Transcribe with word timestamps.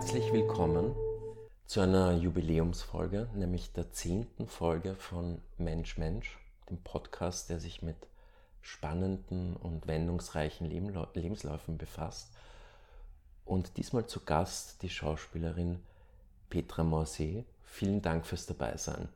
Herzlich 0.00 0.32
willkommen 0.32 0.94
zu 1.66 1.80
einer 1.80 2.12
Jubiläumsfolge, 2.12 3.28
nämlich 3.34 3.72
der 3.72 3.90
zehnten 3.90 4.46
Folge 4.46 4.94
von 4.94 5.42
Mensch 5.56 5.98
Mensch, 5.98 6.38
dem 6.70 6.78
Podcast, 6.78 7.50
der 7.50 7.58
sich 7.58 7.82
mit 7.82 7.96
spannenden 8.62 9.56
und 9.56 9.88
wendungsreichen 9.88 10.68
Lebensläufen 10.68 11.78
befasst. 11.78 12.28
Und 13.44 13.76
diesmal 13.76 14.06
zu 14.06 14.24
Gast 14.24 14.82
die 14.82 14.88
Schauspielerin 14.88 15.82
Petra 16.48 16.84
Morset. 16.84 17.44
Vielen 17.64 18.00
Dank 18.00 18.24
fürs 18.24 18.46
Dabeisein. 18.46 19.08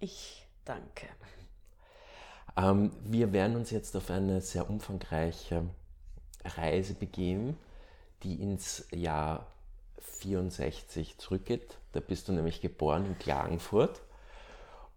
Ich 0.00 0.46
danke. 0.64 1.06
Ähm, 2.56 2.92
wir 3.04 3.34
werden 3.34 3.56
uns 3.56 3.70
jetzt 3.70 3.94
auf 3.94 4.10
eine 4.10 4.40
sehr 4.40 4.70
umfangreiche 4.70 5.68
Reise 6.46 6.94
begeben, 6.94 7.58
die 8.24 8.40
ins 8.40 8.86
Jahr 8.90 9.46
64 9.98 11.18
zurückgeht. 11.18 11.76
Da 11.92 12.00
bist 12.00 12.28
du 12.28 12.32
nämlich 12.32 12.60
geboren 12.60 13.06
in 13.06 13.18
Klagenfurt. 13.18 14.00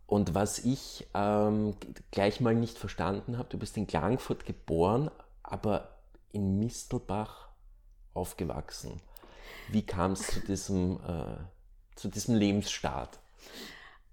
Und 0.07 0.33
was 0.33 0.59
ich 0.59 1.05
ähm, 1.13 1.75
gleich 2.11 2.39
mal 2.39 2.55
nicht 2.55 2.77
verstanden 2.77 3.37
habe, 3.37 3.49
du 3.49 3.57
bist 3.57 3.75
in 3.75 3.87
Klagenfurt 3.87 4.45
geboren, 4.45 5.11
aber 5.43 5.89
in 6.31 6.59
Mistelbach 6.59 7.49
aufgewachsen. 8.13 9.01
Wie 9.69 9.85
kam 9.85 10.13
es 10.13 10.27
zu 10.27 10.39
diesem, 10.39 10.99
äh, 11.05 11.37
zu 11.95 12.07
diesem 12.07 12.35
Lebensstart? 12.35 13.19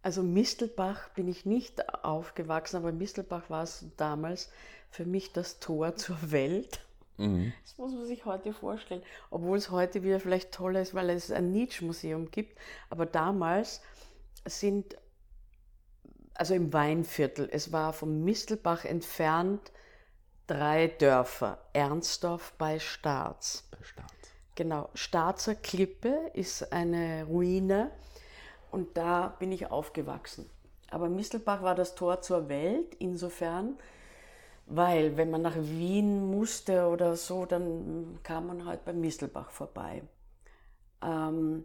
Also 0.03 0.23
Mistelbach 0.23 1.09
bin 1.11 1.29
ich 1.29 1.47
nicht 1.47 2.05
aufgewachsen, 2.05 2.77
aber 2.77 2.93
Mistelbach 2.93 3.49
war 3.49 3.63
es 3.63 3.87
damals 3.97 4.51
für 4.91 5.07
mich 5.07 5.33
das 5.33 5.61
Tor 5.61 5.97
zur 5.97 6.31
Welt. 6.31 6.81
Mhm. 7.17 7.53
Das 7.63 7.79
muss 7.79 7.93
man 7.93 8.07
sich 8.07 8.25
heute 8.25 8.53
vorstellen, 8.53 9.03
obwohl 9.31 9.57
es 9.59 9.71
heute 9.71 10.03
wieder 10.03 10.21
vielleicht 10.21 10.53
toller 10.53 10.81
ist, 10.81 10.95
weil 10.95 11.11
es 11.11 11.31
ein 11.31 11.53
Nietzsche-Museum 11.53 12.31
gibt. 12.31 12.59
Aber 12.91 13.07
damals 13.07 13.83
sind, 14.45 14.97
also 16.35 16.55
im 16.55 16.73
Weinviertel, 16.73 17.49
es 17.53 17.73
war 17.73 17.93
vom 17.93 18.25
Mistelbach 18.25 18.85
entfernt 18.85 19.73
drei 20.47 20.89
Dörfer. 20.89 21.59
Ernstdorf 21.73 22.55
bei 22.59 22.79
Staats. 22.79 23.69
Bei 23.71 23.83
Staats. 23.83 24.13
Genau, 24.57 24.89
Staatser 24.95 25.55
Klippe 25.55 26.31
ist 26.33 26.73
eine 26.73 27.25
Ruine 27.25 27.91
und 28.71 28.97
da 28.97 29.35
bin 29.39 29.51
ich 29.51 29.71
aufgewachsen. 29.71 30.49
Aber 30.91 31.09
Mistelbach 31.09 31.63
war 31.63 31.75
das 31.75 31.97
Tor 31.97 32.21
zur 32.23 32.49
Welt 32.49 32.95
insofern, 33.01 33.77
weil 34.67 35.17
wenn 35.17 35.31
man 35.31 35.43
nach 35.43 35.57
Wien 35.57 36.31
musste 36.31 36.87
oder 36.89 37.17
so, 37.17 37.47
dann 37.47 38.19
kam 38.23 38.47
man 38.47 38.65
halt 38.65 38.85
bei 38.85 38.93
Mistelbach 38.93 39.51
vorbei. 39.51 40.03
Ähm, 41.03 41.65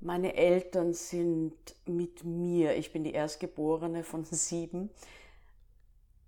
meine 0.00 0.34
Eltern 0.34 0.94
sind 0.94 1.54
mit 1.84 2.24
mir, 2.24 2.76
ich 2.76 2.92
bin 2.92 3.04
die 3.04 3.12
Erstgeborene 3.12 4.02
von 4.02 4.24
sieben, 4.30 4.90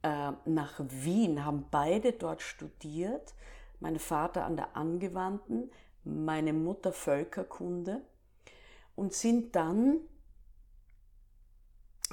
äh, 0.03 0.33
nach 0.45 0.81
Wien, 0.89 1.45
haben 1.45 1.67
beide 1.71 2.13
dort 2.13 2.43
studiert. 2.43 3.35
Mein 3.81 3.99
Vater 3.99 4.45
an 4.45 4.57
der 4.57 4.77
Angewandten, 4.77 5.71
meine 6.05 6.53
Mutter 6.53 6.93
Völkerkunde 6.93 8.03
und 8.95 9.13
sind 9.13 9.57
dann 9.57 10.01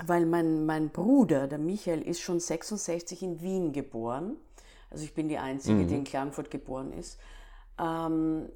weil 0.07 0.25
mein, 0.25 0.65
mein 0.65 0.89
Bruder, 0.89 1.47
der 1.47 1.59
Michael, 1.59 2.01
ist 2.01 2.21
schon 2.21 2.39
66 2.39 3.23
in 3.23 3.41
Wien 3.41 3.73
geboren. 3.73 4.37
Also 4.89 5.03
ich 5.03 5.13
bin 5.13 5.29
die 5.29 5.37
Einzige, 5.37 5.79
mhm. 5.79 5.87
die 5.87 5.95
in 5.95 6.03
Klagenfurt 6.03 6.49
geboren 6.51 6.93
ist. 6.93 7.19
Ähm, 7.79 8.49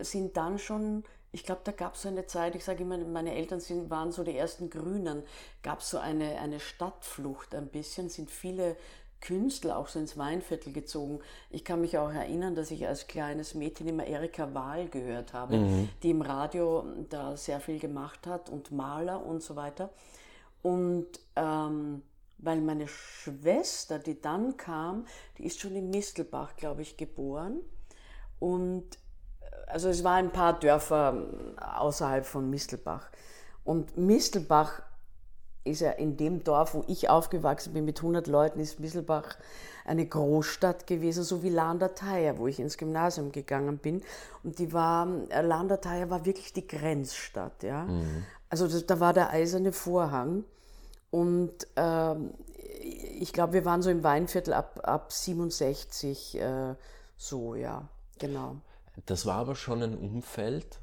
sind 0.00 0.36
dann 0.36 0.58
schon, 0.58 1.04
ich 1.32 1.44
glaube, 1.44 1.60
da 1.64 1.72
gab 1.72 1.94
es 1.94 2.02
so 2.02 2.08
eine 2.08 2.26
Zeit, 2.26 2.54
ich 2.54 2.64
sage 2.64 2.82
immer, 2.82 2.98
meine 2.98 3.34
Eltern 3.34 3.60
sind, 3.60 3.90
waren 3.90 4.12
so 4.12 4.24
die 4.24 4.36
ersten 4.36 4.70
Grünen, 4.70 5.22
gab 5.62 5.80
es 5.80 5.90
so 5.90 5.98
eine, 5.98 6.38
eine 6.40 6.60
Stadtflucht 6.60 7.54
ein 7.54 7.68
bisschen, 7.68 8.08
sind 8.08 8.30
viele 8.30 8.76
Künstler 9.24 9.78
auch 9.78 9.88
so 9.88 9.98
ins 9.98 10.18
Weinviertel 10.18 10.72
gezogen. 10.72 11.20
Ich 11.50 11.64
kann 11.64 11.80
mich 11.80 11.96
auch 11.96 12.12
erinnern, 12.12 12.54
dass 12.54 12.70
ich 12.70 12.86
als 12.86 13.06
kleines 13.06 13.54
Mädchen 13.54 13.88
immer 13.88 14.06
Erika 14.06 14.52
Wahl 14.52 14.88
gehört 14.88 15.32
habe, 15.32 15.56
mhm. 15.56 15.88
die 16.02 16.10
im 16.10 16.20
Radio 16.20 16.84
da 17.08 17.36
sehr 17.36 17.60
viel 17.60 17.78
gemacht 17.78 18.26
hat 18.26 18.50
und 18.50 18.70
Maler 18.70 19.24
und 19.24 19.42
so 19.42 19.56
weiter. 19.56 19.90
Und 20.64 21.08
ähm, 21.36 22.00
weil 22.38 22.62
meine 22.62 22.88
Schwester, 22.88 23.98
die 23.98 24.18
dann 24.18 24.56
kam, 24.56 25.04
die 25.36 25.44
ist 25.44 25.60
schon 25.60 25.76
in 25.76 25.90
Mistelbach, 25.90 26.56
glaube 26.56 26.80
ich, 26.80 26.96
geboren. 26.96 27.60
Und 28.38 28.84
äh, 29.42 29.46
also 29.66 29.90
es 29.90 30.04
waren 30.04 30.26
ein 30.26 30.32
paar 30.32 30.58
Dörfer 30.58 31.12
ähm, 31.14 31.58
außerhalb 31.58 32.24
von 32.24 32.48
Mistelbach. 32.48 33.10
Und 33.62 33.98
Mistelbach 33.98 34.80
ist 35.64 35.82
ja 35.82 35.90
in 35.90 36.16
dem 36.16 36.42
Dorf, 36.44 36.72
wo 36.72 36.84
ich 36.88 37.10
aufgewachsen 37.10 37.74
bin, 37.74 37.84
mit 37.84 37.98
100 37.98 38.26
Leuten, 38.26 38.58
ist 38.58 38.80
Mistelbach 38.80 39.36
eine 39.84 40.06
Großstadt 40.06 40.86
gewesen, 40.86 41.24
so 41.24 41.42
wie 41.42 41.50
Landerteier, 41.50 42.38
wo 42.38 42.46
ich 42.46 42.58
ins 42.58 42.78
Gymnasium 42.78 43.32
gegangen 43.32 43.76
bin. 43.76 44.02
Und 44.42 44.58
die 44.58 44.72
war, 44.72 45.06
äh, 45.28 45.42
Landerteier 45.42 46.08
war 46.08 46.24
wirklich 46.24 46.54
die 46.54 46.66
Grenzstadt, 46.66 47.62
ja. 47.62 47.84
Mhm. 47.84 48.24
Also 48.48 48.66
das, 48.66 48.86
da 48.86 48.98
war 48.98 49.12
der 49.12 49.28
eiserne 49.28 49.72
Vorhang. 49.72 50.44
Und 51.14 51.68
ähm, 51.76 52.34
ich 53.20 53.32
glaube, 53.32 53.52
wir 53.52 53.64
waren 53.64 53.82
so 53.82 53.90
im 53.90 54.02
Weinviertel 54.02 54.52
ab, 54.52 54.80
ab 54.82 55.12
67 55.12 56.40
äh, 56.40 56.74
so, 57.16 57.54
ja, 57.54 57.88
genau. 58.18 58.56
Das 59.06 59.24
war 59.24 59.36
aber 59.36 59.54
schon 59.54 59.84
ein 59.84 59.96
Umfeld, 59.96 60.80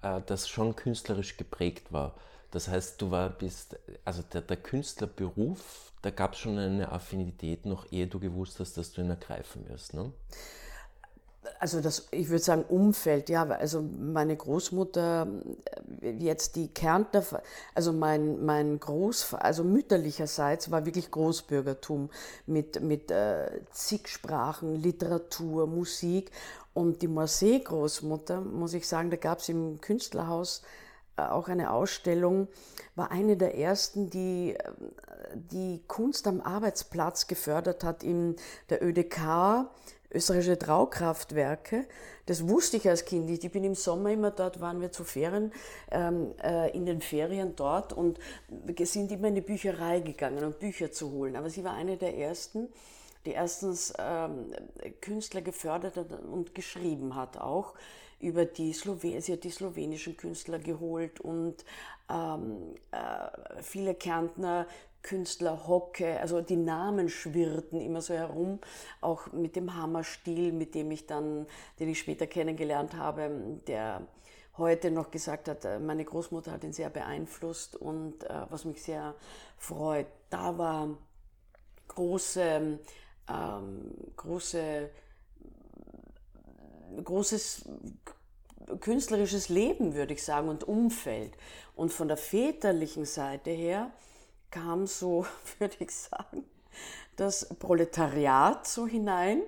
äh, 0.00 0.22
das 0.24 0.48
schon 0.48 0.76
künstlerisch 0.76 1.36
geprägt 1.36 1.92
war. 1.92 2.14
Das 2.52 2.68
heißt, 2.68 3.02
du 3.02 3.10
war, 3.10 3.28
bist, 3.28 3.78
also 4.06 4.22
der, 4.22 4.40
der 4.40 4.56
Künstlerberuf, 4.56 5.92
da 6.00 6.08
gab 6.08 6.32
es 6.32 6.38
schon 6.38 6.56
eine 6.56 6.90
Affinität, 6.90 7.66
noch 7.66 7.92
ehe 7.92 8.06
du 8.06 8.18
gewusst 8.18 8.60
hast, 8.60 8.78
dass 8.78 8.92
du 8.92 9.02
ihn 9.02 9.10
ergreifen 9.10 9.68
wirst. 9.68 9.92
Ne? 9.92 10.10
Also 11.58 11.80
das, 11.80 12.08
ich 12.10 12.28
würde 12.28 12.42
sagen 12.42 12.64
Umfeld, 12.68 13.28
ja, 13.28 13.44
also 13.44 13.82
meine 13.82 14.36
Großmutter, 14.36 15.26
äh, 16.02 16.10
jetzt 16.10 16.56
die 16.56 16.68
Kärntner, 16.68 17.24
also 17.74 17.92
mein, 17.92 18.44
mein 18.44 18.78
Großvater, 18.78 19.44
also 19.44 19.64
mütterlicherseits 19.64 20.70
war 20.70 20.84
wirklich 20.84 21.10
Großbürgertum 21.10 22.10
mit, 22.46 22.82
mit 22.82 23.10
äh, 23.10 23.62
zig 23.70 24.08
Sprachen, 24.08 24.74
Literatur, 24.74 25.66
Musik. 25.66 26.30
Und 26.72 27.02
die 27.02 27.08
Marseille-Großmutter, 27.08 28.42
muss 28.42 28.74
ich 28.74 28.86
sagen, 28.86 29.10
da 29.10 29.16
gab 29.16 29.38
es 29.38 29.48
im 29.48 29.80
Künstlerhaus 29.80 30.62
äh, 31.16 31.22
auch 31.22 31.48
eine 31.48 31.72
Ausstellung, 31.72 32.48
war 32.94 33.10
eine 33.10 33.36
der 33.36 33.56
ersten, 33.56 34.10
die 34.10 34.54
äh, 34.54 34.72
die 35.34 35.82
Kunst 35.86 36.26
am 36.26 36.40
Arbeitsplatz 36.40 37.26
gefördert 37.26 37.82
hat 37.84 38.02
in 38.02 38.36
der 38.68 38.82
ÖDK 38.82 39.68
österreichische 40.12 40.58
Traukraftwerke. 40.58 41.86
Das 42.26 42.48
wusste 42.48 42.76
ich 42.76 42.88
als 42.88 43.04
Kind. 43.04 43.30
Ich 43.30 43.50
bin 43.50 43.64
im 43.64 43.74
Sommer 43.74 44.10
immer 44.10 44.30
dort, 44.30 44.60
waren 44.60 44.80
wir 44.80 44.92
zu 44.92 45.04
Ferien, 45.04 45.52
ähm, 45.90 46.32
äh, 46.42 46.70
in 46.76 46.86
den 46.86 47.00
Ferien 47.00 47.54
dort 47.56 47.92
und 47.92 48.18
sind 48.82 49.12
immer 49.12 49.28
in 49.28 49.36
die 49.36 49.40
Bücherei 49.40 50.00
gegangen, 50.00 50.44
um 50.44 50.52
Bücher 50.52 50.92
zu 50.92 51.10
holen. 51.10 51.36
Aber 51.36 51.50
sie 51.50 51.64
war 51.64 51.74
eine 51.74 51.96
der 51.96 52.16
ersten, 52.16 52.68
die 53.24 53.32
erstens 53.32 53.92
ähm, 53.98 54.52
Künstler 55.00 55.42
gefördert 55.42 55.96
hat 55.96 56.12
und 56.12 56.54
geschrieben 56.54 57.14
hat 57.14 57.36
auch 57.36 57.74
über 58.20 58.44
die 58.44 58.72
Slowen 58.72 59.20
sie 59.20 59.32
hat 59.32 59.44
die 59.44 59.50
slowenischen 59.50 60.16
Künstler 60.16 60.58
geholt 60.58 61.20
und 61.20 61.64
ähm, 62.10 62.74
äh, 62.90 63.62
viele 63.62 63.94
Kärntner 63.94 64.66
Künstler 65.02 65.66
Hocke, 65.66 66.20
also 66.20 66.40
die 66.40 66.56
Namen 66.56 67.08
schwirrten 67.08 67.80
immer 67.80 68.02
so 68.02 68.14
herum, 68.14 68.60
auch 69.00 69.32
mit 69.32 69.56
dem 69.56 69.74
Hammerstil, 69.74 70.52
mit 70.52 70.74
dem 70.74 70.90
ich 70.90 71.06
dann, 71.06 71.46
den 71.78 71.88
ich 71.88 71.98
später 72.00 72.26
kennengelernt 72.26 72.94
habe, 72.94 73.30
der 73.66 74.02
heute 74.58 74.90
noch 74.90 75.10
gesagt 75.10 75.48
hat, 75.48 75.64
äh, 75.64 75.78
meine 75.78 76.04
Großmutter 76.04 76.52
hat 76.52 76.64
ihn 76.64 76.72
sehr 76.72 76.90
beeinflusst 76.90 77.76
und 77.76 78.24
äh, 78.24 78.46
was 78.50 78.64
mich 78.64 78.82
sehr 78.82 79.14
freut, 79.56 80.06
da 80.28 80.58
war 80.58 80.88
große, 81.88 82.78
ähm, 83.28 83.94
große, 84.16 84.90
großes 87.02 87.64
künstlerisches 88.80 89.48
Leben, 89.48 89.94
würde 89.94 90.14
ich 90.14 90.22
sagen, 90.22 90.48
und 90.48 90.64
Umfeld. 90.64 91.36
Und 91.74 91.92
von 91.92 92.08
der 92.08 92.16
väterlichen 92.16 93.04
Seite 93.04 93.50
her, 93.50 93.90
kam 94.50 94.86
so, 94.86 95.26
würde 95.58 95.76
ich 95.80 95.94
sagen, 95.94 96.44
das 97.16 97.46
Proletariat 97.58 98.66
so 98.66 98.86
hinein, 98.86 99.42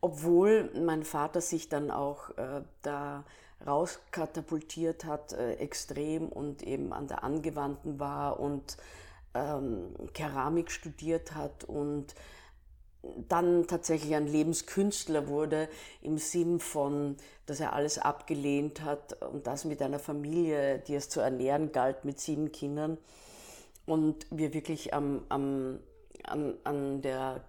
obwohl 0.00 0.70
mein 0.74 1.04
Vater 1.04 1.40
sich 1.40 1.68
dann 1.68 1.90
auch 1.90 2.30
äh, 2.38 2.62
da 2.82 3.24
rauskatapultiert 3.66 5.04
hat, 5.04 5.32
äh, 5.32 5.54
extrem 5.54 6.28
und 6.28 6.62
eben 6.62 6.92
an 6.92 7.08
der 7.08 7.24
Angewandten 7.24 7.98
war 7.98 8.38
und 8.38 8.76
ähm, 9.34 9.94
Keramik 10.14 10.70
studiert 10.70 11.34
hat 11.34 11.64
und 11.64 12.14
dann 13.28 13.66
tatsächlich 13.66 14.14
ein 14.14 14.26
Lebenskünstler 14.26 15.28
wurde, 15.28 15.68
im 16.02 16.18
Sinn 16.18 16.58
von, 16.60 17.16
dass 17.46 17.60
er 17.60 17.72
alles 17.72 17.98
abgelehnt 17.98 18.82
hat 18.82 19.22
und 19.22 19.46
das 19.46 19.64
mit 19.64 19.80
einer 19.82 19.98
Familie, 19.98 20.80
die 20.80 20.94
es 20.94 21.08
zu 21.08 21.20
ernähren 21.20 21.72
galt, 21.72 22.04
mit 22.04 22.20
sieben 22.20 22.50
Kindern. 22.52 22.98
Und 23.88 24.26
wir 24.30 24.52
wirklich 24.52 24.92
am, 24.92 25.22
am, 25.30 25.80
an, 26.24 26.58
an 26.64 27.00
der 27.00 27.40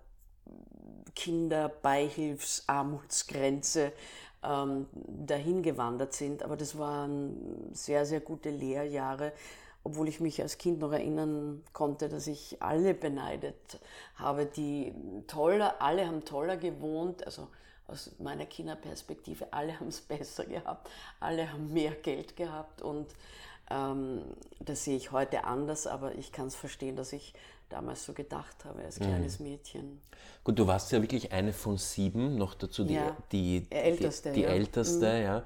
Kinderbeihilfsarmutsgrenze 1.15 3.91
ähm, 4.41 4.85
dahin 4.93 5.63
gewandert 5.63 6.13
sind. 6.13 6.43
Aber 6.43 6.55
das 6.55 6.77
waren 6.77 7.73
sehr, 7.73 8.05
sehr 8.05 8.21
gute 8.21 8.51
Lehrjahre, 8.51 9.33
obwohl 9.83 10.07
ich 10.07 10.21
mich 10.21 10.41
als 10.41 10.57
Kind 10.57 10.79
noch 10.79 10.93
erinnern 10.93 11.61
konnte, 11.73 12.07
dass 12.07 12.27
ich 12.27 12.61
alle 12.61 12.93
beneidet 12.93 13.77
habe, 14.15 14.45
die 14.45 14.93
toller, 15.27 15.81
alle 15.81 16.07
haben 16.07 16.23
toller 16.23 16.55
gewohnt, 16.55 17.25
also 17.25 17.49
aus 17.87 18.11
meiner 18.19 18.45
Kinderperspektive, 18.45 19.51
alle 19.51 19.77
haben 19.77 19.87
es 19.87 19.99
besser 20.01 20.45
gehabt, 20.45 20.89
alle 21.19 21.51
haben 21.51 21.73
mehr 21.73 21.95
Geld 21.95 22.37
gehabt 22.37 22.81
und 22.81 23.07
das 23.69 24.83
sehe 24.83 24.97
ich 24.97 25.11
heute 25.11 25.43
anders, 25.43 25.85
aber 25.85 26.15
ich 26.15 26.31
kann 26.31 26.47
es 26.47 26.55
verstehen, 26.55 26.95
dass 26.95 27.13
ich 27.13 27.33
damals 27.69 28.03
so 28.05 28.13
gedacht 28.13 28.65
habe 28.65 28.81
als 28.81 28.99
mhm. 28.99 29.05
kleines 29.05 29.39
Mädchen. 29.39 30.01
Gut, 30.43 30.57
du 30.57 30.67
warst 30.67 30.91
ja 30.91 31.01
wirklich 31.01 31.31
eine 31.31 31.53
von 31.53 31.77
sieben, 31.77 32.35
noch 32.35 32.55
dazu 32.55 32.83
die, 32.83 32.95
ja, 32.95 33.15
die, 33.31 33.61
die, 33.61 33.71
älteste. 33.71 34.31
Die, 34.31 34.41
ja. 34.41 34.49
älteste, 34.49 35.13
mhm. 35.13 35.23
ja. 35.23 35.43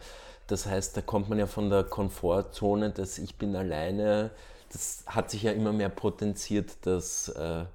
Das 0.47 0.65
heißt, 0.65 0.97
da 0.97 1.01
kommt 1.01 1.29
man 1.29 1.39
ja 1.39 1.47
von 1.47 1.69
der 1.69 1.83
Komfortzone, 1.83 2.91
dass 2.91 3.17
ich 3.17 3.35
bin 3.37 3.55
alleine, 3.55 4.31
das 4.71 5.03
hat 5.05 5.31
sich 5.31 5.43
ja 5.43 5.51
immer 5.51 5.71
mehr 5.71 5.89
potenziert, 5.89 6.77
das, 6.81 7.29
äh, 7.29 7.61
äh, 7.61 7.65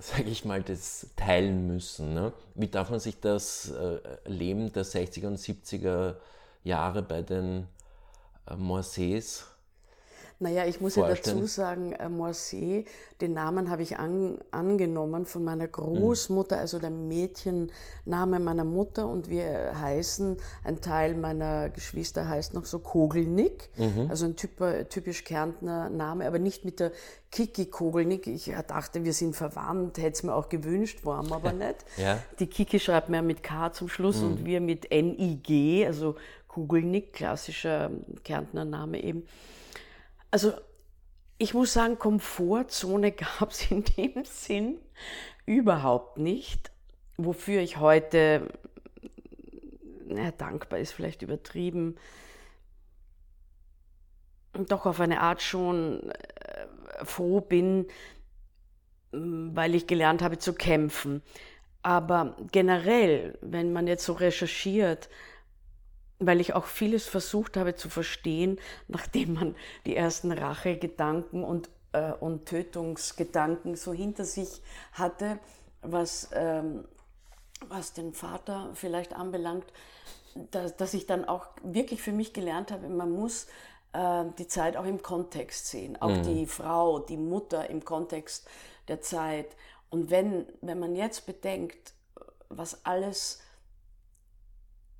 sage 0.00 0.30
ich 0.30 0.44
mal, 0.44 0.62
das 0.62 1.08
teilen 1.16 1.66
müssen. 1.66 2.14
Ne? 2.14 2.32
Wie 2.54 2.68
darf 2.68 2.90
man 2.90 3.00
sich 3.00 3.20
das 3.20 3.70
äh, 3.70 3.98
Leben 4.26 4.72
der 4.72 4.84
60er 4.84 5.26
und 5.26 5.38
70er 5.38 6.16
Jahre 6.64 7.02
bei 7.02 7.22
den 7.22 7.68
äh, 8.46 8.56
Morsees 8.56 9.44
naja, 10.40 10.66
ich 10.66 10.80
muss 10.80 10.94
vorstellen. 10.94 11.36
ja 11.36 11.42
dazu 11.42 11.46
sagen, 11.46 11.92
äh, 11.92 12.84
den 13.20 13.32
Namen 13.32 13.70
habe 13.70 13.82
ich 13.82 13.98
an, 13.98 14.38
angenommen 14.50 15.26
von 15.26 15.44
meiner 15.44 15.68
Großmutter, 15.68 16.56
mhm. 16.56 16.60
also 16.60 16.78
der 16.78 16.90
Mädchenname 16.90 18.40
meiner 18.40 18.64
Mutter 18.64 19.08
und 19.08 19.30
wir 19.30 19.72
heißen, 19.80 20.36
ein 20.64 20.80
Teil 20.80 21.14
meiner 21.14 21.70
Geschwister 21.70 22.28
heißt 22.28 22.52
noch 22.52 22.66
so 22.66 22.80
Kogelnick, 22.80 23.70
mhm. 23.76 24.10
also 24.10 24.26
ein 24.26 24.36
typ, 24.36 24.50
typisch 24.90 25.24
Kärntner 25.24 25.88
Name, 25.88 26.26
aber 26.26 26.38
nicht 26.38 26.64
mit 26.64 26.80
der 26.80 26.90
Kiki 27.30 27.66
Kogelnick. 27.66 28.26
Ich 28.26 28.52
dachte, 28.68 29.04
wir 29.04 29.12
sind 29.12 29.34
verwandt, 29.34 29.98
hätte 29.98 30.12
es 30.12 30.22
mir 30.24 30.34
auch 30.34 30.48
gewünscht, 30.48 31.04
waren 31.04 31.28
wir 31.28 31.36
aber 31.36 31.52
nicht. 31.54 31.76
ja. 31.96 32.18
Die 32.40 32.48
Kiki 32.48 32.80
schreibt 32.80 33.08
mir 33.08 33.22
mit 33.22 33.42
K 33.42 33.72
zum 33.72 33.88
Schluss 33.88 34.20
mhm. 34.20 34.26
und 34.26 34.44
wir 34.44 34.60
mit 34.60 34.90
N-I-G, 34.90 35.86
also 35.86 36.16
Kugelnick, 36.54 37.14
klassischer 37.14 37.90
Kärntner 38.22 38.64
Name 38.64 39.02
eben. 39.02 39.26
Also 40.30 40.52
ich 41.36 41.52
muss 41.52 41.72
sagen, 41.72 41.98
Komfortzone 41.98 43.10
gab 43.40 43.50
es 43.50 43.72
in 43.72 43.82
dem 43.84 44.24
Sinn 44.24 44.78
überhaupt 45.46 46.18
nicht, 46.18 46.70
wofür 47.16 47.60
ich 47.60 47.78
heute, 47.78 48.46
naja, 50.06 50.30
dankbar 50.30 50.78
ist 50.78 50.92
vielleicht 50.92 51.22
übertrieben, 51.22 51.96
doch 54.52 54.86
auf 54.86 55.00
eine 55.00 55.22
Art 55.22 55.42
schon 55.42 56.08
äh, 56.10 57.04
froh 57.04 57.40
bin, 57.40 57.88
weil 59.10 59.74
ich 59.74 59.88
gelernt 59.88 60.22
habe 60.22 60.38
zu 60.38 60.54
kämpfen. 60.54 61.20
Aber 61.82 62.36
generell, 62.52 63.36
wenn 63.40 63.72
man 63.72 63.88
jetzt 63.88 64.04
so 64.04 64.12
recherchiert, 64.12 65.08
weil 66.18 66.40
ich 66.40 66.54
auch 66.54 66.66
vieles 66.66 67.06
versucht 67.06 67.56
habe 67.56 67.74
zu 67.74 67.88
verstehen, 67.88 68.58
nachdem 68.88 69.34
man 69.34 69.56
die 69.86 69.96
ersten 69.96 70.32
Rachegedanken 70.32 71.44
und, 71.44 71.68
äh, 71.92 72.12
und 72.12 72.46
Tötungsgedanken 72.46 73.76
so 73.76 73.92
hinter 73.92 74.24
sich 74.24 74.62
hatte, 74.92 75.38
was, 75.82 76.30
ähm, 76.32 76.84
was 77.68 77.92
den 77.92 78.14
Vater 78.14 78.70
vielleicht 78.74 79.14
anbelangt, 79.14 79.66
dass, 80.50 80.76
dass 80.76 80.94
ich 80.94 81.06
dann 81.06 81.24
auch 81.24 81.46
wirklich 81.62 82.02
für 82.02 82.12
mich 82.12 82.32
gelernt 82.32 82.72
habe, 82.72 82.88
man 82.88 83.10
muss 83.12 83.46
äh, 83.92 84.24
die 84.38 84.48
Zeit 84.48 84.76
auch 84.76 84.84
im 84.84 85.02
Kontext 85.02 85.68
sehen, 85.68 86.00
auch 86.00 86.10
mhm. 86.10 86.22
die 86.22 86.46
Frau, 86.46 86.98
die 86.98 87.16
Mutter 87.16 87.70
im 87.70 87.84
Kontext 87.84 88.48
der 88.88 89.00
Zeit. 89.00 89.56
Und 89.90 90.10
wenn, 90.10 90.46
wenn 90.60 90.80
man 90.80 90.96
jetzt 90.96 91.26
bedenkt, 91.26 91.94
was 92.48 92.84
alles 92.84 93.40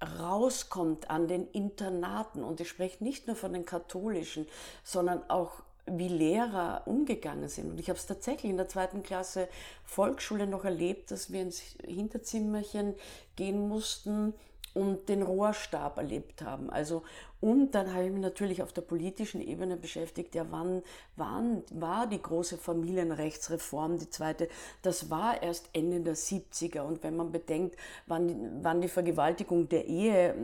rauskommt 0.04 1.10
an 1.10 1.28
den 1.28 1.48
Internaten, 1.48 2.44
und 2.44 2.60
ich 2.60 2.68
spreche 2.68 3.02
nicht 3.02 3.26
nur 3.26 3.36
von 3.36 3.52
den 3.52 3.64
katholischen, 3.64 4.46
sondern 4.82 5.28
auch 5.28 5.62
wie 5.86 6.08
Lehrer 6.08 6.82
umgegangen 6.86 7.48
sind. 7.48 7.70
Und 7.70 7.80
ich 7.80 7.90
habe 7.90 7.98
es 7.98 8.06
tatsächlich 8.06 8.50
in 8.50 8.56
der 8.56 8.68
zweiten 8.68 9.02
Klasse 9.02 9.48
Volksschule 9.84 10.46
noch 10.46 10.64
erlebt, 10.64 11.10
dass 11.10 11.30
wir 11.30 11.42
ins 11.42 11.60
Hinterzimmerchen 11.84 12.94
gehen 13.36 13.68
mussten 13.68 14.34
und 14.74 15.08
den 15.08 15.22
Rohrstab 15.22 15.98
erlebt 15.98 16.42
haben. 16.42 16.68
Also, 16.68 17.04
und 17.40 17.72
dann 17.74 17.92
habe 17.92 18.06
ich 18.06 18.10
mich 18.10 18.22
natürlich 18.22 18.62
auf 18.62 18.72
der 18.72 18.82
politischen 18.82 19.40
Ebene 19.40 19.76
beschäftigt. 19.76 20.34
Ja, 20.34 20.46
wann, 20.50 20.82
wann 21.14 21.62
war 21.72 22.06
die 22.06 22.20
große 22.20 22.58
Familienrechtsreform, 22.58 23.98
die 23.98 24.10
zweite? 24.10 24.48
Das 24.82 25.10
war 25.10 25.42
erst 25.42 25.68
Ende 25.72 26.00
der 26.00 26.16
70er. 26.16 26.80
Und 26.80 27.02
wenn 27.04 27.16
man 27.16 27.30
bedenkt, 27.30 27.76
wann, 28.06 28.62
wann 28.62 28.80
die 28.80 28.88
Vergewaltigung 28.88 29.68
der 29.68 29.86
Ehe, 29.86 30.34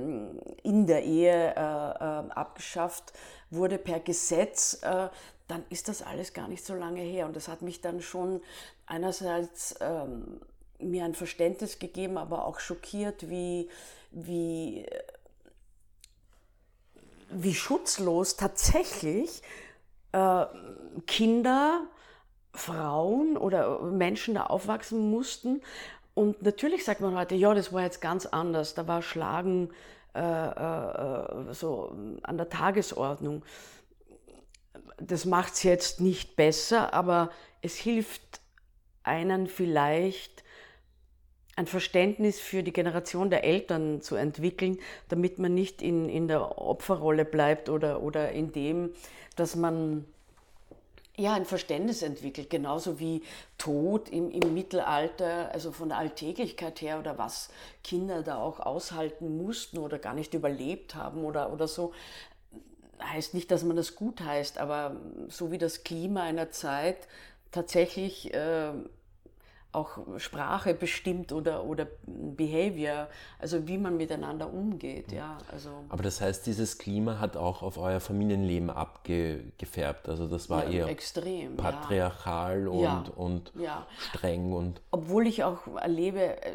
in 0.63 0.87
der 0.87 1.03
Ehe 1.03 1.55
äh, 1.57 1.61
äh, 1.61 2.31
abgeschafft 2.31 3.13
wurde 3.51 3.79
per 3.79 3.99
Gesetz, 3.99 4.81
äh, 4.83 5.09
dann 5.49 5.65
ist 5.71 5.89
das 5.89 6.03
alles 6.03 6.33
gar 6.33 6.47
nicht 6.47 6.65
so 6.65 6.75
lange 6.75 7.01
her. 7.01 7.27
Und 7.27 7.35
das 7.35 7.49
hat 7.49 7.63
mich 7.63 7.81
dann 7.81 8.01
schon 8.01 8.41
einerseits 8.87 9.75
ähm, 9.81 10.41
mir 10.79 11.05
ein 11.05 11.15
Verständnis 11.15 11.79
gegeben, 11.79 12.19
aber 12.19 12.45
auch 12.45 12.61
schockiert, 12.61 13.29
wie, 13.29 13.69
wie, 14.11 14.87
wie 17.31 17.55
schutzlos 17.55 18.37
tatsächlich 18.37 19.43
äh, 20.13 20.47
Kinder, 21.07 21.87
Frauen 22.53 23.37
oder 23.37 23.81
Menschen 23.81 24.35
da 24.35 24.47
aufwachsen 24.47 25.11
mussten. 25.11 25.63
Und 26.15 26.43
natürlich 26.43 26.85
sagt 26.85 27.01
man 27.01 27.17
heute, 27.17 27.35
ja, 27.35 27.55
das 27.55 27.73
war 27.73 27.83
jetzt 27.83 28.01
ganz 28.01 28.27
anders, 28.27 28.75
da 28.75 28.89
war 28.89 29.03
Schlagen 29.03 29.71
äh, 30.15 30.21
äh, 30.21 31.55
so 31.55 31.97
an 32.23 32.37
der 32.37 32.49
Tagesordnung. 32.49 33.45
Das 34.99 35.25
macht 35.25 35.55
es 35.55 35.63
jetzt 35.63 36.01
nicht 36.01 36.37
besser, 36.37 36.93
aber 36.93 37.31
es 37.63 37.77
hilft 37.77 38.41
einen 39.03 39.47
vielleicht 39.47 40.43
ein 41.61 41.67
Verständnis 41.67 42.41
für 42.41 42.63
die 42.63 42.73
Generation 42.73 43.29
der 43.29 43.45
Eltern 43.45 44.01
zu 44.01 44.17
entwickeln, 44.17 44.79
damit 45.09 45.39
man 45.39 45.55
nicht 45.55 45.83
in, 45.83 46.09
in 46.09 46.27
der 46.27 46.59
Opferrolle 46.59 47.27
bleibt 47.27 47.69
oder, 47.69 48.03
oder 48.03 48.33
in 48.33 48.51
dem, 48.53 48.91
dass 49.37 49.57
man 49.57 50.07
ja, 51.17 51.35
ein 51.35 51.45
Verständnis 51.45 52.01
entwickelt, 52.01 52.49
genauso 52.49 52.99
wie 52.99 53.23
Tod 53.59 54.09
im, 54.09 54.31
im 54.31 54.55
Mittelalter, 54.55 55.51
also 55.53 55.71
von 55.71 55.91
der 55.91 55.99
Alltäglichkeit 55.99 56.81
her 56.81 56.99
oder 56.99 57.19
was 57.19 57.51
Kinder 57.85 58.23
da 58.23 58.39
auch 58.39 58.61
aushalten 58.61 59.37
mussten 59.37 59.77
oder 59.77 59.99
gar 59.99 60.15
nicht 60.15 60.33
überlebt 60.33 60.95
haben 60.95 61.25
oder, 61.25 61.53
oder 61.53 61.69
so. 61.69 61.93
Heißt 63.03 63.35
nicht, 63.35 63.51
dass 63.51 63.65
man 63.65 63.77
das 63.77 63.97
gut 63.97 64.23
heißt, 64.23 64.57
aber 64.57 64.97
so 65.29 65.53
wie 65.53 65.59
das 65.59 65.85
Klima 65.85 66.23
einer 66.23 66.51
Zeit 66.53 67.07
tatsächlich 67.51 68.33
äh, 68.33 68.73
auch 69.73 69.99
Sprache 70.19 70.75
bestimmt 70.75 71.33
oder, 71.33 71.65
oder 71.65 71.87
Behavior, 72.07 73.09
also 73.39 73.69
wie 73.69 73.79
man 73.79 73.97
miteinander 73.97 74.53
umgeht. 74.53 75.13
Ja, 75.13 75.39
also 75.51 75.71
Aber 75.89 76.03
das 76.03 76.21
heißt, 76.21 76.47
dieses 76.47 76.79
Klima 76.79 77.21
hat 77.21 77.37
auch 77.37 77.63
auf 77.63 77.79
euer 77.79 78.01
Familienleben 78.01 78.71
abgefärbt. 78.71 80.09
Also 80.09 80.27
das 80.27 80.51
war 80.51 80.65
ja, 80.65 80.71
eher 80.71 80.89
extrem, 80.89 81.57
patriarchal 81.57 82.65
ja. 82.65 82.99
und, 82.99 83.17
und 83.17 83.53
ja. 83.55 83.87
streng. 83.99 84.53
Und 84.53 84.81
Obwohl 84.91 85.27
ich 85.27 85.45
auch 85.45 85.67
erlebe, 85.77 86.43
äh, 86.43 86.53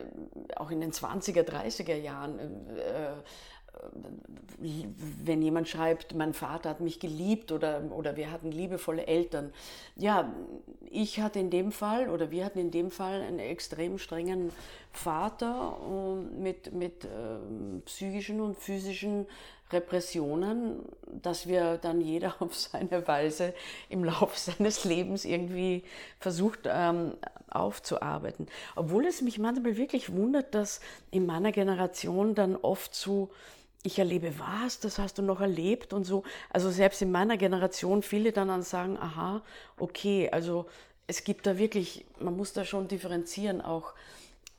auch 0.57 0.72
in 0.72 0.81
den 0.81 0.91
20er, 0.91 1.43
30er 1.43 1.95
Jahren, 1.95 2.39
äh, 2.39 3.13
wenn 4.58 5.41
jemand 5.41 5.67
schreibt, 5.67 6.15
mein 6.15 6.34
Vater 6.34 6.70
hat 6.70 6.79
mich 6.79 7.00
geliebt 7.00 7.51
oder, 7.51 7.82
oder 7.91 8.15
wir 8.15 8.32
hatten 8.32 8.51
liebevolle 8.51 9.05
Eltern. 9.05 9.53
Ja, 9.96 10.34
ich 10.89 11.20
hatte 11.20 11.39
in 11.39 11.50
dem 11.50 11.72
Fall 11.72 12.10
oder 12.10 12.32
wir 12.32 12.46
hatten 12.46 12.60
in 12.60 12.72
dem 12.72 12.91
Fall 12.91 13.22
einen 13.22 13.39
extrem 13.39 13.98
strengen 13.98 14.51
Vater 14.91 15.77
mit, 16.38 16.74
mit 16.74 17.05
äh, 17.05 17.10
psychischen 17.86 18.39
und 18.39 18.58
physischen 18.58 19.25
Repressionen, 19.72 20.79
dass 21.22 21.48
wir 21.48 21.77
dann 21.77 22.00
jeder 22.00 22.36
auf 22.39 22.55
seine 22.55 23.08
Weise 23.08 23.53
im 23.89 24.03
Laufe 24.03 24.38
seines 24.39 24.86
Lebens 24.86 25.25
irgendwie 25.25 25.84
versucht 26.20 26.62
ähm, 26.65 27.13
aufzuarbeiten. 27.50 28.48
Obwohl 28.75 29.05
es 29.05 29.22
mich 29.22 29.39
manchmal 29.39 29.77
wirklich 29.77 30.13
wundert, 30.13 30.53
dass 30.53 30.82
in 31.12 31.25
meiner 31.25 31.51
Generation 31.51 32.36
dann 32.36 32.55
oft 32.55 32.94
so 32.94 33.29
ich 33.86 34.00
erlebe 34.00 34.34
was, 34.39 34.80
das 34.80 35.00
hast 35.00 35.18
du 35.18 35.22
noch 35.22 35.42
erlebt 35.42 35.94
und 35.94 36.04
so. 36.04 36.24
Also 36.50 36.72
selbst 36.72 37.01
in 37.01 37.12
meiner 37.12 37.38
Generation 37.38 38.01
viele 38.01 38.32
dann, 38.32 38.62
sagen, 38.63 38.98
aha, 38.98 39.42
okay, 39.77 40.30
also 40.32 40.65
es 41.08 41.24
gibt 41.24 41.46
da 41.46 41.58
wirklich, 41.58 42.06
man 42.20 42.36
muss 42.36 42.54
da 42.54 42.65
schon 42.65 42.88
differenzieren, 42.88 43.62
auch 43.62 43.94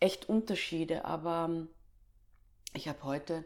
echt 0.00 0.28
Unterschiede. 0.28 1.04
Aber 1.04 1.46
ähm, 1.48 1.68
ich 2.74 2.88
habe 2.88 3.02
heute 3.02 3.44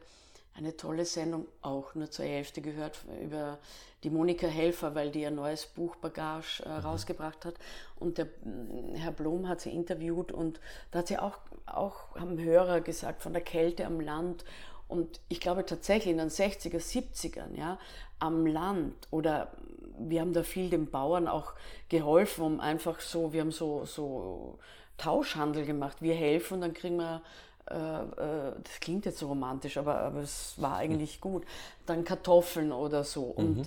eine 0.54 0.76
tolle 0.76 1.04
Sendung 1.04 1.46
auch 1.62 1.94
nur 1.94 2.10
zur 2.10 2.26
Hälfte 2.26 2.60
gehört 2.60 3.04
über 3.22 3.58
die 4.02 4.10
Monika 4.10 4.46
Helfer, 4.46 4.94
weil 4.94 5.10
die 5.10 5.24
ein 5.26 5.34
neues 5.34 5.66
Buch 5.66 5.96
Bagage 5.96 6.62
äh, 6.64 6.68
mhm. 6.68 6.84
rausgebracht 6.84 7.44
hat. 7.44 7.54
Und 7.96 8.18
der 8.18 8.26
mm, 8.26 8.94
Herr 8.96 9.12
Blom 9.12 9.48
hat 9.48 9.60
sie 9.60 9.70
interviewt 9.70 10.32
und 10.32 10.60
da 10.90 11.00
hat 11.00 11.08
sie 11.08 11.18
auch, 11.18 11.38
auch 11.66 12.16
haben 12.16 12.38
Hörer 12.38 12.80
gesagt 12.80 13.22
von 13.22 13.32
der 13.32 13.42
Kälte 13.42 13.86
am 13.86 14.00
Land. 14.00 14.44
Und 14.90 15.20
ich 15.28 15.40
glaube 15.40 15.64
tatsächlich 15.64 16.12
in 16.12 16.18
den 16.18 16.30
60er, 16.30 16.78
70ern, 16.78 17.56
ja, 17.56 17.78
am 18.18 18.46
Land 18.46 18.94
oder 19.10 19.52
wir 19.98 20.20
haben 20.20 20.32
da 20.32 20.42
viel 20.42 20.70
den 20.70 20.90
Bauern 20.90 21.28
auch 21.28 21.52
geholfen, 21.88 22.44
um 22.44 22.60
einfach 22.60 23.00
so, 23.00 23.32
wir 23.32 23.42
haben 23.42 23.52
so, 23.52 23.84
so 23.84 24.58
Tauschhandel 24.96 25.64
gemacht. 25.64 25.98
Wir 26.00 26.14
helfen 26.14 26.54
und 26.54 26.60
dann 26.62 26.74
kriegen 26.74 26.96
wir 26.96 27.22
äh, 27.70 27.74
äh, 27.74 28.52
das 28.62 28.80
klingt 28.80 29.06
jetzt 29.06 29.18
so 29.18 29.28
romantisch, 29.28 29.76
aber, 29.76 29.98
aber 30.00 30.20
es 30.20 30.54
war 30.56 30.76
eigentlich 30.76 31.20
gut. 31.20 31.44
Dann 31.86 32.04
Kartoffeln 32.04 32.72
oder 32.72 33.04
so. 33.04 33.22
Und 33.22 33.58
mhm. 33.58 33.66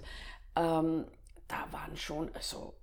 ähm, 0.55 1.05
da 1.47 1.65
waren 1.71 1.95
schon, 1.95 2.29
also 2.33 2.73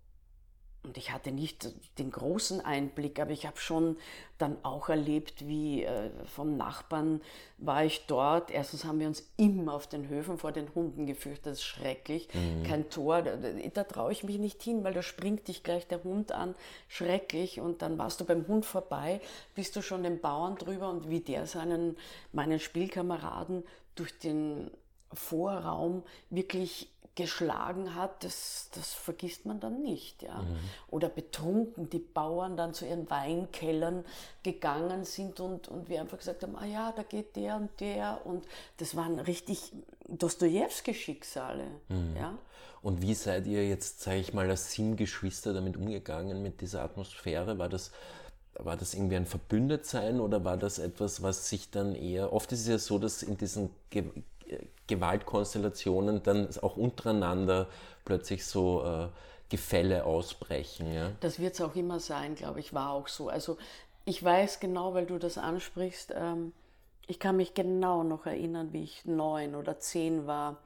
und 0.82 0.96
ich 0.96 1.12
hatte 1.12 1.30
nicht 1.30 1.68
den 1.98 2.10
großen 2.10 2.62
Einblick, 2.62 3.20
aber 3.20 3.32
ich 3.32 3.46
habe 3.46 3.58
schon 3.58 3.98
dann 4.38 4.56
auch 4.64 4.88
erlebt, 4.88 5.46
wie 5.46 5.84
äh, 5.84 6.10
vom 6.24 6.56
Nachbarn 6.56 7.20
war 7.58 7.84
ich 7.84 8.06
dort. 8.06 8.50
Erstens 8.50 8.86
haben 8.86 8.98
wir 8.98 9.06
uns 9.06 9.30
immer 9.36 9.74
auf 9.74 9.86
den 9.86 10.08
Höfen 10.08 10.38
vor 10.38 10.52
den 10.52 10.74
Hunden 10.74 11.06
gefürchtet, 11.06 11.46
das 11.46 11.58
ist 11.58 11.64
schrecklich. 11.64 12.28
Mhm. 12.32 12.62
Kein 12.62 12.88
Tor, 12.88 13.20
da, 13.20 13.36
da 13.36 13.84
traue 13.84 14.12
ich 14.12 14.24
mich 14.24 14.38
nicht 14.38 14.62
hin, 14.62 14.82
weil 14.82 14.94
da 14.94 15.02
springt 15.02 15.48
dich 15.48 15.62
gleich 15.62 15.86
der 15.86 16.02
Hund 16.02 16.32
an, 16.32 16.54
schrecklich. 16.88 17.60
Und 17.60 17.82
dann 17.82 17.98
warst 17.98 18.20
du 18.20 18.24
beim 18.24 18.48
Hund 18.48 18.64
vorbei, 18.64 19.20
bist 19.54 19.76
du 19.76 19.82
schon 19.82 20.02
den 20.02 20.20
Bauern 20.20 20.56
drüber 20.56 20.88
und 20.88 21.10
wie 21.10 21.20
der 21.20 21.46
seinen, 21.46 21.98
meinen 22.32 22.58
Spielkameraden 22.58 23.64
durch 23.96 24.18
den 24.18 24.70
Vorraum 25.12 26.04
wirklich 26.30 26.89
geschlagen 27.14 27.94
hat, 27.94 28.24
das, 28.24 28.70
das 28.74 28.92
vergisst 28.92 29.44
man 29.44 29.60
dann 29.60 29.82
nicht. 29.82 30.22
Ja. 30.22 30.38
Mhm. 30.38 30.58
Oder 30.88 31.08
betrunken 31.08 31.90
die 31.90 31.98
Bauern 31.98 32.56
dann 32.56 32.72
zu 32.72 32.86
ihren 32.86 33.10
Weinkellern 33.10 34.04
gegangen 34.42 35.04
sind 35.04 35.40
und, 35.40 35.68
und 35.68 35.88
wir 35.88 36.00
einfach 36.00 36.18
gesagt 36.18 36.42
haben, 36.42 36.56
ah 36.56 36.64
ja, 36.64 36.92
da 36.92 37.02
geht 37.02 37.36
der 37.36 37.56
und 37.56 37.70
der. 37.80 38.20
Und 38.24 38.46
das 38.78 38.96
waren 38.96 39.18
richtig 39.18 39.72
Dostoevsky-Schicksale. 40.08 41.66
Mhm. 41.88 42.16
Ja. 42.16 42.38
Und 42.82 43.02
wie 43.02 43.14
seid 43.14 43.46
ihr 43.46 43.68
jetzt, 43.68 44.00
sage 44.00 44.18
ich 44.18 44.32
mal, 44.32 44.48
als 44.48 44.72
Sinngeschwister 44.72 45.52
damit 45.52 45.76
umgegangen 45.76 46.42
mit 46.42 46.60
dieser 46.60 46.82
Atmosphäre? 46.82 47.58
War 47.58 47.68
das 47.68 47.90
war 48.64 48.76
das 48.76 48.94
irgendwie 48.94 49.16
ein 49.16 49.26
Verbündetsein 49.26 50.20
oder 50.20 50.44
war 50.44 50.56
das 50.56 50.78
etwas, 50.78 51.22
was 51.22 51.48
sich 51.48 51.70
dann 51.70 51.94
eher, 51.94 52.32
oft 52.32 52.52
ist 52.52 52.60
es 52.60 52.68
ja 52.68 52.78
so, 52.78 52.98
dass 52.98 53.22
in 53.22 53.38
diesen 53.38 53.70
Gewaltkonstellationen 54.86 56.22
dann 56.22 56.48
auch 56.62 56.76
untereinander 56.76 57.68
plötzlich 58.04 58.44
so 58.46 58.84
äh, 58.84 59.08
Gefälle 59.48 60.04
ausbrechen. 60.04 60.92
Ja? 60.92 61.12
Das 61.20 61.38
wird 61.38 61.54
es 61.54 61.60
auch 61.60 61.74
immer 61.74 62.00
sein, 62.00 62.34
glaube 62.34 62.60
ich, 62.60 62.72
war 62.72 62.92
auch 62.92 63.08
so. 63.08 63.28
Also 63.28 63.58
ich 64.04 64.22
weiß 64.22 64.60
genau, 64.60 64.94
weil 64.94 65.06
du 65.06 65.18
das 65.18 65.38
ansprichst, 65.38 66.12
ähm, 66.16 66.52
ich 67.06 67.18
kann 67.18 67.36
mich 67.36 67.54
genau 67.54 68.04
noch 68.04 68.26
erinnern, 68.26 68.72
wie 68.72 68.84
ich 68.84 69.04
neun 69.04 69.56
oder 69.56 69.80
zehn 69.80 70.26
war. 70.26 70.58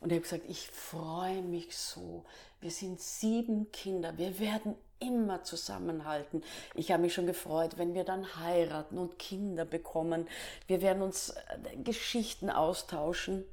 Und 0.00 0.12
ich 0.12 0.16
habe 0.16 0.22
gesagt, 0.22 0.44
ich 0.48 0.68
freue 0.68 1.42
mich 1.42 1.76
so. 1.76 2.24
Wir 2.60 2.70
sind 2.70 3.00
sieben 3.00 3.72
Kinder. 3.72 4.16
Wir 4.16 4.38
werden 4.38 4.76
immer 5.00 5.42
zusammenhalten. 5.42 6.42
Ich 6.74 6.92
habe 6.92 7.02
mich 7.02 7.14
schon 7.14 7.26
gefreut, 7.26 7.78
wenn 7.78 7.94
wir 7.94 8.04
dann 8.04 8.36
heiraten 8.36 8.98
und 8.98 9.18
Kinder 9.18 9.64
bekommen. 9.64 10.28
Wir 10.66 10.82
werden 10.82 11.02
uns 11.02 11.30
äh, 11.30 11.76
Geschichten 11.82 12.50
austauschen. 12.50 13.44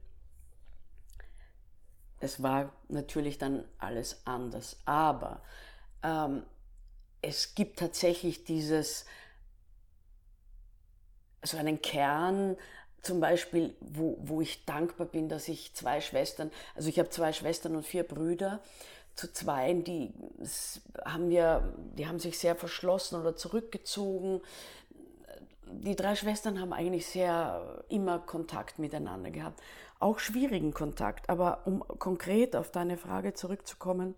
Es 2.20 2.42
war 2.44 2.74
natürlich 2.90 3.38
dann 3.38 3.64
alles 3.78 4.22
anders, 4.26 4.78
aber 4.86 5.42
ähm, 6.04 6.44
es 7.22 7.56
gibt 7.56 7.80
tatsächlich 7.80 8.44
dieses, 8.44 9.06
so 11.44 11.58
einen 11.58 11.82
Kern, 11.82 12.58
zum 13.02 13.20
Beispiel, 13.20 13.76
wo, 13.80 14.18
wo 14.20 14.42
ich 14.42 14.66
dankbar 14.66 15.08
bin, 15.08 15.30
dass 15.30 15.48
ich 15.48 15.74
zwei 15.74 16.02
Schwestern, 16.02 16.52
also 16.76 16.90
ich 16.90 17.00
habe 17.00 17.10
zwei 17.10 17.32
Schwestern 17.32 17.76
und 17.76 17.86
vier 17.86 18.04
Brüder, 18.04 18.62
zu 19.18 19.34
zweien, 19.34 19.84
die 19.84 20.14
haben 21.04 21.30
wir, 21.30 21.74
die 21.98 22.08
haben 22.08 22.20
sich 22.20 22.38
sehr 22.38 22.56
verschlossen 22.56 23.20
oder 23.20 23.36
zurückgezogen. 23.36 24.42
Die 25.66 25.96
drei 25.96 26.16
Schwestern 26.16 26.62
haben 26.62 26.72
eigentlich 26.72 27.08
sehr 27.08 27.84
immer 27.90 28.20
Kontakt 28.20 28.80
miteinander 28.80 29.32
gehabt. 29.32 29.60
Auch 30.00 30.20
schwierigen 30.20 30.72
Kontakt. 30.72 31.30
Aber 31.30 31.66
um 31.66 31.80
konkret 31.80 32.56
auf 32.56 32.72
deine 32.72 32.96
Frage 32.96 33.34
zurückzukommen, 33.34 34.14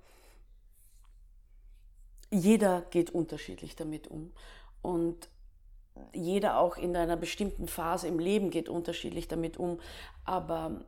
jeder 2.29 2.81
geht 2.81 3.09
unterschiedlich 3.09 3.77
damit 3.77 4.07
um. 4.07 4.33
Und 4.81 5.29
jeder 6.13 6.59
auch 6.59 6.77
in 6.77 6.95
einer 6.95 7.17
bestimmten 7.17 7.67
Phase 7.67 8.07
im 8.07 8.19
Leben 8.19 8.49
geht 8.51 8.67
unterschiedlich 8.67 9.29
damit 9.29 9.57
um. 9.57 9.79
Aber 10.25 10.81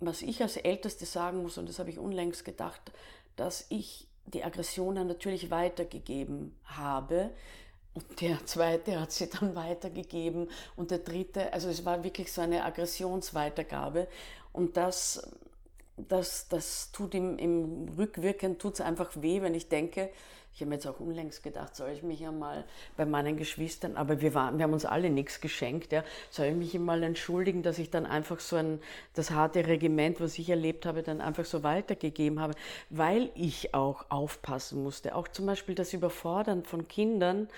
was 0.00 0.22
ich 0.22 0.42
als 0.42 0.56
Älteste 0.56 1.06
sagen 1.06 1.42
muss, 1.42 1.58
und 1.58 1.68
das 1.68 1.78
habe 1.78 1.90
ich 1.90 1.98
unlängst 1.98 2.44
gedacht, 2.44 2.92
dass 3.36 3.66
ich 3.68 4.06
die 4.26 4.44
Aggressionen 4.44 5.06
natürlich 5.06 5.50
weitergegeben 5.50 6.54
habe. 6.64 7.30
Und 7.94 8.20
der 8.20 8.44
zweite 8.44 9.00
hat 9.00 9.12
sie 9.12 9.28
dann 9.28 9.54
weitergegeben 9.54 10.48
und 10.74 10.90
der 10.90 10.98
dritte, 10.98 11.52
also 11.52 11.68
es 11.68 11.84
war 11.84 12.02
wirklich 12.02 12.32
so 12.32 12.40
eine 12.40 12.64
Aggressionsweitergabe. 12.64 14.08
Und 14.52 14.76
das, 14.76 15.28
das, 15.96 16.48
das 16.48 16.90
tut 16.90 17.14
im, 17.14 17.38
im 17.38 17.88
Rückwirken, 17.96 18.58
tut 18.58 18.74
es 18.74 18.80
einfach 18.80 19.10
weh, 19.14 19.42
wenn 19.42 19.54
ich 19.54 19.68
denke, 19.68 20.10
ich 20.54 20.60
habe 20.60 20.68
mir 20.68 20.76
jetzt 20.76 20.86
auch 20.86 21.00
unlängst 21.00 21.42
gedacht, 21.42 21.74
soll 21.74 21.90
ich 21.90 22.04
mich 22.04 22.20
ja 22.20 22.30
mal 22.30 22.64
bei 22.96 23.04
meinen 23.04 23.36
Geschwistern, 23.36 23.96
aber 23.96 24.20
wir, 24.20 24.34
waren, 24.34 24.56
wir 24.56 24.62
haben 24.62 24.72
uns 24.72 24.84
alle 24.84 25.10
nichts 25.10 25.40
geschenkt, 25.40 25.92
ja, 25.92 26.04
soll 26.30 26.46
ich 26.46 26.54
mich 26.54 26.78
mal 26.78 27.02
entschuldigen, 27.02 27.64
dass 27.64 27.78
ich 27.78 27.90
dann 27.90 28.06
einfach 28.06 28.38
so 28.38 28.54
ein, 28.54 28.80
das 29.14 29.32
harte 29.32 29.66
Regiment, 29.66 30.20
was 30.20 30.38
ich 30.38 30.48
erlebt 30.48 30.86
habe, 30.86 31.02
dann 31.02 31.20
einfach 31.20 31.44
so 31.44 31.64
weitergegeben 31.64 32.38
habe, 32.38 32.54
weil 32.88 33.30
ich 33.34 33.74
auch 33.74 34.06
aufpassen 34.10 34.84
musste. 34.84 35.16
Auch 35.16 35.26
zum 35.26 35.46
Beispiel 35.46 35.74
das 35.74 35.92
Überfordern 35.92 36.62
von 36.62 36.86
Kindern, 36.86 37.48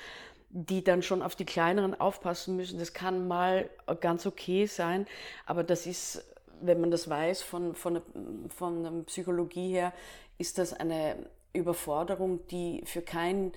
die 0.49 0.83
dann 0.83 1.03
schon 1.03 1.21
auf 1.21 1.37
die 1.37 1.45
kleineren 1.45 2.01
aufpassen 2.01 2.57
müssen. 2.57 2.79
Das 2.79 2.95
kann 2.95 3.29
mal 3.29 3.69
ganz 4.01 4.25
okay 4.25 4.65
sein, 4.65 5.07
aber 5.45 5.65
das 5.65 5.87
ist, 5.87 6.25
wenn 6.63 6.81
man 6.81 6.91
das 6.91 7.11
weiß 7.11 7.43
von, 7.43 7.75
von, 7.75 8.01
von 8.49 8.83
der 8.83 8.91
Psychologie 9.05 9.73
her, 9.73 9.93
ist 10.39 10.57
das 10.57 10.73
eine 10.73 11.17
Überforderung, 11.57 12.47
die 12.49 12.83
für 12.85 13.03
kein 13.03 13.53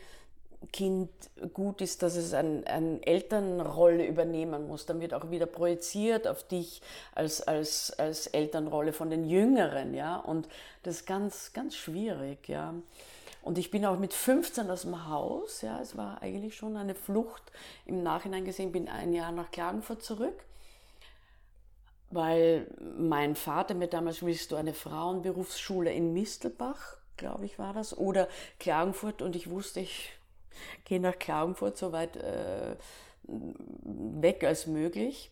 Kind 0.74 1.10
gut 1.54 1.80
ist, 1.80 2.04
dass 2.04 2.16
es 2.18 2.34
eine 2.34 2.68
ein 2.68 3.02
Elternrolle 3.02 4.06
übernehmen 4.06 4.68
muss. 4.68 4.86
Dann 4.86 5.00
wird 5.00 5.14
auch 5.14 5.32
wieder 5.32 5.46
projiziert 5.46 6.28
auf 6.28 6.44
dich 6.44 6.82
als, 7.16 7.42
als, 7.42 7.98
als 7.98 8.28
Elternrolle 8.28 8.92
von 8.92 9.10
den 9.10 9.24
Jüngeren, 9.24 9.94
ja. 9.94 10.18
Und 10.18 10.50
das 10.84 10.98
ist 10.98 11.06
ganz, 11.06 11.54
ganz 11.54 11.76
schwierig, 11.76 12.50
ja. 12.50 12.74
Und 13.42 13.58
ich 13.58 13.72
bin 13.72 13.86
auch 13.86 13.98
mit 13.98 14.14
15 14.14 14.70
aus 14.70 14.82
dem 14.82 15.08
Haus, 15.08 15.62
ja. 15.62 15.80
Es 15.82 15.96
war 15.96 16.22
eigentlich 16.22 16.58
schon 16.58 16.76
eine 16.76 16.94
Flucht. 16.94 17.44
Im 17.86 18.04
Nachhinein 18.04 18.44
gesehen 18.44 18.74
bin 18.74 18.90
ein 18.90 19.14
Jahr 19.14 19.32
nach 19.32 19.52
Klagenfurt 19.52 20.04
zurück 20.04 20.44
weil 22.12 22.68
mein 22.98 23.36
Vater 23.36 23.76
mir 23.76 23.88
damals 23.88 24.24
willst 24.24 24.52
du 24.52 24.56
eine 24.56 24.74
Frauenberufsschule 24.74 25.94
in 25.94 26.14
Mistelbach 26.14 26.99
glaube 27.20 27.46
ich, 27.46 27.60
war 27.60 27.74
das, 27.74 27.96
oder 27.96 28.28
Klagenfurt 28.60 29.22
und 29.22 29.36
ich 29.36 29.50
wusste, 29.50 29.82
ich 29.82 30.10
gehe 30.86 31.00
nach 31.00 31.20
Klagenfurt 31.20 31.78
so 31.78 31.92
weit 31.92 32.18
äh, 32.18 32.76
weg 33.24 34.44
als 34.44 34.66
möglich 34.66 35.32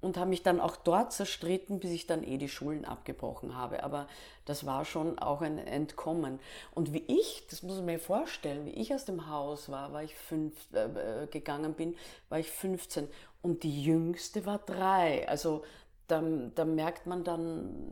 und 0.00 0.16
habe 0.16 0.30
mich 0.30 0.42
dann 0.42 0.60
auch 0.60 0.76
dort 0.76 1.12
zerstritten, 1.12 1.80
bis 1.80 1.90
ich 1.90 2.06
dann 2.06 2.22
eh 2.22 2.36
die 2.38 2.48
Schulen 2.48 2.84
abgebrochen 2.84 3.56
habe. 3.56 3.82
Aber 3.82 4.06
das 4.44 4.66
war 4.66 4.84
schon 4.84 5.18
auch 5.18 5.40
ein 5.40 5.58
Entkommen. 5.58 6.38
Und 6.74 6.92
wie 6.92 7.04
ich, 7.06 7.46
das 7.50 7.62
muss 7.62 7.76
man 7.76 7.86
mir 7.86 7.98
vorstellen, 7.98 8.66
wie 8.66 8.70
ich 8.74 8.94
aus 8.94 9.04
dem 9.04 9.28
Haus 9.28 9.70
war, 9.70 9.92
war 9.92 10.02
ich 10.02 10.14
fünf, 10.14 10.54
äh, 10.72 11.26
gegangen 11.26 11.74
bin, 11.74 11.96
war 12.28 12.38
ich 12.38 12.50
15 12.50 13.08
und 13.42 13.62
die 13.62 13.82
jüngste 13.82 14.46
war 14.46 14.58
drei. 14.58 15.26
Also 15.28 15.64
da, 16.06 16.22
da 16.54 16.64
merkt 16.64 17.06
man 17.06 17.24
dann 17.24 17.88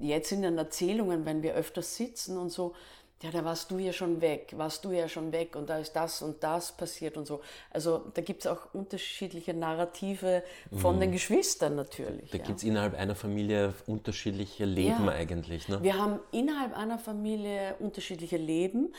jetzt 0.00 0.32
in 0.32 0.42
den 0.42 0.58
Erzählungen, 0.58 1.24
wenn 1.24 1.42
wir 1.42 1.54
öfters 1.54 1.96
sitzen 1.96 2.36
und 2.36 2.50
so, 2.50 2.74
ja, 3.22 3.30
da 3.30 3.44
warst 3.44 3.70
du 3.70 3.78
ja 3.78 3.92
schon 3.92 4.20
weg, 4.20 4.52
warst 4.56 4.84
du 4.84 4.90
ja 4.90 5.08
schon 5.08 5.30
weg 5.30 5.54
und 5.54 5.70
da 5.70 5.78
ist 5.78 5.92
das 5.92 6.22
und 6.22 6.42
das 6.42 6.72
passiert 6.72 7.16
und 7.16 7.24
so. 7.24 7.40
Also 7.70 8.10
da 8.14 8.20
gibt 8.20 8.40
es 8.40 8.46
auch 8.48 8.74
unterschiedliche 8.74 9.54
Narrative 9.54 10.42
von 10.72 10.96
mhm. 10.96 11.00
den 11.00 11.12
Geschwistern 11.12 11.76
natürlich. 11.76 12.30
Da 12.32 12.38
ja. 12.38 12.44
gibt 12.44 12.58
es 12.58 12.64
innerhalb 12.64 12.94
einer 12.94 13.14
Familie 13.14 13.74
unterschiedliche 13.86 14.64
Leben 14.64 15.04
ja. 15.04 15.12
eigentlich. 15.12 15.68
Ne? 15.68 15.80
Wir 15.82 15.96
haben 15.96 16.18
innerhalb 16.32 16.76
einer 16.76 16.98
Familie 16.98 17.76
unterschiedliche 17.78 18.38
Leben, 18.38 18.92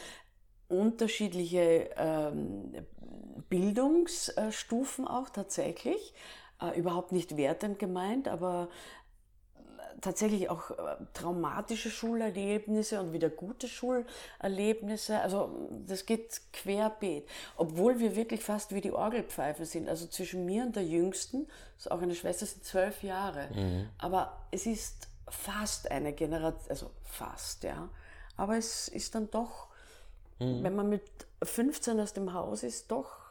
unterschiedliche 0.70 1.89
ähm, 1.98 2.74
Bildungsstufen 3.50 5.05
auch 5.05 5.29
tatsächlich. 5.29 6.13
Äh, 6.62 6.79
überhaupt 6.79 7.12
nicht 7.12 7.36
wertend 7.36 7.77
gemeint, 7.77 8.27
aber 8.27 8.70
tatsächlich 10.01 10.50
auch 10.50 10.71
äh, 10.71 10.95
traumatische 11.13 11.89
Schulerlebnisse 11.89 13.00
und 13.00 13.13
wieder 13.13 13.29
gute 13.29 13.67
Schulerlebnisse. 13.67 15.19
Also 15.19 15.69
das 15.88 16.05
geht 16.05 16.41
querbeet. 16.51 17.27
Obwohl 17.57 18.00
wir 18.00 18.15
wirklich 18.15 18.43
fast 18.43 18.73
wie 18.73 18.81
die 18.81 18.91
Orgelpfeife 18.91 19.65
sind. 19.65 19.89
Also 19.89 20.07
zwischen 20.07 20.45
mir 20.45 20.63
und 20.63 20.75
der 20.75 20.85
Jüngsten, 20.85 21.47
ist 21.77 21.91
auch 21.91 22.01
eine 22.01 22.15
Schwester, 22.15 22.45
sind 22.45 22.63
zwölf 22.63 23.03
Jahre. 23.03 23.50
Mhm. 23.53 23.89
Aber 23.97 24.45
es 24.51 24.65
ist 24.65 25.07
fast 25.27 25.89
eine 25.91 26.13
Generation, 26.13 26.69
also 26.69 26.91
fast, 27.03 27.63
ja. 27.63 27.89
Aber 28.38 28.57
es 28.57 28.88
ist 28.88 29.15
dann 29.15 29.29
doch, 29.29 29.67
mhm. 30.39 30.63
wenn 30.63 30.75
man 30.75 30.89
mit 30.89 31.03
15 31.41 32.00
aus 32.00 32.13
dem 32.13 32.33
Haus 32.33 32.63
ist, 32.63 32.91
doch. 32.91 33.23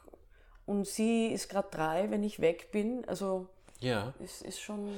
Und 0.67 0.87
sie 0.87 1.27
ist 1.27 1.49
gerade 1.49 1.69
drei, 1.71 2.11
wenn 2.11 2.23
ich 2.23 2.41
weg 2.41 2.71
bin. 2.71 3.05
Also 3.09 3.49
ja. 3.81 4.15
es 4.23 4.43
ist 4.43 4.61
schon. 4.61 4.91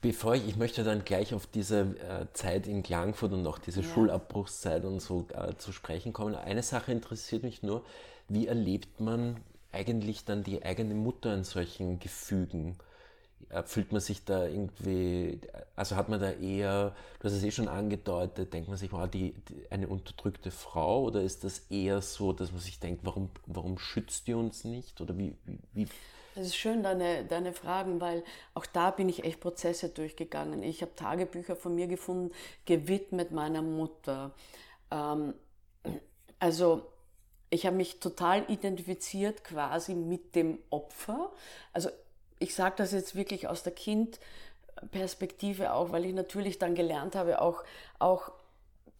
Bevor 0.00 0.34
ich, 0.34 0.48
ich 0.48 0.56
möchte 0.56 0.82
dann 0.82 1.04
gleich 1.04 1.34
auf 1.34 1.46
diese 1.46 1.80
äh, 1.80 2.26
Zeit 2.32 2.66
in 2.66 2.82
Klagenfurt 2.82 3.32
und 3.32 3.46
auch 3.46 3.58
diese 3.58 3.82
ja. 3.82 3.88
Schulabbruchszeit 3.88 4.84
und 4.84 5.00
so 5.00 5.26
äh, 5.34 5.54
zu 5.56 5.72
sprechen 5.72 6.12
kommen. 6.12 6.34
Eine 6.34 6.62
Sache 6.62 6.92
interessiert 6.92 7.42
mich 7.42 7.62
nur, 7.62 7.84
wie 8.28 8.46
erlebt 8.46 9.00
man 9.00 9.36
eigentlich 9.72 10.24
dann 10.24 10.42
die 10.42 10.62
eigene 10.62 10.94
Mutter 10.94 11.34
in 11.34 11.44
solchen 11.44 11.98
Gefügen? 11.98 12.76
Äh, 13.50 13.62
fühlt 13.64 13.92
man 13.92 14.00
sich 14.00 14.24
da 14.24 14.46
irgendwie, 14.46 15.40
also 15.76 15.96
hat 15.96 16.08
man 16.08 16.20
da 16.20 16.30
eher, 16.30 16.94
du 17.18 17.24
hast 17.24 17.34
es 17.34 17.42
eh 17.42 17.50
schon 17.50 17.68
angedeutet, 17.68 18.54
denkt 18.54 18.68
man 18.68 18.78
sich, 18.78 18.92
wow, 18.92 19.08
die, 19.08 19.34
die, 19.48 19.70
eine 19.70 19.88
unterdrückte 19.88 20.50
Frau 20.50 21.02
oder 21.02 21.22
ist 21.22 21.44
das 21.44 21.66
eher 21.70 22.00
so, 22.00 22.32
dass 22.32 22.52
man 22.52 22.60
sich 22.60 22.78
denkt, 22.78 23.04
warum, 23.04 23.30
warum 23.46 23.78
schützt 23.78 24.28
die 24.28 24.34
uns 24.34 24.64
nicht? 24.64 25.00
Oder 25.00 25.18
wie, 25.18 25.34
wie, 25.44 25.58
wie 25.72 25.88
das 26.34 26.46
ist 26.46 26.56
schön, 26.56 26.82
deine, 26.82 27.24
deine 27.24 27.52
Fragen, 27.52 28.00
weil 28.00 28.22
auch 28.54 28.66
da 28.66 28.90
bin 28.90 29.08
ich 29.08 29.24
echt 29.24 29.40
Prozesse 29.40 29.88
durchgegangen. 29.88 30.62
Ich 30.62 30.82
habe 30.82 30.94
Tagebücher 30.94 31.56
von 31.56 31.74
mir 31.74 31.86
gefunden, 31.86 32.32
gewidmet 32.66 33.32
meiner 33.32 33.62
Mutter. 33.62 34.32
Ähm, 34.90 35.34
also 36.38 36.86
ich 37.50 37.66
habe 37.66 37.76
mich 37.76 38.00
total 38.00 38.44
identifiziert 38.48 39.44
quasi 39.44 39.94
mit 39.94 40.36
dem 40.36 40.58
Opfer. 40.70 41.32
Also 41.72 41.90
ich 42.38 42.54
sage 42.54 42.76
das 42.78 42.92
jetzt 42.92 43.16
wirklich 43.16 43.48
aus 43.48 43.62
der 43.64 43.72
Kindperspektive 43.74 45.72
auch, 45.72 45.90
weil 45.90 46.06
ich 46.06 46.14
natürlich 46.14 46.58
dann 46.58 46.74
gelernt 46.74 47.16
habe, 47.16 47.42
auch, 47.42 47.64
auch 47.98 48.32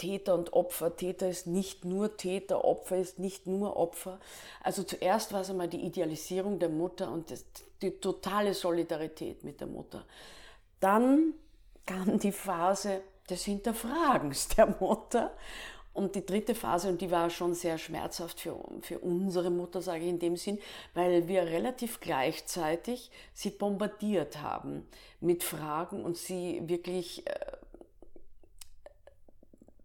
Täter 0.01 0.35
und 0.35 0.55
Opfer. 0.55 0.97
Täter 0.97 1.29
ist 1.29 1.47
nicht 1.47 1.85
nur 1.85 2.17
Täter, 2.17 2.65
Opfer 2.65 2.97
ist 2.97 3.19
nicht 3.19 3.47
nur 3.47 3.77
Opfer. 3.77 4.19
Also 4.63 4.83
zuerst 4.83 5.35
war 5.35 5.43
es 5.43 5.51
einmal 5.51 5.69
die 5.69 5.83
Idealisierung 5.83 6.59
der 6.59 6.71
Mutter 6.71 7.13
und 7.13 7.31
das, 7.31 7.45
die 7.83 7.91
totale 7.91 8.55
Solidarität 8.55 9.45
mit 9.45 9.61
der 9.61 9.67
Mutter. 9.67 10.07
Dann 10.81 11.35
kam 11.85 12.19
die 12.19 12.33
Phase 12.33 13.03
des 13.29 13.45
Hinterfragens 13.45 14.49
der 14.49 14.75
Mutter. 14.81 15.33
Und 15.93 16.15
die 16.15 16.25
dritte 16.25 16.55
Phase, 16.55 16.89
und 16.89 17.03
die 17.03 17.11
war 17.11 17.29
schon 17.29 17.53
sehr 17.53 17.77
schmerzhaft 17.77 18.41
für, 18.41 18.57
für 18.81 19.01
unsere 19.01 19.51
Mutter, 19.51 19.83
sage 19.83 20.05
ich 20.05 20.09
in 20.09 20.19
dem 20.19 20.37
Sinn, 20.37 20.59
weil 20.95 21.29
wir 21.29 21.43
relativ 21.43 22.01
gleichzeitig 22.01 23.11
sie 23.35 23.51
bombardiert 23.51 24.41
haben 24.41 24.89
mit 25.21 25.43
Fragen 25.43 26.03
und 26.05 26.17
sie 26.17 26.63
wirklich 26.67 27.27
äh, 27.27 27.33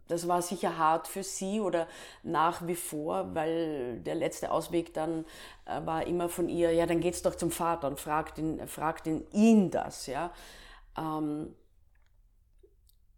das 0.07 0.27
war 0.27 0.41
sicher 0.41 0.77
hart 0.77 1.07
für 1.07 1.23
sie 1.23 1.59
oder 1.59 1.87
nach 2.23 2.65
wie 2.67 2.75
vor, 2.75 3.33
weil 3.35 3.99
der 4.01 4.15
letzte 4.15 4.51
Ausweg 4.51 4.93
dann 4.93 5.25
äh, 5.65 5.85
war 5.85 6.05
immer 6.05 6.29
von 6.29 6.49
ihr, 6.49 6.71
ja, 6.71 6.85
dann 6.85 6.99
geht's 7.01 7.21
doch 7.21 7.35
zum 7.35 7.51
Vater 7.51 7.87
und 7.87 7.99
fragt 7.99 8.37
ihn, 8.37 8.67
fragt 8.67 9.07
ihn, 9.07 9.25
ihn 9.31 9.71
das, 9.71 10.07
ja. 10.07 10.31
Ähm, 10.97 11.55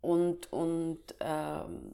und 0.02 0.52
und 0.54 1.00
ähm, 1.20 1.92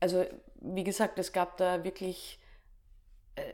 also 0.00 0.24
wie 0.60 0.84
gesagt, 0.84 1.18
es 1.18 1.32
gab 1.32 1.56
da 1.56 1.84
wirklich 1.84 2.39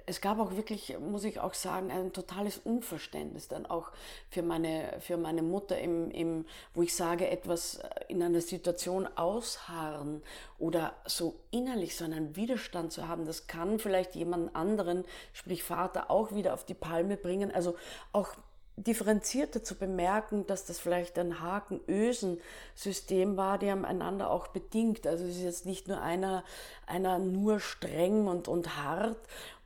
es 0.06 0.20
gab 0.20 0.38
auch 0.38 0.56
wirklich, 0.56 0.96
muss 0.98 1.24
ich 1.24 1.40
auch 1.40 1.54
sagen, 1.54 1.90
ein 1.90 2.12
totales 2.12 2.58
Unverständnis 2.58 3.48
dann 3.48 3.66
auch 3.66 3.90
für 4.30 4.42
meine, 4.42 4.94
für 5.00 5.16
meine 5.16 5.42
Mutter, 5.42 5.78
im, 5.78 6.10
im, 6.10 6.46
wo 6.74 6.82
ich 6.82 6.94
sage, 6.94 7.28
etwas 7.28 7.76
äh, 7.76 7.88
in 8.08 8.22
einer 8.22 8.40
Situation 8.40 9.08
ausharren 9.16 10.22
oder 10.58 10.94
so 11.06 11.34
innerlich 11.50 11.96
so 11.96 12.04
einen 12.04 12.36
Widerstand 12.36 12.92
zu 12.92 13.08
haben, 13.08 13.24
das 13.24 13.46
kann 13.46 13.78
vielleicht 13.78 14.14
jemand 14.14 14.54
anderen, 14.54 15.04
sprich 15.32 15.62
Vater, 15.62 16.10
auch 16.10 16.32
wieder 16.32 16.54
auf 16.54 16.64
die 16.64 16.74
Palme 16.74 17.16
bringen. 17.16 17.50
Also 17.52 17.76
auch 18.12 18.36
differenzierter 18.76 19.64
zu 19.64 19.74
bemerken, 19.74 20.46
dass 20.46 20.66
das 20.66 20.78
vielleicht 20.78 21.18
ein 21.18 21.40
Haken-Ösen-System 21.40 23.38
war, 23.38 23.58
die 23.58 23.70
haben 23.70 23.86
einander 23.86 24.30
auch 24.30 24.48
bedingt. 24.48 25.06
Also 25.06 25.24
es 25.24 25.36
ist 25.36 25.42
jetzt 25.42 25.66
nicht 25.66 25.88
nur 25.88 26.02
einer, 26.02 26.44
einer 26.86 27.18
nur 27.18 27.58
streng 27.58 28.26
und, 28.26 28.48
und 28.48 28.76
hart. 28.76 29.16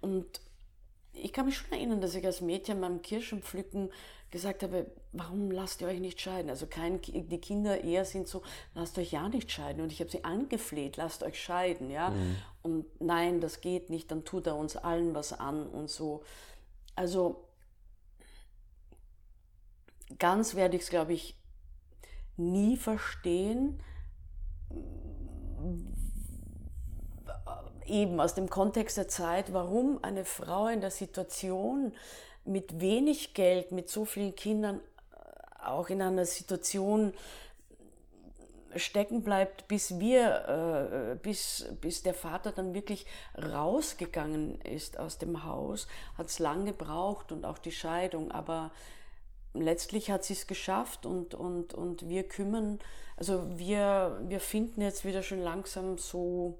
Und 0.01 0.41
ich 1.13 1.33
kann 1.33 1.47
mich 1.47 1.57
schon 1.57 1.73
erinnern, 1.73 2.01
dass 2.01 2.15
ich 2.15 2.25
als 2.25 2.41
Mädchen 2.41 2.81
beim 2.81 3.03
Kirschenpflücken 3.03 3.91
gesagt 4.31 4.63
habe, 4.63 4.87
warum 5.13 5.51
lasst 5.51 5.81
ihr 5.81 5.89
euch 5.89 5.99
nicht 5.99 6.21
scheiden? 6.21 6.51
Also 6.51 6.67
kein, 6.67 7.01
die 7.03 7.41
Kinder 7.41 7.83
eher 7.83 8.05
sind 8.05 8.29
so, 8.29 8.43
lasst 8.75 8.97
euch 8.99 9.13
ja 9.13 9.29
nicht 9.29 9.51
scheiden. 9.51 9.83
Und 9.83 9.93
ich 9.93 10.01
habe 10.01 10.11
sie 10.11 10.25
angefleht, 10.25 10.97
lasst 10.97 11.23
euch 11.23 11.43
scheiden, 11.43 11.91
ja. 11.91 12.11
Mhm. 12.11 12.37
Und 12.63 13.01
nein, 13.01 13.41
das 13.41 13.61
geht 13.61 13.91
nicht, 13.91 14.11
dann 14.11 14.25
tut 14.25 14.47
er 14.47 14.57
uns 14.57 14.77
allen 14.77 15.15
was 15.15 15.33
an 15.33 15.67
und 15.67 15.91
so. 15.91 16.23
Also 16.95 17.49
ganz 20.19 20.55
werde 20.55 20.77
ich 20.77 20.85
es, 20.85 20.91
glaube 20.91 21.13
ich, 21.13 21.37
nie 22.37 22.77
verstehen. 22.77 23.83
Eben 27.91 28.21
aus 28.21 28.35
dem 28.35 28.49
Kontext 28.49 28.97
der 28.97 29.09
Zeit, 29.09 29.53
warum 29.53 29.99
eine 30.03 30.25
Frau 30.25 30.69
in 30.69 30.81
der 30.81 30.93
Situation 30.93 31.93
mit 32.45 32.81
wenig 32.81 33.35
Geld, 33.35 33.73
mit 33.73 33.89
so 33.89 34.05
vielen 34.05 34.37
Kindern, 34.37 34.81
äh, 35.13 35.67
auch 35.67 35.89
in 35.89 36.01
einer 36.01 36.25
Situation 36.25 37.13
stecken 38.77 39.23
bleibt, 39.23 39.67
bis 39.67 39.99
wir, 39.99 41.13
äh, 41.13 41.17
bis, 41.17 41.67
bis 41.81 42.03
der 42.03 42.15
Vater 42.15 42.53
dann 42.53 42.75
wirklich 42.75 43.07
rausgegangen 43.37 44.61
ist 44.61 44.99
aus 44.99 45.19
dem 45.19 45.45
Haus, 45.45 45.89
hat 46.17 46.29
es 46.29 46.39
lang 46.39 46.65
gebraucht 46.65 47.33
und 47.33 47.45
auch 47.45 47.59
die 47.59 47.73
Scheidung, 47.73 48.31
aber 48.31 48.71
letztlich 49.53 50.11
hat 50.11 50.25
sie 50.25 50.35
es 50.35 50.47
geschafft 50.47 51.07
und, 51.07 51.35
und, 51.35 51.75
und 51.75 52.09
wir 52.09 52.29
kümmern, 52.29 52.79
also 53.17 53.59
wir, 53.59 54.21
wir 54.29 54.41
finden 54.41 54.81
jetzt 54.83 55.05
wieder 55.05 55.23
schon 55.23 55.41
langsam 55.41 55.99
so 55.99 56.57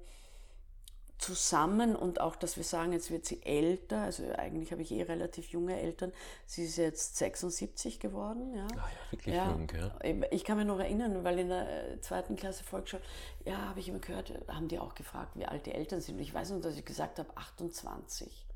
zusammen 1.21 1.95
und 1.95 2.19
auch, 2.19 2.35
dass 2.35 2.57
wir 2.57 2.63
sagen, 2.63 2.93
jetzt 2.93 3.11
wird 3.11 3.25
sie 3.25 3.43
älter, 3.43 4.01
also 4.01 4.23
eigentlich 4.33 4.71
habe 4.71 4.81
ich 4.81 4.91
eh 4.91 5.03
relativ 5.03 5.49
junge 5.49 5.79
Eltern, 5.79 6.11
sie 6.45 6.65
ist 6.65 6.77
jetzt 6.77 7.17
76 7.17 7.99
geworden. 7.99 8.55
Ja, 8.55 8.67
ah 8.71 8.75
ja 8.75 9.11
wirklich 9.11 9.35
ja, 9.35 9.51
jung, 9.51 9.67
ja. 9.73 10.27
Ich 10.31 10.43
kann 10.43 10.57
mich 10.57 10.65
noch 10.65 10.79
erinnern, 10.79 11.23
weil 11.23 11.39
in 11.39 11.49
der 11.49 11.91
äh, 11.91 12.01
zweiten 12.01 12.35
Klasse 12.35 12.63
Volksschule, 12.63 13.03
ja, 13.45 13.57
habe 13.69 13.79
ich 13.79 13.87
immer 13.87 13.99
gehört, 13.99 14.33
haben 14.47 14.67
die 14.67 14.79
auch 14.79 14.95
gefragt, 14.95 15.31
wie 15.35 15.45
alt 15.45 15.65
die 15.67 15.73
Eltern 15.73 16.01
sind 16.01 16.15
und 16.15 16.21
ich 16.21 16.33
weiß 16.33 16.49
noch, 16.51 16.61
dass 16.61 16.75
ich 16.75 16.85
gesagt 16.85 17.19
habe, 17.19 17.29
28. 17.35 18.47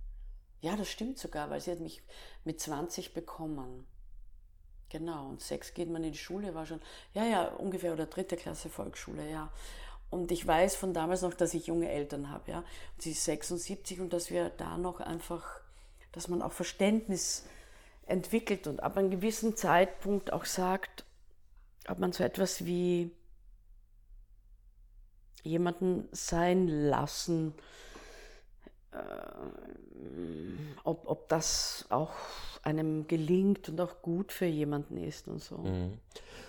Ja, 0.62 0.75
das 0.75 0.89
stimmt 0.89 1.19
sogar, 1.19 1.51
weil 1.51 1.62
sie 1.62 1.71
hat 1.71 1.80
mich 1.80 2.01
mit 2.43 2.60
20 2.60 3.13
bekommen. 3.13 3.86
Genau, 4.89 5.30
und 5.30 5.41
sechs 5.41 5.73
geht 5.73 5.89
man 5.89 6.04
in 6.04 6.13
die 6.13 6.17
Schule, 6.17 6.56
war 6.56 6.65
schon, 6.65 6.80
ja, 7.13 7.25
ja, 7.25 7.47
ungefähr, 7.47 7.93
oder 7.93 8.06
dritte 8.06 8.38
Klasse 8.38 8.69
Volksschule, 8.69 9.30
ja. 9.30 9.51
Und 10.09 10.31
ich 10.31 10.45
weiß 10.45 10.75
von 10.75 10.93
damals 10.93 11.21
noch, 11.21 11.33
dass 11.33 11.53
ich 11.53 11.67
junge 11.67 11.89
Eltern 11.89 12.29
habe, 12.29 12.51
ja. 12.51 12.57
Und 12.59 13.01
sie 13.01 13.11
ist 13.11 13.25
76 13.25 13.99
und 13.99 14.13
dass 14.13 14.29
wir 14.29 14.49
da 14.49 14.77
noch 14.77 14.99
einfach, 14.99 15.43
dass 16.11 16.27
man 16.27 16.41
auch 16.41 16.53
Verständnis 16.53 17.45
entwickelt 18.05 18.67
und 18.67 18.83
ab 18.83 18.97
einem 18.97 19.09
gewissen 19.09 19.57
Zeitpunkt 19.57 20.31
auch 20.31 20.45
sagt, 20.45 21.05
ob 21.87 21.99
man 21.99 22.13
so 22.13 22.23
etwas 22.23 22.65
wie 22.65 23.11
jemanden 25.43 26.07
sein 26.11 26.67
lassen 26.67 27.53
ob, 30.83 31.07
ob 31.07 31.29
das 31.29 31.85
auch 31.89 32.13
einem 32.63 33.07
gelingt 33.07 33.69
und 33.69 33.79
auch 33.81 34.01
gut 34.01 34.31
für 34.31 34.45
jemanden 34.45 34.97
ist 34.97 35.27
und 35.27 35.41
so. 35.41 35.57
Mhm. 35.57 35.99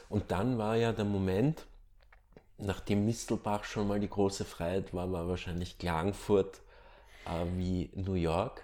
Und 0.09 0.31
dann 0.31 0.59
war 0.59 0.77
ja 0.77 0.93
der 0.93 1.05
Moment, 1.05 1.67
nachdem 2.59 3.05
Mistelbach 3.05 3.65
schon 3.65 3.89
mal 3.89 4.01
die 4.01 4.09
große 4.09 4.45
Freiheit 4.45 4.95
war, 4.95 5.11
war 5.13 5.29
wahrscheinlich 5.29 5.79
Klagenfurt 5.79 6.61
äh, 7.27 7.45
wie 7.57 7.91
New 7.95 8.15
York. 8.15 8.63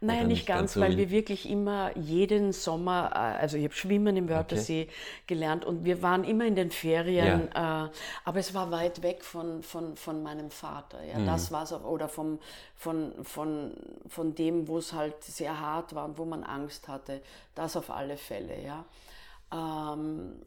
Nein, 0.00 0.28
nicht, 0.28 0.28
nicht 0.28 0.46
ganz, 0.46 0.58
ganz 0.58 0.74
so 0.74 0.80
weil 0.80 0.96
wir 0.96 1.10
wirklich 1.10 1.48
immer 1.48 1.96
jeden 1.96 2.52
Sommer, 2.52 3.10
äh, 3.14 3.40
also 3.40 3.56
ich 3.56 3.64
habe 3.64 3.74
Schwimmen 3.74 4.16
im 4.16 4.28
Wörthersee 4.28 4.82
okay. 4.82 4.92
gelernt 5.26 5.64
und 5.64 5.84
wir 5.84 6.02
waren 6.02 6.22
immer 6.22 6.44
in 6.44 6.54
den 6.54 6.70
Ferien, 6.70 7.48
ja. 7.54 7.86
äh, 7.86 7.90
aber 8.24 8.38
es 8.38 8.52
war 8.52 8.70
weit 8.70 9.02
weg 9.02 9.24
von, 9.24 9.62
von, 9.62 9.96
von 9.96 10.22
meinem 10.22 10.50
Vater. 10.50 11.02
Ja, 11.02 11.18
mhm. 11.18 11.26
Das 11.26 11.50
war's 11.50 11.72
oder 11.72 12.08
vom, 12.08 12.38
von, 12.74 13.12
von, 13.22 13.72
von 14.06 14.34
dem, 14.34 14.68
wo 14.68 14.78
es 14.78 14.92
halt 14.92 15.24
sehr 15.24 15.58
hart 15.58 15.94
war 15.94 16.04
und 16.04 16.18
wo 16.18 16.26
man 16.26 16.44
Angst 16.44 16.88
hatte. 16.88 17.22
Das 17.54 17.76
auf 17.76 17.90
alle 17.90 18.18
Fälle, 18.18 18.62
ja. 18.62 18.84
Ähm, 19.52 20.42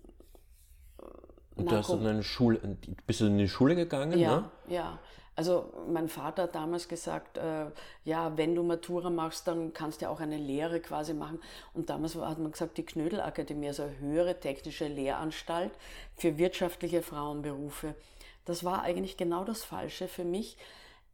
und 1.89 2.05
eine 2.05 2.23
Schule, 2.23 2.59
bist 3.05 3.21
du 3.21 3.25
in 3.25 3.37
die 3.37 3.49
Schule 3.49 3.75
gegangen? 3.75 4.17
Ja, 4.17 4.41
ne? 4.41 4.51
ja. 4.67 4.99
Also 5.35 5.71
mein 5.87 6.09
Vater 6.09 6.43
hat 6.43 6.55
damals 6.55 6.89
gesagt, 6.89 7.37
äh, 7.37 7.67
ja, 8.03 8.35
wenn 8.35 8.55
du 8.55 8.63
Matura 8.63 9.09
machst, 9.09 9.47
dann 9.47 9.71
kannst 9.71 10.01
du 10.01 10.09
auch 10.09 10.19
eine 10.19 10.35
Lehre 10.35 10.81
quasi 10.81 11.13
machen. 11.13 11.39
Und 11.73 11.89
damals 11.89 12.15
hat 12.15 12.39
man 12.39 12.51
gesagt, 12.51 12.77
die 12.77 12.85
Knödelakademie, 12.85 13.69
also 13.69 13.83
eine 13.83 13.97
höhere 13.99 14.37
technische 14.37 14.89
Lehranstalt 14.89 15.71
für 16.17 16.37
wirtschaftliche 16.37 17.01
Frauenberufe. 17.01 17.95
Das 18.43 18.65
war 18.65 18.81
eigentlich 18.81 19.15
genau 19.15 19.45
das 19.45 19.63
Falsche 19.63 20.09
für 20.09 20.25
mich. 20.25 20.57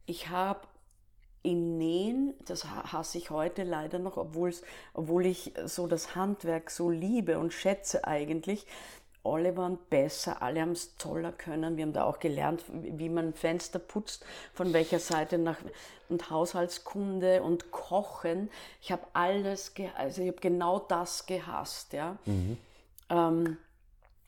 Ich 0.06 0.28
habe 0.28 0.66
in 1.44 1.78
Nähen, 1.78 2.34
das 2.46 2.64
hasse 2.64 3.18
ich 3.18 3.30
heute 3.30 3.62
leider 3.62 4.00
noch, 4.00 4.16
obwohl 4.16 5.26
ich 5.26 5.52
so 5.66 5.86
das 5.86 6.16
Handwerk 6.16 6.72
so 6.72 6.90
liebe 6.90 7.38
und 7.38 7.52
schätze 7.52 8.04
eigentlich, 8.04 8.66
alle 9.32 9.56
waren 9.56 9.78
besser, 9.90 10.42
alle 10.42 10.60
haben 10.60 10.72
es 10.72 10.96
toller 10.96 11.32
können. 11.32 11.76
Wir 11.76 11.84
haben 11.84 11.92
da 11.92 12.04
auch 12.04 12.18
gelernt, 12.18 12.64
wie 12.68 13.08
man 13.08 13.34
Fenster 13.34 13.78
putzt, 13.78 14.24
von 14.54 14.72
welcher 14.72 14.98
Seite 14.98 15.38
nach 15.38 15.58
und 16.08 16.30
Haushaltskunde 16.30 17.42
und 17.42 17.70
Kochen. 17.70 18.50
Ich 18.80 18.92
habe 18.92 19.02
alles, 19.12 19.72
also 19.96 20.22
ich 20.22 20.28
habe 20.28 20.40
genau 20.40 20.78
das 20.78 21.26
gehasst, 21.26 21.92
ja. 21.92 22.16
Mhm. 22.26 22.58
Ähm, 23.10 23.56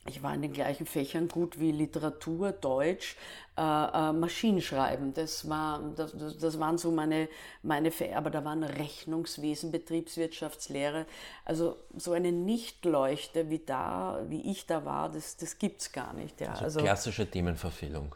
ich 0.09 0.21
war 0.23 0.33
in 0.33 0.41
den 0.41 0.53
gleichen 0.53 0.85
Fächern 0.85 1.27
gut 1.27 1.59
wie 1.59 1.71
Literatur, 1.71 2.51
Deutsch, 2.51 3.15
äh, 3.57 3.61
äh, 3.61 4.11
Maschinenschreiben. 4.11 5.13
Das, 5.13 5.47
war, 5.47 5.81
das, 5.95 6.13
das 6.39 6.59
waren 6.59 6.77
so 6.77 6.91
meine, 6.91 7.29
meine 7.63 7.91
Fächer. 7.91 8.17
Aber 8.17 8.29
da 8.29 8.43
waren 8.43 8.63
Rechnungswesen, 8.63 9.71
Betriebswirtschaftslehre. 9.71 11.05
Also 11.45 11.77
so 11.95 12.13
eine 12.13 12.31
Nichtleuchte 12.31 13.49
wie 13.49 13.59
da, 13.59 14.21
wie 14.27 14.49
ich 14.51 14.65
da 14.65 14.83
war, 14.85 15.09
das, 15.09 15.37
das 15.37 15.57
gibt 15.57 15.81
es 15.81 15.91
gar 15.91 16.13
nicht. 16.13 16.41
Ja. 16.41 16.51
Also, 16.51 16.63
also 16.63 16.79
klassische 16.81 17.29
Themenverfehlung. 17.29 18.15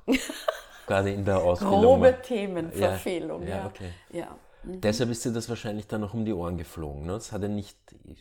Gerade 0.88 1.12
in 1.12 1.23
der 1.23 1.38
Ausbildung. 1.43 1.82
Grobe 1.82 2.21
Themenverfehlung, 2.21 3.43
ja. 3.43 3.49
ja. 3.49 3.56
ja. 3.56 3.65
Okay. 3.67 3.89
ja. 4.12 4.38
Mhm. 4.63 4.82
Deshalb 4.82 5.10
ist 5.10 5.26
dir 5.26 5.32
das 5.32 5.49
wahrscheinlich 5.49 5.88
dann 5.88 6.02
noch 6.02 6.13
um 6.13 6.26
die 6.26 6.34
Ohren 6.34 6.58
geflogen. 6.58 7.06
Ne? 7.06 7.13
Das 7.13 7.32
hat 7.32 7.43
er 7.43 7.49
nicht. 7.49 7.78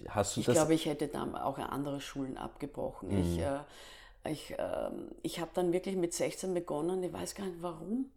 Hast 0.09 0.37
du 0.37 0.41
ich 0.41 0.47
das? 0.47 0.55
glaube, 0.55 0.75
ich 0.75 0.87
hätte 0.87 1.09
dann 1.09 1.35
auch 1.35 1.59
andere 1.59 2.01
Schulen 2.01 2.37
abgebrochen. 2.37 3.11
Mhm. 3.11 3.19
Ich, 3.19 3.39
äh, 3.39 4.31
ich, 4.31 4.59
äh, 4.59 4.91
ich 5.23 5.41
habe 5.41 5.51
dann 5.55 5.73
wirklich 5.73 5.97
mit 5.97 6.13
16 6.15 6.55
begonnen, 6.55 7.03
ich 7.03 7.13
weiß 7.13 7.35
gar 7.35 7.47
nicht 7.47 7.63
warum, 7.63 8.11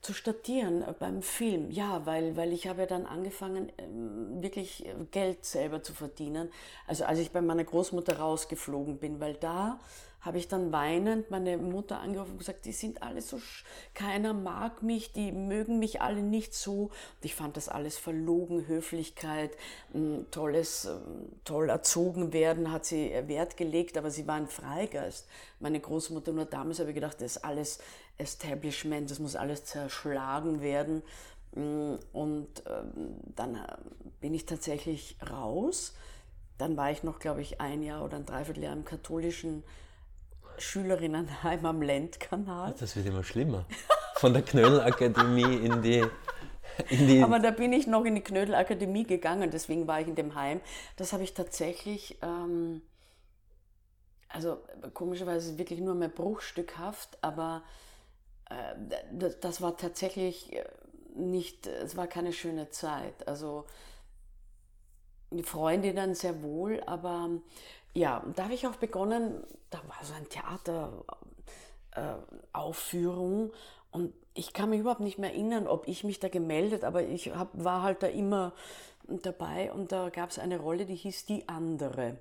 zu 0.00 0.12
statieren 0.12 0.82
äh, 0.82 0.92
beim 0.98 1.22
Film. 1.22 1.70
Ja, 1.70 2.04
weil, 2.06 2.36
weil 2.36 2.52
ich 2.52 2.66
habe 2.66 2.82
ja 2.82 2.86
dann 2.86 3.06
angefangen, 3.06 3.72
ähm, 3.78 4.42
wirklich 4.42 4.84
Geld 5.10 5.44
selber 5.44 5.82
zu 5.82 5.94
verdienen. 5.94 6.50
Also 6.86 7.04
als 7.04 7.18
ich 7.18 7.30
bei 7.30 7.40
meiner 7.40 7.64
Großmutter 7.64 8.18
rausgeflogen 8.18 8.98
bin, 8.98 9.20
weil 9.20 9.34
da 9.34 9.78
habe 10.22 10.38
ich 10.38 10.46
dann 10.46 10.70
weinend 10.70 11.30
meine 11.32 11.58
Mutter 11.58 11.98
angerufen 11.98 12.32
und 12.32 12.38
gesagt, 12.38 12.64
die 12.64 12.72
sind 12.72 13.02
alle 13.02 13.20
so, 13.20 13.40
keiner 13.92 14.32
mag 14.32 14.82
mich, 14.82 15.12
die 15.12 15.32
mögen 15.32 15.80
mich 15.80 16.00
alle 16.00 16.22
nicht 16.22 16.54
so. 16.54 16.84
Und 16.84 17.24
ich 17.24 17.34
fand 17.34 17.56
das 17.56 17.68
alles 17.68 17.98
verlogen, 17.98 18.68
Höflichkeit, 18.68 19.50
tolles, 20.30 20.88
toll 21.44 21.68
erzogen 21.68 22.32
werden, 22.32 22.70
hat 22.70 22.84
sie 22.84 23.12
Wert 23.26 23.56
gelegt, 23.56 23.98
aber 23.98 24.12
sie 24.12 24.28
war 24.28 24.36
ein 24.36 24.46
Freigeist. 24.46 25.28
Meine 25.58 25.80
Großmutter, 25.80 26.32
nur 26.32 26.44
damals 26.44 26.78
habe 26.78 26.90
ich 26.90 26.94
gedacht, 26.94 27.20
das 27.20 27.36
ist 27.36 27.44
alles 27.44 27.80
Establishment, 28.16 29.10
das 29.10 29.18
muss 29.18 29.34
alles 29.34 29.64
zerschlagen 29.64 30.62
werden. 30.62 31.02
Und 31.54 32.48
ähm, 32.66 33.16
dann 33.34 33.56
äh, 33.56 33.76
bin 34.20 34.34
ich 34.34 34.46
tatsächlich 34.46 35.16
raus. 35.28 35.94
Dann 36.58 36.76
war 36.76 36.92
ich 36.92 37.02
noch, 37.02 37.18
glaube 37.18 37.42
ich, 37.42 37.60
ein 37.60 37.82
Jahr 37.82 38.04
oder 38.04 38.16
ein 38.16 38.24
Dreivierteljahr 38.24 38.72
im 38.72 38.84
katholischen 38.84 39.64
Schülerinnenheim 40.58 41.66
am 41.66 41.82
Lendkanal. 41.82 42.74
Das 42.78 42.96
wird 42.96 43.06
immer 43.06 43.24
schlimmer. 43.24 43.64
Von 44.16 44.32
der 44.32 44.42
Knödelakademie 44.42 45.56
in 45.56 45.82
die. 45.82 46.04
Aber 47.22 47.38
da 47.38 47.50
bin 47.50 47.72
ich 47.72 47.86
noch 47.86 48.04
in 48.04 48.14
die 48.14 48.22
Knödelakademie 48.22 49.04
gegangen, 49.04 49.50
deswegen 49.50 49.86
war 49.86 50.00
ich 50.00 50.08
in 50.08 50.14
dem 50.14 50.34
Heim. 50.34 50.60
Das 50.96 51.12
habe 51.12 51.22
ich 51.22 51.34
tatsächlich, 51.34 52.18
ähm, 52.22 52.82
also 54.28 54.58
komischerweise 54.94 55.58
wirklich 55.58 55.80
nur 55.80 55.94
mehr 55.94 56.08
bruchstückhaft, 56.08 57.18
aber 57.20 57.62
äh, 58.48 58.54
das, 59.12 59.40
das 59.40 59.60
war 59.60 59.76
tatsächlich 59.76 60.52
äh, 60.54 60.64
nicht, 61.14 61.66
es 61.66 61.96
war 61.96 62.06
keine 62.06 62.32
schöne 62.32 62.70
Zeit. 62.70 63.28
Also 63.28 63.66
die 65.30 65.42
Freundinnen 65.42 66.14
sehr 66.14 66.42
wohl, 66.42 66.82
aber 66.86 67.30
ja, 67.94 68.24
da 68.34 68.44
habe 68.44 68.54
ich 68.54 68.66
auch 68.66 68.76
begonnen, 68.76 69.44
da 69.70 69.78
war 69.86 69.98
so 70.02 70.14
ein 70.14 70.28
Theateraufführung 71.94 73.50
äh, 73.50 73.52
und 73.90 74.14
ich 74.34 74.52
kann 74.54 74.70
mich 74.70 74.80
überhaupt 74.80 75.00
nicht 75.00 75.18
mehr 75.18 75.30
erinnern, 75.30 75.66
ob 75.66 75.86
ich 75.86 76.04
mich 76.04 76.18
da 76.18 76.28
gemeldet, 76.28 76.84
aber 76.84 77.02
ich 77.02 77.34
hab, 77.34 77.50
war 77.52 77.82
halt 77.82 78.02
da 78.02 78.06
immer 78.06 78.54
dabei 79.06 79.72
und 79.72 79.92
da 79.92 80.08
gab 80.08 80.30
es 80.30 80.38
eine 80.38 80.58
Rolle, 80.58 80.86
die 80.86 80.94
hieß 80.94 81.26
Die 81.26 81.48
andere. 81.48 82.18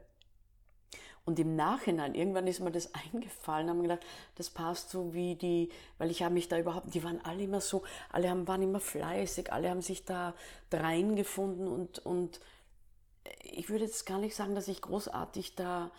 Und 1.23 1.39
im 1.39 1.55
Nachhinein, 1.55 2.15
irgendwann 2.15 2.47
ist 2.47 2.59
mir 2.59 2.71
das 2.71 2.91
eingefallen, 3.13 3.69
haben 3.69 3.83
gedacht, 3.83 4.05
das 4.35 4.49
passt 4.49 4.89
so 4.89 5.13
wie 5.13 5.35
die, 5.35 5.69
weil 5.97 6.11
ich 6.11 6.23
habe 6.23 6.33
mich 6.33 6.49
da 6.49 6.57
überhaupt, 6.57 6.93
die 6.93 7.03
waren 7.03 7.23
alle 7.23 7.43
immer 7.43 7.61
so, 7.61 7.83
alle 8.11 8.29
haben, 8.29 8.47
waren 8.47 8.61
immer 8.61 8.79
fleißig, 8.79 9.53
alle 9.53 9.69
haben 9.69 9.81
sich 9.81 10.03
da 10.03 10.33
reingefunden 10.71 11.67
und, 11.67 11.99
und 11.99 12.39
ich 13.43 13.69
würde 13.69 13.85
jetzt 13.85 14.05
gar 14.05 14.19
nicht 14.19 14.35
sagen, 14.35 14.55
dass 14.55 14.67
ich 14.67 14.81
großartig 14.81 15.55
da 15.55 15.91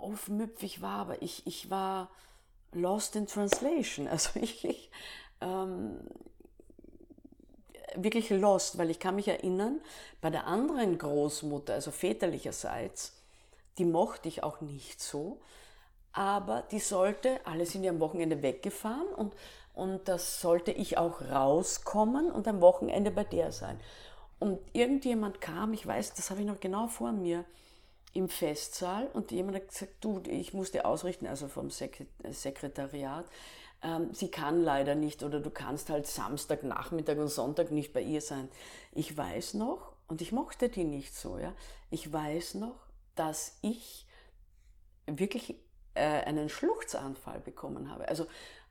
aufmüpfig 0.00 0.82
war, 0.82 1.00
aber 1.00 1.22
ich, 1.22 1.46
ich 1.46 1.70
war 1.70 2.10
lost 2.72 3.16
in 3.16 3.26
translation. 3.26 4.08
Also 4.10 4.40
ich, 4.40 4.64
ich 4.64 4.90
ähm, 5.40 6.00
wirklich 7.94 8.30
lost, 8.30 8.78
weil 8.78 8.90
ich 8.90 9.00
kann 9.00 9.16
mich 9.16 9.28
erinnern, 9.28 9.80
bei 10.20 10.30
der 10.30 10.46
anderen 10.46 10.98
Großmutter, 10.98 11.74
also 11.74 11.90
väterlicherseits, 11.90 13.14
die 13.78 13.84
mochte 13.84 14.28
ich 14.28 14.42
auch 14.42 14.60
nicht 14.60 15.00
so, 15.00 15.40
aber 16.12 16.62
die 16.70 16.80
sollte, 16.80 17.40
alle 17.44 17.66
sind 17.66 17.84
ja 17.84 17.90
am 17.90 18.00
Wochenende 18.00 18.42
weggefahren 18.42 19.08
und, 19.16 19.34
und 19.74 20.08
das 20.08 20.40
sollte 20.40 20.72
ich 20.72 20.98
auch 20.98 21.22
rauskommen 21.22 22.30
und 22.30 22.48
am 22.48 22.60
Wochenende 22.60 23.10
bei 23.10 23.24
der 23.24 23.52
sein. 23.52 23.80
Und 24.40 24.58
irgendjemand 24.72 25.40
kam, 25.40 25.72
ich 25.72 25.86
weiß, 25.86 26.14
das 26.14 26.30
habe 26.30 26.40
ich 26.40 26.46
noch 26.46 26.58
genau 26.58 26.88
vor 26.88 27.12
mir, 27.12 27.44
im 28.12 28.28
Festsaal 28.28 29.06
und 29.12 29.30
jemand 29.30 29.56
hat 29.56 29.68
gesagt, 29.68 29.92
du, 30.00 30.20
ich 30.26 30.52
muss 30.52 30.72
dir 30.72 30.84
ausrichten, 30.84 31.26
also 31.26 31.46
vom 31.46 31.70
Sekretariat, 31.70 33.24
ähm, 33.82 34.12
sie 34.12 34.30
kann 34.30 34.62
leider 34.62 34.94
nicht 34.94 35.22
oder 35.22 35.40
du 35.40 35.50
kannst 35.50 35.90
halt 35.90 36.06
Samstag, 36.06 36.64
Nachmittag 36.64 37.18
und 37.18 37.28
Sonntag 37.28 37.70
nicht 37.70 37.92
bei 37.92 38.02
ihr 38.02 38.20
sein. 38.20 38.48
Ich 38.92 39.16
weiß 39.16 39.54
noch, 39.54 39.92
und 40.08 40.20
ich 40.22 40.32
mochte 40.32 40.68
die 40.68 40.84
nicht 40.84 41.14
so, 41.14 41.38
ja, 41.38 41.54
ich 41.90 42.12
weiß 42.12 42.54
noch, 42.54 42.74
dass 43.14 43.58
ich 43.62 44.06
wirklich 45.06 45.54
äh, 45.94 46.24
einen 46.24 46.48
Schluchzanfall 46.48 47.40
bekommen 47.40 47.90
habe. 47.90 48.08
Also 48.08 48.26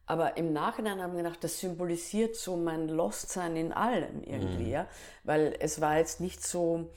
aber 0.09 0.37
im 0.37 0.53
Nachhinein 0.53 1.03
haben 1.03 1.15
wir 1.15 1.21
gedacht, 1.21 1.43
das 1.43 1.59
symbolisiert 1.59 2.35
so 2.35 2.57
mein 2.57 2.87
Lostsein 2.89 3.55
in 3.55 3.71
allem 3.71 4.23
irgendwie, 4.23 4.63
mhm. 4.63 4.71
ja. 4.71 4.87
Weil 5.23 5.55
es 5.59 5.81
war 5.81 5.99
jetzt 5.99 6.19
nicht 6.19 6.43
so, 6.43 6.89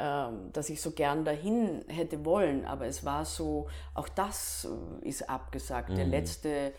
ähm, 0.00 0.50
dass 0.52 0.68
ich 0.68 0.82
so 0.82 0.90
gern 0.90 1.24
dahin 1.24 1.84
hätte 1.86 2.24
wollen, 2.24 2.64
aber 2.64 2.86
es 2.86 3.04
war 3.04 3.24
so, 3.24 3.68
auch 3.94 4.08
das 4.08 4.66
ist 5.02 5.30
abgesagt. 5.30 5.90
Mhm. 5.90 5.94
Der 5.94 6.06
letzte, 6.06 6.72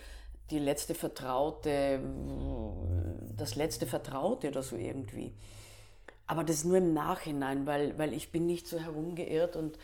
die 0.52 0.60
letzte 0.60 0.96
Vertraute, 0.96 2.02
das 3.38 3.56
letzte 3.56 3.88
Vertraute 3.88 4.50
oder 4.50 4.64
so 4.64 4.76
irgendwie. 4.76 5.34
Aber 6.28 6.44
das 6.44 6.66
nur 6.66 6.78
im 6.78 6.94
Nachhinein, 6.94 7.66
weil, 7.66 7.98
weil 7.98 8.12
ich 8.12 8.34
bin 8.34 8.46
nicht 8.46 8.68
so 8.68 8.80
herumgeirrt 8.80 9.56
und 9.56 9.78
äh, 9.78 9.80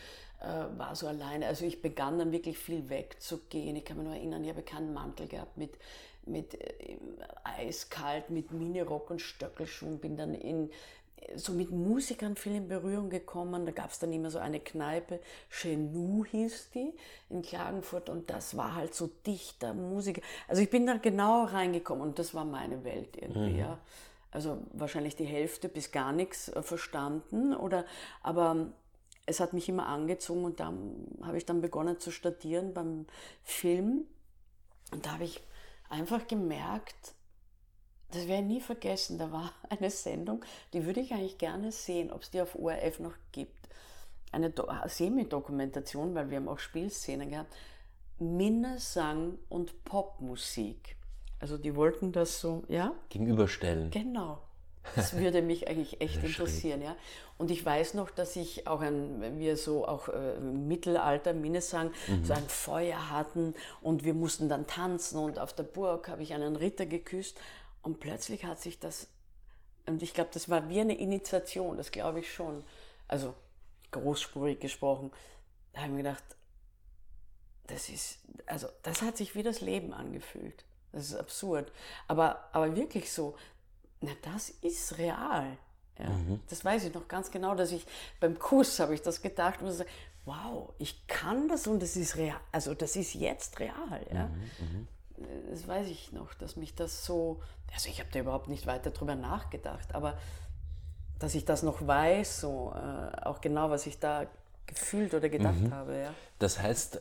war 0.78 0.96
so 0.96 1.08
alleine. 1.08 1.48
Also 1.48 1.66
ich 1.66 1.82
begann 1.82 2.20
dann 2.20 2.32
wirklich 2.32 2.58
viel 2.58 2.90
wegzugehen. 2.90 3.76
Ich 3.76 3.86
kann 3.86 3.98
mich 3.98 4.06
nur 4.06 4.16
erinnern, 4.16 4.44
ich 4.44 4.50
habe 4.50 4.62
keinen 4.62 4.94
Mantel 4.94 5.28
gehabt 5.28 5.58
mit, 5.58 5.72
mit 6.26 6.54
äh, 6.56 6.98
eiskalt, 7.44 8.30
mit 8.30 8.52
Minirock 8.52 9.10
und 9.10 9.22
Stöckelschuhen, 9.22 10.00
bin 10.00 10.18
dann 10.18 10.34
in 10.34 10.70
so 11.36 11.54
mit 11.54 11.72
Musikern 11.72 12.36
viel 12.36 12.56
in 12.56 12.68
Berührung 12.68 13.10
gekommen. 13.10 13.66
Da 13.66 13.72
gab 13.72 13.92
es 13.92 14.00
dann 14.00 14.14
immer 14.14 14.30
so 14.30 14.40
eine 14.40 14.60
Kneipe, 14.60 15.20
Chenou 15.50 16.26
hieß 16.26 16.72
die, 16.74 16.94
in 17.30 17.42
Klagenfurt 17.42 18.10
und 18.10 18.30
das 18.30 18.56
war 18.58 18.76
halt 18.76 18.94
so 18.94 19.10
dichter 19.26 19.74
Musiker. 19.74 20.22
Also 20.48 20.62
ich 20.62 20.70
bin 20.70 20.86
da 20.86 20.98
genau 20.98 21.46
reingekommen 21.46 22.04
und 22.04 22.20
das 22.20 22.34
war 22.34 22.46
meine 22.46 22.84
Welt 22.84 23.18
irgendwie, 23.18 23.54
mhm. 23.54 23.60
ja. 23.60 23.80
Also 24.32 24.58
wahrscheinlich 24.74 25.16
die 25.16 25.26
Hälfte 25.26 25.70
bis 25.70 25.92
gar 25.92 26.12
nichts 26.12 26.50
äh, 26.50 26.62
verstanden 26.62 27.56
oder, 27.56 27.86
aber 28.22 28.68
es 29.26 29.40
hat 29.40 29.54
mich 29.54 29.70
immer 29.70 29.88
angezogen 29.88 30.46
und 30.46 30.60
da 30.60 30.72
habe 31.24 31.38
ich 31.38 31.46
dann 31.46 31.62
begonnen 31.62 32.00
zu 32.00 32.12
studieren 32.12 32.74
beim 32.74 33.06
Film 33.44 34.06
und 34.92 35.06
da 35.06 35.14
habe 35.14 35.24
ich 35.24 35.42
einfach 35.90 36.28
gemerkt, 36.28 37.14
das 38.12 38.28
werde 38.28 38.44
ich 38.44 38.48
nie 38.48 38.62
vergessen, 38.62 39.18
da 39.18 39.32
war 39.32 39.52
eine 39.70 39.90
Sendung, 39.90 40.44
die 40.74 40.86
würde 40.86 41.02
ich 41.02 41.14
eigentlich 41.14 41.38
gerne 41.38 41.72
sehen, 41.72 42.12
ob 42.12 42.22
es 42.22 42.32
die 42.32 42.42
auf 42.42 42.56
ORF 42.56 43.00
noch 43.00 43.16
gibt. 43.32 43.54
Eine 44.32 44.52
Semi-Dokumentation, 44.86 46.14
weil 46.14 46.30
wir 46.30 46.38
haben 46.38 46.50
auch 46.50 46.60
Spielszenen 46.60 47.30
gehabt. 47.30 47.56
Minnesang 48.20 49.38
und 49.48 49.86
Popmusik. 49.86 50.98
Also 51.40 51.58
die 51.58 51.76
wollten 51.76 52.12
das 52.12 52.42
so, 52.42 52.64
ja? 52.68 52.94
Gegenüberstellen. 53.10 53.92
Genau. 53.92 54.40
Das 54.96 55.18
würde 55.18 55.42
mich 55.42 55.68
eigentlich 55.68 56.02
echt 56.02 56.24
interessieren, 56.24 56.82
ja. 56.82 56.96
Und 57.38 57.52
ich 57.52 57.66
weiß 57.66 57.96
noch, 57.96 58.12
dass 58.12 58.36
ich 58.36 58.68
auch 58.68 58.82
ein, 58.82 59.40
wir 59.40 59.58
so 59.58 59.88
auch 59.88 60.10
äh, 60.10 60.40
Mittelalter, 60.40 61.34
Minnesang, 61.34 61.92
mhm. 62.08 62.24
so 62.24 62.34
ein 62.34 62.48
Feuer 62.48 63.10
hatten 63.10 63.56
und 63.82 64.04
wir 64.04 64.14
mussten 64.14 64.48
dann 64.48 64.68
tanzen 64.68 65.18
und 65.20 65.40
auf 65.40 65.54
der 65.54 65.64
Burg 65.64 66.08
habe 66.08 66.24
ich 66.24 66.34
einen 66.34 66.56
Ritter 66.56 66.86
geküsst 66.86 67.38
und 67.82 68.00
plötzlich 68.00 68.46
hat 68.46 68.62
sich 68.62 68.80
das, 68.80 69.08
und 69.86 70.02
ich 70.02 70.14
glaube, 70.14 70.30
das 70.34 70.50
war 70.50 70.70
wie 70.70 70.80
eine 70.80 70.98
Initiation, 70.98 71.78
das 71.78 71.92
glaube 71.92 72.20
ich 72.20 72.34
schon. 72.34 72.64
Also 73.08 73.34
großspurig 73.92 74.60
gesprochen. 74.60 75.12
Da 75.74 75.82
habe 75.82 75.90
ich 75.90 75.96
mir 75.98 76.04
gedacht, 76.04 76.24
das 77.68 77.90
ist, 77.90 78.20
also 78.46 78.68
das 78.84 79.02
hat 79.02 79.18
sich 79.18 79.36
wie 79.36 79.44
das 79.44 79.62
Leben 79.62 79.94
angefühlt. 79.94 80.64
Das 80.92 81.08
ist 81.08 81.16
absurd. 81.16 81.72
Aber, 82.08 82.48
aber 82.54 82.76
wirklich 82.76 83.12
so, 83.12 83.36
na, 84.06 84.12
das 84.34 84.50
ist 84.50 84.98
real. 84.98 85.58
Ja, 85.98 86.10
mhm. 86.10 86.42
Das 86.50 86.64
weiß 86.64 86.86
ich 86.86 86.94
noch 86.94 87.08
ganz 87.08 87.32
genau, 87.32 87.56
dass 87.56 87.72
ich 87.72 87.86
beim 88.20 88.38
Kuss 88.38 88.80
habe 88.80 88.94
ich 88.94 89.02
das 89.02 89.22
gedacht 89.22 89.62
und 89.62 89.72
so, 89.72 89.86
wow, 90.26 90.74
ich 90.78 91.08
kann 91.08 91.48
das 91.48 91.68
und 91.68 91.82
das 91.82 91.96
ist 91.96 92.18
real, 92.18 92.40
also 92.52 92.74
das 92.74 92.96
ist 92.96 93.14
jetzt 93.14 93.60
real. 93.60 94.06
Ja. 94.12 94.28
Mhm, 94.28 94.42
mhm 94.60 94.88
das 95.50 95.68
weiß 95.68 95.88
ich 95.88 96.12
noch, 96.12 96.34
dass 96.34 96.56
mich 96.56 96.76
das 96.76 97.06
so, 97.06 97.42
also 97.74 97.90
ich 97.90 98.00
habe 98.00 98.10
da 98.12 98.20
überhaupt 98.20 98.48
nicht 98.48 98.68
weiter 98.68 98.92
drüber 98.92 99.16
nachgedacht, 99.16 99.94
aber 99.96 100.18
dass 101.20 101.36
ich 101.36 101.46
das 101.46 101.64
noch 101.64 101.86
weiß, 101.86 102.42
so 102.42 102.74
äh, 102.76 103.22
auch 103.22 103.42
genau, 103.42 103.70
was 103.70 103.88
ich 103.88 104.00
da 104.00 104.26
gefühlt 104.66 105.14
oder 105.14 105.30
gedacht 105.30 105.62
mhm. 105.62 105.74
habe. 105.74 105.98
Ja. 105.98 106.14
Das 106.40 106.60
heißt, 106.60 107.00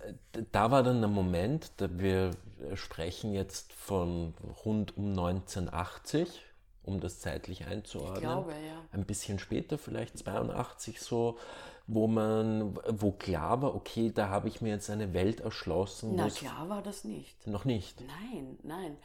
da 0.53 0.71
war 0.71 0.83
dann 0.83 1.01
der 1.01 1.09
Moment, 1.09 1.73
da 1.79 1.88
wir 1.99 2.31
sprechen 2.75 3.33
jetzt 3.33 3.73
von 3.73 4.35
rund 4.64 4.97
um 4.97 5.11
1980, 5.11 6.43
um 6.85 7.01
das 7.01 7.20
zeitlich 7.20 7.66
einzuordnen. 7.66 8.14
Ich 8.16 8.20
glaube, 8.20 8.53
ja. 8.53 8.85
Ein 8.92 9.05
bisschen 9.05 9.38
später, 9.38 9.79
vielleicht 9.79 10.18
82 10.18 11.01
so, 11.01 11.38
wo 11.87 12.07
man, 12.07 12.79
wo 12.88 13.12
klar 13.12 13.62
war, 13.62 13.75
okay, 13.75 14.11
da 14.14 14.29
habe 14.29 14.49
ich 14.49 14.61
mir 14.61 14.70
jetzt 14.70 14.90
eine 14.90 15.12
Welt 15.12 15.40
erschlossen. 15.40 16.14
Na 16.14 16.29
klar 16.29 16.68
war 16.68 16.83
das 16.83 17.05
nicht. 17.05 17.47
Noch 17.47 17.64
nicht. 17.64 18.01
Nein, 18.01 18.59
nein. 18.62 18.97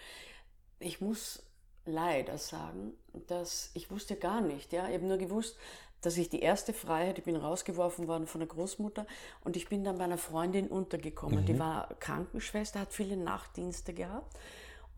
Ich 0.79 1.01
muss 1.01 1.43
leider 1.85 2.37
sagen, 2.37 2.93
dass 3.27 3.71
ich 3.73 3.91
wusste 3.91 4.15
gar 4.15 4.41
nicht. 4.41 4.71
Ja, 4.71 4.87
ich 4.87 4.93
habe 4.93 5.05
nur 5.05 5.17
gewusst, 5.17 5.57
dass 6.01 6.17
ich 6.17 6.29
die 6.29 6.39
erste 6.39 6.71
Freiheit, 6.71 7.17
ich 7.17 7.25
bin 7.25 7.35
rausgeworfen 7.35 8.07
worden 8.07 8.27
von 8.27 8.39
der 8.39 8.47
Großmutter 8.47 9.05
und 9.43 9.57
ich 9.57 9.67
bin 9.67 9.83
dann 9.83 9.97
bei 9.97 10.05
einer 10.05 10.17
Freundin 10.17 10.67
untergekommen. 10.67 11.41
Mhm. 11.41 11.45
Die 11.45 11.59
war 11.59 11.89
Krankenschwester, 11.99 12.79
hat 12.79 12.93
viele 12.93 13.17
Nachtdienste 13.17 13.93
gehabt 13.93 14.37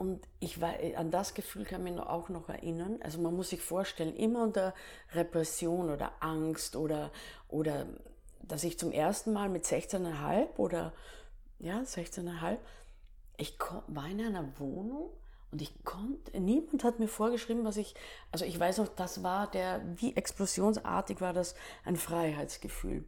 und 0.02 0.28
ich 0.40 0.60
war, 0.60 0.74
an 0.96 1.12
das 1.12 1.36
Gefühl 1.36 1.64
kann 1.64 1.86
ich 1.86 1.94
mich 1.94 2.02
auch 2.02 2.30
noch 2.30 2.50
erinnern. 2.50 2.98
Also 3.04 3.22
man 3.22 3.36
muss 3.36 3.50
sich 3.52 3.62
vorstellen, 3.62 4.16
immer 4.16 4.42
unter 4.42 4.74
Repression 5.14 5.92
oder 5.92 6.12
Angst 6.22 6.76
oder, 6.76 7.12
oder 7.50 7.86
dass 8.42 8.64
ich 8.64 8.80
zum 8.80 8.92
ersten 8.92 9.32
Mal 9.32 9.48
mit 9.48 9.64
16,5 9.64 10.58
oder 10.58 10.92
ja, 11.60 11.82
16,5, 11.82 12.58
ich 13.38 13.60
war 13.90 14.08
in 14.08 14.22
einer 14.22 14.60
Wohnung 14.60 15.12
und 15.52 15.62
ich 15.62 15.84
konnte, 15.84 16.40
niemand 16.40 16.84
hat 16.84 16.98
mir 16.98 17.08
vorgeschrieben, 17.08 17.64
was 17.64 17.78
ich, 17.78 17.94
also 18.32 18.44
ich 18.44 18.60
weiß 18.60 18.80
noch, 18.80 18.88
das 18.88 19.22
war 19.22 19.52
der, 19.52 19.84
wie 19.98 20.16
explosionsartig 20.16 21.22
war 21.22 21.34
das 21.34 21.54
ein 21.86 21.96
Freiheitsgefühl. 21.96 23.06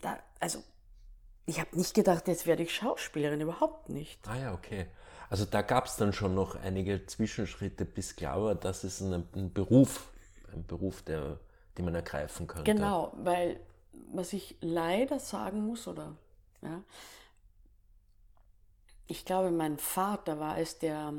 Da, 0.00 0.20
also 0.38 0.62
ich 1.46 1.60
habe 1.60 1.76
nicht 1.76 1.94
gedacht, 1.94 2.28
jetzt 2.28 2.46
werde 2.46 2.62
ich 2.62 2.74
Schauspielerin, 2.74 3.40
überhaupt 3.40 3.88
nicht. 3.88 4.26
Ah 4.28 4.36
ja, 4.36 4.54
okay. 4.54 4.86
Also 5.30 5.44
da 5.44 5.62
gab 5.62 5.86
es 5.86 5.96
dann 5.96 6.12
schon 6.12 6.34
noch 6.34 6.54
einige 6.56 7.06
Zwischenschritte, 7.06 7.84
bis 7.84 8.16
klar 8.16 8.42
war, 8.42 8.54
das 8.54 8.84
ist 8.84 9.00
ein, 9.00 9.26
ein 9.34 9.52
Beruf, 9.52 10.10
ein 10.52 10.66
Beruf, 10.66 11.02
der, 11.02 11.38
den 11.76 11.86
man 11.86 11.94
ergreifen 11.94 12.46
könnte. 12.46 12.72
Genau, 12.72 13.12
weil 13.16 13.60
was 14.12 14.32
ich 14.32 14.56
leider 14.60 15.18
sagen 15.18 15.66
muss, 15.66 15.88
oder 15.88 16.16
ja, 16.62 16.82
ich 19.06 19.24
glaube, 19.24 19.50
mein 19.50 19.78
Vater 19.78 20.38
war 20.38 20.58
es, 20.58 20.78
der, 20.78 21.12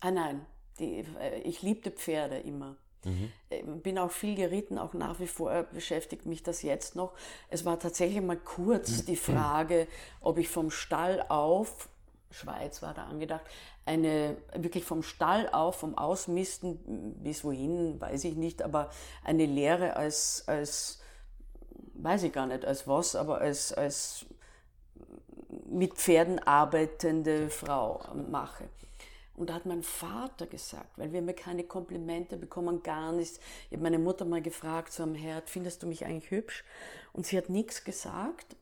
ah 0.00 0.10
nein, 0.10 0.44
die, 0.78 1.04
ich 1.44 1.62
liebte 1.62 1.90
Pferde 1.90 2.38
immer. 2.38 2.76
Mhm. 3.04 3.80
Bin 3.82 3.98
auch 3.98 4.10
viel 4.10 4.34
geritten, 4.34 4.78
auch 4.78 4.94
nach 4.94 5.20
wie 5.20 5.26
vor 5.26 5.62
beschäftigt 5.64 6.26
mich 6.26 6.42
das 6.42 6.62
jetzt 6.62 6.96
noch. 6.96 7.12
Es 7.48 7.64
war 7.64 7.78
tatsächlich 7.78 8.22
mal 8.22 8.36
kurz 8.36 9.04
die 9.04 9.16
Frage, 9.16 9.86
ob 10.20 10.38
ich 10.38 10.48
vom 10.48 10.70
Stall 10.70 11.24
auf, 11.28 11.88
Schweiz 12.30 12.82
war 12.82 12.94
da 12.94 13.04
angedacht, 13.04 13.42
eine 13.86 14.36
wirklich 14.54 14.84
vom 14.84 15.02
Stall 15.02 15.48
auf, 15.50 15.76
vom 15.76 15.96
Ausmisten 15.96 16.78
bis 17.22 17.42
wohin, 17.42 18.00
weiß 18.00 18.24
ich 18.24 18.36
nicht, 18.36 18.62
aber 18.62 18.90
eine 19.24 19.46
Lehre 19.46 19.96
als, 19.96 20.44
als 20.46 21.00
weiß 21.94 22.22
ich 22.24 22.32
gar 22.32 22.46
nicht, 22.46 22.64
als 22.64 22.86
was, 22.86 23.16
aber 23.16 23.40
als, 23.40 23.72
als 23.72 24.26
mit 25.68 25.94
Pferden 25.94 26.38
arbeitende 26.38 27.48
Frau 27.48 28.00
mache. 28.30 28.68
Und 29.40 29.48
da 29.48 29.54
hat 29.54 29.64
mein 29.64 29.82
Vater 29.82 30.46
gesagt, 30.46 30.98
weil 30.98 31.14
wir 31.14 31.22
mir 31.22 31.32
keine 31.32 31.64
Komplimente 31.64 32.36
bekommen, 32.36 32.82
gar 32.82 33.10
nichts. 33.10 33.40
Ich 33.70 33.72
habe 33.72 33.82
meine 33.82 33.98
Mutter 33.98 34.26
mal 34.26 34.42
gefragt, 34.42 34.92
so 34.92 35.02
am 35.02 35.14
Herd, 35.14 35.48
findest 35.48 35.82
du 35.82 35.86
mich 35.86 36.04
eigentlich 36.04 36.30
hübsch? 36.30 36.62
Und 37.14 37.24
sie 37.24 37.38
hat 37.38 37.48
nichts 37.48 37.82
gesagt. 37.82 38.54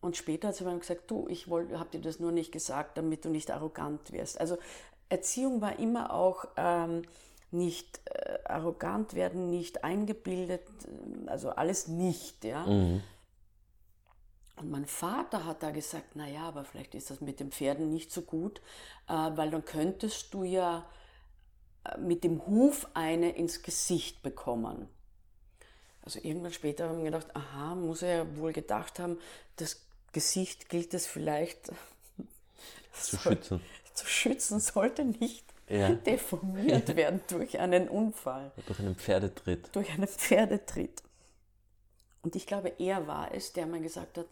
Und 0.00 0.16
später 0.16 0.48
hat 0.48 0.56
sie 0.56 0.64
mir 0.64 0.76
gesagt, 0.76 1.08
du, 1.08 1.28
ich 1.28 1.46
habe 1.46 1.88
dir 1.92 2.00
das 2.00 2.18
nur 2.18 2.32
nicht 2.32 2.50
gesagt, 2.50 2.98
damit 2.98 3.24
du 3.24 3.28
nicht 3.28 3.52
arrogant 3.52 4.10
wirst. 4.10 4.40
Also 4.40 4.58
Erziehung 5.08 5.60
war 5.60 5.78
immer 5.78 6.12
auch 6.12 6.46
ähm, 6.56 7.02
nicht 7.52 8.00
äh, 8.06 8.38
arrogant 8.44 9.14
werden, 9.14 9.50
nicht 9.50 9.84
eingebildet, 9.84 10.62
also 11.26 11.50
alles 11.50 11.86
nicht, 11.86 12.42
ja. 12.42 12.66
Mhm. 12.66 13.04
Und 14.56 14.70
mein 14.70 14.86
Vater 14.86 15.44
hat 15.44 15.62
da 15.62 15.70
gesagt, 15.70 16.14
naja, 16.14 16.42
aber 16.42 16.64
vielleicht 16.64 16.94
ist 16.94 17.10
das 17.10 17.20
mit 17.20 17.40
den 17.40 17.50
Pferden 17.50 17.90
nicht 17.90 18.12
so 18.12 18.22
gut, 18.22 18.60
äh, 19.08 19.12
weil 19.12 19.50
dann 19.50 19.64
könntest 19.64 20.32
du 20.32 20.44
ja 20.44 20.88
äh, 21.84 21.98
mit 21.98 22.22
dem 22.22 22.46
Huf 22.46 22.86
eine 22.94 23.30
ins 23.36 23.62
Gesicht 23.62 24.22
bekommen. 24.22 24.88
Also 26.02 26.20
irgendwann 26.22 26.52
später 26.52 26.88
haben 26.88 26.98
wir 26.98 27.04
gedacht, 27.10 27.34
aha, 27.34 27.74
muss 27.74 28.02
er 28.02 28.16
ja 28.18 28.36
wohl 28.36 28.52
gedacht 28.52 28.98
haben, 28.98 29.18
das 29.56 29.84
Gesicht 30.12 30.68
gilt 30.68 30.94
es 30.94 31.06
vielleicht 31.06 31.72
zu 32.92 33.16
schützen. 33.16 33.60
Zu 33.94 34.06
schützen 34.06 34.60
sollte 34.60 35.04
nicht 35.04 35.44
ja. 35.68 35.88
deformiert 36.06 36.94
werden 36.96 37.20
durch 37.28 37.58
einen 37.58 37.88
Unfall. 37.88 38.52
Durch 38.66 38.78
einen 38.78 38.96
Pferdetritt. 38.96 39.74
Durch 39.74 39.90
einen 39.90 40.06
Pferdetritt. 40.06 41.02
Und 42.22 42.36
ich 42.36 42.46
glaube, 42.46 42.72
er 42.78 43.06
war 43.06 43.34
es, 43.34 43.52
der 43.52 43.66
mir 43.66 43.80
gesagt 43.80 44.18
hat, 44.18 44.26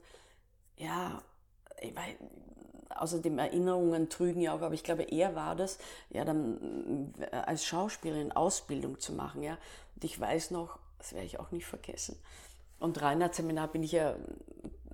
ja, 0.76 1.22
weil, 1.94 2.16
außerdem 2.90 3.38
Erinnerungen 3.38 4.08
trügen 4.08 4.40
ja 4.40 4.54
auch, 4.54 4.62
aber 4.62 4.74
ich 4.74 4.84
glaube, 4.84 5.04
er 5.04 5.34
war 5.34 5.56
das, 5.56 5.78
ja, 6.10 6.24
dann 6.24 7.12
äh, 7.18 7.36
als 7.36 7.64
Schauspielerin 7.64 8.32
Ausbildung 8.32 9.00
zu 9.00 9.12
machen, 9.12 9.42
ja. 9.42 9.58
Und 9.94 10.04
ich 10.04 10.18
weiß 10.18 10.50
noch, 10.50 10.78
das 10.98 11.12
werde 11.12 11.26
ich 11.26 11.40
auch 11.40 11.50
nicht 11.50 11.66
vergessen. 11.66 12.18
Und 12.78 13.00
Reinhard 13.00 13.34
Seminar 13.34 13.68
bin 13.68 13.82
ich 13.82 13.92
ja, 13.92 14.16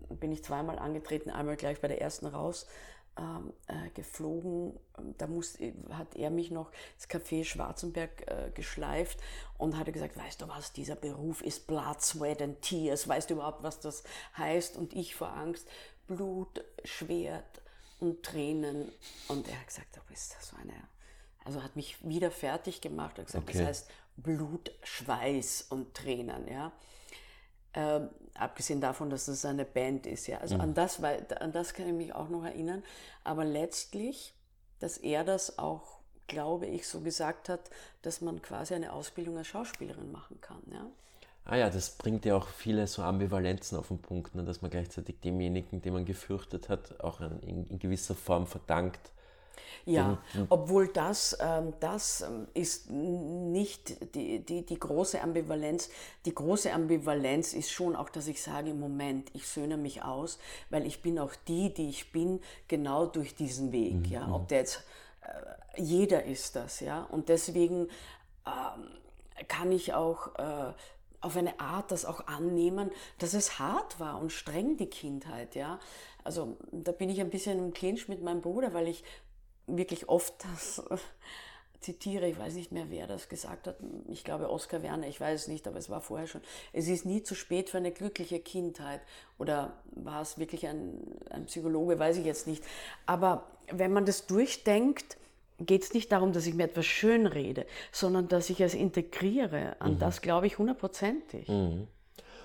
bin 0.09 0.33
ich 0.33 0.45
zweimal 0.45 0.79
angetreten, 0.79 1.31
einmal 1.31 1.57
gleich 1.57 1.81
bei 1.81 1.89
der 1.89 2.01
ersten 2.01 2.27
raus, 2.27 2.67
äh, 3.67 3.91
geflogen. 3.91 4.79
Da 5.19 5.27
muss, 5.27 5.59
hat 5.91 6.15
er 6.17 6.31
mich 6.31 6.51
noch 6.51 6.71
das 6.97 7.09
Café 7.09 7.45
Schwarzenberg 7.45 8.31
äh, 8.31 8.51
geschleift 8.55 9.19
und 9.57 9.77
hat 9.77 9.93
gesagt, 9.93 10.17
weißt 10.17 10.43
du 10.43 10.49
was, 10.49 10.73
dieser 10.73 10.97
Beruf 10.97 11.43
ist 11.43 11.67
Blood, 11.67 12.01
Sweat 12.01 12.43
and 12.43 12.63
Tears, 12.63 13.09
weißt 13.09 13.31
du 13.31 13.35
überhaupt, 13.35 13.63
was 13.63 13.81
das 13.81 14.05
heißt? 14.37 14.77
Und 14.77 14.95
ich 14.95 15.15
vor 15.15 15.33
Angst, 15.33 15.69
Blut, 16.07 16.65
Schwert, 16.85 17.63
und 18.01 18.23
Tränen. 18.23 18.91
Und 19.29 19.49
er 19.49 19.59
hat 19.59 19.67
gesagt, 19.67 19.97
du 19.97 20.01
bist 20.09 20.37
so 20.41 20.57
eine, 20.57 20.75
also 21.45 21.63
hat 21.63 21.77
mich 21.77 21.97
wieder 22.07 22.31
fertig 22.31 22.81
gemacht. 22.81 23.19
Er 23.19 23.23
hat 23.23 23.27
gesagt, 23.27 23.49
okay. 23.49 23.59
das 23.59 23.67
heißt 23.67 23.91
Blut, 24.17 24.73
Schweiß 24.83 25.67
und 25.71 25.95
Tränen, 25.95 26.49
ja. 26.49 26.73
Ähm, 27.75 28.09
abgesehen 28.39 28.81
davon, 28.81 29.11
dass 29.11 29.29
es 29.29 29.45
eine 29.45 29.65
Band 29.65 30.07
ist, 30.07 30.27
ja. 30.27 30.39
Also 30.39 30.57
mhm. 30.57 30.61
an, 30.63 30.75
das, 30.75 31.03
an 31.03 31.53
das 31.53 31.75
kann 31.75 31.87
ich 31.87 31.95
mich 31.95 32.15
auch 32.15 32.29
noch 32.29 32.45
erinnern. 32.45 32.83
Aber 33.25 33.45
letztlich, 33.45 34.35
dass 34.81 34.99
er 34.99 35.25
das 35.25 35.59
auch, 35.59 35.99
glaube 36.27 36.67
ich, 36.67 36.87
so 36.89 37.01
gesagt 37.01 37.49
hat, 37.49 37.71
dass 38.03 38.21
man 38.21 38.43
quasi 38.43 38.75
eine 38.75 38.93
Ausbildung 38.93 39.39
als 39.39 39.49
Schauspielerin 39.49 40.13
machen 40.13 40.41
kann, 40.41 40.63
ja. 40.73 40.87
Ah 41.51 41.57
ja, 41.57 41.71
das 41.71 41.89
bringt 41.97 42.27
ja 42.27 42.37
auch 42.37 42.47
viele 42.47 42.87
so 42.87 43.01
Ambivalenzen 43.01 43.79
auf 43.79 43.89
den 43.89 44.03
Punkt, 44.03 44.35
ne, 44.35 44.45
dass 44.45 44.61
man 44.61 44.71
gleichzeitig 44.71 45.21
demjenigen, 45.21 45.81
den 45.81 45.95
man 45.95 46.05
gefürchtet 46.05 46.69
hat, 46.69 47.01
auch 47.01 47.23
in, 47.23 47.67
in 47.69 47.79
gewisser 47.79 48.15
Form 48.15 48.47
verdankt. 48.47 49.13
Ja, 49.85 50.19
den, 50.35 50.47
obwohl 50.49 50.89
das, 50.89 51.37
ähm, 51.41 51.73
das 51.81 52.21
ähm, 52.21 52.47
ist 52.55 52.91
nicht 52.91 54.15
die, 54.15 54.41
die, 54.41 54.65
die 54.65 54.79
große 54.79 55.21
Ambivalenz. 55.21 55.91
Die 56.25 56.35
große 56.35 56.73
Ambivalenz 56.73 57.53
ist 57.53 57.71
schon 57.71 57.97
auch, 57.97 58.11
dass 58.11 58.27
ich 58.27 58.43
sage, 58.43 58.71
im 58.71 58.81
Moment, 58.81 59.31
ich 59.35 59.47
söhne 59.47 59.77
mich 59.77 60.03
aus, 60.03 60.39
weil 60.71 60.87
ich 60.87 61.03
bin 61.03 61.19
auch 61.19 61.35
die, 61.47 61.73
die 61.73 61.89
ich 61.89 62.13
bin, 62.13 62.41
genau 62.69 63.07
durch 63.07 63.35
diesen 63.35 63.73
Weg. 63.73 63.95
Mhm. 63.95 64.05
Ja, 64.05 64.29
ob 64.31 64.49
der 64.49 64.59
jetzt, 64.59 64.85
äh, 65.23 65.81
jeder 65.81 66.25
ist 66.25 66.57
das, 66.57 66.81
ja. 66.81 67.05
Und 67.05 67.29
deswegen 67.29 67.89
ähm, 68.47 69.47
kann 69.47 69.73
ich 69.73 69.95
auch 69.95 70.35
äh, 70.37 70.73
auf 71.21 71.37
eine 71.37 71.59
Art 71.61 71.91
das 71.91 72.05
auch 72.05 72.27
annehmen, 72.27 72.91
dass 73.19 73.35
es 73.35 73.59
hart 73.59 73.99
war 73.99 74.21
und 74.21 74.33
streng 74.33 74.77
die 74.77 74.87
Kindheit, 74.87 75.55
ja. 75.55 75.79
Also 76.25 76.57
da 76.73 76.93
bin 76.93 77.11
ich 77.11 77.21
ein 77.21 77.31
bisschen 77.31 77.59
im 77.59 77.73
Clinch 77.73 78.09
mit 78.09 78.23
meinem 78.23 78.43
Bruder, 78.43 78.75
weil 78.75 78.89
ich 78.89 79.03
wirklich 79.69 80.09
oft 80.09 80.35
das 80.45 80.79
äh, 80.91 80.97
zitiere, 81.81 82.29
ich 82.29 82.39
weiß 82.39 82.55
nicht 82.55 82.73
mehr, 82.73 82.87
wer 82.91 83.07
das 83.07 83.29
gesagt 83.29 83.67
hat, 83.67 83.77
ich 84.09 84.25
glaube 84.25 84.51
Oskar 84.51 84.83
Werner, 84.83 85.07
ich 85.07 85.21
weiß 85.21 85.43
es 85.43 85.49
nicht, 85.49 85.67
aber 85.69 85.79
es 85.79 85.89
war 85.89 86.01
vorher 86.01 86.27
schon. 86.27 86.41
Es 86.73 86.89
ist 86.89 87.07
nie 87.07 87.23
zu 87.23 87.35
spät 87.35 87.71
für 87.71 87.79
eine 87.79 87.93
glückliche 87.93 88.41
Kindheit. 88.41 89.01
Oder 89.39 89.75
war 89.93 90.23
es 90.23 90.39
wirklich 90.39 90.67
ein, 90.67 91.01
ein 91.31 91.47
Psychologe, 91.47 91.99
weiß 91.99 92.17
ich 92.17 92.27
jetzt 92.27 92.47
nicht. 92.47 92.65
Aber 93.07 93.47
wenn 93.71 93.93
man 93.93 94.07
das 94.07 94.27
durchdenkt, 94.27 95.17
geht 95.61 95.83
es 95.83 95.95
nicht 95.95 96.11
darum, 96.13 96.33
dass 96.33 96.47
ich 96.47 96.55
mir 96.55 96.65
etwas 96.65 96.87
schön 96.87 97.27
rede, 97.27 97.67
sondern 97.93 98.29
dass 98.29 98.51
ich 98.51 98.61
es 98.61 98.75
integriere. 98.75 99.77
An 99.81 99.95
mhm. 99.95 99.99
das 99.99 100.21
glaube 100.21 100.47
ich 100.47 100.59
hundertprozentig. 100.59 101.49
Mhm. 101.49 101.89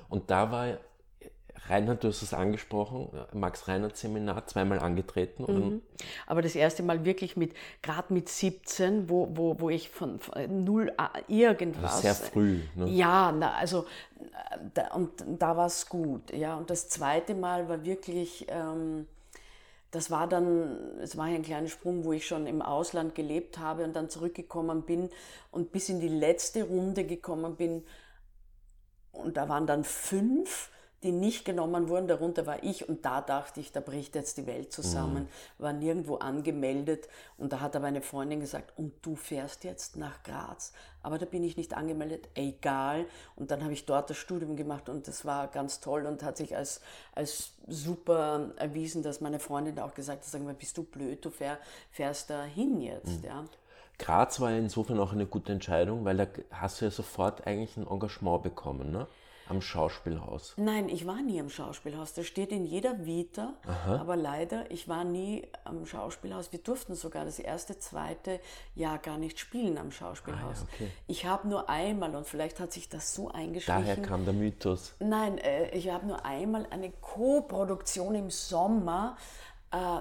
Und 0.10 0.30
da 0.30 0.80
Reinhard, 1.68 2.04
du 2.04 2.10
hast 2.10 2.22
es 2.22 2.34
angesprochen, 2.34 3.10
Max 3.34 3.68
Reinhardt 3.68 3.96
Seminar 3.96 4.46
zweimal 4.48 4.80
angetreten. 4.80 5.46
Mhm. 5.48 5.82
Aber 6.28 6.42
das 6.42 6.56
erste 6.56 6.84
Mal 6.84 7.06
wirklich 7.06 7.38
mit, 7.38 7.54
gerade 7.82 8.14
mit 8.14 8.28
17, 8.28 9.10
wo, 9.10 9.30
wo, 9.34 9.60
wo 9.60 9.70
ich 9.70 9.90
von, 9.90 10.20
von 10.20 10.64
null 10.64 10.92
irgendwas. 11.28 11.84
Also 11.84 12.02
sehr 12.02 12.16
früh. 12.16 12.60
Ne? 12.76 12.90
Ja, 12.90 13.32
na, 13.32 13.54
also 13.54 13.86
da, 14.74 14.94
und 14.94 15.12
da 15.40 15.56
war 15.56 15.68
es 15.68 15.88
gut. 15.88 16.34
Ja. 16.34 16.58
Und 16.58 16.70
das 16.70 16.90
zweite 16.90 17.36
Mal 17.36 17.70
war 17.70 17.86
wirklich. 17.86 18.46
Ähm, 18.50 19.08
das 19.92 20.10
war 20.10 20.28
dann, 20.28 20.98
es 21.04 21.18
war 21.18 21.26
ein 21.26 21.44
kleiner 21.44 21.68
Sprung, 21.68 22.04
wo 22.04 22.14
ich 22.14 22.26
schon 22.26 22.48
im 22.48 22.64
Ausland 22.64 23.14
gelebt 23.14 23.60
habe 23.60 23.84
und 23.84 23.96
dann 23.96 24.10
zurückgekommen 24.10 24.82
bin 24.82 25.12
und 25.52 25.72
bis 25.72 25.88
in 25.88 26.00
die 26.00 26.08
letzte 26.08 26.64
Runde 26.64 27.04
gekommen 27.04 27.56
bin. 27.56 27.84
Und 29.12 29.38
da 29.38 29.50
waren 29.50 29.68
dann 29.68 29.84
fünf 29.84 30.72
die 31.04 31.12
nicht 31.12 31.46
genommen 31.46 31.90
wurden. 31.90 32.08
Darunter 32.08 32.46
war 32.46 32.64
ich 32.64 32.88
und 32.88 33.06
da 33.06 33.22
dachte 33.22 33.60
ich, 33.60 33.72
da 33.72 33.80
bricht 33.80 34.16
jetzt 34.16 34.38
die 34.38 34.48
Welt 34.48 34.72
zusammen. 34.72 35.24
Mhm. 35.24 35.64
War 35.64 35.74
nirgendwo 35.74 36.16
angemeldet 36.16 37.08
und 37.38 37.54
da 37.54 37.60
hat 37.60 37.76
aber 37.76 37.88
eine 37.88 38.02
Freundin 38.02 38.40
gesagt, 38.40 38.78
und 38.78 38.94
du 39.02 39.16
fährst 39.16 39.64
jetzt 39.64 39.98
nach 39.98 40.24
Graz. 40.24 40.74
Aber 41.02 41.18
da 41.18 41.26
bin 41.26 41.44
ich 41.44 41.58
nicht 41.58 41.74
angemeldet, 41.74 42.30
egal. 42.34 43.06
Und 43.36 43.52
dann 43.52 43.62
habe 43.62 43.74
ich 43.74 43.86
dort 43.86 44.10
das 44.10 44.18
Studium 44.18 44.56
gemacht 44.56 44.88
und 44.88 45.08
das 45.08 45.26
war 45.26 45.48
ganz 45.48 45.82
toll 45.82 46.06
und 46.06 46.24
hat 46.24 46.38
sich 46.38 46.56
als, 46.56 46.82
als 47.14 47.52
super 47.68 48.52
erwiesen, 48.56 49.04
dass 49.04 49.20
meine 49.20 49.40
Freundin 49.40 49.80
auch 49.80 49.94
gesagt 49.94 50.24
hat, 50.24 50.32
sag 50.32 50.42
mal, 50.42 50.54
bist 50.54 50.78
du 50.78 50.84
blöd, 50.84 51.24
du 51.26 51.30
fähr, 51.30 51.58
fährst 51.92 52.30
da 52.30 52.44
hin 52.44 52.82
jetzt. 52.82 53.22
Mhm. 53.22 53.28
Ja. 53.28 53.46
Graz 54.00 54.40
war 54.40 54.52
insofern 54.52 55.00
auch 55.00 55.14
eine 55.14 55.26
gute 55.26 55.52
Entscheidung, 55.52 56.04
weil 56.06 56.18
da 56.18 56.28
hast 56.52 56.82
du 56.82 56.86
ja 56.86 56.92
sofort 56.92 57.46
eigentlich 57.46 57.78
ein 57.78 57.88
Engagement 57.88 58.44
bekommen, 58.44 58.92
ne? 58.92 59.08
Am 59.50 59.62
Schauspielhaus? 59.62 60.54
Nein, 60.58 60.90
ich 60.90 61.06
war 61.06 61.22
nie 61.22 61.40
am 61.40 61.50
Schauspielhaus. 61.50 62.14
Das 62.14 62.26
steht 62.26 62.52
in 62.52 62.66
jeder 62.66 63.06
Vita. 63.06 63.54
Aha. 63.68 63.98
Aber 63.98 64.16
leider, 64.16 64.70
ich 64.72 64.88
war 64.88 65.04
nie 65.04 65.48
am 65.64 65.86
Schauspielhaus. 65.86 66.52
Wir 66.52 66.60
durften 66.60 66.96
sogar 66.96 67.26
das 67.26 67.40
erste, 67.40 67.78
zweite 67.78 68.40
Jahr 68.76 68.98
gar 68.98 69.18
nicht 69.18 69.40
spielen 69.40 69.78
am 69.78 69.92
Schauspielhaus. 69.92 70.62
Ah, 70.62 70.68
ja, 70.70 70.76
okay. 70.76 70.92
Ich 71.08 71.26
habe 71.26 71.48
nur 71.48 71.70
einmal, 71.70 72.16
und 72.16 72.26
vielleicht 72.26 72.60
hat 72.60 72.72
sich 72.72 72.90
das 72.90 73.14
so 73.14 73.30
eingeschrieben. 73.30 73.82
Daher 73.82 74.02
kam 74.02 74.26
der 74.26 74.34
Mythos. 74.34 74.96
Nein, 75.00 75.38
äh, 75.38 75.70
ich 75.72 75.90
habe 75.90 76.06
nur 76.06 76.26
einmal 76.26 76.66
eine 76.70 76.92
Co-Produktion 76.92 78.16
im 78.16 78.30
Sommer 78.30 79.18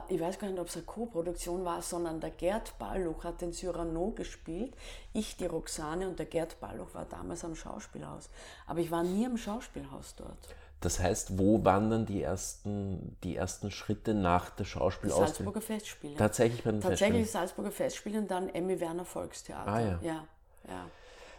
ich 0.09 0.21
weiß 0.21 0.39
gar 0.39 0.49
nicht, 0.49 0.61
ob 0.61 0.69
es 0.69 0.77
eine 0.77 0.85
Co-Produktion 0.85 1.65
war, 1.65 1.81
sondern 1.81 2.21
der 2.21 2.31
Gerd 2.31 2.79
Balluch 2.79 3.25
hat 3.25 3.41
den 3.41 3.55
Cyrano 3.55 4.11
gespielt, 4.11 4.75
ich 5.15 5.39
die 5.39 5.47
Roxane 5.47 6.07
und 6.07 6.19
der 6.19 6.27
Gerd 6.27 6.61
Balluch 6.61 6.93
war 6.93 7.07
damals 7.07 7.43
am 7.43 7.55
Schauspielhaus. 7.55 8.29
Aber 8.67 8.81
ich 8.81 8.91
war 8.91 9.03
nie 9.03 9.25
am 9.25 9.39
Schauspielhaus 9.39 10.15
dort. 10.17 10.37
Das 10.83 10.99
heißt, 10.99 11.39
wo 11.39 11.65
waren 11.65 11.89
dann 11.89 12.07
die 12.07 12.21
ersten, 12.21 13.17
die 13.23 13.37
ersten 13.37 13.71
Schritte 13.71 14.13
nach 14.15 14.51
der 14.51 14.65
Schauspielausbildung? 14.65 15.27
Salzburger 15.27 15.61
Festspiele. 15.63 16.17
Tatsächlich 16.17 16.65
bei 16.65 16.73
den 16.73 16.81
Tatsächlich 16.81 17.31
Salzburger 17.31 17.71
Festspiele 17.71 18.19
und 18.19 18.31
dann 18.31 18.49
Emmy 18.51 18.79
Werner 18.79 19.05
Volkstheater. 19.05 19.73
Ah, 19.73 19.81
ja. 19.81 19.99
ja, 20.03 20.25
ja. 20.69 20.91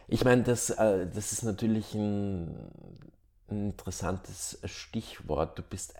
Ich 0.07 0.23
meine, 0.23 0.43
das, 0.43 0.69
äh, 0.71 1.05
das 1.07 1.33
ist 1.33 1.43
natürlich 1.43 1.93
ein, 1.93 2.57
ein 3.49 3.69
interessantes 3.71 4.59
Stichwort. 4.63 5.59
Du 5.59 5.61
bist 5.61 5.93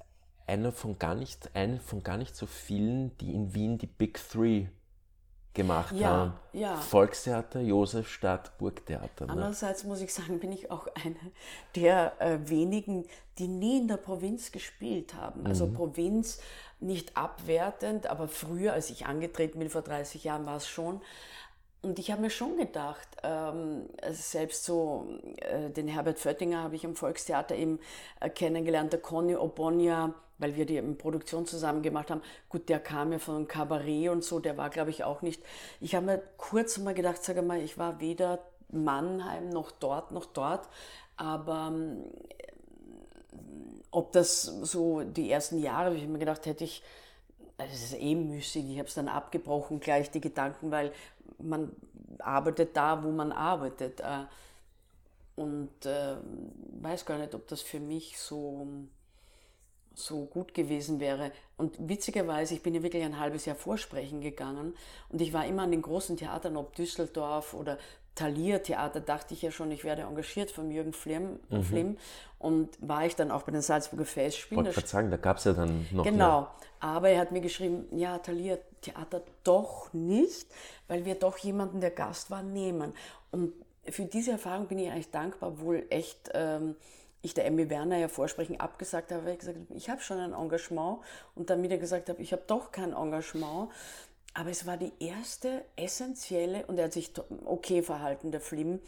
einer 0.47 0.71
von 0.71 0.99
gar 0.99 1.15
nicht, 1.15 1.49
eine 1.55 1.79
von 1.79 2.03
gar 2.03 2.17
nicht 2.17 2.35
so 2.35 2.45
vielen, 2.45 3.17
die 3.17 3.33
in 3.33 3.53
Wien 3.53 3.77
die 3.77 3.87
Big 3.87 4.19
Three 4.29 4.67
gemacht 5.53 5.93
ja, 5.95 6.07
haben. 6.07 6.33
Ja. 6.51 6.77
Volkstheater, 6.77 7.61
Josefstadt, 7.61 8.57
Burgtheater. 8.57 9.25
Ne? 9.25 9.31
Andererseits 9.33 9.83
muss 9.83 10.01
ich 10.01 10.13
sagen, 10.13 10.39
bin 10.39 10.51
ich 10.51 10.71
auch 10.71 10.87
eine 11.03 11.15
der 11.75 12.19
äh, 12.19 12.39
wenigen, 12.49 13.05
die 13.37 13.47
nie 13.47 13.79
in 13.79 13.87
der 13.87 13.97
Provinz 13.97 14.51
gespielt 14.51 15.13
haben. 15.13 15.45
Also 15.45 15.67
mhm. 15.67 15.73
Provinz 15.73 16.39
nicht 16.79 17.15
abwertend, 17.15 18.07
aber 18.07 18.27
früher, 18.27 18.73
als 18.73 18.89
ich 18.89 19.05
angetreten 19.05 19.59
bin, 19.59 19.69
vor 19.69 19.81
30 19.81 20.23
Jahren, 20.23 20.45
war 20.45 20.57
es 20.57 20.67
schon. 20.67 21.01
Und 21.83 21.99
ich 21.99 22.11
habe 22.11 22.21
mir 22.21 22.29
schon 22.29 22.55
gedacht, 22.55 23.09
ähm, 23.23 23.89
selbst 24.09 24.63
so 24.63 25.05
äh, 25.41 25.69
den 25.69 25.89
Herbert 25.89 26.17
Föttinger 26.17 26.63
habe 26.63 26.77
ich 26.77 26.85
am 26.85 26.95
Volkstheater 26.95 27.55
eben 27.55 27.77
äh, 28.21 28.29
kennengelernt, 28.29 28.93
der 28.93 29.01
Conny 29.01 29.35
Obonia, 29.35 30.13
weil 30.37 30.55
wir 30.55 30.65
die 30.65 30.81
Produktion 30.81 31.45
zusammen 31.45 31.81
gemacht 31.81 32.09
haben. 32.09 32.21
Gut, 32.47 32.69
der 32.69 32.79
kam 32.79 33.11
ja 33.11 33.19
von 33.19 33.49
Cabaret 33.49 34.07
und 34.07 34.23
so, 34.23 34.39
der 34.39 34.55
war, 34.55 34.69
glaube 34.69 34.91
ich, 34.91 35.03
auch 35.03 35.21
nicht. 35.21 35.43
Ich 35.81 35.93
habe 35.93 36.05
mir 36.05 36.23
kurz 36.37 36.77
mal 36.77 36.93
gedacht, 36.93 37.21
sage 37.21 37.41
mal, 37.41 37.61
ich 37.61 37.77
war 37.77 37.99
weder 37.99 38.39
Mannheim 38.69 39.49
noch 39.49 39.71
dort 39.71 40.11
noch 40.11 40.25
dort, 40.25 40.69
aber 41.17 41.67
ähm, 41.67 42.05
ob 43.91 44.13
das 44.13 44.43
so 44.43 45.01
die 45.01 45.29
ersten 45.29 45.61
Jahre, 45.61 45.87
habe 45.87 45.97
ich 45.97 46.07
mir 46.07 46.17
gedacht, 46.17 46.45
hätte 46.45 46.63
ich 46.63 46.81
es 47.57 47.83
ist 47.83 47.99
eh 47.99 48.15
müßig, 48.15 48.69
ich 48.69 48.79
habe 48.79 48.87
es 48.87 48.95
dann 48.95 49.07
abgebrochen, 49.07 49.79
gleich 49.79 50.09
die 50.11 50.21
Gedanken, 50.21 50.71
weil 50.71 50.91
man 51.39 51.71
arbeitet 52.19 52.75
da, 52.75 53.03
wo 53.03 53.11
man 53.11 53.31
arbeitet. 53.31 53.99
Äh, 54.01 54.25
und 55.35 55.85
äh, 55.85 56.15
weiß 56.81 57.05
gar 57.05 57.17
nicht, 57.17 57.33
ob 57.33 57.47
das 57.47 57.61
für 57.61 57.79
mich 57.79 58.19
so, 58.19 58.67
so 59.95 60.25
gut 60.25 60.53
gewesen 60.53 60.99
wäre. 60.99 61.31
Und 61.57 61.75
witzigerweise, 61.79 62.53
ich 62.53 62.61
bin 62.61 62.75
ja 62.75 62.83
wirklich 62.83 63.03
ein 63.03 63.19
halbes 63.19 63.45
Jahr 63.45 63.55
vorsprechen 63.55 64.21
gegangen 64.21 64.75
und 65.09 65.21
ich 65.21 65.33
war 65.33 65.45
immer 65.45 65.63
an 65.63 65.71
den 65.71 65.81
großen 65.81 66.17
Theatern, 66.17 66.55
ob 66.55 66.75
Düsseldorf 66.75 67.53
oder 67.53 67.79
Thalia 68.15 68.59
Theater, 68.59 68.99
dachte 68.99 69.33
ich 69.33 69.41
ja 69.41 69.49
schon, 69.49 69.71
ich 69.71 69.83
werde 69.83 70.03
engagiert 70.03 70.51
von 70.51 70.69
Jürgen 70.69 70.93
Flimm. 70.93 71.39
Mhm. 71.49 71.63
Flimm 71.63 71.97
und 72.37 72.69
war 72.81 73.05
ich 73.05 73.15
dann 73.15 73.31
auch 73.31 73.43
bei 73.43 73.53
den 73.53 73.61
Salzburger 73.61 74.05
Festspielen. 74.05 74.67
Ich 74.67 74.75
wollte 74.75 74.89
sagen, 74.89 75.09
da 75.09 75.17
gab 75.17 75.37
es 75.37 75.45
ja 75.45 75.53
dann 75.53 75.87
noch. 75.91 76.03
Genau, 76.03 76.41
mehr. 76.41 76.51
aber 76.79 77.09
er 77.09 77.21
hat 77.21 77.31
mir 77.31 77.41
geschrieben, 77.41 77.85
ja, 77.97 78.19
Thalia 78.19 78.57
Theater 78.83 79.21
doch 79.43 79.91
nicht, 79.93 80.47
weil 80.87 81.05
wir 81.05 81.15
doch 81.15 81.37
jemanden, 81.37 81.81
der 81.81 81.91
Gast 81.91 82.29
war, 82.29 82.43
nehmen. 82.43 82.93
Und 83.31 83.53
für 83.89 84.05
diese 84.05 84.31
Erfahrung 84.31 84.67
bin 84.67 84.79
ich 84.79 84.89
eigentlich 84.89 85.11
dankbar, 85.11 85.49
obwohl 85.49 85.85
echt 85.89 86.29
ähm, 86.33 86.75
ich 87.23 87.33
der 87.33 87.45
Emmy 87.45 87.69
Werner 87.69 87.97
ja 87.97 88.09
Vorsprechen 88.09 88.59
abgesagt 88.59 89.11
habe, 89.11 89.25
weil 89.25 89.33
ich 89.33 89.39
gesagt 89.39 89.57
habe, 89.57 89.73
ich 89.73 89.89
habe 89.89 90.01
schon 90.01 90.19
ein 90.19 90.33
Engagement 90.33 90.99
und 91.35 91.49
dann 91.49 91.63
wieder 91.63 91.77
gesagt 91.77 92.09
habe, 92.09 92.21
ich 92.21 92.33
habe 92.33 92.43
doch 92.47 92.71
kein 92.71 92.93
Engagement. 92.93 93.71
Aber 94.33 94.49
es 94.49 94.65
war 94.65 94.77
die 94.77 94.91
erste 94.99 95.63
essentielle, 95.75 96.65
und 96.65 96.77
er 96.77 96.85
hat 96.85 96.93
sich 96.93 97.13
okay 97.45 97.83
verhalten, 97.83 98.31
der 98.31 98.41
Flim, 98.41 98.79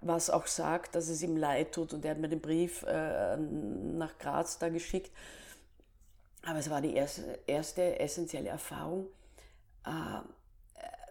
was 0.00 0.30
auch 0.30 0.46
sagt, 0.46 0.94
dass 0.94 1.08
es 1.08 1.22
ihm 1.22 1.36
leid 1.36 1.72
tut. 1.72 1.92
Und 1.92 2.04
er 2.04 2.12
hat 2.12 2.18
mir 2.18 2.28
den 2.28 2.40
Brief 2.40 2.82
äh, 2.82 3.36
nach 3.36 4.18
Graz 4.18 4.58
da 4.58 4.68
geschickt. 4.68 5.10
aber 6.44 6.58
es 6.58 6.70
war 6.70 6.80
die 6.80 6.94
erste, 6.94 7.38
erste 7.46 7.98
essentielle 7.98 8.48
Erfahrung, 8.48 9.06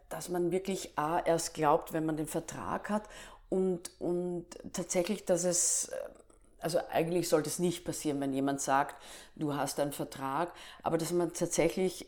dass 0.10 0.30
man 0.30 0.52
wirklich 0.52 0.98
A, 0.98 1.20
erst 1.20 1.54
glaubt, 1.54 1.94
wenn 1.94 2.06
man 2.06 2.18
den 2.18 2.28
Vertrag 2.28 2.90
hat 2.90 3.04
und, 3.50 3.92
und 4.00 4.46
tatsächlich, 4.72 5.26
dass 5.26 5.44
es, 5.44 5.90
äh, 5.90 5.96
also 6.60 6.80
eigentlich 6.90 7.28
sollte 7.28 7.50
es 7.50 7.60
nicht 7.60 7.84
passieren, 7.84 8.20
wenn 8.22 8.34
jemand 8.34 8.62
sagt, 8.62 8.96
du 9.36 9.56
hast 9.56 9.80
einen 9.80 9.94
Vertrag, 9.94 10.54
aber 10.84 10.98
dass 10.98 11.12
man 11.12 11.34
tatsächlich 11.34 12.08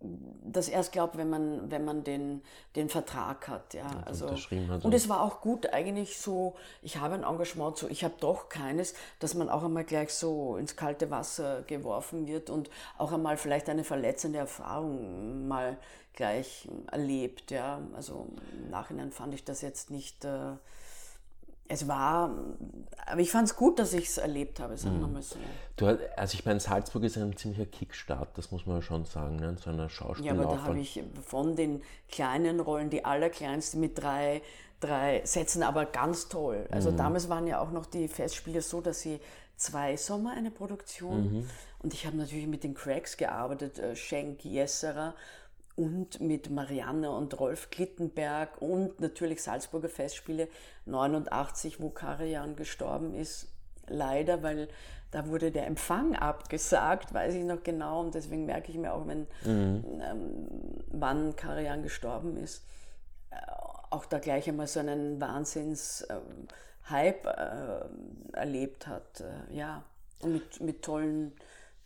das 0.00 0.68
erst 0.68 0.92
glaubt, 0.92 1.16
wenn 1.16 1.28
man, 1.28 1.70
wenn 1.70 1.84
man 1.84 2.04
den, 2.04 2.42
den 2.76 2.88
Vertrag 2.88 3.48
hat. 3.48 3.74
Ja. 3.74 3.86
Also, 4.06 4.26
unterschrieben 4.26 4.68
hat. 4.68 4.84
Und 4.84 4.94
es 4.94 5.08
war 5.08 5.22
auch 5.22 5.40
gut 5.40 5.72
eigentlich 5.72 6.18
so, 6.18 6.54
ich 6.82 6.98
habe 6.98 7.14
ein 7.14 7.24
Engagement, 7.24 7.76
so 7.76 7.88
ich 7.88 8.04
habe 8.04 8.14
doch 8.20 8.48
keines, 8.48 8.94
dass 9.18 9.34
man 9.34 9.48
auch 9.48 9.64
einmal 9.64 9.84
gleich 9.84 10.14
so 10.14 10.56
ins 10.56 10.76
kalte 10.76 11.10
Wasser 11.10 11.62
geworfen 11.62 12.26
wird 12.26 12.48
und 12.48 12.70
auch 12.96 13.12
einmal 13.12 13.36
vielleicht 13.36 13.68
eine 13.68 13.84
verletzende 13.84 14.38
Erfahrung 14.38 15.48
mal 15.48 15.76
gleich 16.14 16.68
erlebt. 16.90 17.50
Ja. 17.50 17.80
Also 17.96 18.28
im 18.52 18.70
Nachhinein 18.70 19.10
fand 19.10 19.34
ich 19.34 19.44
das 19.44 19.62
jetzt 19.62 19.90
nicht... 19.90 20.24
Äh, 20.24 20.52
es 21.68 21.86
war, 21.86 22.34
aber 23.06 23.20
ich 23.20 23.30
fand 23.30 23.48
es 23.48 23.56
gut, 23.56 23.78
dass 23.78 23.92
ich 23.92 24.06
es 24.06 24.18
erlebt 24.18 24.58
habe, 24.58 24.76
sagen 24.76 25.00
wir 25.00 25.06
mhm. 25.06 25.12
mal 25.14 25.22
so. 25.22 25.36
Du, 25.76 25.86
also 26.16 26.34
ich 26.34 26.44
meine, 26.44 26.60
Salzburg 26.60 27.04
ist 27.04 27.16
ein 27.18 27.36
ziemlicher 27.36 27.66
Kickstart, 27.66 28.36
das 28.36 28.50
muss 28.50 28.66
man 28.66 28.76
ja 28.76 28.82
schon 28.82 29.04
sagen, 29.04 29.36
ne? 29.36 29.54
so 29.62 29.70
einer. 29.70 29.88
Ja, 30.22 30.32
aber 30.32 30.46
da 30.46 30.62
habe 30.62 30.78
ich 30.78 31.02
von 31.24 31.56
den 31.56 31.82
kleinen 32.08 32.60
Rollen, 32.60 32.90
die 32.90 33.04
allerkleinste 33.04 33.76
mit 33.76 33.98
drei, 33.98 34.42
drei 34.80 35.20
Sätzen, 35.24 35.62
aber 35.62 35.84
ganz 35.84 36.28
toll. 36.28 36.66
Also 36.70 36.90
mhm. 36.90 36.96
damals 36.96 37.28
waren 37.28 37.46
ja 37.46 37.60
auch 37.60 37.70
noch 37.70 37.86
die 37.86 38.08
Festspiele 38.08 38.62
so, 38.62 38.80
dass 38.80 39.00
sie 39.00 39.20
zwei 39.56 39.96
Sommer 39.96 40.32
eine 40.32 40.50
Produktion 40.50 41.32
mhm. 41.32 41.50
und 41.80 41.92
ich 41.92 42.06
habe 42.06 42.16
natürlich 42.16 42.46
mit 42.46 42.64
den 42.64 42.74
Cracks 42.74 43.16
gearbeitet, 43.16 43.78
äh, 43.78 43.94
Schenk, 43.94 44.44
Jesserer 44.44 45.14
und 45.78 46.20
mit 46.20 46.50
Marianne 46.50 47.10
und 47.12 47.38
Rolf 47.38 47.70
Glittenberg 47.70 48.60
und 48.60 48.98
natürlich 49.00 49.40
Salzburger 49.42 49.88
Festspiele 49.88 50.48
89, 50.86 51.80
wo 51.80 51.90
Karajan 51.90 52.56
gestorben 52.56 53.14
ist. 53.14 53.46
Leider, 53.86 54.42
weil 54.42 54.66
da 55.12 55.28
wurde 55.28 55.52
der 55.52 55.68
Empfang 55.68 56.16
abgesagt, 56.16 57.14
weiß 57.14 57.34
ich 57.34 57.44
noch 57.44 57.62
genau. 57.62 58.00
Und 58.00 58.16
deswegen 58.16 58.44
merke 58.44 58.72
ich 58.72 58.78
mir 58.78 58.92
auch, 58.92 59.06
wenn, 59.06 59.28
mhm. 59.44 59.84
ähm, 60.02 60.48
wann 60.88 61.36
Karajan 61.36 61.84
gestorben 61.84 62.36
ist, 62.36 62.66
äh, 63.30 63.36
auch 63.90 64.04
da 64.04 64.18
gleich 64.18 64.48
einmal 64.48 64.66
so 64.66 64.80
einen 64.80 65.20
Wahnsinns-Hype 65.20 67.24
äh, 67.24 67.30
äh, 67.30 67.84
erlebt 68.32 68.88
hat. 68.88 69.20
Äh, 69.20 69.54
ja, 69.56 69.84
und 70.20 70.32
mit, 70.32 70.60
mit 70.60 70.82
tollen, 70.82 71.34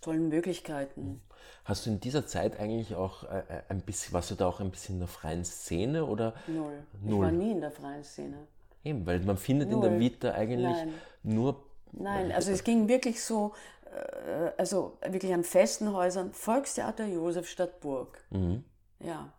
tollen 0.00 0.30
Möglichkeiten. 0.30 1.20
Hast 1.64 1.86
du 1.86 1.90
in 1.90 2.00
dieser 2.00 2.26
Zeit 2.26 2.58
eigentlich 2.58 2.94
auch 2.96 3.22
äh, 3.24 3.38
äh, 3.38 3.62
ein 3.68 3.82
bisschen, 3.82 4.12
warst 4.12 4.30
du 4.30 4.34
da 4.34 4.46
auch 4.48 4.60
ein 4.60 4.70
bisschen 4.70 4.96
in 4.96 5.00
der 5.00 5.08
freien 5.08 5.44
Szene 5.44 6.04
oder? 6.04 6.34
Null. 6.48 6.82
Null. 7.00 7.14
Ich 7.14 7.20
war 7.20 7.30
nie 7.30 7.52
in 7.52 7.60
der 7.60 7.70
freien 7.70 8.02
Szene. 8.02 8.36
Eben, 8.82 9.06
weil 9.06 9.20
man 9.20 9.36
findet 9.36 9.70
Null. 9.70 9.84
in 9.84 9.90
der 9.90 10.00
Vita 10.00 10.32
eigentlich 10.32 10.76
Nein. 10.76 10.94
nur. 11.22 11.64
Nein, 11.92 12.32
also 12.32 12.50
es 12.50 12.64
ging 12.64 12.88
wirklich 12.88 13.22
so, 13.22 13.54
äh, 13.84 14.50
also 14.58 14.98
wirklich 15.08 15.32
an 15.32 15.44
festen 15.44 15.92
Häusern, 15.92 16.32
Volkstheater 16.32 17.06
Josef 17.06 17.48
Stadtburg. 17.48 18.18
Mhm. 18.30 18.64
Ja. 18.98 19.32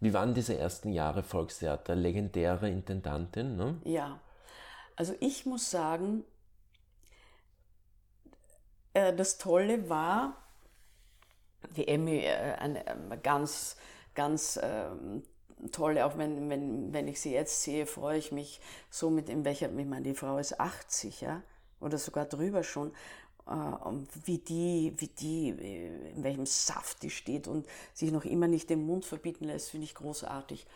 Wie 0.00 0.14
waren 0.14 0.32
diese 0.32 0.56
ersten 0.56 0.92
Jahre 0.92 1.22
Volkstheater? 1.22 1.94
Legendäre 1.94 2.70
Intendantin, 2.70 3.56
ne? 3.56 3.80
Ja. 3.84 4.20
Also 4.96 5.14
ich 5.20 5.44
muss 5.44 5.70
sagen, 5.70 6.24
äh, 8.94 9.12
das 9.14 9.36
Tolle 9.38 9.90
war, 9.90 10.36
die 11.76 11.88
Emmy 11.88 12.18
äh, 12.18 12.54
eine 12.58 12.86
ähm, 12.86 13.12
ganz, 13.22 13.76
ganz 14.14 14.58
ähm, 14.62 15.22
tolle, 15.72 16.06
auch 16.06 16.16
wenn, 16.18 16.48
wenn, 16.50 16.92
wenn 16.92 17.08
ich 17.08 17.20
sie 17.20 17.32
jetzt 17.32 17.62
sehe, 17.62 17.86
freue 17.86 18.18
ich 18.18 18.32
mich 18.32 18.60
so 18.90 19.10
mit 19.10 19.28
in 19.28 19.44
welcher, 19.44 19.70
ich 19.76 19.86
meine, 19.86 20.02
die 20.02 20.14
Frau 20.14 20.38
ist 20.38 20.60
80, 20.60 21.20
ja, 21.20 21.42
oder 21.80 21.98
sogar 21.98 22.26
drüber 22.26 22.62
schon, 22.62 22.92
äh, 23.46 23.52
wie 24.24 24.38
die, 24.38 24.94
wie 24.96 25.08
die, 25.08 25.50
äh, 25.50 26.10
in 26.10 26.22
welchem 26.22 26.46
Saft 26.46 27.02
die 27.02 27.10
steht 27.10 27.48
und 27.48 27.66
sich 27.94 28.12
noch 28.12 28.24
immer 28.24 28.48
nicht 28.48 28.70
den 28.70 28.86
Mund 28.86 29.04
verbieten 29.04 29.44
lässt, 29.44 29.70
finde 29.70 29.84
ich 29.84 29.94
großartig. 29.94 30.66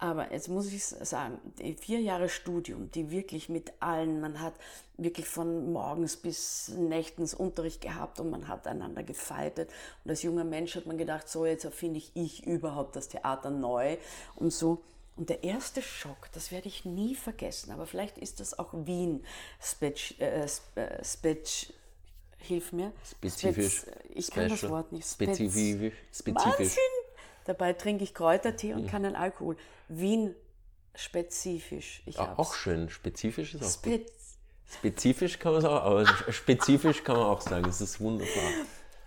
Aber 0.00 0.32
jetzt 0.32 0.48
muss 0.48 0.72
ich 0.72 0.84
sagen, 0.84 1.38
die 1.58 1.74
vier 1.74 2.00
Jahre 2.00 2.28
Studium, 2.28 2.88
die 2.92 3.10
wirklich 3.10 3.48
mit 3.48 3.72
allen, 3.80 4.20
man 4.20 4.40
hat 4.40 4.54
wirklich 4.96 5.26
von 5.26 5.72
morgens 5.72 6.16
bis 6.16 6.68
nächtens 6.68 7.34
Unterricht 7.34 7.80
gehabt 7.80 8.20
und 8.20 8.30
man 8.30 8.46
hat 8.46 8.68
einander 8.68 9.02
gefeitet. 9.02 9.70
Und 10.04 10.10
als 10.10 10.22
junger 10.22 10.44
Mensch 10.44 10.76
hat 10.76 10.86
man 10.86 10.98
gedacht, 10.98 11.28
so 11.28 11.46
jetzt 11.46 11.64
erfinde 11.64 11.98
ich, 11.98 12.12
ich 12.14 12.46
überhaupt 12.46 12.94
das 12.94 13.08
Theater 13.08 13.50
neu 13.50 13.96
und 14.36 14.52
so. 14.52 14.82
Und 15.16 15.30
der 15.30 15.42
erste 15.42 15.82
Schock, 15.82 16.28
das 16.32 16.52
werde 16.52 16.68
ich 16.68 16.84
nie 16.84 17.16
vergessen, 17.16 17.72
aber 17.72 17.86
vielleicht 17.86 18.18
ist 18.18 18.38
das 18.38 18.56
auch 18.56 18.72
Wien 18.72 19.24
Spetsch, 19.60 20.14
äh, 20.20 20.44
äh 20.44 21.04
Spetsch, 21.04 21.72
hilf 22.38 22.72
mir. 22.72 22.92
Spezifisch. 23.04 23.78
Spez, 23.78 23.94
ich 24.10 24.30
kann 24.30 24.48
das 24.48 24.68
Wort 24.68 24.92
nicht. 24.92 25.08
Spezifisch. 25.08 25.94
Spezifisch. 26.12 26.76
Dabei 27.48 27.72
trinke 27.72 28.04
ich 28.04 28.12
Kräutertee 28.12 28.74
und 28.74 28.88
keinen 28.88 29.16
Alkohol. 29.16 29.56
Wien 29.88 30.34
spezifisch. 30.94 32.02
Ich 32.04 32.18
auch, 32.18 32.38
auch 32.38 32.52
schön. 32.52 32.90
Spezifisch 32.90 33.54
ist 33.54 33.64
auch 33.64 33.70
Spez 33.70 34.02
gut. 34.02 34.12
Spezifisch 34.76 35.38
kann 35.38 35.52
man 35.52 35.62
es 35.62 35.64
auch, 35.64 35.82
aber 35.82 36.06
spezifisch 36.30 37.02
kann 37.02 37.16
man 37.16 37.24
auch 37.24 37.40
sagen. 37.40 37.66
Es 37.66 37.80
ist 37.80 38.00
wunderbar. 38.00 38.50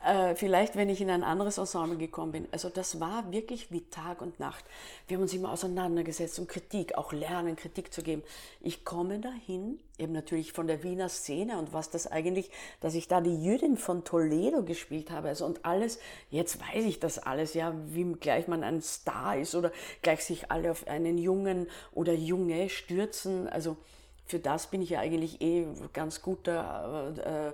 Äh, 0.04 0.34
vielleicht, 0.36 0.76
wenn 0.76 0.90
ich 0.90 1.00
in 1.00 1.12
ein 1.12 1.24
anderes 1.24 1.60
Ensemble 1.60 1.98
gekommen 1.98 2.32
bin. 2.32 2.48
Also 2.52 2.70
das 2.70 3.00
war 3.00 3.32
wirklich 3.32 3.72
wie 3.72 3.82
Tag 3.82 4.22
und 4.22 4.40
Nacht. 4.40 4.66
Wir 5.08 5.18
haben 5.18 5.22
uns 5.22 5.34
immer 5.34 5.52
auseinandergesetzt 5.52 6.40
und 6.40 6.50
Kritik, 6.50 6.98
auch 6.98 7.14
lernen, 7.14 7.56
Kritik 7.56 7.94
zu 7.94 8.02
geben. 8.02 8.24
Ich 8.62 8.84
komme 8.84 9.20
dahin, 9.20 9.80
eben 10.00 10.14
natürlich 10.14 10.54
von 10.54 10.66
der 10.66 10.82
Wiener 10.82 11.08
Szene 11.08 11.60
und 11.60 11.72
was 11.72 11.92
das 11.92 12.08
eigentlich, 12.08 12.50
dass 12.80 12.96
ich 12.96 13.08
da 13.08 13.22
die 13.22 13.44
Jüdin 13.44 13.78
von 13.78 14.04
Toledo 14.04 14.64
gespielt 14.64 15.12
habe. 15.12 15.28
Also 15.28 15.46
und 15.46 15.66
alles, 15.66 16.00
jetzt 16.32 16.60
weiß 16.60 16.84
ich 16.86 17.00
das 17.00 17.20
alles, 17.20 17.54
ja, 17.54 17.76
wie 17.90 18.12
gleich 18.14 18.48
man 18.48 18.64
ein 18.64 18.82
Star 18.82 19.38
ist 19.38 19.54
oder 19.54 19.72
gleich 20.02 20.24
sich 20.26 20.50
alle 20.50 20.72
auf 20.72 20.88
einen 20.88 21.20
Jungen 21.20 21.68
oder 21.94 22.14
Junge 22.14 22.70
stürzen. 22.70 23.48
Also 23.48 23.78
für 24.26 24.40
das 24.40 24.68
bin 24.68 24.82
ich 24.82 24.92
ja 24.92 25.00
eigentlich 25.00 25.42
eh 25.42 25.68
ganz 25.94 26.22
guter 26.22 27.54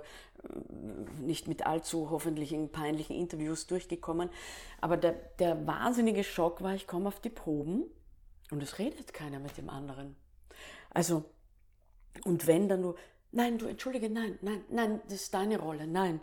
nicht 1.20 1.48
mit 1.48 1.66
allzu 1.66 2.10
hoffentlich 2.10 2.52
in 2.52 2.70
peinlichen 2.70 3.16
Interviews 3.16 3.66
durchgekommen. 3.66 4.30
Aber 4.80 4.96
der, 4.96 5.12
der 5.38 5.66
wahnsinnige 5.66 6.24
Schock 6.24 6.62
war, 6.62 6.74
ich 6.74 6.86
komme 6.86 7.08
auf 7.08 7.20
die 7.20 7.30
Proben 7.30 7.84
und 8.50 8.62
es 8.62 8.78
redet 8.78 9.12
keiner 9.12 9.40
mit 9.40 9.56
dem 9.56 9.68
anderen. 9.68 10.16
Also, 10.90 11.24
und 12.24 12.46
wenn 12.46 12.68
dann 12.68 12.80
nur, 12.80 12.96
nein, 13.32 13.58
du 13.58 13.66
entschuldige, 13.66 14.10
nein, 14.10 14.38
nein, 14.42 14.64
nein, 14.70 15.00
das 15.04 15.22
ist 15.22 15.34
deine 15.34 15.58
Rolle, 15.58 15.86
nein. 15.86 16.20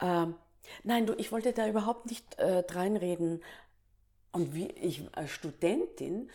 Ähm, 0.00 0.34
nein, 0.82 1.06
du, 1.06 1.14
ich 1.14 1.32
wollte 1.32 1.52
da 1.52 1.68
überhaupt 1.68 2.06
nicht 2.06 2.38
äh, 2.38 2.64
reinreden. 2.68 3.42
Und 4.32 4.54
wie 4.54 4.68
ich 4.68 5.08
als 5.12 5.30
Studentin 5.30 6.30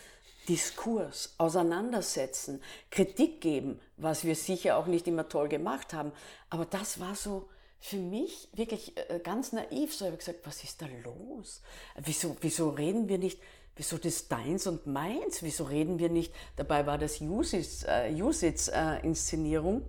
Diskurs, 0.49 1.35
auseinandersetzen, 1.37 2.61
Kritik 2.89 3.41
geben, 3.41 3.79
was 3.97 4.25
wir 4.25 4.35
sicher 4.35 4.77
auch 4.77 4.87
nicht 4.87 5.07
immer 5.07 5.29
toll 5.29 5.49
gemacht 5.49 5.93
haben. 5.93 6.11
Aber 6.49 6.65
das 6.65 6.99
war 6.99 7.13
so 7.15 7.47
für 7.79 7.97
mich 7.97 8.49
wirklich 8.53 8.97
äh, 8.97 9.19
ganz 9.19 9.51
naiv. 9.51 9.93
So 9.93 10.05
habe 10.05 10.15
ich 10.15 10.19
gesagt, 10.19 10.39
was 10.45 10.63
ist 10.63 10.81
da 10.81 10.87
los? 11.03 11.61
Wieso, 12.01 12.35
wieso 12.41 12.69
reden 12.69 13.09
wir 13.09 13.17
nicht, 13.17 13.39
wieso 13.75 13.97
das 13.97 14.27
deins 14.27 14.67
und 14.67 14.85
meins? 14.87 15.43
Wieso 15.43 15.65
reden 15.65 15.99
wir 15.99 16.09
nicht, 16.09 16.33
dabei 16.55 16.85
war 16.85 16.97
das 16.97 17.19
Usitz-Inszenierung. 17.21 19.81
Äh, 19.81 19.85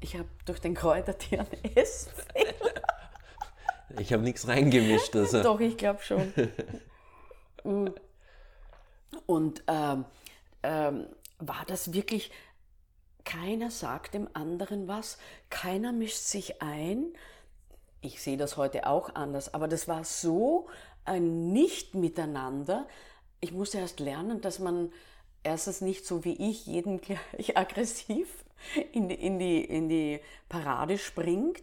ich 0.00 0.14
habe 0.14 0.28
durch 0.44 0.60
den 0.60 0.74
Kräutertee 0.74 1.38
einen 1.38 1.64
Essfehler. 1.74 2.52
Ich 3.98 4.12
habe 4.12 4.22
nichts 4.22 4.46
reingemischt. 4.46 5.16
Also. 5.16 5.42
Doch, 5.42 5.58
ich 5.58 5.78
glaube 5.78 6.02
schon. 6.02 6.30
Und 9.26 9.62
ähm, 9.66 10.04
ähm, 10.62 11.06
war 11.38 11.64
das 11.66 11.92
wirklich, 11.92 12.30
keiner 13.24 13.70
sagt 13.70 14.14
dem 14.14 14.28
anderen 14.34 14.88
was, 14.88 15.18
keiner 15.50 15.92
mischt 15.92 16.18
sich 16.18 16.62
ein. 16.62 17.12
Ich 18.00 18.22
sehe 18.22 18.36
das 18.36 18.56
heute 18.56 18.86
auch 18.86 19.14
anders, 19.14 19.52
aber 19.52 19.68
das 19.68 19.88
war 19.88 20.04
so 20.04 20.68
ein 21.04 21.52
Nicht-Miteinander. 21.52 22.86
Ich 23.40 23.52
musste 23.52 23.78
erst 23.78 24.00
lernen, 24.00 24.40
dass 24.40 24.58
man 24.58 24.92
erstens 25.42 25.80
nicht 25.80 26.06
so 26.06 26.24
wie 26.24 26.50
ich 26.50 26.66
jeden 26.66 27.00
gleich 27.00 27.56
aggressiv 27.56 28.44
in 28.92 29.08
die, 29.08 29.14
in 29.14 29.38
die, 29.38 29.64
in 29.64 29.88
die 29.88 30.20
Parade 30.48 30.98
springt 30.98 31.62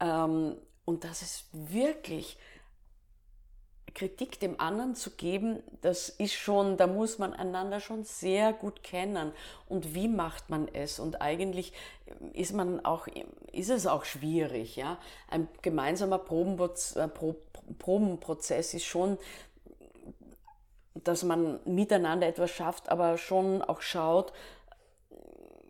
ähm, 0.00 0.56
und 0.84 1.04
dass 1.04 1.22
es 1.22 1.44
wirklich 1.52 2.38
Kritik 3.96 4.38
dem 4.40 4.60
anderen 4.60 4.94
zu 4.94 5.10
geben, 5.12 5.62
das 5.80 6.10
ist 6.10 6.34
schon, 6.34 6.76
da 6.76 6.86
muss 6.86 7.18
man 7.18 7.32
einander 7.32 7.80
schon 7.80 8.04
sehr 8.04 8.52
gut 8.52 8.82
kennen. 8.82 9.32
Und 9.70 9.94
wie 9.94 10.06
macht 10.06 10.50
man 10.50 10.68
es? 10.68 10.98
Und 10.98 11.22
eigentlich 11.22 11.72
ist 12.34 12.52
man 12.52 12.84
auch, 12.84 13.08
ist 13.52 13.70
es 13.70 13.86
auch 13.86 14.04
schwierig, 14.04 14.76
ja. 14.76 14.98
Ein 15.28 15.48
gemeinsamer 15.62 16.18
Probenprozess, 16.18 16.96
äh, 16.96 17.08
Probenprozess 17.78 18.74
ist 18.74 18.84
schon, 18.84 19.16
dass 20.94 21.24
man 21.24 21.58
miteinander 21.64 22.26
etwas 22.26 22.50
schafft, 22.50 22.90
aber 22.90 23.16
schon 23.16 23.62
auch 23.62 23.80
schaut, 23.80 24.34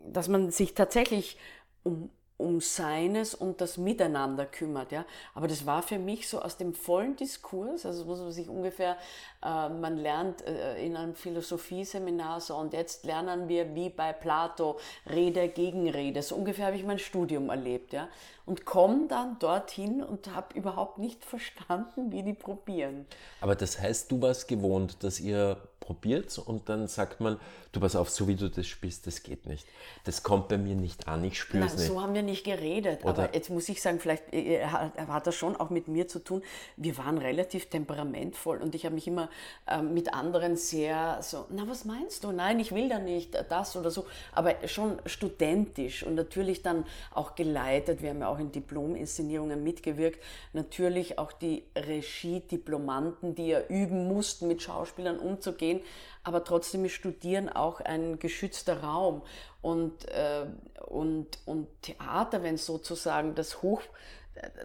dass 0.05 0.27
man 0.27 0.51
sich 0.51 0.73
tatsächlich 0.73 1.37
um 1.83 2.09
um 2.37 2.61
seines 2.61 3.33
und 3.33 3.61
das 3.61 3.77
Miteinander 3.77 4.45
kümmert. 4.45 4.91
Ja? 4.91 5.05
Aber 5.33 5.47
das 5.47 5.65
war 5.65 5.81
für 5.81 5.97
mich 5.97 6.29
so 6.29 6.39
aus 6.41 6.55
dem 6.55 6.73
vollen 6.75 7.15
Diskurs, 7.15 7.85
also 7.85 8.05
muss 8.05 8.19
man 8.19 8.31
sich 8.31 8.47
ungefähr, 8.47 8.95
äh, 9.43 9.69
man 9.69 9.97
lernt 9.97 10.45
äh, 10.45 10.85
in 10.85 10.95
einem 10.95 11.15
Philosophieseminar 11.15 12.39
so 12.39 12.55
und 12.55 12.73
jetzt 12.73 13.05
lernen 13.05 13.49
wir 13.49 13.73
wie 13.73 13.89
bei 13.89 14.13
Plato 14.13 14.79
Rede 15.09 15.49
gegen 15.49 15.89
Rede. 15.89 16.21
So 16.21 16.35
ungefähr 16.35 16.67
habe 16.67 16.77
ich 16.77 16.83
mein 16.83 16.99
Studium 16.99 17.49
erlebt. 17.49 17.91
Ja? 17.93 18.07
Und 18.45 18.65
komme 18.65 19.07
dann 19.07 19.39
dorthin 19.39 20.03
und 20.03 20.33
habe 20.33 20.55
überhaupt 20.57 20.99
nicht 20.99 21.25
verstanden, 21.25 22.11
wie 22.11 22.21
die 22.21 22.33
probieren. 22.33 23.07
Aber 23.41 23.55
das 23.55 23.79
heißt, 23.79 24.11
du 24.11 24.21
warst 24.21 24.47
gewohnt, 24.47 25.03
dass 25.03 25.19
ihr 25.19 25.57
probiert 25.87 26.37
und 26.37 26.67
dann 26.67 26.87
sagt 26.87 27.21
man, 27.21 27.39
du 27.71 27.79
pass 27.79 27.95
auf, 27.95 28.09
so 28.09 28.27
wie 28.27 28.35
du 28.35 28.49
das 28.49 28.67
spielst, 28.67 29.07
das 29.07 29.23
geht 29.23 29.45
nicht. 29.45 29.65
Das 30.03 30.21
kommt 30.21 30.49
bei 30.49 30.57
mir 30.57 30.75
nicht 30.75 31.07
an, 31.07 31.23
ich 31.23 31.39
spüre 31.39 31.65
es 31.65 31.77
nicht. 31.77 31.87
So 31.87 32.01
haben 32.01 32.13
wir 32.13 32.23
nicht 32.27 32.43
geredet, 32.45 33.03
Oder 33.03 33.09
aber 33.09 33.35
jetzt 33.35 33.49
muss 33.49 33.67
ich 33.69 33.81
sagen, 33.81 33.99
vielleicht 33.99 34.33
äh, 34.33 34.65
hat 34.65 35.27
das 35.27 35.35
schon 35.35 35.55
auch 35.55 35.69
mit 35.69 35.87
mir 35.87 36.07
zu 36.07 36.19
tun. 36.19 36.41
Wir 36.75 36.97
waren 36.97 37.17
relativ 37.17 37.67
temperamentvoll 37.67 38.59
und 38.61 38.75
ich 38.75 38.85
habe 38.85 38.95
mich 38.95 39.07
immer 39.07 39.29
äh, 39.67 39.81
mit 39.81 40.13
anderen 40.13 40.55
sehr 40.55 41.19
so, 41.21 41.45
na 41.49 41.67
was 41.67 41.85
meinst 41.85 42.23
du? 42.23 42.31
Nein, 42.31 42.59
ich 42.59 42.71
will 42.71 42.89
da 42.89 42.99
nicht 42.99 43.37
das 43.49 43.75
oder 43.75 43.91
so, 43.91 44.05
aber 44.31 44.55
schon 44.67 44.99
studentisch 45.05 46.03
und 46.03 46.15
natürlich 46.15 46.61
dann 46.61 46.85
auch 47.13 47.35
geleitet. 47.35 48.01
Wir 48.01 48.11
haben 48.11 48.21
ja 48.21 48.29
auch 48.29 48.39
in 48.39 48.51
Diplominszenierungen 48.51 49.63
mitgewirkt. 49.63 50.23
Natürlich 50.53 51.19
auch 51.19 51.31
die 51.31 51.63
Regie-Diplomanten, 51.75 53.35
die 53.35 53.47
ja 53.47 53.61
üben 53.67 54.07
mussten, 54.07 54.47
mit 54.47 54.61
Schauspielern 54.61 55.19
umzugehen 55.19 55.57
gehen, 55.57 55.81
aber 56.27 56.43
trotzdem 56.43 56.83
ist 56.83 56.91
Studieren 56.91 57.47
auch 57.47 57.79
ein 57.79 58.19
geschützter 58.19 58.83
Raum. 58.83 59.21
Und, 59.61 60.05
äh, 60.09 60.45
und, 60.85 61.39
und 61.45 61.67
Theater, 61.81 62.43
wenn 62.43 62.57
sozusagen 62.57 63.33
das 63.33 63.61
Hoch, 63.61 63.81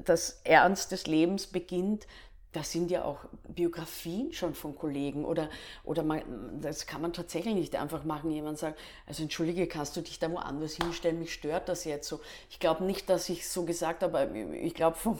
das 0.04 0.40
Ernst 0.42 0.90
des 0.90 1.06
Lebens 1.06 1.46
beginnt, 1.46 2.08
da 2.50 2.64
sind 2.64 2.90
ja 2.90 3.04
auch 3.04 3.20
Biografien 3.48 4.32
schon 4.32 4.54
von 4.54 4.76
Kollegen 4.76 5.24
oder, 5.24 5.48
oder 5.84 6.02
man, 6.02 6.60
das 6.60 6.86
kann 6.86 7.00
man 7.00 7.12
tatsächlich 7.12 7.54
nicht 7.54 7.76
einfach 7.76 8.02
machen. 8.02 8.32
Jemand 8.32 8.58
sagt, 8.58 8.78
also 9.06 9.22
entschuldige, 9.22 9.68
kannst 9.68 9.96
du 9.96 10.00
dich 10.00 10.18
da 10.18 10.30
woanders 10.32 10.74
hinstellen, 10.74 11.20
mich 11.20 11.32
stört 11.32 11.68
das 11.68 11.84
jetzt 11.84 12.08
so. 12.08 12.20
Ich 12.50 12.58
glaube 12.58 12.82
nicht, 12.82 13.08
dass 13.08 13.28
ich 13.28 13.48
so 13.48 13.64
gesagt 13.64 14.02
habe, 14.02 14.28
ich 14.60 14.74
glaube 14.74 14.96
vom, 14.96 15.18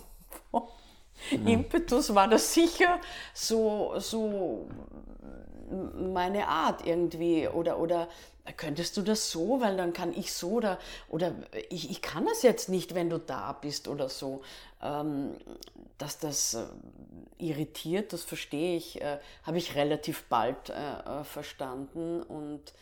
vom 0.50 0.68
mhm. 1.30 1.46
Impetus 1.46 2.14
war 2.14 2.26
das 2.26 2.52
sicher 2.52 3.00
so, 3.32 3.94
so 3.98 4.66
meine 6.12 6.48
Art 6.48 6.86
irgendwie. 6.86 7.48
Oder, 7.48 7.78
oder 7.78 8.08
könntest 8.56 8.96
du 8.96 9.02
das 9.02 9.30
so, 9.30 9.60
weil 9.60 9.76
dann 9.76 9.92
kann 9.92 10.12
ich 10.12 10.32
so 10.32 10.50
oder, 10.52 10.78
oder 11.08 11.32
ich, 11.70 11.90
ich 11.90 12.02
kann 12.02 12.26
das 12.26 12.42
jetzt 12.42 12.68
nicht, 12.68 12.94
wenn 12.94 13.10
du 13.10 13.18
da 13.18 13.52
bist 13.52 13.88
oder 13.88 14.08
so. 14.08 14.42
Ähm, 14.82 15.36
dass 15.98 16.18
das 16.18 16.54
äh, 16.54 16.64
irritiert, 17.38 18.12
das 18.12 18.24
verstehe 18.24 18.76
ich, 18.76 19.00
äh, 19.00 19.18
habe 19.44 19.58
ich 19.58 19.76
relativ 19.76 20.24
bald 20.24 20.70
äh, 20.70 21.20
äh 21.20 21.24
verstanden. 21.24 22.22
Und 22.22 22.72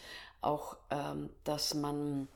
auch, 0.40 0.76
ähm, 0.90 1.30
dass 1.44 1.74
man 1.74 2.28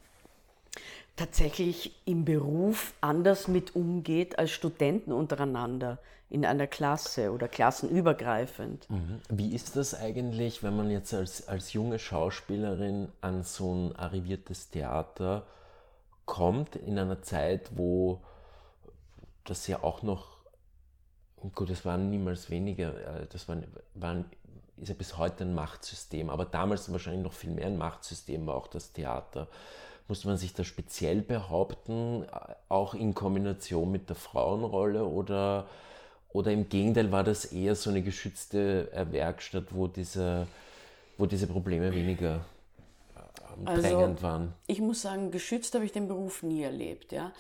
tatsächlich 1.17 1.95
im 2.05 2.25
Beruf 2.25 2.95
anders 3.01 3.49
mit 3.49 3.75
umgeht 3.77 4.39
als 4.39 4.51
Studenten 4.51 5.13
untereinander 5.13 5.99
in 6.35 6.45
einer 6.45 6.67
Klasse 6.67 7.31
oder 7.31 7.47
klassenübergreifend. 7.47 8.91
Mhm. 8.91 9.21
Wie 9.29 9.55
ist 9.55 9.77
das 9.77 9.95
eigentlich, 9.95 10.65
wenn 10.65 10.77
man 10.77 10.91
jetzt 10.91 11.15
als, 11.15 11.47
als 11.47 11.73
junge 11.73 12.01
Schauspielerin 12.01 13.07
an 13.21 13.45
so 13.45 13.73
ein 13.73 13.95
arriviertes 13.95 14.69
Theater 14.69 15.47
kommt, 16.25 16.75
in 16.75 16.99
einer 16.99 17.23
Zeit, 17.23 17.71
wo 17.77 18.21
das 19.45 19.69
ja 19.69 19.85
auch 19.85 20.03
noch, 20.03 20.39
gut, 21.55 21.71
es 21.71 21.85
waren 21.85 22.11
niemals 22.11 22.51
weniger, 22.51 23.21
äh, 23.21 23.27
das 23.31 23.47
waren, 23.47 23.65
waren, 23.95 24.25
ist 24.77 24.89
ja 24.89 24.97
bis 24.97 25.17
heute 25.17 25.45
ein 25.45 25.55
Machtsystem, 25.55 26.31
aber 26.31 26.47
damals 26.47 26.91
wahrscheinlich 26.91 27.23
noch 27.23 27.33
viel 27.33 27.51
mehr 27.51 27.67
ein 27.67 27.79
Machtsystem 27.79 28.45
war 28.49 28.57
auch 28.57 28.67
das 28.67 28.93
Theater. 28.93 29.47
Muss 30.09 30.25
man 30.25 30.37
sich 30.37 30.53
da 30.53 30.65
speziell 30.65 31.23
behaupten, 31.23 32.25
äh, 32.25 32.55
auch 32.69 32.95
in 32.95 33.15
Kombination 33.15 33.93
mit 33.93 34.09
der 34.09 34.17
Frauenrolle 34.17 35.05
oder 35.05 35.69
oder 36.35 36.51
im 36.51 36.69
Gegenteil 36.69 37.13
war 37.13 37.23
das 37.23 37.47
eher 37.47 37.77
so 37.77 37.89
eine 37.91 38.03
geschützte 38.03 38.93
äh, 38.93 39.11
Werkstatt, 39.13 39.67
wo 39.71 39.87
diese, 39.87 40.47
wo 41.17 41.27
diese 41.27 41.47
Probleme 41.47 41.95
weniger 41.95 42.45
äh, 43.15 43.65
drängend 43.65 44.17
also, 44.17 44.23
waren? 44.23 44.53
Ich 44.67 44.81
muss 44.81 45.01
sagen, 45.01 45.31
geschützt 45.31 45.75
habe 45.77 45.85
ich 45.85 45.93
den 45.93 46.09
Beruf 46.09 46.43
nie 46.43 46.63
erlebt. 46.63 47.13
Ja? 47.13 47.33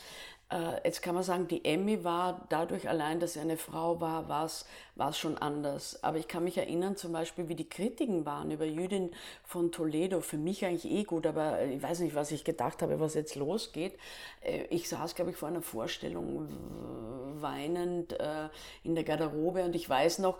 Äh, 0.55 0.81
jetzt 0.85 1.03
kann 1.03 1.17
man 1.17 1.25
sagen, 1.25 1.49
die 1.49 1.65
Emmy 1.65 2.05
war 2.05 2.47
dadurch 2.49 2.89
allein, 2.89 3.19
dass 3.19 3.33
sie 3.33 3.41
eine 3.41 3.57
Frau 3.57 4.01
war, 4.01 4.29
war 4.29 4.47
es 4.47 5.19
schon 5.19 5.37
anders. 5.37 5.99
Aber 6.05 6.19
ich 6.19 6.29
kann 6.29 6.45
mich 6.45 6.57
erinnern 6.57 6.97
zum 6.97 7.13
Beispiel, 7.13 7.49
wie 7.49 7.57
die 7.57 7.69
Kritiken 7.69 8.25
waren 8.25 8.53
über 8.53 8.65
Jüdin 8.65 9.11
von 9.43 9.73
Toledo. 9.73 10.21
Für 10.21 10.37
mich 10.37 10.65
eigentlich 10.65 10.91
eh 10.91 11.03
gut, 11.03 11.27
aber 11.27 11.61
ich 11.65 11.83
weiß 11.83 11.99
nicht, 12.01 12.15
was 12.15 12.31
ich 12.31 12.45
gedacht 12.45 12.83
habe, 12.83 13.01
was 13.01 13.15
jetzt 13.15 13.35
losgeht. 13.35 13.99
Äh, 14.43 14.65
ich 14.71 14.89
saß, 14.89 15.17
glaube 15.17 15.33
ich, 15.33 15.37
vor 15.37 15.49
einer 15.49 15.63
Vorstellung 15.63 16.49
weinend 17.41 18.13
äh, 18.13 18.49
in 18.85 18.95
der 18.95 19.03
Garderobe 19.03 19.65
und 19.65 19.75
ich 19.75 19.89
weiß 19.89 20.21
noch, 20.21 20.39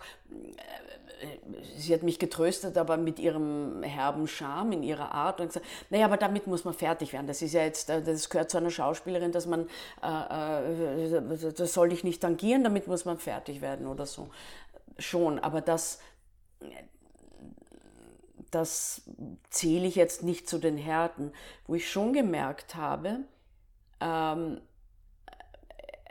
sie 1.77 1.93
hat 1.93 2.03
mich 2.03 2.19
getröstet, 2.19 2.77
aber 2.77 2.97
mit 2.97 3.19
ihrem 3.19 3.83
herben 3.83 4.27
Charme, 4.27 4.73
in 4.73 4.83
ihrer 4.83 5.11
Art 5.11 5.39
und 5.39 5.47
gesagt, 5.47 5.65
naja, 5.89 6.05
aber 6.05 6.17
damit 6.17 6.47
muss 6.47 6.65
man 6.65 6.73
fertig 6.73 7.13
werden. 7.13 7.27
Das 7.27 7.41
ist 7.41 7.53
ja 7.53 7.63
jetzt, 7.63 7.89
das 7.89 8.29
gehört 8.29 8.49
zu 8.49 8.57
einer 8.57 8.71
Schauspielerin, 8.71 9.31
dass 9.31 9.45
man, 9.45 9.67
das 10.05 11.73
soll 11.73 11.91
ich 11.91 12.03
nicht 12.03 12.21
tangieren, 12.21 12.63
damit 12.63 12.87
muss 12.87 13.05
man 13.05 13.17
fertig 13.17 13.61
werden 13.61 13.87
oder 13.87 14.05
so. 14.05 14.29
Schon, 14.97 15.39
aber 15.39 15.61
das, 15.61 15.99
das 18.51 19.01
zähle 19.49 19.87
ich 19.87 19.95
jetzt 19.95 20.23
nicht 20.23 20.47
zu 20.47 20.57
den 20.57 20.77
Härten, 20.77 21.31
wo 21.67 21.75
ich 21.75 21.89
schon 21.89 22.13
gemerkt 22.13 22.75
habe, 22.75 23.19
ähm, 23.99 24.61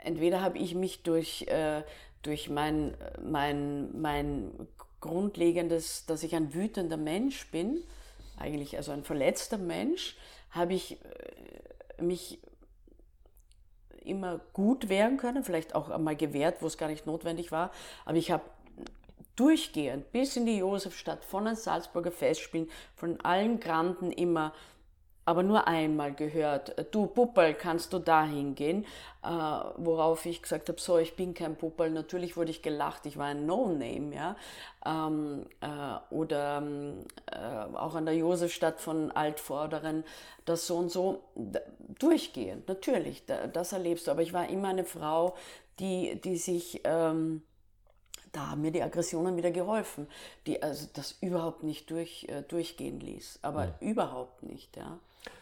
entweder 0.03 0.41
habe 0.41 0.57
ich 0.57 0.75
mich 0.75 1.03
durch, 1.03 1.47
äh, 1.47 1.83
durch 2.21 2.49
mein, 2.49 2.95
mein, 3.21 3.99
mein 3.99 4.67
grundlegendes, 4.99 6.05
dass 6.05 6.23
ich 6.23 6.35
ein 6.35 6.53
wütender 6.53 6.97
Mensch 6.97 7.49
bin, 7.51 7.83
eigentlich 8.37 8.77
also 8.77 8.91
ein 8.91 9.03
verletzter 9.03 9.57
Mensch, 9.57 10.17
habe 10.51 10.73
ich 10.73 10.97
äh, 11.97 12.01
mich 12.01 12.39
immer 14.05 14.39
gut 14.53 14.89
wehren 14.89 15.17
können, 15.17 15.43
vielleicht 15.43 15.75
auch 15.75 15.89
einmal 15.89 16.15
gewehrt, 16.15 16.61
wo 16.61 16.67
es 16.67 16.77
gar 16.77 16.87
nicht 16.87 17.05
notwendig 17.05 17.51
war, 17.51 17.71
aber 18.05 18.17
ich 18.17 18.31
habe 18.31 18.43
durchgehend 19.35 20.11
bis 20.11 20.35
in 20.37 20.45
die 20.45 20.57
Josefstadt 20.57 21.25
von 21.25 21.45
den 21.45 21.55
Salzburger 21.55 22.11
Festspielen, 22.11 22.69
von 22.95 23.19
allen 23.21 23.59
Granden 23.59 24.11
immer, 24.11 24.53
aber 25.25 25.41
nur 25.41 25.67
einmal 25.67 26.13
gehört, 26.13 26.93
du 26.93 27.07
Puppel, 27.07 27.55
kannst 27.55 27.91
du 27.93 27.99
da 27.99 28.23
hingehen? 28.23 28.85
Äh, 29.23 29.27
worauf 29.27 30.25
ich 30.27 30.43
gesagt 30.43 30.69
habe, 30.69 30.79
so, 30.79 30.99
ich 30.99 31.15
bin 31.15 31.33
kein 31.33 31.55
Puppel. 31.55 31.89
Natürlich 31.89 32.37
wurde 32.37 32.51
ich 32.51 32.61
gelacht, 32.61 33.07
ich 33.07 33.17
war 33.17 33.25
ein 33.25 33.47
No-Name, 33.47 34.15
ja. 34.15 34.35
Ähm, 34.85 35.47
äh, 35.61 36.13
oder 36.13 36.63
äh, 37.31 37.75
auch 37.75 37.95
an 37.95 38.05
der 38.05 38.15
Josefstadt 38.15 38.79
von 38.79 39.11
Altvorderen, 39.11 40.03
das 40.45 40.67
so 40.67 40.77
und 40.77 40.91
so, 40.91 41.23
durchgehend, 41.99 42.67
natürlich, 42.67 43.23
das 43.25 43.73
erlebst 43.73 44.05
du. 44.05 44.11
Aber 44.11 44.21
ich 44.21 44.31
war 44.31 44.47
immer 44.47 44.69
eine 44.69 44.85
Frau, 44.85 45.35
die, 45.79 46.21
die 46.21 46.37
sich... 46.37 46.81
Ähm, 46.83 47.41
da 48.31 48.49
haben 48.49 48.61
mir 48.61 48.71
die 48.71 48.81
Aggressionen 48.83 49.37
wieder 49.37 49.51
geholfen, 49.51 50.07
die 50.45 50.61
also 50.61 50.89
das 50.93 51.15
überhaupt 51.21 51.63
nicht 51.63 51.89
durch, 51.89 52.25
äh, 52.27 52.41
durchgehen 52.41 52.99
ließ. 52.99 53.39
Aber 53.43 53.63
ja. 53.63 53.75
überhaupt 53.79 54.43
nicht, 54.43 54.75
ja. 54.75 54.99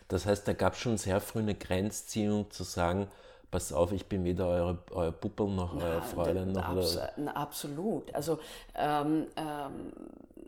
Das 0.08 0.26
heißt, 0.26 0.48
da 0.48 0.54
gab 0.54 0.74
es 0.74 0.80
schon 0.80 0.98
sehr 0.98 1.20
früh 1.22 1.40
eine 1.40 1.56
Grenzziehung 1.56 2.52
zu 2.52 2.64
sagen, 2.64 3.08
pass 3.52 3.72
auf, 3.72 3.92
ich 3.92 4.08
bin 4.08 4.24
weder 4.24 4.48
eure, 4.48 4.80
euer 4.92 5.12
Puppel 5.12 5.48
noch 5.48 5.76
euer 5.76 6.02
Fräulein. 6.02 6.52
Noch 6.52 6.70
abs 6.70 6.98
oder... 6.98 7.38
Absolut. 7.38 8.14
Also 8.16 8.40
ähm, 8.76 9.28
ähm, 9.36 9.92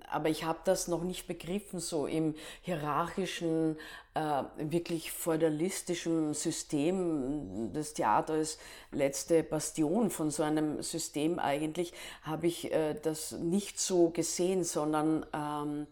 aber 0.10 0.30
ich 0.30 0.44
habe 0.44 0.60
das 0.64 0.88
noch 0.88 1.04
nicht 1.04 1.28
begriffen, 1.28 1.80
so 1.80 2.08
im 2.08 2.36
hierarchischen, 2.62 3.78
äh, 4.14 4.44
wirklich 4.58 5.12
feudalistischen 5.12 6.34
System 6.34 7.74
des 7.74 7.94
Theaters, 7.94 8.58
letzte 8.92 9.44
Bastion 9.44 10.10
von 10.10 10.32
so 10.32 10.44
einem 10.44 10.82
System 10.82 11.40
eigentlich, 11.40 11.94
habe 12.24 12.48
ich 12.48 12.72
äh, 12.72 12.96
das 12.96 13.34
nicht 13.34 13.80
so 13.80 14.10
gesehen, 14.10 14.64
sondern 14.64 15.26
ähm, 15.34 15.88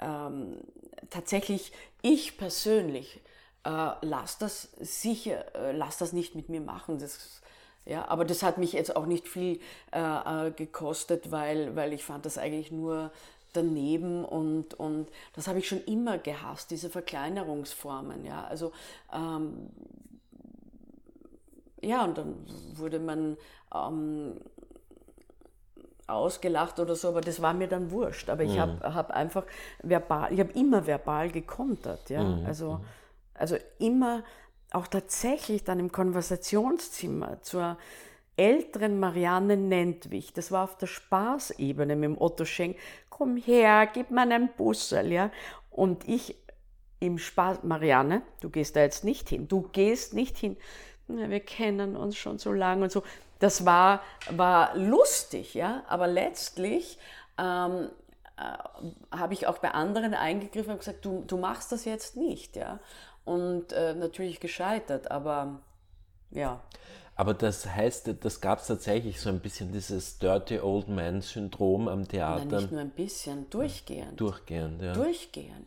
ähm, 0.00 0.58
tatsächlich 1.10 1.72
ich 2.02 2.36
persönlich 2.38 3.20
äh, 3.64 3.92
lass 4.02 4.38
das 4.38 4.68
sicher, 4.80 5.54
äh, 5.54 5.72
lass 5.72 5.98
das 5.98 6.12
nicht 6.12 6.34
mit 6.34 6.48
mir 6.48 6.60
machen. 6.60 6.98
Das, 6.98 7.40
ja, 7.84 8.08
aber 8.08 8.24
das 8.24 8.42
hat 8.42 8.58
mich 8.58 8.72
jetzt 8.72 8.94
auch 8.96 9.06
nicht 9.06 9.28
viel 9.28 9.60
äh, 9.92 10.46
äh, 10.48 10.50
gekostet, 10.52 11.30
weil, 11.30 11.76
weil 11.76 11.92
ich 11.92 12.04
fand 12.04 12.26
das 12.26 12.38
eigentlich 12.38 12.70
nur 12.70 13.10
daneben 13.52 14.24
und, 14.24 14.74
und 14.74 15.08
das 15.32 15.48
habe 15.48 15.58
ich 15.58 15.68
schon 15.68 15.82
immer 15.84 16.18
gehasst, 16.18 16.70
diese 16.70 16.90
Verkleinerungsformen. 16.90 18.24
Ja, 18.24 18.44
also 18.44 18.72
ähm, 19.12 19.70
ja, 21.80 22.04
und 22.04 22.18
dann 22.18 22.34
wurde 22.74 22.98
man 22.98 23.36
ähm, 23.74 24.40
ausgelacht 26.06 26.78
oder 26.78 26.94
so, 26.94 27.08
aber 27.08 27.20
das 27.20 27.42
war 27.42 27.54
mir 27.54 27.68
dann 27.68 27.90
wurscht. 27.90 28.30
Aber 28.30 28.42
ich 28.44 28.54
mhm. 28.54 28.60
habe 28.60 28.94
hab 28.94 29.10
einfach 29.10 29.44
verbal, 29.82 30.32
ich 30.32 30.40
habe 30.40 30.52
immer 30.52 30.86
verbal 30.86 31.30
gekontert. 31.30 32.10
Ja, 32.10 32.22
mhm. 32.22 32.46
also 32.46 32.74
mhm. 32.74 32.84
Also 33.38 33.56
immer 33.78 34.24
auch 34.72 34.86
tatsächlich 34.86 35.64
dann 35.64 35.78
im 35.78 35.92
Konversationszimmer 35.92 37.40
zur 37.42 37.78
älteren 38.36 39.00
Marianne 39.00 39.56
Nentwich, 39.56 40.32
das 40.32 40.52
war 40.52 40.64
auf 40.64 40.76
der 40.76 40.86
Spaßebene 40.86 41.96
mit 41.96 42.04
dem 42.04 42.20
Otto 42.20 42.44
Schenk, 42.44 42.76
komm 43.08 43.36
her, 43.36 43.88
gib 43.92 44.10
mir 44.10 44.22
einen 44.22 44.50
Bussel, 44.56 45.12
ja. 45.12 45.30
Und 45.70 46.06
ich 46.06 46.36
im 47.00 47.18
Spaß, 47.18 47.62
Marianne, 47.62 48.22
du 48.40 48.50
gehst 48.50 48.76
da 48.76 48.80
jetzt 48.80 49.04
nicht 49.04 49.28
hin, 49.28 49.48
du 49.48 49.62
gehst 49.72 50.12
nicht 50.12 50.36
hin. 50.36 50.56
Na, 51.08 51.30
wir 51.30 51.40
kennen 51.40 51.96
uns 51.96 52.16
schon 52.16 52.38
so 52.38 52.52
lange 52.52 52.84
und 52.84 52.92
so. 52.92 53.02
Das 53.38 53.64
war, 53.66 54.00
war 54.30 54.76
lustig, 54.76 55.54
ja, 55.54 55.82
aber 55.88 56.06
letztlich 56.06 56.98
ähm, 57.38 57.90
äh, 58.36 59.16
habe 59.16 59.34
ich 59.34 59.46
auch 59.46 59.58
bei 59.58 59.72
anderen 59.72 60.14
eingegriffen 60.14 60.72
und 60.72 60.78
gesagt, 60.78 61.04
du, 61.04 61.24
du 61.26 61.36
machst 61.36 61.72
das 61.72 61.84
jetzt 61.84 62.16
nicht, 62.16 62.56
ja 62.56 62.80
und 63.26 63.72
äh, 63.72 63.94
natürlich 63.94 64.40
gescheitert, 64.40 65.10
aber 65.10 65.60
ja. 66.30 66.60
Aber 67.16 67.34
das 67.34 67.66
heißt, 67.66 68.14
das 68.20 68.40
gab 68.40 68.60
es 68.60 68.68
tatsächlich 68.68 69.20
so 69.20 69.28
ein 69.28 69.40
bisschen 69.40 69.72
dieses 69.72 70.18
Dirty 70.18 70.60
Old 70.60 70.88
Man 70.88 71.22
Syndrom 71.22 71.88
am 71.88 72.06
Theater. 72.06 72.44
Nein, 72.44 72.56
nicht 72.56 72.72
nur 72.72 72.80
ein 72.80 72.90
bisschen, 72.90 73.50
durchgehend. 73.50 74.20
Durchgehend, 74.20 74.82
ja. 74.82 74.92
Durchgehend. 74.92 75.66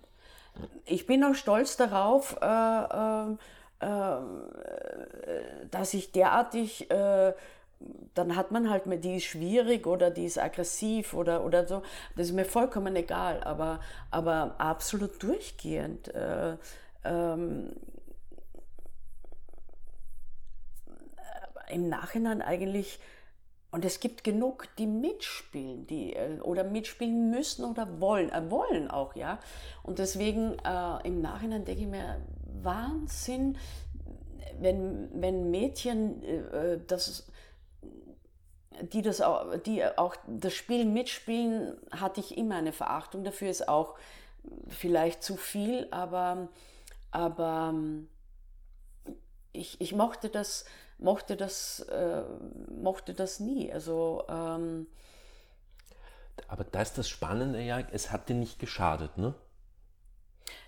Ich 0.86 1.06
bin 1.06 1.24
auch 1.24 1.36
stolz 1.36 1.76
darauf, 1.76 2.38
äh, 2.42 2.46
äh, 2.46 3.36
äh 3.82 4.18
dass 5.72 5.94
ich 5.94 6.12
derartig, 6.12 6.90
äh, 6.92 7.34
dann 8.14 8.36
hat 8.36 8.52
man 8.52 8.70
halt, 8.70 8.84
die 9.04 9.18
ist 9.18 9.26
schwierig 9.26 9.88
oder 9.88 10.12
die 10.12 10.26
ist 10.26 10.38
aggressiv 10.38 11.14
oder, 11.14 11.46
oder 11.46 11.68
so, 11.68 11.82
das 12.16 12.28
ist 12.28 12.34
mir 12.34 12.46
vollkommen 12.46 12.96
egal, 12.96 13.42
aber, 13.44 13.80
aber 14.12 14.56
absolut 14.58 15.22
durchgehend 15.24 16.14
äh, 16.14 16.58
ähm, 17.06 17.74
im 21.70 21.88
Nachhinein 21.88 22.42
eigentlich, 22.42 23.00
und 23.72 23.86
es 23.86 24.00
gibt 24.00 24.24
genug, 24.24 24.68
die 24.78 24.88
mitspielen, 24.88 25.86
die 25.86 26.14
äh, 26.14 26.40
oder 26.42 26.64
mitspielen 26.64 27.30
müssen 27.30 27.64
oder 27.64 28.02
wollen, 28.02 28.30
äh, 28.32 28.50
wollen 28.50 28.90
auch, 28.90 29.16
ja. 29.16 29.40
Und 29.84 30.00
deswegen 30.00 30.58
äh, 30.66 31.08
im 31.08 31.22
Nachhinein 31.22 31.66
denke 31.66 31.84
ich 31.84 31.88
mir, 31.88 32.20
Wahnsinn, 32.64 33.58
wenn, 34.60 35.10
wenn 35.14 35.52
Mädchen 35.52 36.24
äh, 36.24 36.80
das 36.88 37.28
die 38.82 39.02
das 39.02 39.22
auch, 39.22 39.58
die 39.58 39.86
auch 39.86 40.16
das 40.28 40.54
Spiel 40.54 40.86
mitspielen, 40.86 41.78
hatte 41.92 42.20
ich 42.20 42.38
immer 42.38 42.56
eine 42.56 42.74
Verachtung 42.74 43.24
dafür, 43.24 43.50
ist 43.50 43.68
auch 43.68 43.96
vielleicht 44.68 45.24
zu 45.24 45.36
viel, 45.36 45.88
aber 45.92 46.50
aber 47.12 47.74
ich, 49.52 49.82
ich 49.82 49.94
mochte 49.94 50.30
das, 50.30 50.66
mochte 50.98 51.36
das, 51.36 51.80
äh, 51.82 52.24
mochte 52.72 53.14
das 53.14 53.40
nie. 53.40 53.72
Also, 53.72 54.24
ähm, 54.30 54.88
aber 56.48 56.64
da 56.64 56.82
ist 56.82 56.98
das 56.98 57.10
Spannende 57.10 57.62
ja, 57.62 57.80
es 57.92 58.12
hat 58.12 58.30
dir 58.30 58.36
nicht 58.36 58.60
geschadet, 58.60 59.18
ne? 59.18 59.34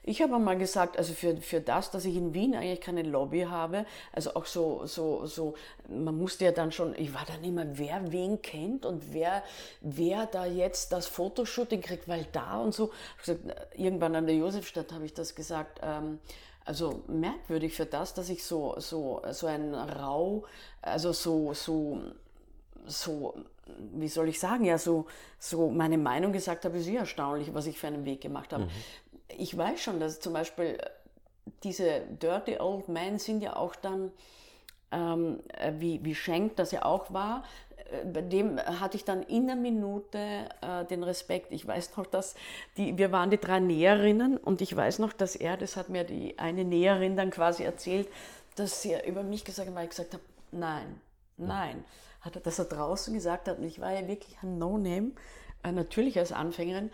Ich 0.03 0.21
habe 0.21 0.39
mal 0.39 0.57
gesagt, 0.57 0.97
also 0.97 1.13
für, 1.13 1.37
für 1.37 1.61
das, 1.61 1.91
dass 1.91 2.05
ich 2.05 2.15
in 2.15 2.33
Wien 2.33 2.55
eigentlich 2.55 2.81
keine 2.81 3.03
Lobby 3.03 3.41
habe, 3.41 3.85
also 4.11 4.33
auch 4.33 4.47
so, 4.47 4.85
so, 4.87 5.27
so, 5.27 5.53
man 5.87 6.17
musste 6.17 6.45
ja 6.45 6.51
dann 6.51 6.71
schon, 6.71 6.95
ich 6.95 7.13
war 7.13 7.23
dann 7.27 7.43
immer, 7.43 7.65
wer 7.77 8.11
wen 8.11 8.41
kennt 8.41 8.85
und 8.85 9.13
wer, 9.13 9.43
wer 9.81 10.25
da 10.25 10.45
jetzt 10.45 10.91
das 10.91 11.05
Fotoshooting 11.05 11.81
kriegt, 11.81 12.07
weil 12.07 12.25
da 12.31 12.59
und 12.61 12.73
so. 12.73 12.91
Gesagt, 13.19 13.41
irgendwann 13.75 14.15
an 14.15 14.25
der 14.25 14.35
Josefstadt 14.35 14.91
habe 14.91 15.05
ich 15.05 15.13
das 15.13 15.35
gesagt, 15.35 15.79
ähm, 15.83 16.17
also 16.65 17.03
merkwürdig 17.07 17.75
für 17.75 17.85
das, 17.85 18.15
dass 18.15 18.29
ich 18.29 18.43
so, 18.43 18.73
so, 18.79 19.21
so 19.31 19.45
ein 19.45 19.75
Rau, 19.75 20.45
also 20.81 21.13
so, 21.13 21.53
so, 21.53 22.01
so, 22.87 23.35
wie 23.93 24.07
soll 24.07 24.29
ich 24.29 24.39
sagen, 24.39 24.65
ja, 24.65 24.79
so, 24.79 25.05
so 25.37 25.69
meine 25.69 25.99
Meinung 25.99 26.33
gesagt 26.33 26.65
habe, 26.65 26.79
ist 26.79 26.85
sehr 26.85 27.01
erstaunlich, 27.01 27.53
was 27.53 27.67
ich 27.67 27.77
für 27.77 27.85
einen 27.85 28.05
Weg 28.05 28.21
gemacht 28.21 28.51
habe. 28.51 28.63
Mhm 28.63 28.71
ich 29.37 29.57
weiß 29.57 29.81
schon, 29.81 29.99
dass 29.99 30.19
zum 30.19 30.33
Beispiel 30.33 30.77
äh, 30.79 30.89
diese 31.63 32.01
Dirty 32.21 32.59
Old 32.59 32.87
Men 32.87 33.19
sind 33.19 33.41
ja 33.41 33.55
auch 33.55 33.75
dann, 33.75 34.11
ähm, 34.91 35.39
äh, 35.57 35.73
wie, 35.77 36.03
wie 36.03 36.15
Schenk 36.15 36.55
das 36.55 36.71
ja 36.71 36.85
auch 36.85 37.13
war, 37.13 37.43
äh, 37.91 38.05
bei 38.05 38.21
dem 38.21 38.59
hatte 38.59 38.97
ich 38.97 39.05
dann 39.05 39.23
in 39.23 39.49
einer 39.49 39.59
Minute 39.59 40.17
äh, 40.61 40.85
den 40.85 41.03
Respekt. 41.03 41.51
Ich 41.51 41.65
weiß 41.67 41.97
noch, 41.97 42.05
dass 42.05 42.35
die, 42.77 42.97
wir 42.97 43.11
waren 43.11 43.29
die 43.29 43.39
drei 43.39 43.59
Näherinnen 43.59 44.37
und 44.37 44.61
ich 44.61 44.75
weiß 44.75 44.99
noch, 44.99 45.13
dass 45.13 45.35
er, 45.35 45.57
das 45.57 45.77
hat 45.77 45.89
mir 45.89 46.03
die 46.03 46.37
eine 46.39 46.63
Näherin 46.63 47.15
dann 47.15 47.31
quasi 47.31 47.63
erzählt, 47.63 48.07
dass 48.55 48.83
er 48.85 49.07
über 49.07 49.23
mich 49.23 49.45
gesagt 49.45 49.69
hat, 49.69 49.75
weil 49.75 49.85
ich 49.85 49.91
gesagt 49.91 50.13
habe, 50.13 50.23
nein, 50.51 50.99
nein. 51.37 51.83
Hat 52.21 52.35
er, 52.35 52.41
dass 52.41 52.59
er 52.59 52.65
draußen 52.65 53.13
gesagt 53.15 53.47
hat, 53.47 53.57
und 53.57 53.63
ich 53.63 53.81
war 53.81 53.91
ja 53.93 54.07
wirklich 54.07 54.37
ein 54.43 54.59
No-Name, 54.59 55.11
äh, 55.63 55.71
natürlich 55.71 56.19
als 56.19 56.31
Anfängerin, 56.31 56.91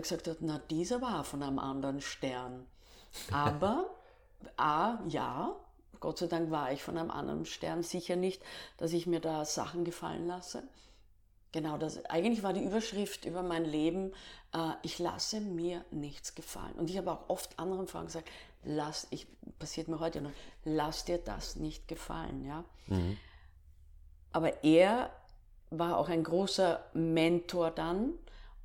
gesagt 0.00 0.28
hat, 0.28 0.38
na, 0.40 0.58
dieser 0.70 1.00
war 1.00 1.24
von 1.24 1.42
einem 1.42 1.58
anderen 1.58 2.00
Stern. 2.00 2.66
Aber, 3.30 3.90
A, 4.56 4.98
ja, 5.06 5.54
Gott 6.00 6.18
sei 6.18 6.26
Dank 6.26 6.50
war 6.50 6.72
ich 6.72 6.82
von 6.82 6.98
einem 6.98 7.10
anderen 7.10 7.46
Stern, 7.46 7.82
sicher 7.82 8.16
nicht, 8.16 8.42
dass 8.76 8.92
ich 8.92 9.06
mir 9.06 9.20
da 9.20 9.44
Sachen 9.44 9.84
gefallen 9.84 10.26
lasse. 10.26 10.64
Genau, 11.52 11.76
das, 11.76 12.04
eigentlich 12.06 12.42
war 12.42 12.54
die 12.54 12.64
Überschrift 12.64 13.24
über 13.26 13.42
mein 13.42 13.64
Leben, 13.64 14.12
äh, 14.54 14.72
ich 14.82 14.98
lasse 14.98 15.40
mir 15.40 15.84
nichts 15.90 16.34
gefallen. 16.34 16.72
Und 16.74 16.88
ich 16.88 16.96
habe 16.96 17.12
auch 17.12 17.28
oft 17.28 17.58
anderen 17.58 17.86
Frauen 17.86 18.06
gesagt, 18.06 18.30
lass, 18.64 19.06
ich, 19.10 19.26
passiert 19.58 19.88
mir 19.88 20.00
heute 20.00 20.22
noch, 20.22 20.32
lass 20.64 21.04
dir 21.04 21.18
das 21.18 21.56
nicht 21.56 21.88
gefallen. 21.88 22.44
Ja? 22.46 22.64
Mhm. 22.86 23.18
Aber 24.32 24.64
er 24.64 25.10
war 25.70 25.98
auch 25.98 26.08
ein 26.08 26.24
großer 26.24 26.82
Mentor 26.94 27.70
dann 27.70 28.14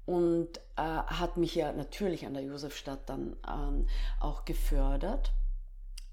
und 0.07 0.57
äh, 0.77 0.81
hat 0.81 1.37
mich 1.37 1.53
ja 1.53 1.71
natürlich 1.73 2.25
an 2.25 2.33
der 2.33 2.43
Josefstadt 2.43 3.01
dann 3.07 3.35
ähm, 3.47 3.87
auch 4.19 4.45
gefördert. 4.45 5.33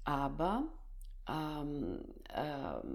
Aber 0.03 0.63
ähm, 1.27 2.01
äh, 2.29 2.85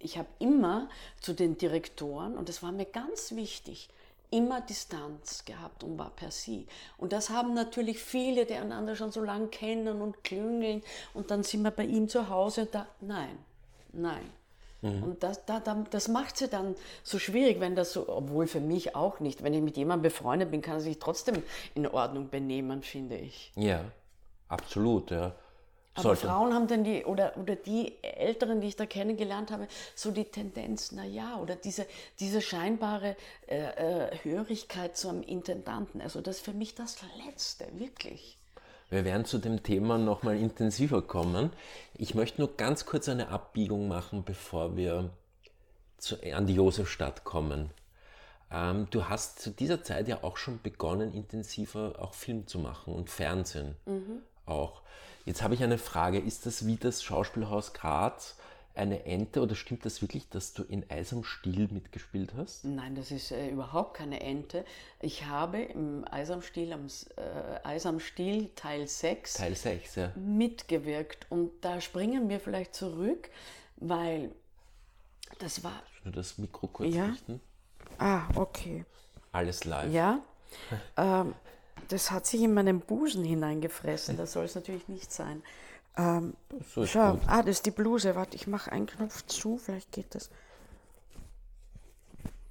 ich 0.00 0.18
habe 0.18 0.28
immer 0.38 0.88
zu 1.20 1.32
den 1.32 1.56
Direktoren, 1.56 2.36
und 2.36 2.48
das 2.48 2.62
war 2.62 2.72
mir 2.72 2.86
ganz 2.86 3.34
wichtig, 3.36 3.88
immer 4.30 4.60
Distanz 4.60 5.44
gehabt 5.44 5.84
und 5.84 5.96
war 5.96 6.10
per 6.10 6.30
Sie. 6.30 6.66
Und 6.98 7.12
das 7.12 7.30
haben 7.30 7.54
natürlich 7.54 7.98
viele, 7.98 8.46
die 8.46 8.54
einander 8.54 8.96
schon 8.96 9.12
so 9.12 9.22
lange 9.22 9.48
kennen 9.48 10.02
und 10.02 10.24
klüngeln. 10.24 10.82
Und 11.14 11.30
dann 11.30 11.44
sind 11.44 11.62
wir 11.62 11.70
bei 11.70 11.84
ihm 11.84 12.08
zu 12.08 12.28
Hause 12.28 12.62
und 12.62 12.74
da, 12.74 12.86
nein, 13.00 13.38
nein. 13.92 14.30
Mhm. 14.82 15.02
Und 15.02 15.22
das, 15.22 15.44
da, 15.44 15.60
das 15.60 16.08
macht 16.08 16.36
sie 16.36 16.48
dann 16.48 16.74
so 17.02 17.18
schwierig, 17.18 17.60
wenn 17.60 17.76
das 17.76 17.92
so, 17.92 18.08
obwohl 18.08 18.46
für 18.46 18.60
mich 18.60 18.96
auch 18.96 19.20
nicht, 19.20 19.42
wenn 19.42 19.54
ich 19.54 19.62
mit 19.62 19.76
jemandem 19.76 20.10
befreundet 20.10 20.50
bin, 20.50 20.62
kann 20.62 20.74
er 20.74 20.80
sich 20.80 20.98
trotzdem 20.98 21.42
in 21.74 21.86
Ordnung 21.86 22.30
benehmen, 22.30 22.82
finde 22.82 23.16
ich. 23.16 23.52
Ja, 23.56 23.84
absolut, 24.48 25.10
ja. 25.10 25.34
Aber 25.94 26.02
Sollte. 26.02 26.26
Frauen 26.28 26.54
haben 26.54 26.68
dann 26.68 26.84
die, 26.84 27.04
oder, 27.04 27.36
oder 27.36 27.56
die 27.56 28.02
Älteren, 28.02 28.60
die 28.60 28.68
ich 28.68 28.76
da 28.76 28.86
kennengelernt 28.86 29.50
habe, 29.50 29.66
so 29.94 30.12
die 30.12 30.24
Tendenz, 30.24 30.92
na 30.92 31.04
ja, 31.04 31.36
oder 31.38 31.56
diese, 31.56 31.84
diese 32.20 32.40
scheinbare 32.40 33.16
äh, 33.48 34.06
äh, 34.06 34.18
Hörigkeit 34.22 34.96
zum 34.96 35.22
Intendanten. 35.22 36.00
Also 36.00 36.20
das 36.20 36.36
ist 36.36 36.44
für 36.44 36.52
mich 36.52 36.76
das 36.76 36.98
Letzte, 37.26 37.66
wirklich. 37.78 38.39
Wir 38.90 39.04
werden 39.04 39.24
zu 39.24 39.38
dem 39.38 39.62
Thema 39.62 39.98
nochmal 39.98 40.36
intensiver 40.36 41.00
kommen. 41.00 41.50
Ich 41.94 42.14
möchte 42.14 42.40
nur 42.40 42.56
ganz 42.56 42.86
kurz 42.86 43.08
eine 43.08 43.28
Abbiegung 43.28 43.86
machen, 43.88 44.24
bevor 44.24 44.76
wir 44.76 45.10
zu, 45.96 46.16
an 46.34 46.46
die 46.46 46.54
Josefstadt 46.54 47.22
kommen. 47.22 47.70
Ähm, 48.50 48.88
du 48.90 49.08
hast 49.08 49.40
zu 49.40 49.50
dieser 49.50 49.84
Zeit 49.84 50.08
ja 50.08 50.24
auch 50.24 50.36
schon 50.36 50.60
begonnen, 50.60 51.14
intensiver 51.14 51.94
auch 51.98 52.14
Film 52.14 52.48
zu 52.48 52.58
machen 52.58 52.92
und 52.92 53.10
Fernsehen 53.10 53.76
mhm. 53.86 54.22
auch. 54.44 54.82
Jetzt 55.24 55.42
habe 55.42 55.54
ich 55.54 55.62
eine 55.62 55.78
Frage, 55.78 56.18
ist 56.18 56.46
das 56.46 56.66
wie 56.66 56.76
das 56.76 57.02
Schauspielhaus 57.04 57.72
Graz 57.72 58.36
eine 58.74 59.04
Ente 59.04 59.40
oder 59.40 59.54
stimmt 59.54 59.84
das 59.84 60.00
wirklich, 60.00 60.28
dass 60.28 60.52
du 60.52 60.62
in 60.62 60.88
Eis 60.90 61.12
am 61.12 61.24
Stiel 61.24 61.68
mitgespielt 61.70 62.34
hast? 62.36 62.64
Nein, 62.64 62.94
das 62.94 63.10
ist 63.10 63.32
äh, 63.32 63.48
überhaupt 63.48 63.96
keine 63.96 64.20
Ente. 64.20 64.64
Ich 65.00 65.26
habe 65.26 65.60
im 65.60 66.04
Eis 66.10 66.30
am 66.30 66.42
Stiel, 66.42 66.72
am, 66.72 66.86
äh, 67.16 67.66
Eis 67.66 67.86
am 67.86 68.00
Stiel 68.00 68.50
Teil 68.54 68.86
6, 68.86 69.34
Teil 69.34 69.56
6 69.56 69.94
ja. 69.96 70.12
mitgewirkt. 70.16 71.26
Und 71.30 71.50
da 71.62 71.80
springen 71.80 72.28
wir 72.28 72.40
vielleicht 72.40 72.74
zurück, 72.74 73.30
weil 73.76 74.30
das 75.38 75.64
war. 75.64 75.82
Nur 76.04 76.14
das 76.14 76.38
Mikro 76.38 76.68
kurz 76.68 76.94
ja? 76.94 77.06
richten. 77.06 77.40
Ah, 77.98 78.28
okay. 78.34 78.84
Alles 79.32 79.64
live. 79.64 79.92
Ja. 79.92 80.20
ähm, 80.96 81.34
das 81.88 82.10
hat 82.10 82.26
sich 82.26 82.42
in 82.42 82.54
meinen 82.54 82.80
Busen 82.80 83.24
hineingefressen. 83.24 84.16
Das 84.16 84.32
soll 84.32 84.44
es 84.44 84.54
natürlich 84.54 84.88
nicht 84.88 85.12
sein. 85.12 85.42
Ähm, 85.96 86.34
so 86.74 86.86
schau, 86.86 87.14
gut. 87.14 87.22
ah, 87.26 87.42
das 87.42 87.56
ist 87.56 87.66
die 87.66 87.70
Bluse. 87.70 88.14
Warte, 88.14 88.36
ich 88.36 88.46
mache 88.46 88.72
einen 88.72 88.86
Knopf 88.86 89.26
zu, 89.26 89.58
vielleicht 89.58 89.92
geht 89.92 90.14
das. 90.14 90.30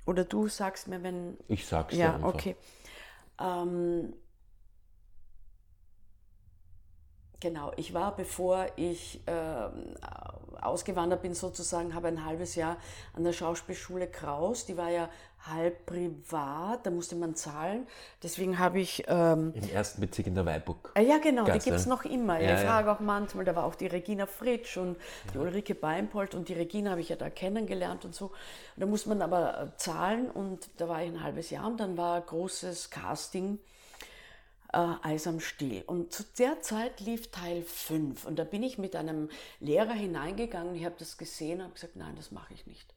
Oder 0.06 0.26
du 0.26 0.48
sagst 0.48 0.88
mir, 0.88 1.02
wenn. 1.04 1.38
Ich 1.48 1.68
sag's 1.68 1.96
ja, 1.96 2.10
dir 2.10 2.16
einfach. 2.16 2.34
okay. 2.34 2.56
Ähm, 3.40 4.14
genau, 7.40 7.72
ich 7.78 7.94
war, 7.94 8.16
bevor 8.16 8.68
ich 8.76 9.22
äh, 9.26 9.32
ausgewandert 10.62 11.22
bin, 11.22 11.34
sozusagen, 11.34 11.94
habe 11.94 12.08
ein 12.08 12.26
halbes 12.26 12.56
Jahr 12.56 12.78
an 13.14 13.24
der 13.24 13.34
Schauspielschule 13.34 14.08
Kraus. 14.08 14.66
Die 14.66 14.78
war 14.78 14.90
ja 14.90 15.10
halb 15.48 15.86
privat, 15.86 16.86
da 16.86 16.92
musste 16.92 17.16
man 17.16 17.36
zahlen. 17.36 17.88
Deswegen 18.22 18.60
habe 18.60 18.80
ich. 18.80 19.06
Ähm, 19.08 19.54
Im 19.56 19.70
ersten 19.70 20.02
Bezirk 20.02 20.28
in 20.28 20.36
der 20.36 20.46
Weiburg. 20.46 20.92
Äh, 20.96 21.04
ja, 21.04 21.18
genau, 21.18 21.46
Gasse. 21.46 21.60
die 21.60 21.66
gibt 21.66 21.78
es 21.78 21.86
noch 21.86 22.04
immer. 22.04 22.40
Ja, 22.40 22.56
ich 22.56 22.66
frage 22.66 22.88
ja. 22.88 22.96
auch 22.96 23.00
manchmal, 23.00 23.46
da 23.46 23.56
war 23.56 23.64
auch 23.64 23.76
die 23.76 23.88
Regina 23.88 24.26
Fritsch 24.26 24.78
und 24.78 24.98
die 25.34 25.38
Ulrike 25.38 25.76
Beimpold 25.76 26.36
und 26.36 26.50
die 26.50 26.54
Regina 26.54 26.92
habe 26.92 27.02
ich 27.02 27.10
ja 27.10 27.16
da 27.16 27.30
kennengelernt 27.30 28.06
und 28.06 28.14
so. 28.14 28.26
Und 28.26 28.34
da 28.78 28.86
muss 28.86 29.06
man 29.06 29.22
aber 29.22 29.62
äh, 29.62 29.78
zahlen 29.78 30.30
und 30.30 30.70
da 30.78 30.90
war 30.90 31.02
ich 31.02 31.10
ein 31.10 31.24
halbes 31.24 31.50
Jahr 31.50 31.68
und 31.68 31.80
dann 31.80 31.98
war 31.98 32.20
großes 32.20 32.90
Casting. 32.90 33.60
Äh, 34.74 34.93
Eis 35.01 35.28
am 35.28 35.39
Stiel. 35.39 35.84
Und 35.88 36.13
zu 36.13 36.24
der 36.38 36.61
Zeit 36.61 36.99
lief 36.99 37.32
Teil 37.32 37.63
5 37.63 38.26
und 38.26 38.38
da 38.38 38.43
bin 38.43 38.63
ich 38.63 38.78
mit 38.78 38.95
einem 38.95 39.30
Lehrer 39.59 39.93
hineingegangen, 39.93 40.76
ich 40.76 40.86
habe 40.86 40.95
das 40.99 41.17
gesehen 41.17 41.59
und 41.59 41.65
habe 41.65 41.74
gesagt, 41.74 41.95
nein, 41.95 42.15
das 42.15 42.32
mache 42.32 42.53
ich 42.53 42.67
nicht. 42.67 42.93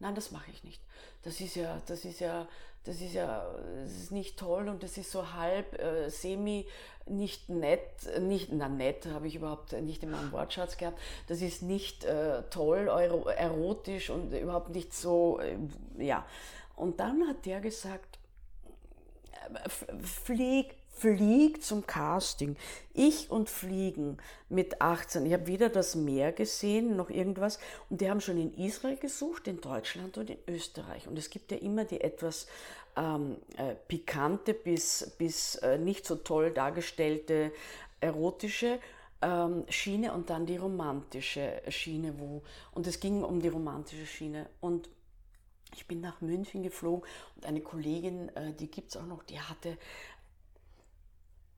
Nein, 0.00 0.14
das 0.14 0.32
mache 0.32 0.50
ich 0.50 0.64
nicht 0.64 0.80
das 1.24 1.40
ist 1.40 1.56
ja, 1.56 1.80
das 1.86 2.04
ist 2.04 2.20
ja, 2.20 2.46
das 2.84 3.00
ist 3.00 3.14
ja, 3.14 3.46
das 3.82 3.92
ist 3.92 4.12
nicht 4.12 4.38
toll 4.38 4.68
und 4.68 4.82
das 4.82 4.98
ist 4.98 5.10
so 5.10 5.32
halb 5.32 5.80
äh, 5.80 6.10
semi 6.10 6.66
nicht 7.06 7.48
nett, 7.48 7.80
nicht, 8.20 8.50
na 8.52 8.68
nett 8.68 9.06
habe 9.06 9.26
ich 9.26 9.36
überhaupt 9.36 9.72
nicht 9.72 10.02
in 10.02 10.10
meinem 10.10 10.32
Wortschatz 10.32 10.76
gehabt. 10.76 10.98
Das 11.28 11.42
ist 11.42 11.62
nicht 11.62 12.04
äh, 12.04 12.42
toll, 12.50 12.88
erotisch 12.88 14.10
und 14.10 14.32
überhaupt 14.32 14.70
nicht 14.70 14.94
so, 14.94 15.38
äh, 15.40 15.56
ja. 15.98 16.24
Und 16.76 17.00
dann 17.00 17.26
hat 17.28 17.46
der 17.46 17.60
gesagt, 17.60 18.18
äh, 19.54 19.98
flieg 20.02 20.76
Flieg 20.94 21.62
zum 21.62 21.86
Casting. 21.86 22.56
Ich 22.92 23.30
und 23.30 23.50
Fliegen 23.50 24.18
mit 24.48 24.80
18. 24.80 25.26
Ich 25.26 25.32
habe 25.32 25.46
weder 25.46 25.68
das 25.68 25.94
Meer 25.94 26.32
gesehen 26.32 26.96
noch 26.96 27.10
irgendwas. 27.10 27.58
Und 27.90 28.00
die 28.00 28.08
haben 28.08 28.20
schon 28.20 28.38
in 28.38 28.54
Israel 28.54 28.96
gesucht, 28.96 29.48
in 29.48 29.60
Deutschland 29.60 30.16
und 30.18 30.30
in 30.30 30.38
Österreich. 30.46 31.08
Und 31.08 31.18
es 31.18 31.30
gibt 31.30 31.50
ja 31.50 31.58
immer 31.58 31.84
die 31.84 32.00
etwas 32.00 32.46
ähm, 32.96 33.36
äh, 33.56 33.74
pikante 33.88 34.54
bis, 34.54 35.14
bis 35.18 35.56
äh, 35.56 35.78
nicht 35.78 36.06
so 36.06 36.16
toll 36.16 36.52
dargestellte 36.52 37.52
erotische 38.00 38.78
ähm, 39.22 39.64
Schiene 39.68 40.12
und 40.12 40.30
dann 40.30 40.46
die 40.46 40.56
romantische 40.56 41.62
Schiene. 41.68 42.14
Wo, 42.18 42.42
und 42.72 42.86
es 42.86 43.00
ging 43.00 43.24
um 43.24 43.40
die 43.40 43.48
romantische 43.48 44.06
Schiene. 44.06 44.48
Und 44.60 44.88
ich 45.74 45.86
bin 45.86 46.00
nach 46.00 46.20
München 46.20 46.62
geflogen 46.62 47.08
und 47.36 47.46
eine 47.46 47.60
Kollegin, 47.60 48.28
äh, 48.36 48.52
die 48.52 48.70
gibt 48.70 48.90
es 48.90 48.96
auch 48.96 49.06
noch, 49.06 49.22
die 49.24 49.40
hatte 49.40 49.76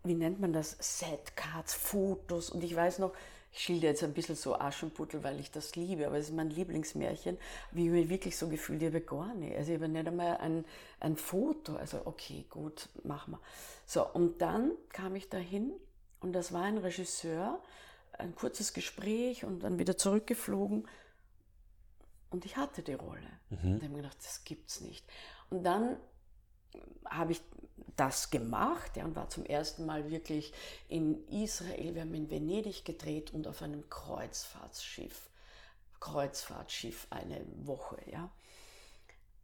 wie 0.06 0.14
nennt 0.14 0.40
man 0.40 0.52
das, 0.52 0.76
Setcards, 0.78 1.74
Fotos 1.74 2.50
und 2.50 2.62
ich 2.64 2.74
weiß 2.74 2.98
noch, 2.98 3.12
ich 3.52 3.60
schilde 3.60 3.86
jetzt 3.86 4.04
ein 4.04 4.12
bisschen 4.12 4.36
so 4.36 4.54
Aschenputtel, 4.58 5.24
weil 5.24 5.40
ich 5.40 5.50
das 5.50 5.76
liebe, 5.76 6.06
aber 6.06 6.18
es 6.18 6.26
ist 6.26 6.34
mein 6.34 6.50
Lieblingsmärchen, 6.50 7.38
wie 7.72 7.86
ich 7.86 7.90
mich 7.90 8.08
wirklich 8.10 8.36
so 8.36 8.48
gefühlt 8.48 8.82
habe, 8.82 9.00
gar 9.00 9.34
nicht. 9.34 9.56
Also 9.56 9.72
ich 9.72 9.78
habe 9.78 9.88
nicht 9.88 10.06
einmal 10.06 10.36
ein, 10.38 10.66
ein 11.00 11.16
Foto, 11.16 11.76
also 11.76 12.02
okay, 12.04 12.44
gut, 12.50 12.90
machen 13.02 13.32
wir. 13.32 13.40
So, 13.86 14.06
und 14.06 14.42
dann 14.42 14.72
kam 14.90 15.16
ich 15.16 15.30
dahin 15.30 15.72
und 16.20 16.34
das 16.34 16.52
war 16.52 16.64
ein 16.64 16.76
Regisseur, 16.76 17.58
ein 18.12 18.34
kurzes 18.34 18.74
Gespräch 18.74 19.44
und 19.44 19.60
dann 19.60 19.78
wieder 19.78 19.96
zurückgeflogen 19.96 20.86
und 22.30 22.44
ich 22.44 22.56
hatte 22.56 22.82
die 22.82 22.94
Rolle. 22.94 23.30
Mhm. 23.48 23.74
Und 23.74 23.82
habe 23.82 23.88
mir 23.88 24.02
gedacht, 24.02 24.18
das 24.18 24.44
gibt's 24.44 24.80
nicht. 24.82 25.04
Und 25.48 25.64
dann 25.64 25.96
habe 27.04 27.32
ich 27.32 27.40
das 27.96 28.30
gemacht 28.30 28.96
ja, 28.96 29.04
und 29.04 29.16
war 29.16 29.28
zum 29.28 29.46
ersten 29.46 29.86
Mal 29.86 30.10
wirklich 30.10 30.52
in 30.88 31.26
Israel. 31.28 31.94
Wir 31.94 32.02
haben 32.02 32.14
in 32.14 32.30
Venedig 32.30 32.84
gedreht 32.84 33.32
und 33.32 33.46
auf 33.46 33.62
einem 33.62 33.88
Kreuzfahrtschiff. 33.88 35.30
Kreuzfahrtschiff 36.00 37.06
eine 37.10 37.40
Woche. 37.64 37.96
Ja. 38.10 38.30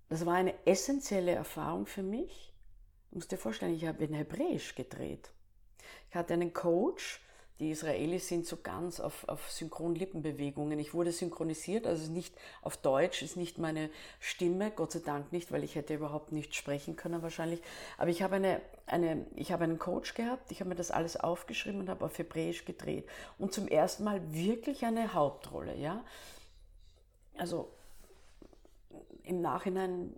Das 0.08 0.26
war 0.26 0.34
eine 0.34 0.54
essentielle 0.66 1.32
Erfahrung 1.32 1.86
für 1.86 2.02
mich. 2.02 2.52
Du 3.10 3.16
musst 3.16 3.32
dir 3.32 3.38
vorstellen, 3.38 3.74
ich 3.74 3.86
habe 3.86 4.04
in 4.04 4.14
Hebräisch 4.14 4.74
gedreht. 4.74 5.30
Ich 6.10 6.14
hatte 6.14 6.34
einen 6.34 6.52
Coach, 6.52 7.20
die 7.60 7.70
Israelis 7.70 8.26
sind 8.28 8.46
so 8.46 8.56
ganz 8.56 8.98
auf, 8.98 9.28
auf 9.28 9.50
Synchronlippenbewegungen. 9.50 10.78
Ich 10.78 10.94
wurde 10.94 11.12
synchronisiert, 11.12 11.86
also 11.86 12.10
nicht 12.10 12.34
auf 12.62 12.76
Deutsch, 12.76 13.22
ist 13.22 13.36
nicht 13.36 13.58
meine 13.58 13.90
Stimme, 14.18 14.70
Gott 14.70 14.92
sei 14.92 14.98
Dank 14.98 15.32
nicht, 15.32 15.52
weil 15.52 15.62
ich 15.62 15.74
hätte 15.74 15.94
überhaupt 15.94 16.32
nicht 16.32 16.54
sprechen 16.54 16.96
können 16.96 17.22
wahrscheinlich. 17.22 17.62
Aber 17.98 18.10
ich 18.10 18.22
habe, 18.22 18.36
eine, 18.36 18.60
eine, 18.86 19.26
ich 19.36 19.52
habe 19.52 19.64
einen 19.64 19.78
Coach 19.78 20.14
gehabt, 20.14 20.50
ich 20.50 20.60
habe 20.60 20.70
mir 20.70 20.74
das 20.74 20.90
alles 20.90 21.16
aufgeschrieben 21.16 21.80
und 21.80 21.88
habe 21.88 22.04
auf 22.04 22.18
Hebräisch 22.18 22.64
gedreht. 22.64 23.08
Und 23.38 23.52
zum 23.52 23.68
ersten 23.68 24.04
Mal 24.04 24.20
wirklich 24.32 24.84
eine 24.84 25.14
Hauptrolle, 25.14 25.76
ja. 25.76 26.04
Also 27.36 27.70
im 29.22 29.40
Nachhinein 29.40 30.14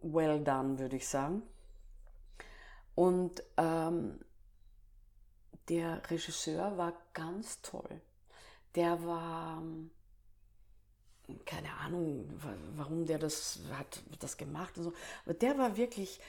well 0.00 0.42
done, 0.42 0.78
würde 0.78 0.96
ich 0.96 1.06
sagen. 1.06 1.42
Und 2.94 3.42
ähm, 3.58 4.18
der 5.68 6.02
Regisseur 6.10 6.76
war 6.76 6.92
ganz 7.12 7.60
toll. 7.62 8.00
Der 8.74 9.04
war, 9.04 9.62
keine 11.44 11.72
Ahnung, 11.74 12.28
warum 12.76 13.06
der 13.06 13.18
das 13.18 13.60
hat 13.72 14.02
das 14.20 14.36
gemacht 14.36 14.76
und 14.78 14.84
so, 14.84 14.92
aber 15.24 15.34
der 15.34 15.58
war 15.58 15.76
wirklich 15.76 16.20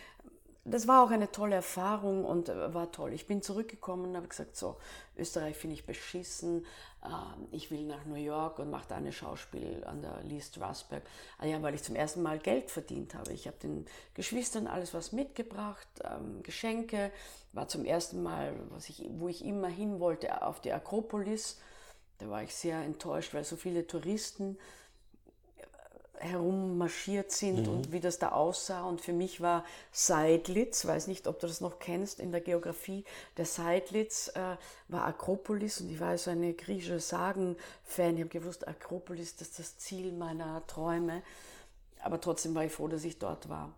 das 0.69 0.87
war 0.87 1.03
auch 1.03 1.11
eine 1.11 1.31
tolle 1.31 1.55
Erfahrung 1.55 2.25
und 2.25 2.49
äh, 2.49 2.73
war 2.73 2.91
toll. 2.91 3.13
Ich 3.13 3.27
bin 3.27 3.41
zurückgekommen 3.41 4.09
und 4.09 4.15
habe 4.15 4.27
gesagt, 4.27 4.55
so, 4.55 4.77
Österreich 5.17 5.55
finde 5.55 5.75
ich 5.75 5.85
beschissen, 5.85 6.65
ähm, 7.03 7.47
ich 7.51 7.71
will 7.71 7.83
nach 7.85 8.05
New 8.05 8.15
York 8.15 8.59
und 8.59 8.69
mache 8.69 8.85
da 8.89 8.95
eine 8.95 9.11
Schauspiel 9.11 9.83
an 9.85 10.01
der 10.01 10.21
Lee 10.23 10.41
Strasberg. 10.41 11.03
Ah 11.37 11.45
ja, 11.45 11.61
weil 11.61 11.73
ich 11.73 11.83
zum 11.83 11.95
ersten 11.95 12.21
Mal 12.21 12.39
Geld 12.39 12.69
verdient 12.69 13.15
habe. 13.15 13.33
Ich 13.33 13.47
habe 13.47 13.57
den 13.57 13.85
Geschwistern 14.13 14.67
alles 14.67 14.93
was 14.93 15.11
mitgebracht, 15.11 15.87
ähm, 16.03 16.43
Geschenke, 16.43 17.11
war 17.53 17.67
zum 17.67 17.85
ersten 17.85 18.21
Mal, 18.21 18.53
was 18.69 18.89
ich, 18.89 19.05
wo 19.09 19.27
ich 19.27 19.43
immer 19.45 19.69
hin 19.69 19.99
wollte, 19.99 20.41
auf 20.41 20.59
die 20.59 20.73
Akropolis. 20.73 21.59
Da 22.19 22.29
war 22.29 22.43
ich 22.43 22.53
sehr 22.55 22.81
enttäuscht, 22.81 23.33
weil 23.33 23.43
so 23.43 23.55
viele 23.55 23.87
Touristen 23.87 24.57
herummarschiert 26.19 27.31
sind 27.31 27.67
mhm. 27.67 27.73
und 27.73 27.91
wie 27.91 27.99
das 27.99 28.19
da 28.19 28.29
aussah. 28.29 28.83
Und 28.83 29.01
für 29.01 29.13
mich 29.13 29.41
war 29.41 29.65
Seidlitz, 29.91 30.85
weiß 30.85 31.07
nicht, 31.07 31.27
ob 31.27 31.39
du 31.39 31.47
das 31.47 31.61
noch 31.61 31.79
kennst 31.79 32.19
in 32.19 32.31
der 32.31 32.41
Geografie, 32.41 33.03
der 33.37 33.45
Seidlitz 33.45 34.29
äh, 34.29 34.57
war 34.87 35.05
Akropolis 35.05 35.81
und 35.81 35.89
ich 35.89 35.99
war 35.99 36.17
so 36.17 36.31
eine 36.31 36.53
griechische 36.53 36.99
Sagen-Fan. 36.99 38.15
Ich 38.15 38.21
habe 38.21 38.29
gewusst, 38.29 38.67
Akropolis 38.67 39.35
das 39.35 39.49
ist 39.49 39.59
das 39.59 39.77
Ziel 39.77 40.11
meiner 40.11 40.65
Träume. 40.67 41.21
Aber 42.01 42.21
trotzdem 42.21 42.55
war 42.55 42.63
ich 42.63 42.71
froh, 42.71 42.87
dass 42.87 43.03
ich 43.03 43.19
dort 43.19 43.49
war. 43.49 43.73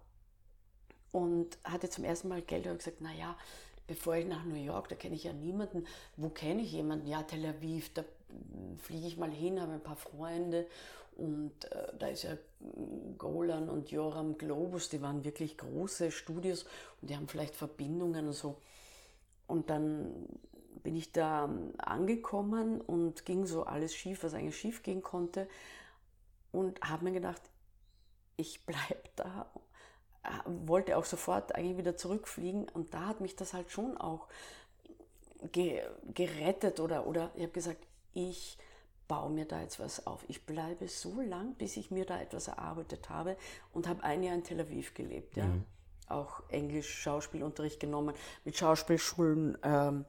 Und 1.12 1.58
hatte 1.64 1.90
zum 1.90 2.04
ersten 2.04 2.28
Mal 2.28 2.42
Geld 2.42 2.68
und 2.68 2.78
gesagt, 2.78 3.02
naja, 3.02 3.36
bevor 3.88 4.16
ich 4.16 4.28
nach 4.28 4.46
New 4.46 4.56
York, 4.56 4.90
da 4.90 4.96
kenne 4.96 5.16
ich 5.16 5.24
ja 5.24 5.34
niemanden. 5.34 5.86
Wo 6.16 6.30
kenne 6.30 6.62
ich 6.62 6.72
jemanden? 6.72 7.08
Ja, 7.08 7.24
Tel 7.24 7.46
Aviv, 7.46 7.92
da 7.94 8.04
fliege 8.84 9.08
ich 9.08 9.18
mal 9.18 9.32
hin, 9.32 9.60
habe 9.60 9.74
ein 9.74 9.84
paar 9.84 9.96
Freunde 9.96 10.68
und 11.20 11.72
äh, 11.72 11.94
da 11.98 12.08
ist 12.08 12.24
ja 12.24 12.38
Golan 13.18 13.70
und 13.70 13.92
Joram 13.92 14.38
Globus, 14.38 14.90
die 14.90 15.02
waren 15.02 15.24
wirklich 15.24 15.58
große 15.58 16.12
Studios 16.12 16.66
und 17.02 17.10
die 17.10 17.16
haben 17.16 17.28
vielleicht 17.28 17.56
Verbindungen 17.56 18.28
und 18.28 18.34
so. 18.34 18.58
Und 19.48 19.70
dann 19.70 20.28
bin 20.84 20.96
ich 20.96 21.12
da 21.12 21.50
angekommen 21.78 22.80
und 22.82 23.26
ging 23.26 23.46
so 23.46 23.64
alles 23.64 23.94
schief, 23.94 24.24
was 24.24 24.34
eigentlich 24.34 24.58
schief 24.58 24.84
gehen 24.84 25.02
konnte. 25.02 25.48
Und 26.52 26.82
habe 26.82 27.04
mir 27.04 27.12
gedacht, 27.12 27.42
ich 28.38 28.66
bleibe 28.66 29.10
da. 29.16 29.50
Äh, 30.24 30.30
wollte 30.46 30.98
auch 30.98 31.06
sofort 31.06 31.56
eigentlich 31.56 31.78
wieder 31.78 31.98
zurückfliegen 31.98 32.68
und 32.70 32.94
da 32.94 33.08
hat 33.08 33.22
mich 33.22 33.36
das 33.36 33.54
halt 33.54 33.72
schon 33.72 33.98
auch 33.98 34.28
ge 35.52 35.82
gerettet 36.14 36.80
oder, 36.80 37.08
oder 37.08 37.32
ich 37.36 37.44
habe 37.44 37.54
gesagt, 37.54 37.86
ich 38.14 38.58
baue 39.10 39.32
mir 39.32 39.46
da 39.46 39.60
jetzt 39.60 39.82
was 39.82 40.08
auf. 40.08 40.24
Ich 40.30 40.46
bleibe 40.46 40.88
so 40.88 41.20
lang, 41.20 41.56
bis 41.56 41.76
ich 41.76 41.92
mir 41.92 42.06
da 42.06 42.22
etwas 42.22 42.48
erarbeitet 42.48 43.10
habe 43.10 43.36
und 43.74 43.90
habe 43.90 44.04
ein 44.04 44.24
Jahr 44.24 44.36
in 44.36 44.46
Tel 44.46 44.62
Aviv 44.62 44.94
gelebt. 44.94 45.36
Ja? 45.36 45.46
Mhm. 45.46 45.66
Auch 46.08 46.44
Englisch, 46.48 47.02
Schauspielunterricht 47.02 47.80
genommen, 47.82 48.16
mit 48.46 48.58
Schauspielschulen 48.58 49.58
ähm, 49.64 50.06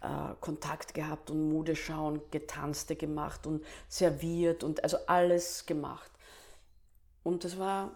äh, 0.00 0.34
Kontakt 0.40 0.94
gehabt 0.94 1.30
und 1.30 1.50
Modeschauen, 1.50 2.20
Getanzte 2.30 2.96
gemacht 2.96 3.46
und 3.46 3.64
serviert 3.88 4.64
und 4.64 4.82
also 4.82 4.96
alles 5.06 5.66
gemacht. 5.66 6.10
Und 7.24 7.42
das 7.42 7.58
war, 7.58 7.90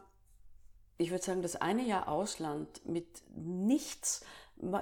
ich 0.99 1.13
würde 1.13 1.25
sagen, 1.25 1.43
das 1.43 1.57
eine 1.57 1.83
Jahr 1.83 2.09
Ausland 2.09 2.85
mit 2.85 3.07
nichts 3.37 4.25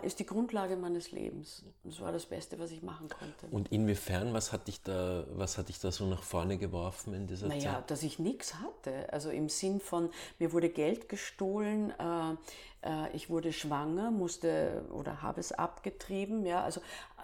ist 0.03 0.18
die 0.18 0.26
Grundlage 0.26 0.76
meines 0.76 1.12
Lebens. 1.12 1.64
Das 1.85 2.01
war 2.01 2.12
das 2.12 2.26
Beste, 2.26 2.59
was 2.59 2.70
ich 2.70 2.83
machen 2.83 3.09
konnte. 3.09 3.55
Und 3.55 3.70
inwiefern, 3.70 4.33
was 4.33 4.53
hat 4.53 4.66
dich 4.66 4.83
da, 4.83 5.24
was 5.31 5.57
hat 5.57 5.68
dich 5.68 5.79
da 5.79 5.93
so 5.93 6.07
nach 6.07 6.22
vorne 6.22 6.59
geworfen 6.59 7.14
in 7.14 7.26
dieser 7.26 7.49
naja, 7.49 7.61
Zeit? 7.61 7.72
Naja, 7.72 7.85
dass 7.87 8.03
ich 8.03 8.18
nichts 8.18 8.55
hatte. 8.55 9.12
Also 9.12 9.31
im 9.31 9.49
Sinn 9.49 9.81
von, 9.81 10.11
mir 10.39 10.53
wurde 10.53 10.68
Geld 10.68 11.09
gestohlen, 11.09 11.93
äh, 11.99 12.35
äh, 12.83 13.11
ich 13.14 13.31
wurde 13.31 13.53
schwanger, 13.53 14.11
musste 14.11 14.85
oder 14.91 15.22
habe 15.22 15.41
es 15.41 15.53
abgetrieben, 15.53 16.45
ja, 16.47 16.62
also 16.62 16.81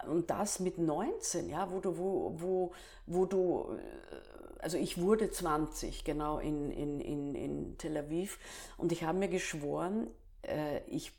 und 0.07 0.29
das 0.29 0.59
mit 0.59 0.77
19, 0.77 1.49
ja, 1.49 1.71
wo 1.71 1.79
du, 1.79 1.97
wo, 1.97 2.33
wo, 2.37 2.71
wo 3.05 3.25
du, 3.25 3.77
äh, 3.77 4.61
also 4.61 4.77
ich 4.77 4.99
wurde 4.99 5.29
20, 5.29 6.03
genau, 6.03 6.39
in, 6.39 6.71
in, 6.71 6.99
in, 6.99 7.35
in 7.35 7.77
Tel 7.77 7.97
Aviv 7.97 8.39
und 8.77 8.91
ich 8.91 9.03
habe 9.03 9.17
mir 9.17 9.29
geschworen, 9.29 10.07
äh, 10.41 10.79
ich 10.87 11.11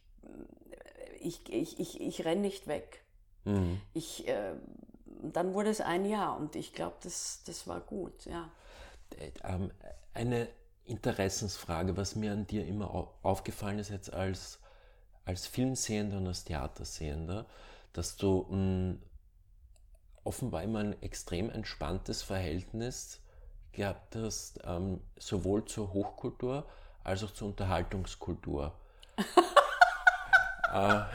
ich, 1.20 1.48
ich, 1.52 1.78
ich, 1.78 2.00
ich 2.00 2.24
renne 2.24 2.42
nicht 2.42 2.66
weg. 2.66 3.02
Mhm. 3.44 3.80
Ich, 3.94 4.26
äh, 4.28 4.54
dann 5.22 5.54
wurde 5.54 5.70
es 5.70 5.80
ein 5.80 6.04
Jahr 6.04 6.36
und 6.36 6.56
ich 6.56 6.72
glaube, 6.72 6.96
das, 7.02 7.42
das 7.46 7.66
war 7.66 7.80
gut, 7.80 8.26
ja. 8.26 8.50
Äh, 9.18 9.30
ähm, 9.44 9.70
eine 10.14 10.48
Interessensfrage, 10.84 11.96
was 11.96 12.16
mir 12.16 12.32
an 12.32 12.46
dir 12.46 12.66
immer 12.66 13.08
aufgefallen 13.22 13.78
ist 13.78 13.90
jetzt 13.90 14.12
als, 14.12 14.60
als 15.24 15.46
Filmsehender 15.46 16.18
und 16.18 16.26
als 16.26 16.44
Theatersehender, 16.44 17.46
dass 17.92 18.16
du 18.16 18.46
mh, 18.48 18.50
hm, 18.50 19.02
offenbar 20.24 20.62
immer 20.62 20.80
ein 20.80 21.00
extrem 21.02 21.50
entspanntes 21.50 22.22
Verhältnis 22.22 23.20
gehabt 23.72 24.16
hast, 24.16 24.60
ähm, 24.64 25.00
sowohl 25.18 25.64
zur 25.66 25.92
Hochkultur 25.92 26.66
als 27.04 27.22
auch 27.22 27.30
zur 27.30 27.48
Unterhaltungskultur. 27.48 28.72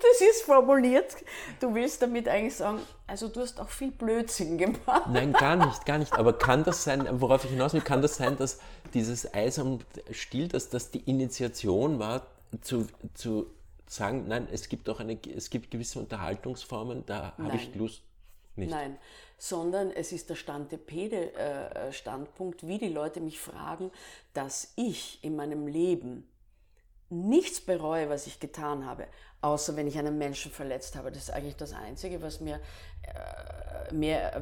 Das 0.00 0.20
ist 0.20 0.42
formuliert. 0.42 1.16
Du 1.60 1.74
willst 1.74 2.00
damit 2.00 2.28
eigentlich 2.28 2.54
sagen, 2.56 2.80
also 3.06 3.28
du 3.28 3.40
hast 3.40 3.60
auch 3.60 3.68
viel 3.68 3.90
Blödsinn 3.90 4.56
gemacht. 4.56 5.08
Nein, 5.08 5.32
gar 5.32 5.56
nicht, 5.56 5.84
gar 5.84 5.98
nicht. 5.98 6.14
Aber 6.14 6.32
kann 6.32 6.64
das 6.64 6.84
sein, 6.84 7.06
worauf 7.20 7.44
ich 7.44 7.50
hinaus 7.50 7.74
will, 7.74 7.82
kann 7.82 8.00
das 8.00 8.16
sein, 8.16 8.36
dass 8.36 8.60
dieses 8.94 9.34
Eis 9.34 9.58
am 9.58 9.80
Stiel, 10.10 10.48
dass 10.48 10.70
das 10.70 10.90
die 10.90 11.00
Initiation 11.00 11.98
war, 11.98 12.26
zu, 12.62 12.86
zu 13.14 13.50
sagen, 13.86 14.26
nein, 14.28 14.48
es 14.50 14.68
gibt 14.68 14.88
auch 14.88 15.00
eine, 15.00 15.18
es 15.36 15.50
gibt 15.50 15.70
gewisse 15.70 15.98
Unterhaltungsformen, 15.98 17.04
da 17.06 17.34
habe 17.36 17.56
ich 17.56 17.74
Lust. 17.74 18.02
Nicht. 18.56 18.70
Nein, 18.70 18.96
sondern 19.36 19.90
es 19.92 20.10
ist 20.10 20.30
der 20.30 20.34
Stantepede-Standpunkt, 20.34 22.66
wie 22.66 22.78
die 22.78 22.88
Leute 22.88 23.20
mich 23.20 23.38
fragen, 23.38 23.92
dass 24.34 24.72
ich 24.74 25.22
in 25.22 25.36
meinem 25.36 25.68
Leben 25.68 26.26
nichts 27.10 27.60
bereue, 27.60 28.08
was 28.08 28.26
ich 28.26 28.40
getan 28.40 28.84
habe, 28.84 29.06
außer 29.40 29.76
wenn 29.76 29.86
ich 29.86 29.98
einen 29.98 30.18
Menschen 30.18 30.52
verletzt 30.52 30.96
habe. 30.96 31.10
Das 31.10 31.22
ist 31.22 31.30
eigentlich 31.30 31.56
das 31.56 31.72
Einzige, 31.72 32.20
was 32.22 32.40
mir 32.40 32.60
äh, 33.02 33.94
mehr, 33.94 34.36
äh, 34.36 34.40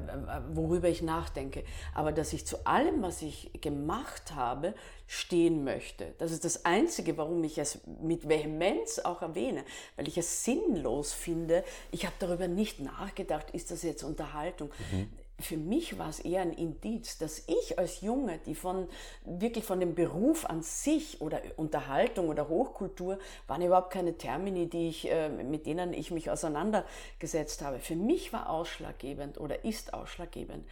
worüber 0.57 0.89
ich 0.89 1.03
nachdenke. 1.03 1.65
Aber 1.95 2.13
dass 2.13 2.33
ich 2.33 2.47
zu 2.47 2.67
allem, 2.67 3.03
was 3.03 3.23
ich 3.23 3.51
gemacht 3.61 4.35
habe, 4.35 4.75
stehen 5.07 5.65
möchte. 5.65 6.15
Das 6.19 6.33
ist 6.33 6.45
das 6.45 6.65
Einzige, 6.65 7.17
warum 7.17 7.45
ich 7.45 7.59
es 7.59 7.81
mit 8.03 8.29
Vehemenz 8.29 8.99
auch 8.99 9.23
erwähne, 9.23 9.65
weil 9.95 10.09
ich 10.09 10.19
es 10.19 10.45
sinnlos 10.45 11.13
finde. 11.13 11.63
Ich 11.93 12.05
habe 12.05 12.17
darüber 12.19 12.49
nicht 12.49 12.81
nachgedacht, 12.81 13.51
ist 13.53 13.71
das 13.71 13.83
jetzt 13.83 14.03
Unterhaltung? 14.03 14.71
Mhm 14.91 15.09
für 15.39 15.57
mich 15.57 15.99
war 15.99 16.09
es 16.09 16.21
eher 16.21 16.43
ein 16.43 16.53
Indiz, 16.53 17.19
dass 17.19 17.43
ich 17.47 17.79
als 17.79 18.01
Junge, 18.01 18.39
die 18.47 18.55
von 18.55 18.89
wirklich 19.25 19.65
von 19.65 19.81
dem 19.81 19.95
Beruf 19.95 20.47
an 20.47 20.63
sich 20.63 21.21
oder 21.21 21.43
Unterhaltung 21.57 22.29
oder 22.29 22.49
Hochkultur 22.49 23.19
waren 23.47 23.63
überhaupt 23.63 23.93
keine 23.93 24.17
Termini, 24.17 24.69
die 24.69 24.89
ich, 24.89 25.11
äh, 25.11 25.29
mit 25.29 25.67
denen 25.67 25.93
ich 25.93 26.11
mich 26.11 26.31
auseinandergesetzt 26.31 27.63
habe. 27.63 27.81
Für 27.81 27.97
mich 27.97 28.33
war 28.33 28.49
ausschlaggebend 28.49 29.39
oder 29.39 29.65
ist 29.65 29.93
ausschlaggebend, 29.93 30.67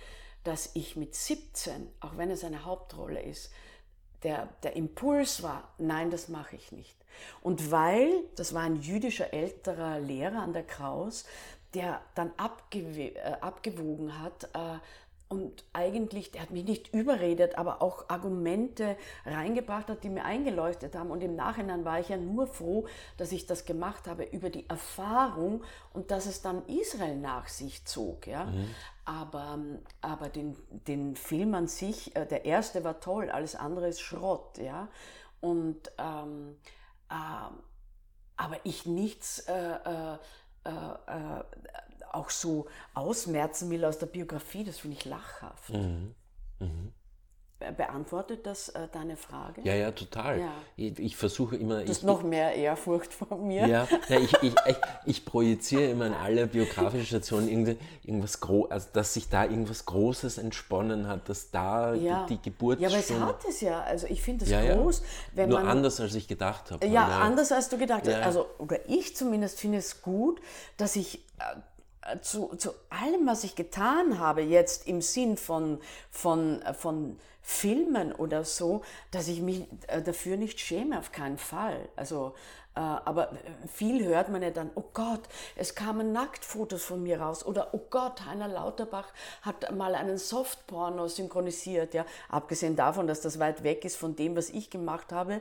dass 0.45 0.71
ich 0.75 0.97
mit 0.97 1.15
17, 1.15 1.91
auch 2.01 2.17
wenn 2.17 2.31
es 2.31 2.43
eine 2.43 2.65
Hauptrolle 2.65 3.21
ist, 3.21 3.53
der, 4.23 4.49
der 4.63 4.75
Impuls 4.77 5.43
war, 5.43 5.75
nein, 5.77 6.11
das 6.11 6.29
mache 6.29 6.57
ich 6.57 6.73
nicht. 6.73 6.97
Und 7.43 7.71
weil, 7.71 8.11
das 8.37 8.55
war 8.55 8.63
ein 8.63 8.81
jüdischer 8.81 9.33
älterer 9.35 10.01
Lehrer 10.01 10.41
an 10.41 10.55
der 10.55 10.65
Kraus, 10.65 11.27
der 11.75 12.01
dann 12.15 12.33
abgew 12.37 12.99
äh, 12.99 13.15
abgewogen 13.41 14.21
hat 14.21 14.45
äh, 14.55 14.79
und 15.35 15.65
eigentlich, 15.73 16.31
der 16.31 16.43
hat 16.43 16.51
mich 16.51 16.65
nicht 16.65 16.93
überredet, 16.95 17.57
aber 17.59 17.83
auch 17.83 18.09
Argumente 18.09 18.97
reingebracht 19.25 19.89
hat, 19.89 20.05
die 20.05 20.09
mir 20.09 20.25
eingeleuchtet 20.25 20.95
haben. 20.95 21.11
Und 21.11 21.23
im 21.23 21.35
Nachhinein 21.35 21.85
war 21.85 21.99
ich 21.99 22.11
ja 22.11 22.17
nur 22.17 22.47
froh, 22.47 22.87
dass 23.17 23.33
ich 23.33 23.47
das 23.47 23.65
gemacht 23.65 24.07
habe 24.07 24.25
über 24.25 24.51
die 24.51 24.69
Erfahrung 24.69 25.65
und 25.93 26.11
dass 26.11 26.27
es 26.27 26.43
dann 26.43 26.65
Israel 26.67 27.17
nach 27.17 27.49
sich 27.49 27.85
zog. 27.85 28.27
Ja? 28.27 28.45
Mhm. 28.45 28.75
Aber, 29.07 29.59
aber 30.03 30.29
den, 30.29 30.57
den 30.71 31.17
Film 31.17 31.55
an 31.55 31.69
sich, 31.69 32.15
äh, 32.15 32.27
der 32.27 32.45
erste 32.45 32.85
war 32.85 33.01
toll, 33.01 33.31
alles 33.31 33.57
andere 33.57 33.89
ist 33.89 34.03
Schrott. 34.03 34.59
Ja? 34.59 34.89
Und, 35.41 35.91
ähm, 35.99 36.57
äh, 37.11 37.15
aber 38.37 38.57
ich 38.63 38.87
nichts. 38.87 39.41
Äh, 39.49 39.73
äh 39.85 40.19
äh, 40.65 40.71
äh, 40.71 41.45
auch 42.13 42.31
so 42.31 42.67
ausmerzen 42.95 43.71
will 43.71 43.85
aus 43.85 43.99
der 43.99 44.07
Biografie, 44.07 44.65
das 44.65 44.79
finde 44.79 44.97
ich 44.97 45.05
lachhaft. 45.05 45.71
Mhm. 45.71 46.15
Mhm. 46.61 46.93
Beantwortet 47.73 48.47
das 48.47 48.69
äh, 48.71 48.89
deine 48.93 49.17
Frage? 49.17 49.61
Ja, 49.65 49.75
ja, 49.75 49.91
total. 49.91 50.41
Ja. 50.41 50.53
Ich, 50.77 50.99
ich, 50.99 51.17
versuche 51.17 51.57
immer. 51.57 51.83
Du 51.83 51.89
hast 51.89 52.03
noch 52.03 52.23
mehr 52.23 52.55
Ehrfurcht 52.55 53.13
vor 53.13 53.39
mir. 53.39 53.67
Ja, 53.67 53.89
ja 54.09 54.19
ich, 54.19 54.33
ich, 54.43 54.55
ich, 54.67 54.77
ich, 55.05 55.25
projiziere 55.25 55.91
immer 55.91 56.07
in 56.07 56.15
alle 56.15 56.47
biografischen 56.47 57.07
Stationen 57.07 57.49
irgendwas 57.49 58.41
Gro 58.41 58.67
also 58.67 58.89
dass 58.93 59.15
sich 59.15 59.29
da 59.29 59.45
irgendwas 59.45 59.85
Großes 59.87 60.39
entsponnen 60.39 61.09
hat, 61.09 61.29
dass 61.29 61.51
da 61.51 61.95
ja. 61.95 62.27
die, 62.27 62.37
die 62.37 62.51
Geburt. 62.51 62.81
Ja, 62.81 62.89
aber 62.89 62.99
es 62.99 63.11
hat 63.11 63.45
es 63.49 63.61
ja. 63.61 63.83
Also 63.83 64.07
ich 64.07 64.23
finde 64.23 64.45
es 64.45 64.51
groß. 64.51 65.03
Wenn 65.33 65.49
Nur 65.49 65.61
man, 65.61 65.69
anders, 65.69 66.01
als 66.01 66.15
ich 66.15 66.29
gedacht 66.29 66.71
habe. 66.71 66.87
Ja, 66.87 67.21
anders 67.21 67.53
als 67.53 67.69
du 67.69 67.79
gedacht 67.79 68.07
hast. 68.07 68.15
Also, 68.15 68.47
oder 68.59 68.89
ich 68.89 69.17
zumindest 69.17 69.61
finde 69.61 69.79
es 69.79 70.03
gut, 70.03 70.41
dass 70.77 70.97
ich 70.97 71.19
äh, 71.39 71.57
zu, 72.21 72.55
zu 72.57 72.71
allem, 72.91 73.27
was 73.27 73.45
ich 73.45 73.55
getan 73.55 74.19
habe, 74.19 74.43
jetzt 74.43 74.87
im 74.87 75.01
Sinn 75.01 75.37
von, 75.37 75.81
von, 76.11 76.63
äh, 76.63 76.75
von 76.75 77.19
Filmen 77.43 78.13
oder 78.13 78.45
so, 78.45 78.83
dass 79.11 79.29
ich 79.29 79.41
mich 79.41 79.67
äh, 79.89 80.01
dafür 80.03 80.37
nicht 80.37 80.61
schäme, 80.61 80.99
auf 80.99 81.13
keinen 81.13 81.39
Fall. 81.39 81.89
Also, 81.95 82.35
äh, 82.75 82.81
aber 82.81 83.31
viel 83.73 84.05
hört 84.05 84.31
man 84.31 84.43
ja 84.43 84.51
dann, 84.51 84.71
oh 84.75 84.85
Gott, 84.95 85.21
es 85.55 85.75
kamen 85.75 86.13
Nacktfotos 86.13 86.83
von 86.83 87.03
mir 87.03 87.21
raus 87.21 87.45
oder 87.45 87.69
oh 87.73 87.83
Gott, 87.91 88.25
Heiner 88.27 88.49
Lauterbach 88.49 89.13
hat 89.43 89.75
mal 89.77 89.95
einen 89.95 90.19
Softporno 90.19 91.07
synchronisiert, 91.07 91.95
ja. 91.95 92.05
Abgesehen 92.29 92.77
davon, 92.77 93.07
dass 93.07 93.21
das 93.21 93.39
weit 93.39 93.63
weg 93.63 93.85
ist 93.85 93.97
von 93.97 94.17
dem, 94.17 94.37
was 94.37 94.49
ich 94.49 94.71
gemacht 94.71 95.13
habe. 95.13 95.41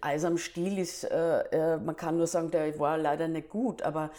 Eis 0.00 0.24
am 0.24 0.38
Stiel 0.38 0.78
ist, 0.78 1.04
äh, 1.04 1.78
man 1.78 1.96
kann 1.96 2.16
nur 2.16 2.26
sagen, 2.26 2.50
der 2.50 2.78
war 2.78 2.96
leider 2.96 3.28
nicht 3.28 3.48
gut, 3.48 3.82
aber 3.82 4.10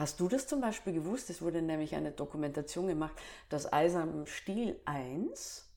Hast 0.00 0.18
du 0.18 0.28
das 0.28 0.46
zum 0.46 0.62
Beispiel 0.62 0.94
gewusst? 0.94 1.28
Es 1.28 1.42
wurde 1.42 1.60
nämlich 1.60 1.94
eine 1.94 2.10
Dokumentation 2.10 2.86
gemacht, 2.86 3.12
dass 3.50 3.70
Eis 3.70 3.94
am 3.94 4.24
Stiel 4.24 4.80
1 4.86 5.69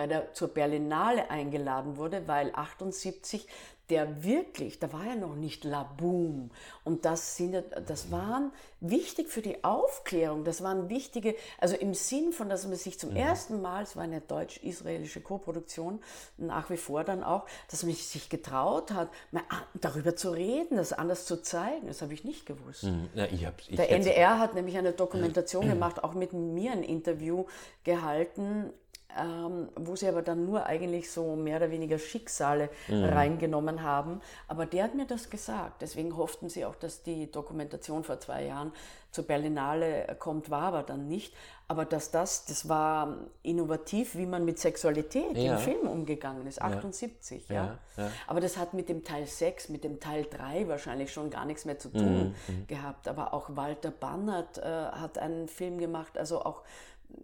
bei 0.00 0.06
der, 0.06 0.32
zur 0.32 0.48
Berlinale 0.48 1.28
eingeladen 1.28 1.98
wurde, 1.98 2.26
weil 2.26 2.52
78 2.54 3.46
der 3.90 4.22
wirklich, 4.22 4.78
da 4.78 4.92
war 4.92 5.04
ja 5.04 5.16
noch 5.16 5.34
nicht 5.34 5.64
La 5.64 5.82
Boom. 5.82 6.50
Und 6.84 7.04
das, 7.04 7.36
sind, 7.36 7.60
das 7.86 8.10
waren 8.12 8.52
wichtig 8.78 9.28
für 9.28 9.42
die 9.42 9.62
Aufklärung, 9.64 10.44
das 10.44 10.62
waren 10.62 10.88
wichtige, 10.88 11.34
also 11.58 11.74
im 11.74 11.92
Sinn 11.92 12.32
von, 12.32 12.48
dass 12.48 12.66
man 12.66 12.76
sich 12.76 13.00
zum 13.00 13.10
mhm. 13.10 13.16
ersten 13.16 13.60
Mal, 13.60 13.82
es 13.82 13.96
war 13.96 14.04
eine 14.04 14.20
deutsch-israelische 14.20 15.20
Koproduktion, 15.20 16.00
nach 16.38 16.70
wie 16.70 16.76
vor 16.76 17.02
dann 17.02 17.24
auch, 17.24 17.46
dass 17.68 17.82
man 17.82 17.92
sich 17.92 18.30
getraut 18.30 18.92
hat, 18.92 19.10
mal 19.32 19.42
darüber 19.74 20.14
zu 20.14 20.30
reden, 20.30 20.76
das 20.76 20.92
anders 20.92 21.26
zu 21.26 21.42
zeigen. 21.42 21.88
Das 21.88 22.00
habe 22.00 22.14
ich 22.14 22.24
nicht 22.24 22.46
gewusst. 22.46 22.84
Mhm. 22.84 23.10
Ja, 23.14 23.26
ich 23.26 23.44
ich 23.68 23.76
Der 23.76 23.90
NDR 23.90 24.38
hat 24.38 24.54
nämlich 24.54 24.78
eine 24.78 24.92
Dokumentation 24.92 25.66
mhm. 25.66 25.70
gemacht, 25.70 26.04
auch 26.04 26.14
mit 26.14 26.32
mir 26.32 26.70
ein 26.70 26.84
Interview 26.84 27.46
gehalten 27.82 28.72
ähm, 29.18 29.68
wo 29.76 29.96
sie 29.96 30.08
aber 30.08 30.22
dann 30.22 30.46
nur 30.46 30.66
eigentlich 30.66 31.10
so 31.10 31.36
mehr 31.36 31.56
oder 31.56 31.70
weniger 31.70 31.98
Schicksale 31.98 32.70
mhm. 32.88 33.04
reingenommen 33.04 33.82
haben. 33.82 34.20
Aber 34.48 34.66
der 34.66 34.84
hat 34.84 34.94
mir 34.94 35.06
das 35.06 35.30
gesagt. 35.30 35.82
Deswegen 35.82 36.16
hofften 36.16 36.48
sie 36.48 36.64
auch, 36.64 36.76
dass 36.76 37.02
die 37.02 37.30
Dokumentation 37.30 38.04
vor 38.04 38.20
zwei 38.20 38.44
Jahren 38.44 38.72
zur 39.10 39.24
Berlinale 39.24 40.16
kommt, 40.18 40.50
war 40.50 40.62
aber 40.62 40.82
dann 40.82 41.08
nicht. 41.08 41.34
Aber 41.66 41.84
dass 41.84 42.10
das, 42.10 42.46
das 42.46 42.68
war 42.68 43.16
innovativ, 43.42 44.16
wie 44.16 44.26
man 44.26 44.44
mit 44.44 44.58
Sexualität 44.58 45.36
ja. 45.36 45.52
im 45.54 45.58
Film 45.58 45.86
umgegangen 45.86 46.46
ist, 46.48 46.60
78, 46.60 47.48
ja. 47.48 47.54
ja. 47.54 47.78
ja. 47.96 48.10
Aber 48.26 48.40
das 48.40 48.56
hat 48.56 48.74
mit 48.74 48.88
dem 48.88 49.04
Teil 49.04 49.26
6, 49.26 49.68
mit 49.68 49.84
dem 49.84 50.00
Teil 50.00 50.26
3 50.28 50.66
wahrscheinlich 50.66 51.12
schon 51.12 51.30
gar 51.30 51.44
nichts 51.44 51.64
mehr 51.64 51.78
zu 51.78 51.90
tun 51.90 52.34
mhm. 52.48 52.54
mhm. 52.54 52.66
gehabt. 52.66 53.06
Aber 53.06 53.32
auch 53.32 53.50
Walter 53.54 53.92
Bannert 53.92 54.58
äh, 54.58 54.62
hat 54.62 55.18
einen 55.18 55.46
Film 55.46 55.78
gemacht, 55.78 56.18
also 56.18 56.42
auch 56.42 56.62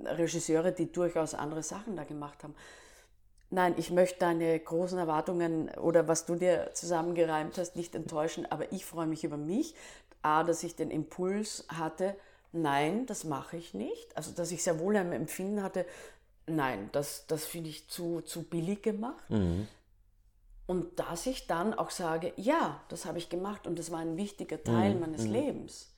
Regisseure, 0.05 0.72
die 0.72 0.91
durchaus 0.91 1.34
andere 1.34 1.62
Sachen 1.62 1.97
da 1.97 2.05
gemacht 2.05 2.43
haben. 2.43 2.55
Nein, 3.51 3.74
ich 3.76 3.91
möchte 3.91 4.18
deine 4.20 4.59
großen 4.59 4.99
Erwartungen 4.99 5.68
oder 5.70 6.09
was 6.09 6.26
du 6.26 6.34
dir 6.34 6.70
zusammengereimt 6.74 7.59
hast, 7.59 7.76
nicht 7.76 7.95
enttäuschen, 7.95 8.45
aber 8.51 8.72
ich 8.72 8.84
freue 8.84 9.07
mich 9.07 9.22
über 9.22 9.37
mich. 9.37 9.74
A, 10.22 10.43
dass 10.43 10.64
ich 10.64 10.74
den 10.74 10.91
Impuls 10.91 11.64
hatte, 11.68 12.16
nein, 12.53 13.07
das 13.07 13.22
mache 13.22 13.57
ich 13.57 13.74
nicht. 13.74 14.16
Also, 14.16 14.32
dass 14.32 14.51
ich 14.51 14.64
sehr 14.64 14.80
wohl 14.80 14.97
ein 14.97 15.12
Empfinden 15.12 15.62
hatte, 15.62 15.87
nein, 16.47 16.89
das, 16.93 17.26
das 17.28 17.45
finde 17.45 17.70
ich 17.70 17.89
zu, 17.89 18.20
zu 18.22 18.43
billig 18.43 18.82
gemacht. 18.82 19.30
Mhm. 19.30 19.68
Und 20.66 20.99
dass 20.99 21.26
ich 21.26 21.47
dann 21.47 21.74
auch 21.74 21.91
sage, 21.91 22.32
ja, 22.37 22.80
das 22.89 23.05
habe 23.05 23.18
ich 23.18 23.28
gemacht 23.28 23.68
und 23.68 23.78
das 23.78 23.93
war 23.93 24.01
ein 24.01 24.16
wichtiger 24.16 24.62
Teil 24.62 24.95
mhm. 24.95 25.01
meines 25.01 25.22
mhm. 25.22 25.32
Lebens. 25.32 25.95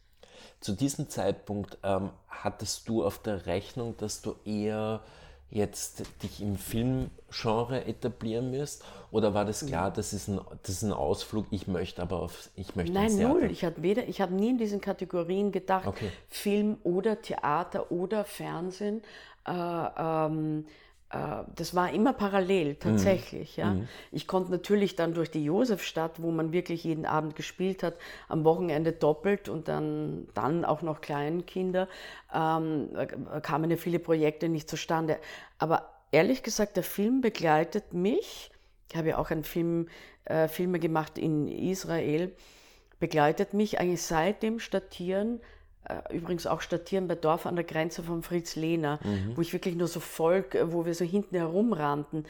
Zu 0.60 0.72
diesem 0.72 1.08
Zeitpunkt 1.08 1.78
ähm, 1.82 2.10
hattest 2.28 2.88
du 2.88 3.04
auf 3.04 3.18
der 3.18 3.46
Rechnung, 3.46 3.96
dass 3.96 4.22
du 4.22 4.34
eher 4.44 5.02
jetzt 5.50 6.02
dich 6.22 6.42
im 6.42 6.58
Filmgenre 6.58 7.84
etablieren 7.86 8.52
wirst? 8.52 8.84
Oder 9.10 9.32
war 9.32 9.44
das 9.44 9.64
klar, 9.64 9.90
das 9.90 10.12
ist 10.12 10.28
ein, 10.28 10.40
das 10.62 10.76
ist 10.76 10.82
ein 10.82 10.92
Ausflug, 10.92 11.46
ich 11.50 11.66
möchte 11.66 12.02
aber 12.02 12.20
auf, 12.20 12.50
ich 12.56 12.76
möchte 12.76 12.92
Nein, 12.92 13.16
null. 13.16 13.50
Ich 13.50 13.64
habe 13.64 13.82
weder, 13.82 14.06
ich 14.08 14.20
habe 14.20 14.34
nie 14.34 14.50
in 14.50 14.58
diesen 14.58 14.80
Kategorien 14.80 15.50
gedacht, 15.52 15.86
okay. 15.86 16.10
Film 16.28 16.76
oder 16.82 17.22
Theater 17.22 17.90
oder 17.90 18.24
Fernsehen. 18.24 19.02
Äh, 19.46 19.52
ähm, 19.52 20.66
äh, 20.66 20.87
das 21.10 21.74
war 21.74 21.90
immer 21.92 22.12
parallel, 22.12 22.70
mhm. 22.70 22.80
tatsächlich. 22.80 23.56
Mhm. 23.56 23.62
Ja. 23.62 23.76
Ich 24.12 24.26
konnte 24.26 24.50
natürlich 24.50 24.94
dann 24.94 25.14
durch 25.14 25.30
die 25.30 25.42
Josefstadt, 25.42 26.20
wo 26.22 26.30
man 26.30 26.52
wirklich 26.52 26.84
jeden 26.84 27.06
Abend 27.06 27.34
gespielt 27.34 27.82
hat, 27.82 27.94
am 28.28 28.44
Wochenende 28.44 28.92
doppelt 28.92 29.48
und 29.48 29.68
dann, 29.68 30.28
dann 30.34 30.66
auch 30.66 30.82
noch 30.82 31.00
Kleinkinder, 31.00 31.88
ähm, 32.34 32.90
kamen 33.42 33.70
ja 33.70 33.78
viele 33.78 33.98
Projekte 33.98 34.50
nicht 34.50 34.68
zustande. 34.68 35.18
Aber 35.58 35.88
ehrlich 36.10 36.42
gesagt, 36.42 36.76
der 36.76 36.84
Film 36.84 37.22
begleitet 37.22 37.94
mich. 37.94 38.50
Ich 38.90 38.96
habe 38.96 39.08
ja 39.08 39.18
auch 39.18 39.30
einen 39.30 39.44
Film, 39.44 39.88
äh, 40.24 40.46
Filme 40.48 40.78
gemacht 40.78 41.16
in 41.16 41.48
Israel, 41.48 42.34
begleitet 43.00 43.54
mich 43.54 43.80
eigentlich 43.80 44.02
seit 44.02 44.42
dem 44.42 44.58
Statieren 44.58 45.40
äh, 45.40 45.57
übrigens 46.10 46.46
auch 46.46 46.60
statieren 46.60 47.08
bei 47.08 47.14
Dorf 47.14 47.46
an 47.46 47.56
der 47.56 47.64
Grenze 47.64 48.02
von 48.02 48.22
Fritz 48.22 48.56
Lehner, 48.56 48.98
mhm. 49.02 49.36
wo 49.36 49.40
ich 49.40 49.52
wirklich 49.52 49.74
nur 49.74 49.88
so 49.88 50.00
Volk, 50.00 50.54
äh, 50.54 50.72
wo 50.72 50.84
wir 50.84 50.94
so 50.94 51.04
hinten 51.04 51.36
herumrannten. 51.36 52.26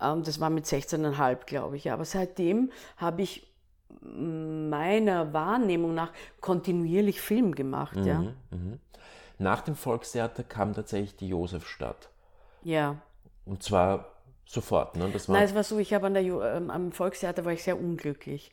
Ähm, 0.00 0.22
das 0.22 0.40
war 0.40 0.50
mit 0.50 0.66
16,5, 0.66 1.46
glaube 1.46 1.76
ich. 1.76 1.90
Aber 1.90 2.04
seitdem 2.04 2.70
habe 2.96 3.22
ich 3.22 3.46
meiner 4.02 5.32
Wahrnehmung 5.32 5.94
nach 5.94 6.12
kontinuierlich 6.40 7.20
Film 7.20 7.54
gemacht. 7.54 7.96
Mhm, 7.96 8.06
ja. 8.06 8.20
Mhm. 8.50 8.78
Nach 9.38 9.62
dem 9.62 9.74
Volkstheater 9.74 10.44
kam 10.44 10.74
tatsächlich 10.74 11.16
die 11.16 11.28
Josefstadt. 11.28 12.10
Ja. 12.62 12.96
Und 13.46 13.62
zwar 13.62 14.06
sofort, 14.44 14.96
ne? 14.96 15.08
Das 15.12 15.28
war 15.28 15.36
Nein, 15.36 15.44
es 15.44 15.54
war 15.54 15.64
so, 15.64 15.78
ich 15.78 15.94
habe 15.94 16.06
an 16.06 16.14
der, 16.14 16.22
ähm, 16.22 16.70
am 16.70 16.92
Volkstheater 16.92 17.44
war 17.44 17.52
ich 17.52 17.62
sehr 17.62 17.78
unglücklich. 17.78 18.50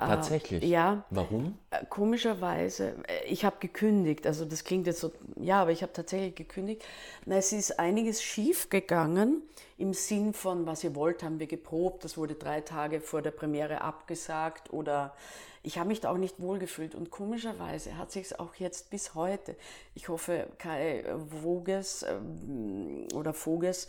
Äh, 0.00 0.06
Tatsächlich? 0.06 0.64
Ja. 0.64 1.04
Warum? 1.10 1.58
Äh, 1.70 1.84
komischerweise, 1.86 2.94
äh, 3.06 3.26
ich 3.26 3.44
habe 3.44 3.56
gekündigt. 3.60 4.26
Also 4.26 4.46
das 4.46 4.64
klingt 4.64 4.86
jetzt 4.86 5.00
so, 5.00 5.12
ja, 5.36 5.60
aber 5.60 5.72
ich 5.72 5.82
habe 5.82 5.92
tatsächlich 5.92 6.34
gekündigt. 6.34 6.82
Na, 7.26 7.36
es 7.36 7.52
ist 7.52 7.78
einiges 7.78 8.22
schief 8.22 8.70
gegangen 8.70 9.42
im 9.76 9.92
Sinn 9.92 10.32
von, 10.32 10.64
was 10.64 10.84
ihr 10.84 10.94
wollt, 10.94 11.22
haben 11.22 11.38
wir 11.38 11.46
geprobt. 11.46 12.04
Das 12.04 12.16
wurde 12.16 12.34
drei 12.34 12.62
Tage 12.62 13.02
vor 13.02 13.20
der 13.20 13.30
Premiere 13.30 13.82
abgesagt 13.82 14.72
oder 14.72 15.14
ich 15.62 15.76
habe 15.78 15.88
mich 15.88 16.00
da 16.00 16.10
auch 16.10 16.16
nicht 16.16 16.40
wohlgefühlt. 16.40 16.94
Und 16.94 17.10
komischerweise 17.10 17.98
hat 17.98 18.10
sich 18.10 18.26
es 18.26 18.38
auch 18.38 18.54
jetzt 18.54 18.88
bis 18.88 19.14
heute, 19.14 19.54
ich 19.94 20.08
hoffe, 20.08 20.46
Kai 20.56 21.04
Voges 21.42 22.06
ähm, 22.08 23.06
oder 23.14 23.34
Voges 23.34 23.88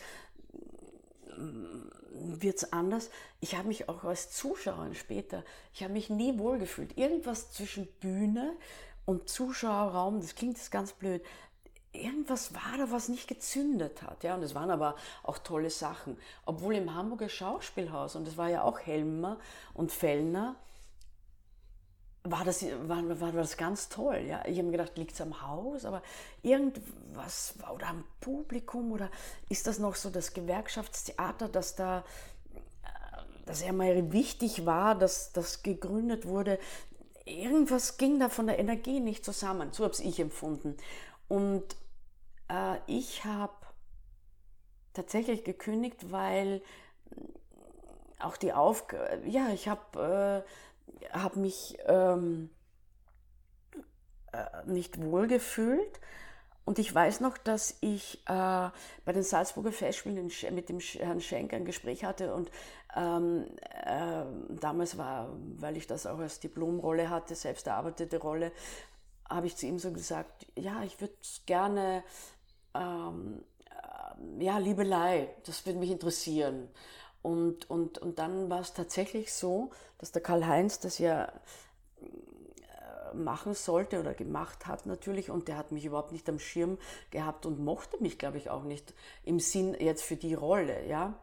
wird 2.14 2.58
es 2.58 2.74
anders. 2.74 3.10
Ich 3.40 3.56
habe 3.56 3.68
mich 3.68 3.90
auch 3.90 4.04
als 4.04 4.32
Zuschauerin 4.32 4.96
später, 4.96 5.44
ich 5.74 5.84
habe 5.84 5.94
mich 5.94 6.10
nie 6.10 6.38
wohlgefühlt. 6.38 6.98
Irgendwas 6.98 7.52
zwischen 7.52 7.88
Bühne 8.00 8.54
und 9.06 9.30
Zuschauerraum, 9.30 10.22
das 10.22 10.36
klingt 10.36 10.58
jetzt 10.58 10.72
ganz 10.72 10.94
blöd, 10.94 11.24
irgendwas 11.94 12.54
war 12.54 12.78
da, 12.78 12.92
was 12.92 13.10
nicht 13.10 13.28
gezündet 13.28 14.02
hat. 14.02 14.24
Ja, 14.24 14.36
und 14.36 14.44
es 14.44 14.56
waren 14.56 14.72
aber 14.72 14.96
auch 15.24 15.38
tolle 15.38 15.70
Sachen. 15.70 16.18
Obwohl 16.46 16.76
im 16.76 16.94
Hamburger 16.94 17.30
Schauspielhaus, 17.30 18.16
und 18.16 18.28
das 18.28 18.38
war 18.38 18.50
ja 18.50 18.64
auch 18.64 18.80
Helmer 18.80 19.38
und 19.74 19.92
Fellner, 19.92 20.56
war 22.24 22.46
das, 22.46 22.64
war, 22.88 23.20
war 23.20 23.32
das 23.32 23.58
ganz 23.58 23.90
toll. 23.90 24.26
Ja? 24.28 24.46
Ich 24.46 24.58
habe 24.58 24.68
mir 24.68 24.78
gedacht, 24.78 24.98
liegt 24.98 25.14
es 25.14 25.22
am 25.22 25.42
Haus, 25.42 25.86
aber 25.86 26.04
irgendwas 26.44 27.56
oder 27.74 27.88
am 27.88 28.04
Publikum 28.20 28.92
oder 28.92 29.10
ist 29.50 29.66
das 29.68 29.80
noch 29.80 29.96
so 29.96 30.10
das 30.10 30.34
Gewerkschaftstheater, 30.34 31.50
das 31.50 31.76
da, 31.76 32.00
äh, 32.84 33.44
das 33.46 33.64
ja 33.64 33.74
mal 33.74 34.12
wichtig 34.12 34.66
war, 34.66 34.94
dass 34.96 35.34
das 35.34 35.64
gegründet 35.64 36.28
wurde. 36.28 36.60
Irgendwas 37.26 37.98
ging 37.98 38.20
da 38.20 38.30
von 38.30 38.48
der 38.48 38.60
Energie 38.60 39.00
nicht 39.00 39.26
zusammen. 39.26 39.72
So 39.72 39.84
habe 39.84 39.96
ich 40.02 40.20
empfunden. 40.20 40.78
Und 41.28 41.64
äh, 42.50 42.78
ich 42.86 43.26
habe 43.26 43.54
tatsächlich 44.94 45.44
gekündigt, 45.44 46.12
weil 46.12 46.62
auch 48.20 48.38
die 48.38 48.54
Aufgabe, 48.54 49.24
ja, 49.26 49.50
ich 49.50 49.68
habe... 49.68 50.46
Äh, 50.46 50.71
habe 51.12 51.40
mich 51.40 51.78
ähm, 51.88 52.50
äh, 54.32 54.46
nicht 54.66 55.02
wohlgefühlt. 55.02 56.00
Und 56.64 56.78
ich 56.80 56.94
weiß 56.94 57.22
noch, 57.22 57.38
dass 57.38 57.78
ich 57.82 58.22
äh, 58.28 58.70
bei 59.04 59.14
den 59.14 59.24
Salzburger 59.24 59.72
Festspielen 59.72 60.32
mit 60.52 60.70
dem 60.70 60.80
Herrn 60.80 61.20
Schenk 61.20 61.54
ein 61.54 61.66
Gespräch 61.66 62.06
hatte 62.06 62.34
und 62.34 62.52
ähm, 62.96 63.46
äh, 63.84 64.24
damals 64.60 64.98
war, 64.98 65.30
weil 65.58 65.76
ich 65.76 65.88
das 65.88 66.06
auch 66.06 66.20
als 66.20 66.40
Diplomrolle 66.40 67.10
hatte, 67.10 67.36
selbst 67.36 67.68
erarbeitete 67.68 68.20
Rolle, 68.20 68.52
habe 69.28 69.48
ich 69.48 69.56
zu 69.56 69.66
ihm 69.66 69.80
so 69.80 69.92
gesagt, 69.92 70.46
ja, 70.56 70.84
ich 70.84 71.00
würde 71.02 71.16
gerne, 71.46 72.04
ähm, 72.76 73.44
äh, 73.70 74.44
ja, 74.44 74.58
Liebelei, 74.58 75.30
das 75.46 75.66
würde 75.66 75.80
mich 75.80 75.90
interessieren. 75.90 76.70
Und, 77.22 77.70
und, 77.70 78.00
und 78.00 78.20
dann 78.20 78.50
war 78.50 78.62
es 78.62 78.74
tatsächlich 78.74 79.34
so, 79.34 79.72
dass 80.00 80.12
der 80.12 80.24
Karl-Heinz 80.24 80.80
das 80.80 80.98
ja 80.98 81.26
äh, 81.26 83.16
machen 83.16 83.54
sollte 83.54 84.00
oder 84.00 84.14
gemacht 84.14 84.66
hat 84.66 84.86
natürlich 84.88 85.30
und 85.30 85.48
der 85.48 85.58
hat 85.58 85.72
mich 85.72 85.86
überhaupt 85.86 86.12
nicht 86.12 86.28
am 86.30 86.40
Schirm 86.40 86.80
gehabt 87.12 87.46
und 87.46 87.60
mochte 87.60 88.02
mich, 88.02 88.18
glaube 88.18 88.38
ich, 88.38 88.50
auch 88.50 88.64
nicht 88.64 88.94
im 89.24 89.40
Sinn 89.40 89.76
jetzt 89.80 90.04
für 90.04 90.16
die 90.16 90.34
Rolle, 90.34 90.88
ja. 90.88 91.14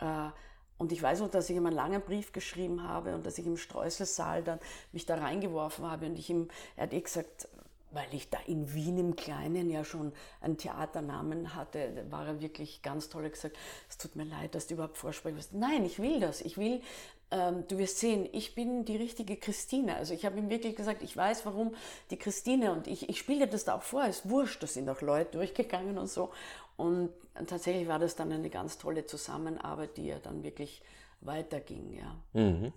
Äh, 0.00 0.30
und 0.76 0.92
ich 0.92 1.02
weiß 1.02 1.20
noch, 1.20 1.30
dass 1.30 1.50
ich 1.50 1.56
ihm 1.56 1.66
einen 1.66 1.74
langen 1.74 2.02
Brief 2.02 2.32
geschrieben 2.32 2.84
habe 2.84 3.14
und 3.14 3.26
dass 3.26 3.36
ich 3.36 3.46
im 3.46 3.56
Streuselsaal 3.56 4.44
dann 4.44 4.60
mich 4.92 5.06
da 5.06 5.16
reingeworfen 5.16 5.90
habe 5.90 6.06
und 6.06 6.16
ich 6.16 6.30
ihm, 6.30 6.48
er 6.76 6.84
hat 6.84 6.92
eh 6.92 7.00
gesagt, 7.00 7.48
weil 7.90 8.12
ich 8.12 8.28
da 8.30 8.38
in 8.46 8.72
Wien 8.74 8.98
im 8.98 9.16
Kleinen 9.16 9.70
ja 9.70 9.84
schon 9.84 10.12
einen 10.40 10.58
Theaternamen 10.58 11.54
hatte, 11.54 12.04
war 12.10 12.26
er 12.26 12.40
wirklich 12.40 12.82
ganz 12.82 13.08
toll 13.08 13.28
gesagt, 13.28 13.56
es 13.88 13.98
tut 13.98 14.16
mir 14.16 14.24
leid, 14.24 14.54
dass 14.54 14.66
du 14.66 14.74
überhaupt 14.74 14.98
vorsprechen 14.98 15.36
wirst. 15.36 15.54
Nein, 15.54 15.84
ich 15.84 15.98
will 15.98 16.20
das. 16.20 16.40
Ich 16.40 16.58
will, 16.58 16.82
ähm, 17.30 17.64
du 17.68 17.78
wirst 17.78 17.98
sehen, 17.98 18.28
ich 18.32 18.54
bin 18.54 18.84
die 18.84 18.96
richtige 18.96 19.36
Christine. 19.36 19.96
Also 19.96 20.14
ich 20.14 20.24
habe 20.24 20.38
ihm 20.38 20.50
wirklich 20.50 20.76
gesagt, 20.76 21.02
ich 21.02 21.16
weiß, 21.16 21.46
warum 21.46 21.74
die 22.10 22.16
Christine 22.16 22.72
und 22.72 22.86
ich, 22.86 23.08
ich 23.08 23.18
spiele 23.18 23.46
das 23.46 23.64
da 23.64 23.76
auch 23.76 23.82
vor, 23.82 24.04
ist 24.06 24.28
wurscht, 24.28 24.62
da 24.62 24.66
sind 24.66 24.88
auch 24.88 25.00
Leute 25.00 25.32
durchgegangen 25.38 25.98
und 25.98 26.08
so. 26.08 26.30
Und 26.76 27.10
tatsächlich 27.46 27.88
war 27.88 27.98
das 27.98 28.16
dann 28.16 28.32
eine 28.32 28.50
ganz 28.50 28.78
tolle 28.78 29.04
Zusammenarbeit, 29.06 29.96
die 29.96 30.06
ja 30.06 30.18
dann 30.18 30.42
wirklich 30.42 30.82
weiterging, 31.20 31.92
ja. 31.92 32.16
Mhm. 32.40 32.72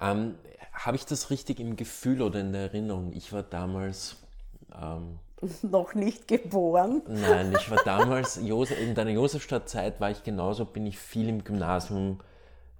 Ähm, 0.00 0.36
Habe 0.72 0.96
ich 0.96 1.06
das 1.06 1.30
richtig 1.30 1.60
im 1.60 1.76
Gefühl 1.76 2.22
oder 2.22 2.40
in 2.40 2.52
der 2.52 2.62
Erinnerung? 2.62 3.12
Ich 3.12 3.32
war 3.32 3.42
damals. 3.42 4.16
Ähm, 4.74 5.18
noch 5.62 5.94
nicht 5.94 6.28
geboren. 6.28 7.02
Nein, 7.06 7.54
ich 7.58 7.70
war 7.70 7.78
damals, 7.84 8.36
in 8.36 8.94
deiner 8.94 9.10
Josefstadt-Zeit 9.10 10.00
war 10.00 10.10
ich 10.10 10.22
genauso, 10.22 10.64
bin 10.64 10.86
ich 10.86 10.98
viel 10.98 11.28
im 11.28 11.44
Gymnasium, 11.44 12.20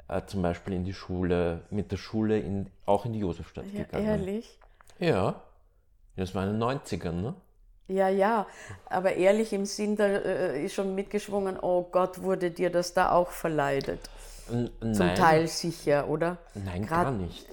äh, 0.08 0.22
zum 0.26 0.42
Beispiel 0.42 0.74
in 0.74 0.84
die 0.84 0.94
Schule, 0.94 1.62
mit 1.70 1.92
der 1.92 1.96
Schule 1.96 2.38
in, 2.38 2.70
auch 2.86 3.04
in 3.04 3.12
die 3.12 3.20
Josefstadt 3.20 3.66
ja, 3.72 3.84
gegangen. 3.84 4.06
Ehrlich? 4.06 4.58
Ja. 4.98 5.42
Das 6.16 6.34
war 6.34 6.44
in 6.44 6.58
den 6.58 6.62
90ern, 6.62 7.12
ne? 7.12 7.34
Ja, 7.86 8.08
ja, 8.08 8.46
aber 8.90 9.14
ehrlich 9.14 9.52
im 9.54 9.64
Sinn, 9.64 9.96
da 9.96 10.06
äh, 10.06 10.62
ist 10.62 10.74
schon 10.74 10.94
mitgeschwungen, 10.94 11.58
oh 11.58 11.84
Gott, 11.90 12.22
wurde 12.22 12.50
dir 12.50 12.70
das 12.70 12.92
da 12.92 13.12
auch 13.12 13.30
verleidet? 13.30 14.00
N 14.50 14.70
Zum 14.94 15.14
Teil 15.14 15.46
sicher, 15.48 16.08
oder? 16.08 16.38
Nein, 16.54 16.86
Grad- 16.86 17.04
gar 17.04 17.12
nicht. 17.12 17.46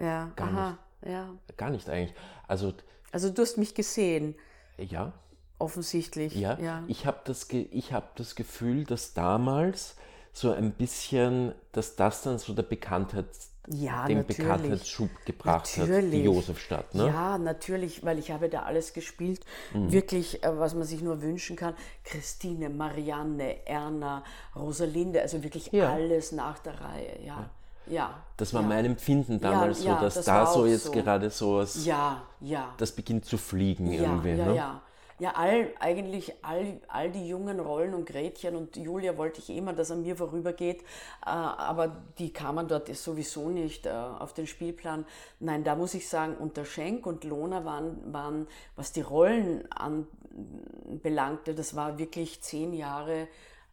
Ja, 0.00 0.30
Gar 0.36 0.48
aha, 0.48 0.78
ja. 1.06 1.34
Gar 1.56 1.70
nicht 1.70 1.88
eigentlich. 1.88 2.14
Also, 2.46 2.72
Also 3.12 3.30
du 3.30 3.42
hast 3.42 3.58
mich 3.58 3.74
gesehen, 3.74 4.34
ja, 4.76 5.12
offensichtlich. 5.58 6.34
ja. 6.36 6.58
ja. 6.60 6.82
Ich 6.86 7.06
habe 7.06 7.18
das, 7.24 7.48
Ge 7.48 7.62
ich 7.72 7.92
hab 7.92 8.14
das 8.16 8.34
Gefühl, 8.34 8.84
dass 8.84 9.14
damals 9.14 9.96
so 10.32 10.52
ein 10.52 10.72
bisschen, 10.72 11.52
dass 11.72 11.96
das 11.96 12.22
dann 12.22 12.38
so 12.38 12.54
der 12.54 12.62
Bekanntheits, 12.62 13.50
Ja, 13.70 14.06
den 14.06 14.18
natürlich. 14.18 14.38
Bekanntheitsschub 14.38 15.10
gebracht 15.26 15.66
hat, 15.76 15.86
die 15.86 15.90
Natürlich. 15.90 16.24
Josefstadt. 16.24 16.94
Ne? 16.94 17.06
Ja, 17.08 17.36
natürlich, 17.36 18.02
weil 18.04 18.18
ich 18.18 18.30
habe 18.30 18.48
da 18.48 18.62
alles 18.62 18.94
gespielt, 18.94 19.40
Mhm. 19.74 19.92
wirklich, 19.92 20.42
äh, 20.42 20.58
was 20.58 20.74
man 20.74 20.84
sich 20.84 21.02
nur 21.02 21.20
wünschen 21.20 21.54
kann. 21.54 21.74
Christine, 22.04 22.70
Marianne, 22.70 23.66
Erna, 23.66 24.24
Rosalinde, 24.56 25.20
also 25.20 25.42
wirklich 25.42 25.70
Ja. 25.72 25.92
alles 25.92 26.32
nach 26.32 26.58
der 26.60 26.80
Reihe, 26.80 27.18
ja. 27.24 27.50
Ja, 27.86 28.22
Das 28.36 28.52
war 28.52 28.60
ja. 28.60 28.68
mein 28.68 28.84
Empfinden 28.84 29.40
damals 29.40 29.82
ja, 29.82 29.94
so, 29.96 30.00
dass 30.04 30.14
das 30.16 30.24
da 30.26 30.46
so 30.46 30.66
jetzt 30.66 30.84
so. 30.84 30.92
gerade 30.92 31.30
so 31.30 31.56
was, 31.56 31.84
Ja, 31.86 32.22
ja. 32.40 32.74
das 32.76 32.92
beginnt 32.92 33.24
zu 33.24 33.38
fliegen 33.38 33.90
irgendwie. 33.90 34.30
ja, 34.34 34.46
ne? 34.46 34.54
ja. 34.56 34.80
Ja, 35.20 35.32
all, 35.34 35.72
eigentlich 35.80 36.32
all, 36.42 36.80
all 36.86 37.10
die 37.10 37.26
jungen 37.26 37.58
Rollen 37.58 37.92
und 37.94 38.06
Gretchen 38.06 38.54
und 38.54 38.76
Julia 38.76 39.16
wollte 39.16 39.40
ich 39.40 39.50
immer, 39.50 39.72
dass 39.72 39.90
an 39.90 40.02
mir 40.02 40.16
vorübergeht, 40.16 40.82
äh, 40.82 41.30
aber 41.30 42.02
die 42.18 42.32
kamen 42.32 42.68
dort 42.68 42.94
sowieso 42.94 43.48
nicht 43.48 43.86
äh, 43.86 43.90
auf 43.90 44.32
den 44.32 44.46
Spielplan. 44.46 45.04
Nein, 45.40 45.64
da 45.64 45.74
muss 45.74 45.94
ich 45.94 46.08
sagen, 46.08 46.36
unter 46.36 46.64
Schenk 46.64 47.04
und 47.04 47.24
Lohner 47.24 47.64
waren, 47.64 48.12
waren 48.12 48.46
was 48.76 48.92
die 48.92 49.00
Rollen 49.00 49.68
anbelangte, 49.72 51.54
das 51.54 51.74
war 51.74 51.98
wirklich 51.98 52.40
zehn 52.42 52.72
Jahre 52.72 53.26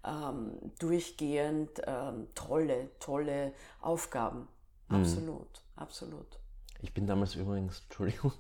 ähm, 0.04 0.54
durchgehend 0.80 1.82
ähm, 1.86 2.28
tolle, 2.34 2.90
tolle 3.00 3.54
Aufgaben. 3.82 4.48
Mhm. 4.90 4.96
Absolut, 4.96 5.64
absolut. 5.76 6.40
Ich 6.82 6.94
bin 6.94 7.08
damals 7.08 7.36
übrigens, 7.36 7.82
Entschuldigung, 7.86 8.34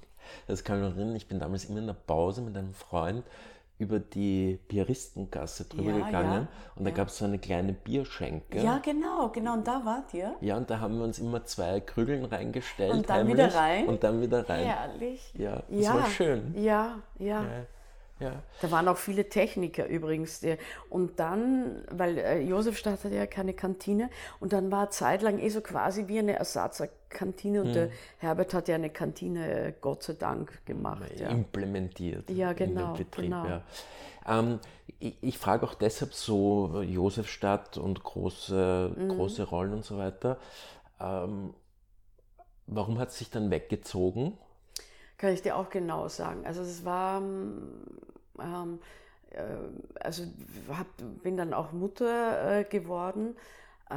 das 0.48 0.64
kann 0.64 0.78
ich 0.78 0.90
noch 0.90 0.96
erinnern, 0.96 1.16
ich 1.16 1.28
bin 1.28 1.40
damals 1.40 1.66
immer 1.66 1.80
in 1.80 1.88
der 1.88 1.94
Pause 1.94 2.42
mit 2.42 2.56
einem 2.56 2.74
Freund 2.74 3.24
über 3.78 4.00
die 4.00 4.58
Pieristengasse 4.68 5.66
drüber 5.66 5.92
Ja, 5.92 6.06
gegangen 6.06 6.48
ja, 6.50 6.72
und 6.76 6.86
da 6.86 6.92
gab 6.92 7.10
es 7.10 7.18
so 7.18 7.26
eine 7.26 7.40
kleine 7.40 7.74
Bierschenke. 7.74 8.62
Ja, 8.62 8.78
genau, 8.78 9.30
genau, 9.30 9.54
und 9.54 9.68
da 9.68 9.84
wart 9.84 10.14
ihr. 10.14 10.34
Ja, 10.40 10.56
und 10.56 10.70
da 10.70 10.80
haben 10.80 10.98
wir 10.98 11.04
uns 11.04 11.20
immer 11.20 11.44
zwei 11.44 11.82
Krügeln 11.82 12.24
reingestellt. 12.24 12.94
Und 12.94 13.10
dann 13.10 13.18
heimlich, 13.18 13.34
wieder 13.36 13.54
rein? 13.54 13.88
Und 13.88 14.04
dann 14.04 14.22
wieder 14.22 14.48
rein. 14.48 14.66
Herrlich. 14.66 15.34
Ja, 15.38 15.64
das 15.70 15.94
war 15.94 16.10
schön. 16.10 16.54
Ja, 16.58 17.00
ja. 17.20 17.44
Ja. 18.20 18.42
Da 18.62 18.72
waren 18.72 18.88
auch 18.88 18.96
viele 18.98 19.28
Techniker 19.28 19.88
übrigens. 19.88 20.40
die- 20.40 20.58
Und 20.90 21.20
dann, 21.20 21.84
weil 21.92 22.18
äh, 22.18 22.40
Josefstadt 22.42 23.04
hatte 23.04 23.14
ja 23.16 23.26
keine 23.26 23.54
Kantine, 23.54 24.10
und 24.40 24.54
dann 24.54 24.72
war 24.72 24.90
zeitlang 24.90 25.38
eh 25.40 25.50
so 25.50 25.60
quasi 25.60 26.08
wie 26.08 26.20
eine 26.20 26.34
Ersatzkantine 26.38 27.60
und 27.62 27.68
Hm. 27.68 27.74
der 27.74 27.90
Herbert 28.20 28.54
hat 28.54 28.68
ja 28.70 28.76
eine 28.76 28.90
Kantine, 28.90 29.68
äh, 29.68 29.74
Gott 29.82 30.04
sei 30.04 30.14
Dank, 30.14 30.66
gemacht. 30.66 31.12
Ja. 31.20 31.28
implementiert 31.30 32.30
Ja, 32.30 32.52
in 32.52 32.56
genau, 32.58 32.94
den 32.94 32.98
Betrieb. 33.06 33.26
genau. 33.26 33.46
Ja. 33.48 33.62
Ähm, 34.28 34.60
ich 35.00 35.18
ich 35.22 35.38
frage 35.38 35.66
auch 35.66 35.74
deshalb 35.74 36.14
so 36.14 36.82
Josefstadt 36.82 37.78
und 37.78 38.02
große, 38.02 38.94
Mhm. 38.98 39.10
große 39.10 39.44
Rollen 39.44 39.74
und 39.74 39.84
so 39.84 39.98
weiter. 39.98 40.38
Ähm, 41.02 41.54
warum 42.66 42.98
hat 42.98 43.10
es 43.10 43.18
sich 43.18 43.30
dann 43.30 43.52
weggezogen? 43.52 44.38
Kann 45.18 45.34
ich 45.34 45.42
dir 45.42 45.56
auch 45.56 45.70
genau 45.70 46.08
sagen. 46.08 46.46
Also 46.46 46.62
es 46.62 46.84
war, 46.84 47.22
ähm, 47.22 48.80
äh, 49.32 49.44
also 50.00 50.24
hab, 50.70 50.88
bin 51.24 51.38
dann 51.38 51.54
auch 51.54 51.72
Mutter 51.72 52.60
äh, 52.60 52.64
geworden 52.64 53.36
äh, 53.90 53.96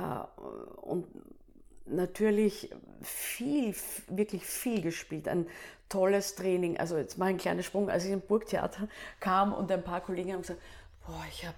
und 0.82 1.06
natürlich 1.86 2.70
viel, 3.02 3.74
wirklich 4.08 4.44
viel 4.44 4.82
gespielt. 4.82 5.28
Ein 5.28 5.46
tolles 5.88 6.34
Training. 6.34 6.78
Also 6.78 6.96
jetzt 6.96 7.18
mal 7.18 7.26
ein 7.26 7.38
kleiner 7.38 7.62
Sprung, 7.62 7.90
als 7.90 8.04
ich 8.04 8.12
im 8.12 8.20
Burgtheater 8.20 8.88
kam 9.20 9.52
und 9.52 9.72
ein 9.72 9.82
paar 9.82 10.00
Kollegen 10.00 10.32
haben 10.32 10.42
gesagt, 10.42 10.60
boah, 11.06 11.24
ich 11.30 11.46
habe 11.46 11.56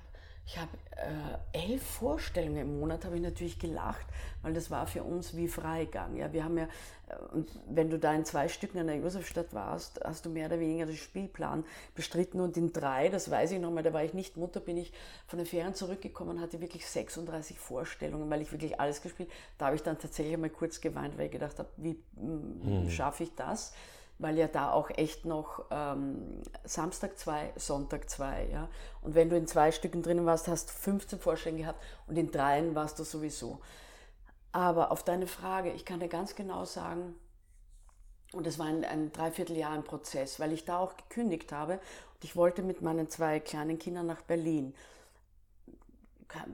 ich 0.50 0.58
hab, 0.58 0.68
äh, 0.96 1.70
elf 1.70 1.82
Vorstellungen 1.82 2.56
im 2.56 2.80
Monat, 2.80 3.04
habe 3.04 3.14
ich 3.14 3.22
natürlich 3.22 3.60
gelacht, 3.60 4.04
weil 4.42 4.52
das 4.52 4.68
war 4.68 4.88
für 4.88 5.04
uns 5.04 5.36
wie 5.36 5.46
Freigang. 5.46 6.16
Ja, 6.16 6.32
wir 6.32 6.42
haben 6.42 6.58
ja, 6.58 6.64
äh, 6.64 7.14
und 7.32 7.48
wenn 7.68 7.88
du 7.88 8.00
da 8.00 8.12
in 8.12 8.24
zwei 8.24 8.48
Stücken 8.48 8.78
an 8.78 8.88
der 8.88 8.96
Josefstadt 8.96 9.54
warst, 9.54 10.00
hast 10.04 10.26
du 10.26 10.30
mehr 10.30 10.46
oder 10.46 10.58
weniger 10.58 10.86
den 10.86 10.96
Spielplan 10.96 11.64
bestritten 11.94 12.40
und 12.40 12.56
in 12.56 12.72
drei, 12.72 13.10
das 13.10 13.30
weiß 13.30 13.52
ich 13.52 13.60
noch 13.60 13.70
mal, 13.70 13.84
da 13.84 13.92
war 13.92 14.02
ich 14.02 14.12
nicht 14.12 14.36
Mutter, 14.36 14.58
bin 14.58 14.76
ich 14.76 14.92
von 15.28 15.38
den 15.38 15.46
Ferien 15.46 15.74
zurückgekommen 15.74 16.30
und 16.30 16.40
hatte 16.40 16.60
wirklich 16.60 16.84
36 16.84 17.56
Vorstellungen, 17.56 18.28
weil 18.28 18.42
ich 18.42 18.50
wirklich 18.50 18.80
alles 18.80 19.02
gespielt 19.02 19.30
Da 19.56 19.66
habe 19.66 19.76
ich 19.76 19.84
dann 19.84 20.00
tatsächlich 20.00 20.34
einmal 20.34 20.50
kurz 20.50 20.80
geweint, 20.80 21.16
weil 21.16 21.26
ich 21.26 21.32
gedacht 21.32 21.60
habe, 21.60 21.68
wie 21.76 21.96
mm, 22.16 22.90
schaffe 22.90 23.22
ich 23.22 23.34
das? 23.36 23.72
Weil 24.20 24.36
ja 24.38 24.48
da 24.48 24.70
auch 24.70 24.90
echt 24.90 25.24
noch 25.24 25.64
ähm, 25.70 26.42
Samstag 26.64 27.18
zwei, 27.18 27.52
Sonntag 27.56 28.10
zwei, 28.10 28.48
ja. 28.52 28.68
Und 29.00 29.14
wenn 29.14 29.30
du 29.30 29.36
in 29.36 29.46
zwei 29.46 29.72
Stücken 29.72 30.02
drinnen 30.02 30.26
warst, 30.26 30.46
hast 30.46 30.68
du 30.68 30.72
15 30.74 31.18
Vorstellungen 31.18 31.62
gehabt 31.62 31.82
und 32.06 32.16
in 32.16 32.30
dreien 32.30 32.74
warst 32.74 32.98
du 32.98 33.04
sowieso. 33.04 33.60
Aber 34.52 34.90
auf 34.90 35.02
deine 35.04 35.26
Frage, 35.26 35.72
ich 35.72 35.84
kann 35.84 36.00
dir 36.00 36.08
ganz 36.08 36.34
genau 36.34 36.64
sagen, 36.64 37.14
und 38.32 38.46
das 38.46 38.58
war 38.58 38.66
ein, 38.66 38.84
ein 38.84 39.10
Dreivierteljahr 39.10 39.72
ein 39.72 39.84
Prozess, 39.84 40.38
weil 40.38 40.52
ich 40.52 40.64
da 40.64 40.78
auch 40.78 40.96
gekündigt 40.96 41.50
habe 41.50 41.74
und 41.74 42.24
ich 42.24 42.36
wollte 42.36 42.62
mit 42.62 42.82
meinen 42.82 43.08
zwei 43.08 43.40
kleinen 43.40 43.78
Kindern 43.78 44.06
nach 44.06 44.22
Berlin. 44.22 44.74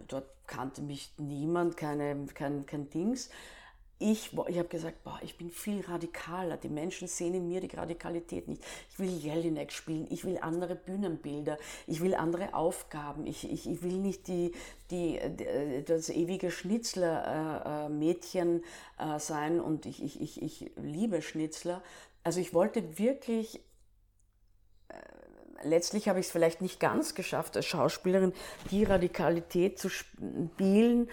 Dort 0.09 0.29
kannte 0.47 0.81
mich 0.81 1.13
niemand, 1.19 1.77
keine, 1.77 2.27
kein, 2.33 2.65
kein 2.65 2.89
Dings. 2.89 3.29
Ich, 3.99 4.33
ich 4.49 4.59
habe 4.59 4.69
gesagt, 4.69 5.03
boah, 5.05 5.19
ich 5.23 5.39
bin 5.39 5.51
viel 5.51 5.81
radikaler. 5.81 6.59
Die 6.59 6.69
Menschen 6.69 7.09
sehen 7.09 7.33
in 7.33 7.49
mir 7.49 7.63
die 7.63 7.75
Radikalität 7.75 8.47
nicht. 8.47 8.63
Ich 8.91 8.99
will 8.99 9.09
Jelinek 9.09 9.73
spielen, 9.73 10.07
ich 10.11 10.27
will 10.27 10.37
andere 10.39 10.77
Bühnenbilder, 10.77 11.57
ich 11.87 12.03
will 12.03 12.15
andere 12.15 12.53
Aufgaben. 12.53 13.27
Ich, 13.27 13.51
ich, 13.51 13.67
ich 13.67 13.83
will 13.83 13.97
nicht 13.97 14.29
die, 14.29 14.53
die, 14.91 15.19
die, 15.39 15.83
das 15.87 16.11
ewige 16.11 16.51
Schnitzler-Mädchen 16.51 18.63
äh, 18.99 19.19
sein 19.19 19.61
und 19.61 19.87
ich, 19.87 20.03
ich, 20.03 20.21
ich, 20.21 20.43
ich 20.43 20.71
liebe 20.77 21.23
Schnitzler. 21.23 21.83
Also 22.23 22.41
ich 22.41 22.53
wollte 22.53 22.99
wirklich 22.99 23.63
letztlich 25.63 26.09
habe 26.09 26.21
ich 26.21 26.27
es 26.27 26.33
vielleicht 26.33 26.61
nicht 26.61 26.81
ganz 26.81 27.15
geschafft, 27.15 27.57
als 27.57 27.67
Schauspielerin 27.67 28.33
die 28.71 28.85
Radikalität 28.85 29.79
zu 29.79 29.89
spielen, 29.89 31.09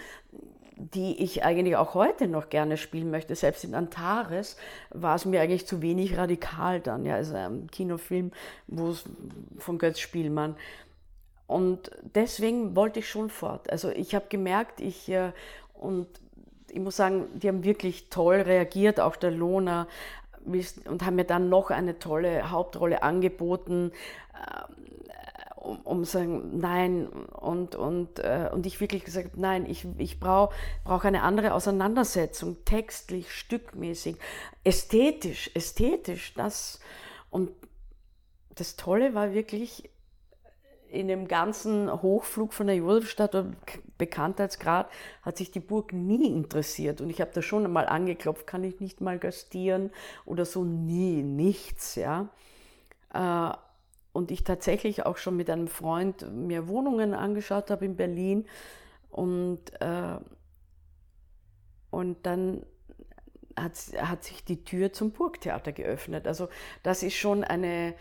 die 0.76 1.22
ich 1.22 1.44
eigentlich 1.44 1.76
auch 1.76 1.94
heute 1.94 2.26
noch 2.26 2.48
gerne 2.48 2.76
spielen 2.76 3.10
möchte. 3.10 3.34
Selbst 3.34 3.64
in 3.64 3.74
Antares 3.74 4.56
war 4.90 5.14
es 5.14 5.24
mir 5.24 5.40
eigentlich 5.40 5.66
zu 5.66 5.82
wenig 5.82 6.16
radikal 6.16 6.80
dann. 6.80 7.04
Ja, 7.04 7.14
also 7.14 7.34
ein 7.36 7.68
Kinofilm, 7.70 8.32
wo 8.66 8.90
es 8.90 9.04
von 9.58 9.78
Götz 9.78 10.00
Spielmann. 10.00 10.56
Und 11.46 11.90
deswegen 12.14 12.74
wollte 12.74 13.00
ich 13.00 13.08
schon 13.08 13.30
fort. 13.30 13.70
Also 13.70 13.90
ich 13.90 14.14
habe 14.14 14.26
gemerkt, 14.28 14.80
ich 14.80 15.08
äh, 15.08 15.32
und 15.74 16.08
ich 16.70 16.80
muss 16.80 16.96
sagen, 16.96 17.26
die 17.34 17.48
haben 17.48 17.62
wirklich 17.62 18.08
toll 18.08 18.36
reagiert, 18.36 18.98
auch 18.98 19.16
der 19.16 19.30
Lohner 19.30 19.86
und 20.44 21.04
haben 21.04 21.16
mir 21.16 21.24
dann 21.24 21.48
noch 21.48 21.70
eine 21.70 21.98
tolle 21.98 22.50
Hauptrolle 22.50 23.02
angeboten, 23.02 23.92
äh, 24.34 24.62
um, 25.64 25.80
um 25.80 26.04
sagen, 26.04 26.58
nein, 26.58 27.08
und, 27.08 27.74
und, 27.74 28.18
äh, 28.20 28.50
und 28.52 28.66
ich 28.66 28.80
wirklich 28.80 29.04
gesagt, 29.04 29.36
nein, 29.36 29.66
ich, 29.66 29.86
ich 29.98 30.20
brauche 30.20 30.54
brauch 30.84 31.04
eine 31.04 31.22
andere 31.22 31.54
Auseinandersetzung, 31.54 32.64
textlich, 32.64 33.32
stückmäßig, 33.32 34.16
ästhetisch, 34.62 35.50
ästhetisch, 35.54 36.34
das, 36.34 36.80
und 37.30 37.50
das 38.54 38.76
Tolle 38.76 39.14
war 39.14 39.32
wirklich, 39.32 39.90
in 40.94 41.08
dem 41.08 41.26
ganzen 41.26 41.90
Hochflug 42.02 42.52
von 42.52 42.68
der 42.68 42.76
Josefstadt 42.76 43.34
und 43.34 43.56
Bekanntheitsgrad 43.98 44.88
hat 45.22 45.36
sich 45.36 45.50
die 45.50 45.60
Burg 45.60 45.92
nie 45.92 46.28
interessiert. 46.28 47.00
Und 47.00 47.10
ich 47.10 47.20
habe 47.20 47.32
da 47.34 47.42
schon 47.42 47.64
einmal 47.64 47.86
angeklopft, 47.86 48.46
kann 48.46 48.62
ich 48.62 48.78
nicht 48.78 49.00
mal 49.00 49.18
gastieren 49.18 49.90
oder 50.24 50.44
so? 50.44 50.62
Nie, 50.62 51.22
nichts, 51.22 51.96
ja. 51.96 52.28
Und 54.14 54.30
ich 54.30 54.44
tatsächlich 54.44 55.04
auch 55.04 55.16
schon 55.16 55.36
mit 55.36 55.50
einem 55.50 55.66
Freund 55.66 56.32
mir 56.32 56.68
Wohnungen 56.68 57.14
angeschaut 57.14 57.70
habe 57.70 57.84
in 57.84 57.96
Berlin. 57.96 58.46
Und, 59.10 59.60
äh, 59.80 60.16
und 61.90 62.24
dann 62.24 62.64
hat, 63.56 63.72
hat 63.98 64.22
sich 64.24 64.44
die 64.44 64.64
Tür 64.64 64.92
zum 64.92 65.10
Burgtheater 65.10 65.72
geöffnet. 65.72 66.28
Also 66.28 66.48
das 66.84 67.02
ist 67.02 67.14
schon 67.14 67.42
eine 67.42 67.94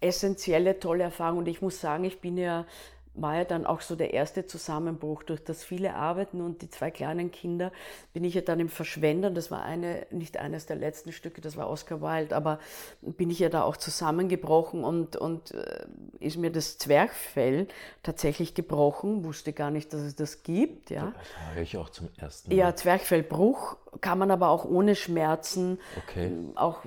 essentielle, 0.00 0.80
tolle 0.80 1.04
Erfahrung. 1.04 1.40
Und 1.40 1.48
ich 1.48 1.60
muss 1.60 1.80
sagen, 1.80 2.04
ich 2.04 2.20
bin 2.22 2.38
ja 2.38 2.66
war 3.14 3.36
ja 3.36 3.44
dann 3.44 3.66
auch 3.66 3.80
so 3.80 3.96
der 3.96 4.14
erste 4.14 4.46
Zusammenbruch. 4.46 5.22
Durch 5.24 5.42
das 5.42 5.64
viele 5.64 5.94
Arbeiten 5.94 6.40
und 6.40 6.62
die 6.62 6.70
zwei 6.70 6.90
kleinen 6.90 7.30
Kinder 7.30 7.72
bin 8.12 8.24
ich 8.24 8.34
ja 8.34 8.40
dann 8.40 8.60
im 8.60 8.68
Verschwendern, 8.68 9.34
das 9.34 9.50
war 9.50 9.62
eine, 9.62 10.06
nicht 10.10 10.36
eines 10.36 10.66
der 10.66 10.76
letzten 10.76 11.12
Stücke, 11.12 11.40
das 11.40 11.56
war 11.56 11.68
Oscar 11.68 12.00
Wilde, 12.00 12.36
aber 12.36 12.58
bin 13.02 13.30
ich 13.30 13.40
ja 13.40 13.48
da 13.48 13.62
auch 13.62 13.76
zusammengebrochen 13.76 14.84
und, 14.84 15.16
und 15.16 15.52
äh, 15.52 15.86
ist 16.20 16.36
mir 16.36 16.50
das 16.50 16.78
Zwerchfell 16.78 17.66
tatsächlich 18.02 18.54
gebrochen, 18.54 19.24
wusste 19.24 19.52
gar 19.52 19.70
nicht, 19.70 19.92
dass 19.92 20.02
es 20.02 20.16
das 20.16 20.42
gibt. 20.42 20.90
Ja. 20.90 21.12
Das 21.16 21.54
höre 21.54 21.62
ich 21.62 21.76
auch 21.76 21.90
zum 21.90 22.08
ersten 22.16 22.50
Mal. 22.50 22.56
Ja, 22.56 22.74
Zwerchfellbruch 22.74 23.76
kann 24.00 24.18
man 24.18 24.30
aber 24.30 24.48
auch 24.48 24.64
ohne 24.64 24.94
Schmerzen 24.94 25.78
okay. 25.96 26.32
auch 26.54 26.80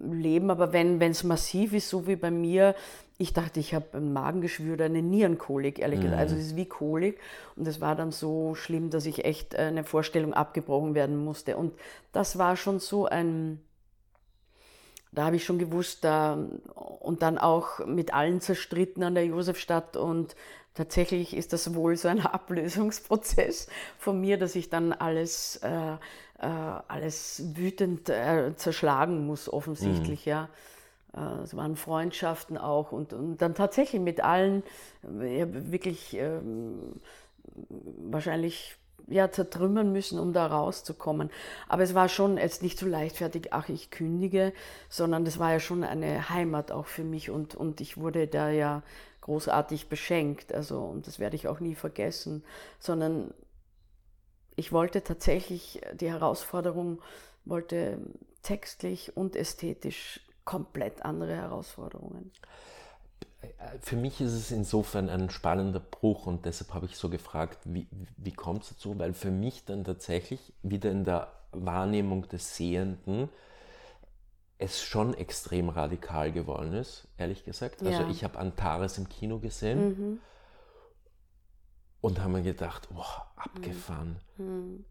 leben, 0.00 0.50
aber 0.50 0.72
wenn 0.72 1.00
es 1.00 1.24
massiv 1.24 1.72
ist, 1.72 1.88
so 1.88 2.06
wie 2.06 2.16
bei 2.16 2.30
mir, 2.30 2.74
ich 3.18 3.32
dachte, 3.32 3.60
ich 3.60 3.74
habe 3.74 3.86
ein 3.94 4.12
Magengeschwür 4.12 4.74
oder 4.74 4.84
eine 4.84 5.02
Nierenkolik, 5.02 5.78
ehrlich 5.78 6.00
gesagt. 6.00 6.20
Also 6.20 6.36
es 6.36 6.48
ist 6.48 6.56
wie 6.56 6.66
Kolik. 6.66 7.18
Und 7.56 7.66
es 7.66 7.80
war 7.80 7.96
dann 7.96 8.12
so 8.12 8.54
schlimm, 8.54 8.90
dass 8.90 9.06
ich 9.06 9.24
echt 9.24 9.54
äh, 9.54 9.58
eine 9.58 9.84
Vorstellung 9.84 10.34
abgebrochen 10.34 10.94
werden 10.94 11.16
musste. 11.16 11.56
Und 11.56 11.72
das 12.12 12.36
war 12.36 12.56
schon 12.56 12.78
so 12.78 13.06
ein, 13.06 13.60
da 15.12 15.24
habe 15.24 15.36
ich 15.36 15.44
schon 15.44 15.58
gewusst, 15.58 16.04
da, 16.04 16.38
und 17.00 17.22
dann 17.22 17.38
auch 17.38 17.86
mit 17.86 18.12
allen 18.12 18.42
zerstritten 18.42 19.02
an 19.02 19.14
der 19.14 19.24
Josefstadt 19.24 19.96
und 19.96 20.36
tatsächlich 20.74 21.34
ist 21.34 21.54
das 21.54 21.74
wohl 21.74 21.96
so 21.96 22.08
ein 22.08 22.20
Ablösungsprozess 22.26 23.68
von 23.98 24.20
mir, 24.20 24.38
dass 24.38 24.54
ich 24.54 24.68
dann 24.68 24.92
alles, 24.92 25.56
äh, 25.62 25.96
äh, 26.38 26.46
alles 26.46 27.42
wütend 27.54 28.08
äh, 28.08 28.54
zerschlagen 28.56 29.26
muss, 29.26 29.52
offensichtlich, 29.52 30.26
mhm. 30.26 30.30
ja. 30.30 30.48
Äh, 31.14 31.42
es 31.42 31.56
waren 31.56 31.76
Freundschaften 31.76 32.58
auch 32.58 32.92
und, 32.92 33.12
und 33.12 33.38
dann 33.38 33.54
tatsächlich 33.54 34.00
mit 34.00 34.22
allen 34.22 34.62
ja, 35.02 35.46
wirklich 35.70 36.16
ähm, 36.16 37.00
wahrscheinlich 38.10 38.76
ja, 39.08 39.30
zertrümmern 39.30 39.92
müssen, 39.92 40.18
um 40.18 40.32
da 40.32 40.46
rauszukommen. 40.46 41.30
Aber 41.68 41.82
es 41.82 41.94
war 41.94 42.08
schon 42.08 42.38
jetzt 42.38 42.62
nicht 42.62 42.78
so 42.78 42.86
leichtfertig, 42.86 43.52
ach, 43.52 43.68
ich 43.68 43.90
kündige, 43.90 44.52
sondern 44.88 45.24
das 45.24 45.38
war 45.38 45.52
ja 45.52 45.60
schon 45.60 45.84
eine 45.84 46.28
Heimat 46.28 46.72
auch 46.72 46.86
für 46.86 47.04
mich 47.04 47.30
und, 47.30 47.54
und 47.54 47.80
ich 47.80 47.98
wurde 47.98 48.26
da 48.26 48.50
ja 48.50 48.82
großartig 49.20 49.88
beschenkt. 49.88 50.52
Also, 50.52 50.80
und 50.80 51.06
das 51.06 51.18
werde 51.18 51.36
ich 51.36 51.48
auch 51.48 51.60
nie 51.60 51.74
vergessen, 51.74 52.44
sondern 52.78 53.32
ich 54.56 54.72
wollte 54.72 55.04
tatsächlich 55.04 55.80
die 55.94 56.10
Herausforderung, 56.10 57.00
wollte 57.44 57.98
textlich 58.42 59.16
und 59.16 59.36
ästhetisch 59.36 60.20
komplett 60.44 61.04
andere 61.04 61.36
Herausforderungen. 61.36 62.32
Für 63.80 63.96
mich 63.96 64.20
ist 64.20 64.32
es 64.32 64.50
insofern 64.50 65.08
ein 65.08 65.30
spannender 65.30 65.80
Bruch 65.80 66.26
und 66.26 66.46
deshalb 66.46 66.74
habe 66.74 66.86
ich 66.86 66.96
so 66.96 67.08
gefragt, 67.08 67.58
wie, 67.64 67.86
wie 68.16 68.32
kommt 68.32 68.62
es 68.62 68.70
dazu? 68.70 68.98
Weil 68.98 69.12
für 69.12 69.30
mich 69.30 69.64
dann 69.64 69.84
tatsächlich 69.84 70.52
wieder 70.62 70.90
in 70.90 71.04
der 71.04 71.32
Wahrnehmung 71.52 72.28
des 72.28 72.56
Sehenden 72.56 73.28
es 74.58 74.82
schon 74.82 75.14
extrem 75.14 75.68
radikal 75.68 76.32
geworden 76.32 76.72
ist, 76.72 77.08
ehrlich 77.18 77.44
gesagt. 77.44 77.80
Also 77.80 77.92
ja. 77.92 77.98
Also 77.98 78.10
ich 78.10 78.24
habe 78.24 78.38
Antares 78.38 78.98
im 78.98 79.08
Kino 79.08 79.38
gesehen 79.38 79.88
mhm. 79.88 80.20
Und 82.06 82.20
habe 82.20 82.34
mir 82.34 82.42
gedacht, 82.42 82.88
boah, 82.94 83.26
abgefahren. 83.34 84.16
Mhm. 84.38 84.84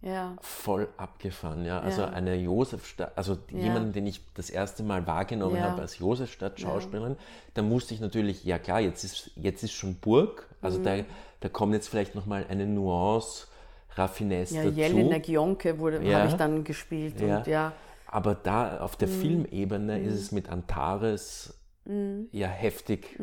Ja. 0.00 0.36
Voll 0.40 0.88
abgefahren, 0.96 1.66
ja. 1.66 1.80
Also 1.80 2.00
ja. 2.00 2.08
eine 2.08 2.34
Josefstadt, 2.34 3.12
also 3.14 3.36
ja. 3.50 3.58
jemanden, 3.58 3.92
den 3.92 4.06
ich 4.06 4.22
das 4.32 4.48
erste 4.48 4.82
Mal 4.82 5.06
wahrgenommen 5.06 5.56
ja. 5.56 5.64
habe 5.64 5.82
als 5.82 5.98
Josefstadt-Schauspielerin, 5.98 7.16
da 7.52 7.60
musste 7.60 7.92
ich 7.92 8.00
natürlich, 8.00 8.44
ja 8.44 8.58
klar, 8.58 8.80
jetzt 8.80 9.04
ist, 9.04 9.32
jetzt 9.36 9.62
ist 9.62 9.72
schon 9.72 9.96
Burg, 9.96 10.48
also 10.62 10.78
mhm. 10.78 10.84
da, 10.84 10.96
da 11.40 11.48
kommt 11.50 11.74
jetzt 11.74 11.88
vielleicht 11.88 12.14
nochmal 12.14 12.46
eine 12.48 12.66
Nuance, 12.66 13.48
Raffinesse 13.90 14.56
ja, 14.56 14.64
dazu. 14.64 14.74
Jelena 14.74 15.18
Gionke 15.18 15.78
wurde, 15.78 16.02
ja. 16.02 16.20
habe 16.20 16.28
ich 16.28 16.34
dann 16.36 16.64
gespielt 16.64 17.20
und 17.20 17.46
ja. 17.46 17.72
Aber 18.06 18.34
da 18.34 18.80
auf 18.80 18.96
der 18.96 19.08
mhm. 19.08 19.20
Filmebene 19.20 19.98
mhm. 19.98 20.08
ist 20.08 20.14
es 20.14 20.32
mit 20.32 20.48
Antares 20.48 21.52
mhm. 21.84 22.28
ja 22.32 22.48
heftig. 22.48 23.20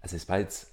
Also 0.00 0.16
es 0.16 0.26
war 0.26 0.38
jetzt, 0.38 0.72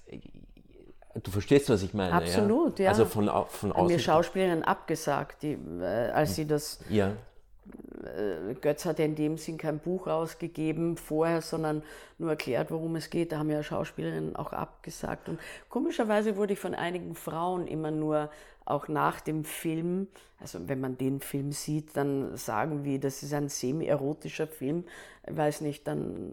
Du 1.22 1.30
verstehst, 1.30 1.70
was 1.70 1.82
ich 1.82 1.94
meine. 1.94 2.12
Absolut, 2.12 2.78
ja. 2.78 2.90
Also 2.90 3.04
von, 3.04 3.30
von 3.48 3.72
außen. 3.72 3.86
Mir 3.86 3.98
Schauspielerinnen 3.98 4.64
abgesagt, 4.64 5.42
die, 5.42 5.58
äh, 5.80 6.10
als 6.10 6.34
sie 6.34 6.46
das. 6.46 6.78
Ja. 6.88 7.12
Äh, 8.04 8.54
Götz 8.60 8.84
hat 8.84 8.98
ja 8.98 9.04
in 9.04 9.14
dem 9.14 9.38
Sinn 9.38 9.58
kein 9.58 9.78
Buch 9.78 10.06
rausgegeben 10.06 10.96
vorher, 10.96 11.42
sondern 11.42 11.82
nur 12.18 12.30
erklärt, 12.30 12.70
worum 12.70 12.96
es 12.96 13.10
geht. 13.10 13.32
Da 13.32 13.38
haben 13.38 13.50
ja 13.50 13.62
Schauspielerinnen 13.62 14.36
auch 14.36 14.52
abgesagt. 14.52 15.28
Und 15.28 15.40
komischerweise 15.68 16.36
wurde 16.36 16.52
ich 16.52 16.58
von 16.58 16.74
einigen 16.74 17.14
Frauen 17.14 17.66
immer 17.66 17.90
nur 17.90 18.30
auch 18.66 18.88
nach 18.88 19.20
dem 19.20 19.44
Film, 19.44 20.08
also 20.40 20.68
wenn 20.68 20.80
man 20.80 20.98
den 20.98 21.20
Film 21.20 21.52
sieht, 21.52 21.96
dann 21.96 22.36
sagen 22.36 22.84
wir, 22.84 22.98
das 22.98 23.22
ist 23.22 23.32
ein 23.32 23.48
semi-erotischer 23.48 24.48
Film. 24.48 24.84
Ich 25.26 25.36
weiß 25.36 25.60
nicht, 25.60 25.86
dann 25.86 26.32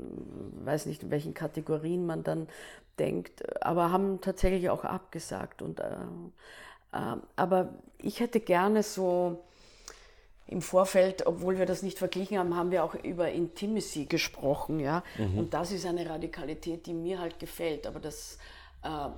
weiß 0.65 0.87
nicht, 0.87 1.03
in 1.03 1.11
welchen 1.11 1.35
Kategorien 1.35 2.05
man 2.05 2.23
dann 2.23 2.47
denkt, 2.99 3.63
aber 3.63 3.91
haben 3.91 4.21
tatsächlich 4.21 4.69
auch 4.69 4.83
abgesagt. 4.83 5.61
Und, 5.61 5.79
äh, 5.79 5.85
äh, 6.93 7.15
aber 7.35 7.69
ich 7.97 8.19
hätte 8.19 8.39
gerne 8.39 8.83
so 8.83 9.43
im 10.47 10.61
Vorfeld, 10.61 11.25
obwohl 11.25 11.57
wir 11.57 11.65
das 11.65 11.83
nicht 11.83 11.97
verglichen 11.97 12.37
haben, 12.37 12.55
haben 12.55 12.71
wir 12.71 12.83
auch 12.83 12.95
über 12.95 13.31
Intimacy 13.31 14.05
gesprochen, 14.05 14.79
ja. 14.79 15.03
Mhm. 15.17 15.39
Und 15.39 15.53
das 15.53 15.71
ist 15.71 15.85
eine 15.85 16.07
Radikalität, 16.07 16.85
die 16.85 16.93
mir 16.93 17.19
halt 17.19 17.39
gefällt. 17.39 17.87
Aber 17.87 17.99
das, 17.99 18.37
äh, 18.83 19.09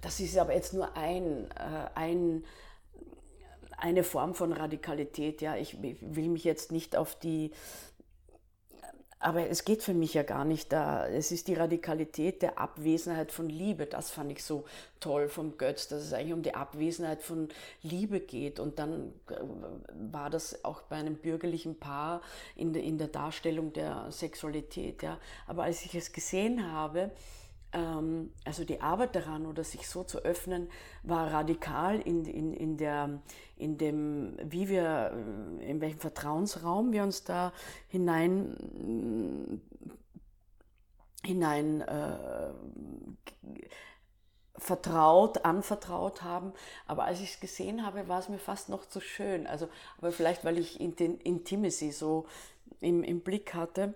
das 0.00 0.20
ist 0.20 0.36
aber 0.36 0.54
jetzt 0.54 0.74
nur 0.74 0.96
ein, 0.96 1.50
äh, 1.52 1.88
ein 1.94 2.44
eine 3.78 4.04
Form 4.04 4.34
von 4.34 4.52
Radikalität. 4.52 5.42
Ja, 5.42 5.56
ich 5.56 5.76
will 5.82 6.28
mich 6.28 6.44
jetzt 6.44 6.72
nicht 6.72 6.96
auf 6.96 7.14
die 7.14 7.52
aber 9.26 9.50
es 9.50 9.64
geht 9.64 9.82
für 9.82 9.92
mich 9.92 10.14
ja 10.14 10.22
gar 10.22 10.44
nicht 10.44 10.72
da. 10.72 11.04
Es 11.08 11.32
ist 11.32 11.48
die 11.48 11.54
Radikalität 11.54 12.42
der 12.42 12.60
Abwesenheit 12.60 13.32
von 13.32 13.48
Liebe. 13.48 13.86
Das 13.86 14.08
fand 14.08 14.30
ich 14.30 14.44
so 14.44 14.66
toll 15.00 15.28
vom 15.28 15.58
Götz, 15.58 15.88
dass 15.88 16.04
es 16.04 16.12
eigentlich 16.12 16.32
um 16.32 16.44
die 16.44 16.54
Abwesenheit 16.54 17.24
von 17.24 17.48
Liebe 17.82 18.20
geht. 18.20 18.60
Und 18.60 18.78
dann 18.78 19.12
äh, 19.28 19.34
war 20.12 20.30
das 20.30 20.64
auch 20.64 20.82
bei 20.82 20.94
einem 20.94 21.16
bürgerlichen 21.16 21.76
Paar 21.76 22.22
in 22.54 22.72
der, 22.72 23.08
Darstellung 23.08 23.72
der 23.72 24.12
Sexualität. 24.12 25.02
Ja. 25.02 25.18
Aber 25.48 25.64
als 25.64 25.84
ich 25.84 25.96
es 25.96 26.12
gesehen 26.12 26.70
habe, 26.70 27.10
also 27.72 28.64
die 28.64 28.80
Arbeit 28.80 29.14
daran 29.14 29.44
oder 29.44 29.62
sich 29.64 29.88
so 29.88 30.04
zu 30.04 30.18
öffnen, 30.20 30.68
war 31.02 31.32
radikal 31.32 32.00
in, 32.00 32.24
in, 32.24 32.54
in, 32.54 32.76
der, 32.76 33.20
in 33.56 33.76
dem, 33.76 34.36
wie 34.42 34.68
wir, 34.68 35.12
äh, 35.60 35.70
in 35.70 35.80
welchem 35.80 35.98
Vertrauensraum 35.98 36.92
wir 36.92 37.02
uns 37.02 37.24
da 37.24 37.52
hinein, 37.88 39.60
hinein 41.24 41.80
äh, 41.82 42.50
vertraut, 44.56 45.44
anvertraut 45.44 46.22
haben. 46.22 46.52
Aber 46.86 47.04
als 47.04 47.20
ich 47.20 47.34
es 47.34 47.40
gesehen 47.40 47.84
habe, 47.84 48.08
war 48.08 48.20
es 48.20 48.28
mir 48.28 48.38
fast 48.38 48.68
noch 48.68 48.86
zu 48.86 49.00
schön. 49.00 49.46
Also, 49.46 49.68
aber 49.98 50.12
vielleicht, 50.12 50.44
weil 50.44 50.58
ich 50.58 50.80
Intimacy 50.80 51.92
so 51.92 52.26
im, 52.80 53.02
im 53.02 53.20
Blick 53.20 53.54
hatte. 53.54 53.94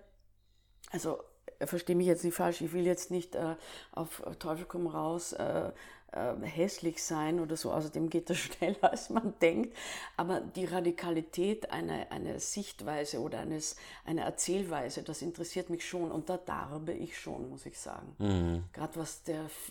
Also 0.90 1.18
verstehe 1.66 1.96
mich 1.96 2.06
jetzt 2.06 2.24
nicht 2.24 2.34
falsch, 2.34 2.60
ich 2.60 2.72
will 2.72 2.86
jetzt 2.86 3.10
nicht 3.10 3.34
äh, 3.34 3.56
auf 3.92 4.22
Teufel 4.38 4.66
komm 4.66 4.86
raus 4.86 5.32
äh, 5.32 5.70
äh, 6.12 6.34
hässlich 6.42 7.02
sein 7.04 7.38
oder 7.38 7.56
so, 7.56 7.70
außerdem 7.70 8.10
geht 8.10 8.30
das 8.30 8.38
schneller, 8.38 8.90
als 8.90 9.10
man 9.10 9.34
denkt, 9.40 9.76
aber 10.16 10.40
die 10.40 10.64
Radikalität 10.64 11.70
einer, 11.70 12.10
einer 12.10 12.40
Sichtweise 12.40 13.20
oder 13.20 13.38
eines, 13.38 13.76
einer 14.04 14.22
Erzählweise, 14.22 15.04
das 15.04 15.22
interessiert 15.22 15.70
mich 15.70 15.86
schon 15.86 16.10
und 16.10 16.28
da 16.28 16.36
darbe 16.36 16.92
ich 16.92 17.16
schon, 17.16 17.48
muss 17.48 17.64
ich 17.64 17.78
sagen. 17.78 18.16
Mhm. 18.18 18.64
Gerade 18.72 18.98
was, 18.98 19.22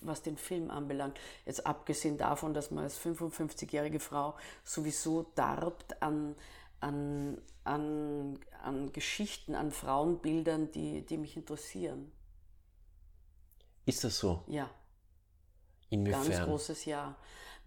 was 0.02 0.22
den 0.22 0.38
Film 0.38 0.72
anbelangt, 0.72 1.20
jetzt 1.45 1.66
abgesehen 1.66 2.18
davon, 2.18 2.53
dass 2.53 2.72
man 2.72 2.86
als 2.86 2.98
55-jährige 2.99 3.99
Frau 3.99 4.36
sowieso 4.64 5.26
darbt 5.36 6.02
an 6.02 6.36
an, 6.80 7.41
an, 7.64 8.39
an 8.64 8.91
Geschichten, 8.91 9.56
an 9.56 9.72
Frauenbildern, 9.72 10.72
die, 10.72 11.06
die 11.06 11.18
mich 11.18 11.35
interessieren. 11.35 12.11
Ist 13.85 14.03
das 14.03 14.18
so? 14.19 14.43
Ja. 14.47 14.69
Inwiefern? 15.89 16.30
Ganz 16.30 16.43
großes 16.43 16.85
Ja. 16.85 17.15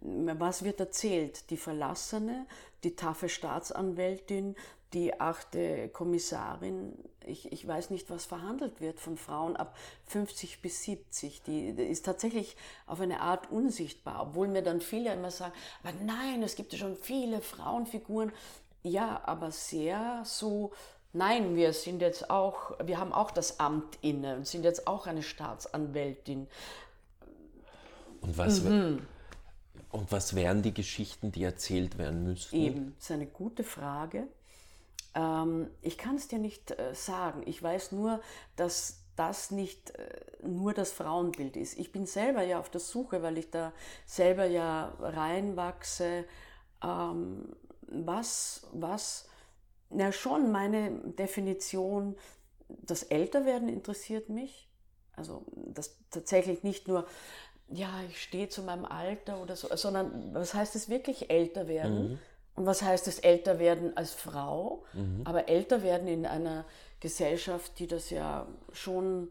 Was 0.05 0.65
wird 0.65 0.81
erzählt? 0.81 1.51
Die 1.51 1.57
Verlassene, 1.57 2.47
die 2.83 2.97
taffe 2.97 3.29
Staatsanwältin, 3.29 4.57
die 4.93 5.21
achte 5.21 5.89
Kommissarin, 5.89 6.93
ich, 7.25 7.51
ich 7.51 7.67
weiß 7.67 7.91
nicht, 7.91 8.11
was 8.11 8.27
verhandelt 8.27 8.81
wird 8.81 9.01
von 9.01 9.17
Frauen 9.17 9.57
ab 9.57 9.77
50 10.07 10.61
bis 10.61 10.83
70. 10.83 11.43
Die, 11.43 11.69
ist 11.71 12.05
tatsächlich 12.05 12.57
auf 12.87 13.01
eine 13.01 13.21
Art 13.21 13.51
unsichtbar, 13.51 14.23
obwohl 14.23 14.49
mir 14.49 14.63
dann 14.63 14.81
viele 14.81 15.13
immer 15.13 15.31
sagen, 15.31 15.55
aber 15.83 15.93
nein, 16.05 16.43
es 16.43 16.57
gibt 16.57 16.73
ja 16.73 16.79
schon 16.79 16.97
viele 16.97 17.41
Frauenfiguren. 17.41 18.33
Ja, 18.83 19.23
aber 19.25 19.51
sehr 19.51 20.23
so, 20.25 20.73
nein, 21.13 21.55
wir 21.55 21.73
sind 21.73 22.01
jetzt 22.01 22.31
auch, 22.31 22.73
wir 22.85 22.99
haben 22.99 23.13
auch 23.13 23.31
das 23.31 23.61
Amt 23.61 23.99
inne 24.01 24.37
und 24.37 24.47
sind 24.47 24.65
jetzt 24.65 24.87
auch 24.87 25.07
eine 25.07 25.23
Staatsanwältin. 25.23 26.49
Und 28.21 28.39
was, 28.39 28.63
mhm. 28.63 29.07
und 29.91 30.13
was 30.13 30.35
wären 30.35 30.63
die 30.63 30.75
Geschichten, 30.75 31.33
die 31.33 31.45
erzählt 31.45 31.99
werden 31.99 32.25
müssten? 32.25 32.57
Eben, 32.57 32.95
das 32.97 33.05
ist 33.05 33.11
eine 33.13 33.27
gute 33.27 33.65
Frage. 33.65 34.27
Ähm, 35.15 35.71
ich 35.81 35.99
kann 35.99 36.17
es 36.17 36.29
dir 36.29 36.39
nicht 36.39 36.71
äh, 36.73 36.95
sagen. 36.95 37.43
Ich 37.47 37.63
weiß 37.63 37.93
nur, 37.93 38.21
dass 38.57 39.03
das 39.17 39.51
nicht 39.51 39.91
äh, 39.91 40.21
nur 40.43 40.73
das 40.73 40.93
Frauenbild 40.93 41.57
ist. 41.57 41.79
Ich 41.79 41.93
bin 41.93 42.07
selber 42.07 42.43
ja 42.43 42.59
auf 42.59 42.71
der 42.71 42.81
Suche, 42.81 43.23
weil 43.23 43.39
ich 43.39 43.51
da 43.51 43.73
selber 44.07 44.47
ja 44.47 44.95
reinwachse. 45.01 46.25
Ähm, 46.83 47.55
was, 47.93 48.67
was, 48.73 49.29
na 49.91 50.13
schon 50.13 50.53
meine 50.53 50.91
Definition, 51.19 52.17
das 52.69 53.03
Älterwerden 53.03 53.69
interessiert 53.69 54.29
mich. 54.29 54.69
Also 55.15 55.45
das 55.55 55.97
tatsächlich 56.11 56.63
nicht 56.63 56.89
nur, 56.89 57.07
ja, 57.69 57.89
ich 58.09 58.23
stehe 58.23 58.49
zu 58.49 58.63
meinem 58.63 58.85
Alter 58.85 59.41
oder 59.43 59.57
so, 59.57 59.69
sondern 59.77 60.35
was 60.35 60.55
heißt 60.55 60.75
es 60.77 60.89
wirklich 60.89 61.31
älter 61.31 61.69
werden? 61.69 62.13
Mhm. 62.13 62.19
Und 62.55 62.67
was 62.67 62.83
heißt 62.83 63.09
es 63.09 63.19
älter 63.19 63.59
werden 63.59 63.97
als 63.97 64.13
Frau? 64.13 64.85
Mhm. 64.93 65.23
Aber 65.25 65.49
älter 65.49 65.83
werden 65.83 66.09
in 66.09 66.27
einer 66.27 66.65
Gesellschaft, 67.01 67.79
die 67.79 67.87
das 67.87 68.11
ja 68.11 68.47
schon 68.73 69.31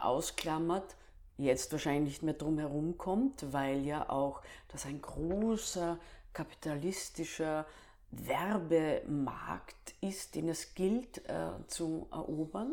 ausklammert, 0.00 0.96
jetzt 1.38 1.72
wahrscheinlich 1.72 2.04
nicht 2.04 2.22
mehr 2.22 2.34
drum 2.34 2.58
herum 2.58 2.96
kommt, 2.96 3.52
weil 3.52 3.84
ja 3.84 4.08
auch 4.08 4.42
das 4.68 4.86
ein 4.86 5.02
großer 5.02 5.98
kapitalistischer 6.36 7.64
Werbemarkt 8.10 9.94
ist, 10.02 10.34
den 10.34 10.50
es 10.50 10.74
gilt 10.74 11.26
äh, 11.28 11.48
zu 11.66 12.06
erobern. 12.12 12.72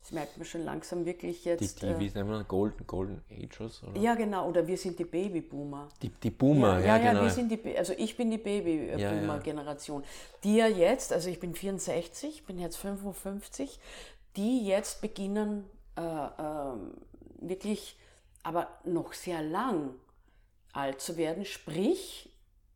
Das 0.00 0.12
merkt 0.12 0.36
man 0.36 0.44
schon 0.44 0.64
langsam 0.64 1.04
wirklich 1.04 1.44
jetzt. 1.44 1.82
Die, 1.82 1.86
die 1.86 1.98
wie 1.98 2.10
nennen 2.10 2.28
wir 2.28 2.44
Golden, 2.44 2.86
Golden 2.86 3.24
Ages? 3.30 3.82
Oder? 3.82 3.98
Ja, 3.98 4.14
genau, 4.14 4.48
oder 4.48 4.66
wir 4.66 4.76
sind 4.76 4.98
die 4.98 5.04
Babyboomer. 5.04 5.88
Die, 6.02 6.10
die 6.10 6.30
Boomer, 6.30 6.78
ja, 6.78 6.84
ja, 6.84 6.96
ja, 6.98 7.10
genau. 7.10 7.24
wir 7.24 7.30
sind 7.30 7.50
die, 7.50 7.76
also 7.76 7.94
ich 7.96 8.16
bin 8.16 8.30
die 8.30 8.38
Babyboomer-Generation, 8.38 10.02
ja, 10.02 10.06
ja. 10.06 10.38
die 10.44 10.56
ja 10.56 10.68
jetzt, 10.68 11.12
also 11.12 11.28
ich 11.30 11.40
bin 11.40 11.54
64, 11.54 12.44
bin 12.44 12.58
jetzt 12.58 12.76
55, 12.76 13.80
die 14.36 14.66
jetzt 14.66 15.00
beginnen 15.00 15.64
äh, 15.96 16.00
äh, 16.00 16.76
wirklich, 17.40 17.98
aber 18.42 18.68
noch 18.84 19.14
sehr 19.14 19.42
lang 19.42 19.94
alt 20.72 21.00
zu 21.00 21.16
werden, 21.16 21.44
sprich 21.44 22.30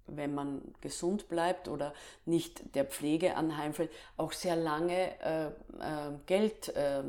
wenn 0.08 0.34
man 0.34 0.62
gesund 0.80 1.28
bleibt 1.28 1.68
oder 1.68 1.92
nicht 2.24 2.74
der 2.74 2.84
Pflege 2.84 3.36
anheimfällt, 3.36 3.90
auch 4.16 4.32
sehr 4.32 4.56
lange 4.56 5.20
äh, 5.20 5.46
äh, 5.46 5.50
Geld, 6.26 6.68
äh, 6.76 7.02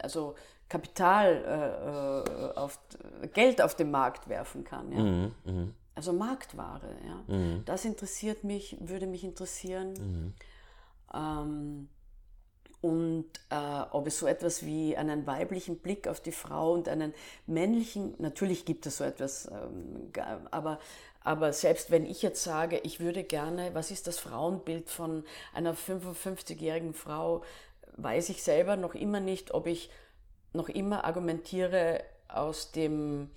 also 0.00 0.34
Kapital, 0.68 2.24
äh, 2.26 2.30
äh, 2.30 2.54
auf, 2.56 2.78
Geld 3.32 3.62
auf 3.62 3.74
den 3.74 3.90
Markt 3.90 4.28
werfen 4.28 4.64
kann. 4.64 4.92
Ja? 4.92 4.98
Mhm, 4.98 5.34
mh. 5.44 5.68
Also 5.94 6.12
Marktware. 6.12 6.94
Ja? 7.06 7.34
Mhm. 7.34 7.64
Das 7.64 7.84
interessiert 7.84 8.44
mich, 8.44 8.76
würde 8.80 9.06
mich 9.06 9.24
interessieren. 9.24 9.94
Mhm. 9.94 10.34
Ähm, 11.12 11.88
und 12.80 13.26
äh, 13.50 13.80
ob 13.90 14.06
es 14.06 14.20
so 14.20 14.26
etwas 14.26 14.64
wie 14.64 14.96
einen 14.96 15.26
weiblichen 15.26 15.78
Blick 15.78 16.06
auf 16.06 16.20
die 16.20 16.30
Frau 16.30 16.72
und 16.74 16.88
einen 16.88 17.12
männlichen, 17.46 18.14
natürlich 18.18 18.64
gibt 18.64 18.86
es 18.86 18.98
so 18.98 19.04
etwas, 19.04 19.50
ähm, 19.50 20.12
aber 20.52 20.78
aber 21.28 21.52
selbst 21.52 21.90
wenn 21.90 22.06
ich 22.06 22.22
jetzt 22.22 22.42
sage, 22.42 22.80
ich 22.84 23.00
würde 23.00 23.22
gerne, 23.22 23.74
was 23.74 23.90
ist 23.90 24.06
das 24.06 24.18
Frauenbild 24.18 24.88
von 24.88 25.24
einer 25.52 25.74
55-jährigen 25.74 26.94
Frau, 26.94 27.42
weiß 27.98 28.30
ich 28.30 28.42
selber 28.42 28.76
noch 28.76 28.94
immer 28.94 29.20
nicht, 29.20 29.52
ob 29.52 29.66
ich 29.66 29.90
noch 30.54 30.70
immer 30.70 31.04
argumentiere 31.04 32.02
aus 32.28 32.72
dem 32.72 33.28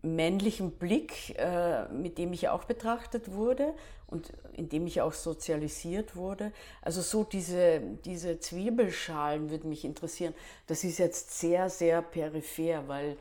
männlichen 0.00 0.78
Blick, 0.78 1.36
äh, 1.36 1.88
mit 1.88 2.18
dem 2.18 2.32
ich 2.32 2.50
auch 2.50 2.66
betrachtet 2.66 3.32
wurde 3.32 3.74
und 4.06 4.32
in 4.52 4.68
dem 4.68 4.86
ich 4.86 5.00
auch 5.00 5.12
sozialisiert 5.12 6.14
wurde. 6.14 6.52
Also 6.82 7.02
so 7.02 7.24
diese, 7.24 7.80
diese 8.04 8.38
Zwiebelschalen 8.38 9.50
würden 9.50 9.70
mich 9.70 9.84
interessieren. 9.84 10.34
Das 10.68 10.84
ist 10.84 10.98
jetzt 10.98 11.36
sehr, 11.36 11.68
sehr 11.68 12.00
peripher, 12.00 12.86
weil 12.86 13.16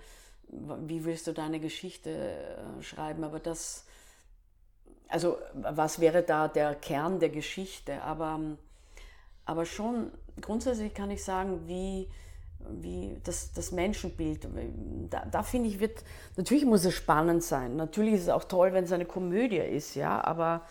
wie 0.49 1.03
willst 1.03 1.25
du 1.25 1.33
deine 1.33 1.59
Geschichte 1.59 2.11
äh, 2.11 2.83
schreiben? 2.83 3.23
Aber 3.23 3.39
das, 3.39 3.85
also 5.13 5.37
was 5.53 5.99
wäre 5.99 6.23
da 6.23 6.47
der 6.47 6.73
Kern 6.73 7.19
der 7.19 7.29
Geschichte? 7.29 8.01
Aber, 8.01 8.39
aber 9.45 9.65
schon 9.65 10.11
grundsätzlich 10.41 10.95
kann 10.95 11.11
ich 11.11 11.23
sagen, 11.23 11.67
wie, 11.67 12.09
wie 12.67 13.15
das, 13.23 13.53
das 13.53 13.71
Menschenbild, 13.71 14.47
da, 15.11 15.23
da 15.25 15.43
finde 15.43 15.69
ich, 15.69 15.79
wird, 15.79 16.03
natürlich 16.35 16.65
muss 16.65 16.83
es 16.83 16.95
spannend 16.95 17.43
sein. 17.43 17.75
Natürlich 17.75 18.15
ist 18.15 18.21
es 18.23 18.29
auch 18.29 18.45
toll, 18.45 18.73
wenn 18.73 18.85
es 18.85 18.91
eine 18.91 19.05
Komödie 19.05 19.57
ist, 19.57 19.93
ja, 19.93 20.19
aber 20.23 20.65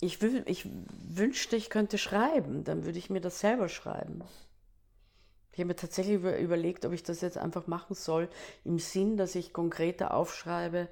ich, 0.00 0.18
ich 0.22 0.66
wünschte, 1.06 1.56
ich 1.56 1.68
könnte 1.68 1.98
schreiben, 1.98 2.64
dann 2.64 2.86
würde 2.86 2.98
ich 2.98 3.10
mir 3.10 3.20
das 3.20 3.40
selber 3.40 3.68
schreiben. 3.68 4.22
Ich 5.52 5.58
habe 5.58 5.68
mir 5.68 5.76
tatsächlich 5.76 6.22
überlegt, 6.22 6.86
ob 6.86 6.94
ich 6.94 7.02
das 7.02 7.20
jetzt 7.20 7.36
einfach 7.36 7.66
machen 7.66 7.94
soll, 7.94 8.30
im 8.64 8.78
Sinn, 8.78 9.18
dass 9.18 9.34
ich 9.34 9.52
konkreter 9.52 10.14
aufschreibe, 10.14 10.88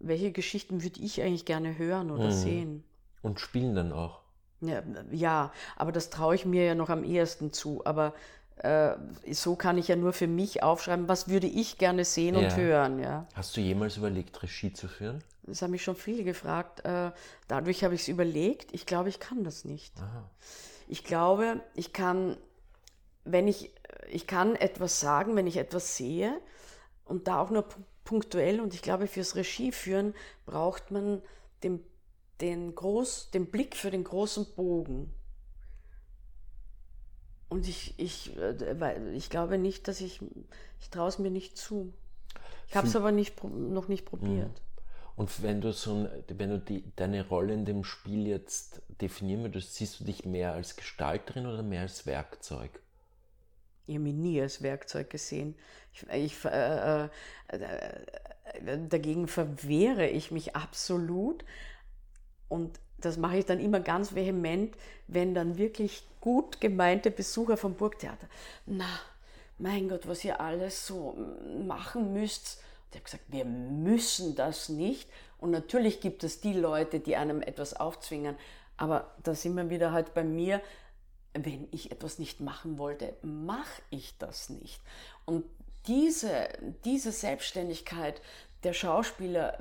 welche 0.00 0.32
Geschichten 0.32 0.82
würde 0.82 1.00
ich 1.00 1.22
eigentlich 1.22 1.44
gerne 1.44 1.78
hören 1.78 2.10
oder 2.10 2.26
mhm. 2.26 2.32
sehen. 2.32 2.84
Und 3.22 3.38
spielen 3.38 3.74
dann 3.74 3.92
auch. 3.92 4.20
Ja, 4.60 4.82
ja 5.10 5.52
aber 5.76 5.92
das 5.92 6.10
traue 6.10 6.34
ich 6.34 6.44
mir 6.44 6.64
ja 6.64 6.74
noch 6.74 6.88
am 6.88 7.04
ehesten 7.04 7.52
zu. 7.52 7.84
Aber 7.84 8.14
äh, 8.56 8.94
so 9.30 9.56
kann 9.56 9.78
ich 9.78 9.88
ja 9.88 9.96
nur 9.96 10.12
für 10.12 10.26
mich 10.26 10.62
aufschreiben, 10.62 11.08
was 11.08 11.28
würde 11.28 11.46
ich 11.46 11.78
gerne 11.78 12.04
sehen 12.04 12.34
ja. 12.34 12.40
und 12.40 12.56
hören. 12.56 12.98
Ja. 12.98 13.26
Hast 13.34 13.56
du 13.56 13.60
jemals 13.60 13.96
überlegt, 13.96 14.42
Regie 14.42 14.72
zu 14.72 14.88
führen? 14.88 15.22
Das 15.42 15.62
haben 15.62 15.70
mich 15.70 15.84
schon 15.84 15.96
viele 15.96 16.24
gefragt. 16.24 16.84
Äh, 16.84 17.10
dadurch 17.48 17.84
habe 17.84 17.94
ich 17.94 18.02
es 18.02 18.08
überlegt. 18.08 18.72
Ich 18.72 18.86
glaube, 18.86 19.08
ich 19.08 19.20
kann 19.20 19.44
das 19.44 19.64
nicht. 19.64 19.94
Aha. 19.98 20.30
Ich 20.88 21.04
glaube, 21.04 21.60
ich 21.74 21.92
kann, 21.92 22.36
wenn 23.24 23.48
ich, 23.48 23.70
ich 24.10 24.26
kann 24.26 24.56
etwas 24.56 25.00
sagen, 25.00 25.36
wenn 25.36 25.46
ich 25.46 25.56
etwas 25.56 25.96
sehe 25.96 26.40
und 27.10 27.28
da 27.28 27.40
auch 27.40 27.50
nur 27.50 27.66
punktuell 28.04 28.60
und 28.60 28.72
ich 28.72 28.82
glaube, 28.82 29.06
fürs 29.06 29.36
Regieführen 29.36 30.14
braucht 30.46 30.90
man 30.90 31.22
den, 31.62 31.80
den, 32.40 32.74
Groß, 32.74 33.30
den 33.32 33.46
Blick 33.46 33.76
für 33.76 33.90
den 33.90 34.04
großen 34.04 34.46
Bogen. 34.56 35.12
Und 37.48 37.68
ich, 37.68 37.94
ich, 37.98 38.36
äh, 38.38 39.14
ich 39.14 39.28
glaube 39.28 39.58
nicht, 39.58 39.88
dass 39.88 40.00
ich, 40.00 40.20
ich 40.80 40.90
traue 40.90 41.08
es 41.08 41.18
mir 41.18 41.30
nicht 41.30 41.58
zu. 41.58 41.92
Ich 42.68 42.76
habe 42.76 42.86
es 42.86 42.94
aber 42.94 43.10
nicht, 43.10 43.42
noch 43.44 43.88
nicht 43.88 44.04
probiert. 44.04 44.48
Mhm. 44.48 44.70
Und 45.16 45.42
wenn 45.42 45.60
du 45.60 45.72
so, 45.72 46.08
wenn 46.28 46.50
du 46.50 46.58
die, 46.58 46.84
deine 46.96 47.28
Rolle 47.28 47.52
in 47.52 47.64
dem 47.64 47.84
Spiel 47.84 48.26
jetzt 48.26 48.80
definieren 49.00 49.42
würdest, 49.42 49.74
siehst 49.74 50.00
du 50.00 50.04
dich 50.04 50.24
mehr 50.24 50.54
als 50.54 50.76
Gestalterin 50.76 51.46
oder 51.46 51.62
mehr 51.62 51.82
als 51.82 52.06
Werkzeug? 52.06 52.80
Ich 53.86 53.94
habe 53.94 54.04
mich 54.04 54.14
nie 54.14 54.40
als 54.40 54.62
Werkzeug 54.62 55.10
gesehen. 55.10 55.56
Ich, 55.92 56.06
ich, 56.08 56.44
äh, 56.44 57.04
äh, 57.04 57.08
dagegen 58.88 59.26
verwehre 59.26 60.06
ich 60.06 60.30
mich 60.30 60.56
absolut. 60.56 61.44
Und 62.48 62.78
das 62.98 63.16
mache 63.16 63.38
ich 63.38 63.46
dann 63.46 63.60
immer 63.60 63.80
ganz 63.80 64.14
vehement, 64.14 64.74
wenn 65.08 65.34
dann 65.34 65.56
wirklich 65.56 66.04
gut 66.20 66.60
gemeinte 66.60 67.10
Besucher 67.10 67.56
vom 67.56 67.74
Burgtheater, 67.74 68.28
na, 68.66 69.00
mein 69.58 69.88
Gott, 69.88 70.06
was 70.08 70.24
ihr 70.24 70.40
alles 70.40 70.86
so 70.86 71.16
machen 71.66 72.12
müsst. 72.12 72.62
Ich 72.90 72.96
habe 72.96 73.04
gesagt, 73.04 73.24
wir 73.28 73.44
müssen 73.44 74.34
das 74.34 74.68
nicht. 74.68 75.08
Und 75.38 75.50
natürlich 75.50 76.00
gibt 76.00 76.24
es 76.24 76.40
die 76.40 76.54
Leute, 76.54 76.98
die 76.98 77.16
einem 77.16 77.42
etwas 77.42 77.74
aufzwingen. 77.74 78.36
Aber 78.76 79.14
da 79.22 79.34
sind 79.34 79.54
wir 79.56 79.68
wieder 79.68 79.92
halt 79.92 80.14
bei 80.14 80.24
mir, 80.24 80.60
wenn 81.34 81.68
ich 81.70 81.92
etwas 81.92 82.18
nicht 82.18 82.40
machen 82.40 82.78
wollte, 82.78 83.14
mache 83.22 83.82
ich 83.90 84.16
das 84.18 84.50
nicht. 84.50 84.80
Und 85.24 85.44
diese, 85.86 86.48
diese 86.84 87.12
Selbstständigkeit 87.12 88.20
der 88.62 88.74
Schauspieler 88.74 89.56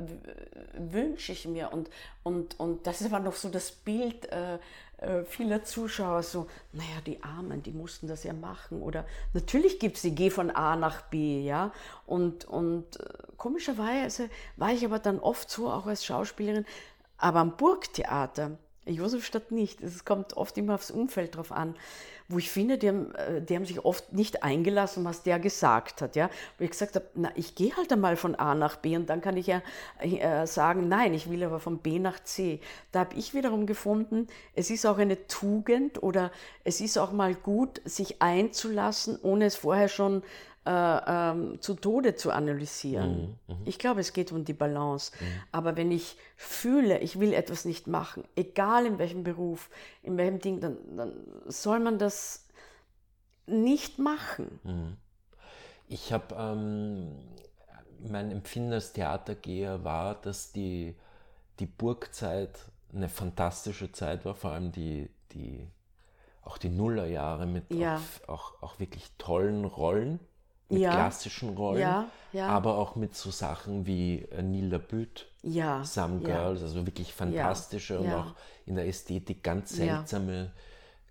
wünsche 0.73 1.31
ich 1.31 1.45
mir. 1.47 1.71
Und, 1.71 1.89
und, 2.23 2.59
und 2.59 2.85
das 2.85 3.01
ist 3.01 3.07
aber 3.07 3.19
noch 3.19 3.35
so 3.35 3.49
das 3.49 3.71
Bild 3.71 4.29
äh, 4.31 4.59
äh, 4.97 5.23
vieler 5.23 5.63
Zuschauer, 5.63 6.23
so, 6.23 6.47
naja, 6.73 6.99
die 7.05 7.23
Armen, 7.23 7.63
die 7.63 7.71
mussten 7.71 8.07
das 8.07 8.23
ja 8.23 8.33
machen. 8.33 8.81
Oder 8.81 9.05
natürlich 9.33 9.79
gibt 9.79 9.95
es 9.95 10.01
die 10.01 10.15
Geh 10.15 10.29
von 10.29 10.51
A 10.51 10.75
nach 10.75 11.03
B, 11.03 11.41
ja. 11.41 11.71
Und, 12.05 12.45
und 12.45 12.99
äh, 12.99 13.05
komischerweise 13.37 14.29
war 14.57 14.71
ich 14.71 14.83
aber 14.83 14.99
dann 14.99 15.19
oft 15.19 15.49
so, 15.49 15.71
auch 15.71 15.85
als 15.85 16.03
Schauspielerin, 16.03 16.65
aber 17.17 17.39
am 17.39 17.55
Burgtheater, 17.55 18.57
Josefstadt 18.91 19.51
nicht. 19.51 19.81
Es 19.81 20.05
kommt 20.05 20.35
oft 20.37 20.57
immer 20.57 20.75
aufs 20.75 20.91
Umfeld 20.91 21.35
drauf 21.35 21.51
an, 21.51 21.75
wo 22.27 22.37
ich 22.37 22.51
finde, 22.51 22.77
die 22.77 22.87
haben, 22.87 23.13
äh, 23.15 23.41
die 23.41 23.55
haben 23.55 23.65
sich 23.65 23.83
oft 23.83 24.13
nicht 24.13 24.43
eingelassen, 24.43 25.03
was 25.03 25.23
der 25.23 25.39
gesagt 25.39 26.01
hat. 26.01 26.15
Ja? 26.15 26.29
Wo 26.57 26.63
ich 26.63 26.69
gesagt 26.69 26.95
habe, 26.95 27.05
na, 27.15 27.31
ich 27.35 27.55
gehe 27.55 27.75
halt 27.75 27.91
einmal 27.91 28.15
von 28.15 28.35
A 28.35 28.53
nach 28.55 28.77
B 28.77 28.95
und 28.95 29.09
dann 29.09 29.21
kann 29.21 29.35
ich 29.35 29.47
ja 29.47 29.61
äh, 29.99 30.45
sagen, 30.45 30.87
nein, 30.87 31.13
ich 31.13 31.29
will 31.29 31.43
aber 31.43 31.59
von 31.59 31.79
B 31.79 31.99
nach 31.99 32.23
C. 32.23 32.59
Da 32.91 32.99
habe 33.01 33.15
ich 33.15 33.33
wiederum 33.33 33.65
gefunden, 33.65 34.27
es 34.53 34.69
ist 34.69 34.85
auch 34.85 34.99
eine 34.99 35.27
Tugend 35.27 36.03
oder 36.03 36.31
es 36.63 36.81
ist 36.81 36.97
auch 36.97 37.11
mal 37.11 37.33
gut, 37.33 37.81
sich 37.85 38.21
einzulassen, 38.21 39.17
ohne 39.21 39.45
es 39.45 39.55
vorher 39.55 39.87
schon 39.87 40.21
äh, 40.69 40.97
äh, 40.97 41.31
ähm, 41.31 41.61
zu 41.61 41.73
Tode 41.73 42.15
zu 42.15 42.31
analysieren. 42.31 43.37
Mhm, 43.47 43.55
Ich 43.65 43.79
glaube, 43.79 44.01
es 44.01 44.13
geht 44.13 44.31
um 44.31 44.45
die 44.45 44.53
Balance. 44.53 45.11
Aber 45.51 45.75
wenn 45.75 45.91
ich 45.91 46.15
fühle, 46.35 46.99
ich 46.99 47.19
will 47.19 47.33
etwas 47.33 47.65
nicht 47.65 47.87
machen, 47.87 48.23
egal 48.35 48.85
in 48.85 48.99
welchem 48.99 49.23
Beruf, 49.23 49.69
in 50.03 50.15
welchem 50.17 50.39
Ding, 50.39 50.59
dann, 50.59 50.77
dann 50.95 51.13
soll 51.47 51.79
man 51.79 51.97
das 51.97 52.45
nicht 53.47 53.97
machen. 53.97 54.59
Mhm. 54.63 54.97
Ich 55.87 56.13
habe, 56.13 56.35
ähm, 56.35 57.15
mein 58.07 58.31
Empfinden 58.31 58.73
als 58.73 58.93
Theatergeher 58.93 59.83
war, 59.83 60.13
dass 60.21 60.51
die, 60.51 60.95
die 61.59 61.65
Burgzeit 61.65 62.59
eine 62.93 63.09
fantastische 63.09 63.91
Zeit 63.91 64.23
war, 64.23 64.35
vor 64.35 64.51
allem 64.51 64.71
die, 64.71 65.09
die 65.31 65.67
auch 66.43 66.57
die 66.57 66.69
Nullerjahre 66.69 67.45
mit 67.45 67.73
Ja. 67.73 68.01
auch, 68.27 68.29
auch, 68.29 68.63
auch 68.63 68.79
wirklich 68.79 69.11
tollen 69.17 69.65
Rollen, 69.65 70.19
mit 70.69 70.81
Ja. 70.81 70.91
klassischen 70.91 71.49
Rollen, 71.49 71.81
Ja, 71.81 72.09
ja. 72.33 72.47
aber 72.47 72.77
auch 72.77 72.95
mit 72.95 73.15
so 73.15 73.31
Sachen 73.31 73.85
wie 73.85 74.21
äh, 74.31 74.41
Nila 74.41 74.77
Büt, 74.77 75.27
Ja. 75.41 75.83
Some. 75.83 76.19
Girls, 76.21 76.61
also 76.61 76.85
wirklich 76.85 77.13
fantastische 77.13 77.99
und 77.99 78.13
auch 78.13 78.35
in 78.65 78.75
der 78.75 78.87
Ästhetik 78.87 79.43
ganz 79.43 79.71
seltsame, 79.71 80.51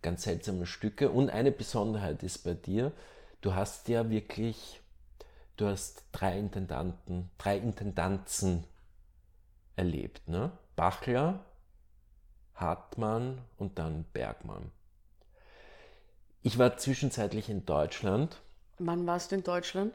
ganz 0.03 0.23
seltsame 0.23 0.67
Stücke. 0.67 1.11
Und 1.11 1.31
eine 1.31 1.51
Besonderheit 1.51 2.23
ist 2.23 2.45
bei 2.45 2.55
dir, 2.55 2.93
du 3.41 3.55
hast 3.55 3.89
ja 3.89 4.09
wirklich, 4.11 4.81
du 5.57 5.67
hast 5.67 6.05
drei 6.13 6.39
Intendanten, 6.39 7.31
drei 7.39 7.57
Intendanzen 7.59 8.65
erlebt, 9.77 10.29
ne? 10.29 10.53
Bachler, 10.77 11.45
Hartmann 12.55 13.41
und 13.57 13.79
dann 13.79 14.05
Bergmann. 14.13 14.71
Ich 16.43 16.59
war 16.59 16.77
zwischenzeitlich 16.77 17.49
in 17.49 17.67
Deutschland. 17.67 18.41
Wann 18.79 19.07
warst 19.07 19.31
du 19.33 19.37
in 19.37 19.43
Deutschland? 19.43 19.93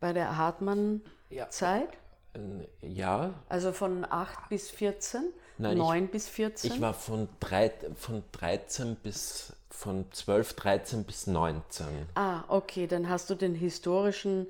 Bei 0.00 0.12
der 0.12 0.24
Ja. 0.24 0.36
Hartmann-Zeit? 0.36 1.88
Äh, 2.34 2.38
Ja, 2.80 3.34
Also 3.48 3.72
von 3.72 4.06
8 4.08 4.48
bis 4.48 4.70
14? 4.70 5.24
Nein, 5.58 5.72
ich- 5.72 5.78
9 5.78 6.08
bis 6.08 6.28
14? 6.28 6.72
Ich 6.72 6.80
war 6.80 6.94
von, 6.94 7.28
drei, 7.40 7.70
von 7.96 8.22
13 8.32 8.96
bis, 8.96 9.52
von 9.70 10.10
12, 10.12 10.54
13 10.54 11.04
bis 11.04 11.26
19. 11.26 11.86
Ah, 12.14 12.44
okay, 12.48 12.86
dann 12.86 13.08
hast 13.08 13.28
du 13.30 13.34
den 13.34 13.54
historischen 13.54 14.46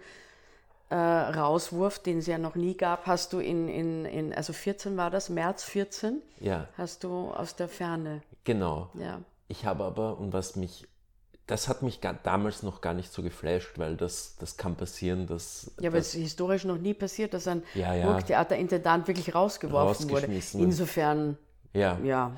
äh, 0.91 0.95
Rauswurf, 0.95 1.99
den 1.99 2.19
es 2.19 2.27
ja 2.27 2.37
noch 2.39 2.55
nie 2.55 2.77
gab, 2.77 3.07
hast 3.07 3.33
du 3.33 3.39
in, 3.41 3.67
in, 3.69 4.05
in, 4.05 4.33
also 4.35 4.53
14 4.53 4.97
war 4.99 5.11
das, 5.11 5.29
März 5.31 5.65
14, 5.65 6.21
Ja, 6.39 6.69
hast 6.77 7.03
du 7.05 7.31
aus 7.31 7.57
der 7.57 7.69
Ferne, 7.69 8.21
genau. 8.45 8.91
ja. 8.95 9.21
Ich 9.49 9.65
habe 9.67 9.85
aber, 9.85 10.19
und 10.19 10.33
was 10.35 10.55
mich, 10.57 10.87
das 11.47 11.69
hat 11.69 11.83
mich 11.83 12.01
gar, 12.01 12.15
damals 12.15 12.63
noch 12.63 12.81
gar 12.81 12.95
nicht 12.95 13.13
so 13.13 13.23
geflasht, 13.23 13.79
weil 13.79 13.97
das, 13.97 14.37
das 14.39 14.57
kann 14.57 14.77
passieren, 14.77 15.27
dass, 15.27 15.73
Ja, 15.81 15.91
aber 15.91 15.99
dass 15.99 16.09
es 16.09 16.15
ist 16.15 16.23
historisch 16.23 16.65
noch 16.65 16.79
nie 16.79 16.95
passiert, 16.95 17.35
dass 17.35 17.49
ein 17.49 17.63
Ja, 17.75 17.95
ja. 17.95 18.11
Burgtheaterintendant 18.13 19.09
wirklich 19.09 19.35
rausgeworfen 19.35 20.09
wurde. 20.09 20.29
Insofern, 20.55 21.37
ja, 21.73 21.99
ja. 22.05 22.37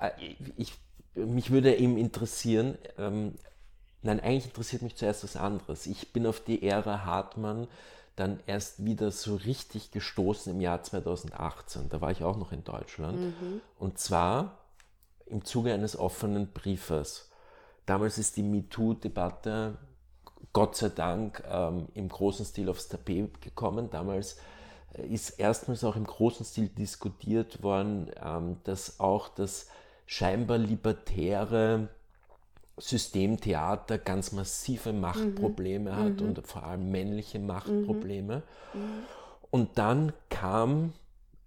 Äh, 0.00 0.10
Ich, 0.56 0.74
mich 1.14 1.50
würde 1.50 1.74
eben 1.76 1.96
interessieren, 1.96 2.76
ähm, 2.98 3.34
nein, 4.02 4.20
eigentlich 4.20 4.46
interessiert 4.46 4.82
mich 4.82 4.96
zuerst 4.96 5.22
was 5.24 5.36
anderes. 5.36 5.86
Ich 5.86 6.12
bin 6.12 6.26
auf 6.26 6.40
die 6.40 6.62
Ära 6.62 7.04
Hartmann 7.04 7.68
dann 8.16 8.40
erst 8.46 8.84
wieder 8.84 9.10
so 9.12 9.36
richtig 9.36 9.92
gestoßen 9.92 10.52
im 10.52 10.60
Jahr 10.60 10.82
2018. 10.82 11.88
Da 11.88 12.00
war 12.00 12.10
ich 12.10 12.22
auch 12.22 12.36
noch 12.36 12.52
in 12.52 12.64
Deutschland. 12.64 13.18
Und 13.78 13.98
zwar 13.98 14.58
im 15.26 15.44
Zuge 15.44 15.72
eines 15.72 15.96
offenen 15.96 16.48
Briefes. 16.52 17.29
Damals 17.86 18.18
ist 18.18 18.36
die 18.36 18.42
MeToo-Debatte 18.42 19.78
Gott 20.52 20.76
sei 20.76 20.88
Dank 20.88 21.42
ähm, 21.48 21.88
im 21.94 22.08
großen 22.08 22.44
Stil 22.44 22.68
aufs 22.68 22.88
Tapet 22.88 23.40
gekommen. 23.40 23.88
Damals 23.90 24.36
äh, 24.94 25.06
ist 25.06 25.30
erstmals 25.30 25.84
auch 25.84 25.96
im 25.96 26.04
großen 26.04 26.44
Stil 26.44 26.68
diskutiert 26.68 27.62
worden, 27.62 28.10
ähm, 28.22 28.56
dass 28.64 28.98
auch 28.98 29.28
das 29.28 29.68
scheinbar 30.06 30.58
libertäre 30.58 31.88
Systemtheater 32.76 33.98
ganz 33.98 34.32
massive 34.32 34.92
Machtprobleme 34.92 35.96
hat 35.96 36.22
und 36.22 36.44
vor 36.46 36.64
allem 36.64 36.90
männliche 36.90 37.38
Machtprobleme. 37.38 38.42
Und 39.50 39.78
dann 39.78 40.12
kam 40.30 40.94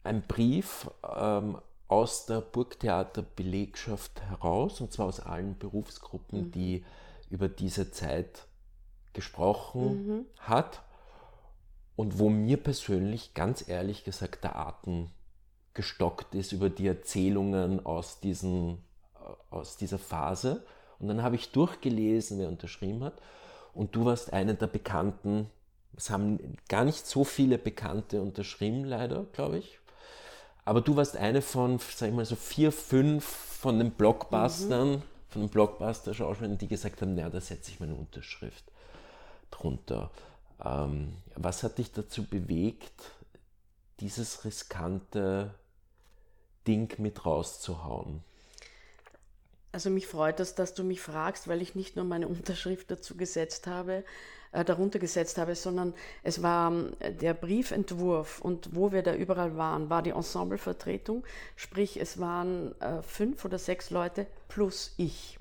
ein 0.04 0.22
Brief 0.22 0.90
ähm, 1.16 1.58
aus 1.94 2.26
der 2.26 2.42
Burgtheaterbelegschaft 2.42 4.20
heraus, 4.24 4.82
und 4.82 4.92
zwar 4.92 5.06
aus 5.06 5.20
allen 5.20 5.60
Berufsgruppen, 5.60 6.50
die 6.50 6.84
über 7.30 7.48
diese 7.48 7.92
Zeit 7.92 8.48
gesprochen 9.14 10.26
hat 10.40 10.82
und 11.96 12.18
wo 12.18 12.30
mir 12.30 12.58
persönlich 12.58 13.36
ganz 13.36 13.70
ehrlich 13.70 14.04
gesagt 14.04 14.44
der 14.44 14.56
Atem 14.56 15.12
gestockt 15.76 16.34
ist 16.34 16.52
über 16.52 16.72
die 16.72 16.88
Erzählungen 16.88 17.86
aus, 17.86 18.20
diesen, 18.20 18.80
äh, 19.14 19.54
aus 19.54 19.78
dieser 19.78 20.00
Phase. 20.00 20.66
Und 20.98 21.10
dann 21.10 21.22
habe 21.22 21.36
ich 21.36 21.52
durchgelesen, 21.52 22.40
wer 22.40 22.48
unterschrieben 22.48 23.04
hat. 23.04 23.22
Und 23.76 23.96
du 23.96 24.06
warst 24.06 24.34
eine 24.34 24.56
der 24.56 24.68
Bekannten. 24.68 25.48
Es 25.96 26.10
haben 26.10 26.58
gar 26.70 26.86
nicht 26.86 27.06
so 27.06 27.24
viele 27.24 27.60
Bekannte 27.60 28.20
unterschrieben, 28.20 28.84
leider, 28.84 29.26
glaube 29.34 29.60
ich. 29.60 29.80
Aber 30.66 30.82
du 30.82 30.96
warst 30.96 31.18
eine 31.18 31.42
von, 31.42 31.80
sag 31.80 32.10
ich 32.10 32.16
mal, 32.16 32.26
so 32.26 32.36
vier, 32.36 32.72
fünf 32.72 33.26
von 33.26 33.80
den 33.80 33.92
Blockbustern, 33.92 35.02
von 35.30 35.42
den 35.42 35.50
Blockbuster-Schauspielern, 35.50 36.58
die 36.58 36.68
gesagt 36.68 37.02
haben, 37.02 37.16
naja, 37.16 37.30
da 37.30 37.42
setze 37.42 37.72
ich 37.72 37.80
meine 37.80 37.96
Unterschrift 37.96 38.64
drunter. 39.52 40.12
Ähm, 40.64 41.16
was 41.36 41.64
hat 41.64 41.78
dich 41.78 41.92
dazu 41.92 42.24
bewegt, 42.24 43.12
dieses 44.00 44.46
riskante 44.46 45.54
Ding 46.68 46.94
mit 47.00 47.26
rauszuhauen? 47.26 48.24
Also 49.72 49.90
mich 49.90 50.08
freut 50.08 50.40
es, 50.40 50.56
dass 50.56 50.76
du 50.76 50.84
mich 50.84 51.02
fragst, 51.02 51.48
weil 51.48 51.62
ich 51.62 51.74
nicht 51.74 51.96
nur 51.96 52.06
meine 52.06 52.28
Unterschrift 52.28 52.92
dazu 52.92 53.18
gesetzt 53.18 53.66
habe, 53.68 54.04
äh, 54.54 54.64
darunter 54.64 55.00
gesetzt 55.00 55.38
habe, 55.40 55.56
sondern 55.56 55.94
es 56.22 56.44
war 56.44 56.72
ähm, 56.72 56.94
der 57.22 57.34
Briefentwurf 57.34 58.40
und 58.40 58.76
wo 58.76 58.92
wir 58.92 59.02
da 59.02 59.16
überall 59.16 59.58
waren, 59.58 59.90
war 59.90 60.04
die 60.04 60.12
Ensemblevertretung, 60.12 61.24
sprich 61.56 62.00
es 62.00 62.20
waren 62.20 62.80
äh, 62.80 63.02
fünf 63.02 63.44
oder 63.46 63.58
sechs 63.58 63.90
Leute 63.90 64.28
plus 64.48 64.94
ich. 64.98 65.40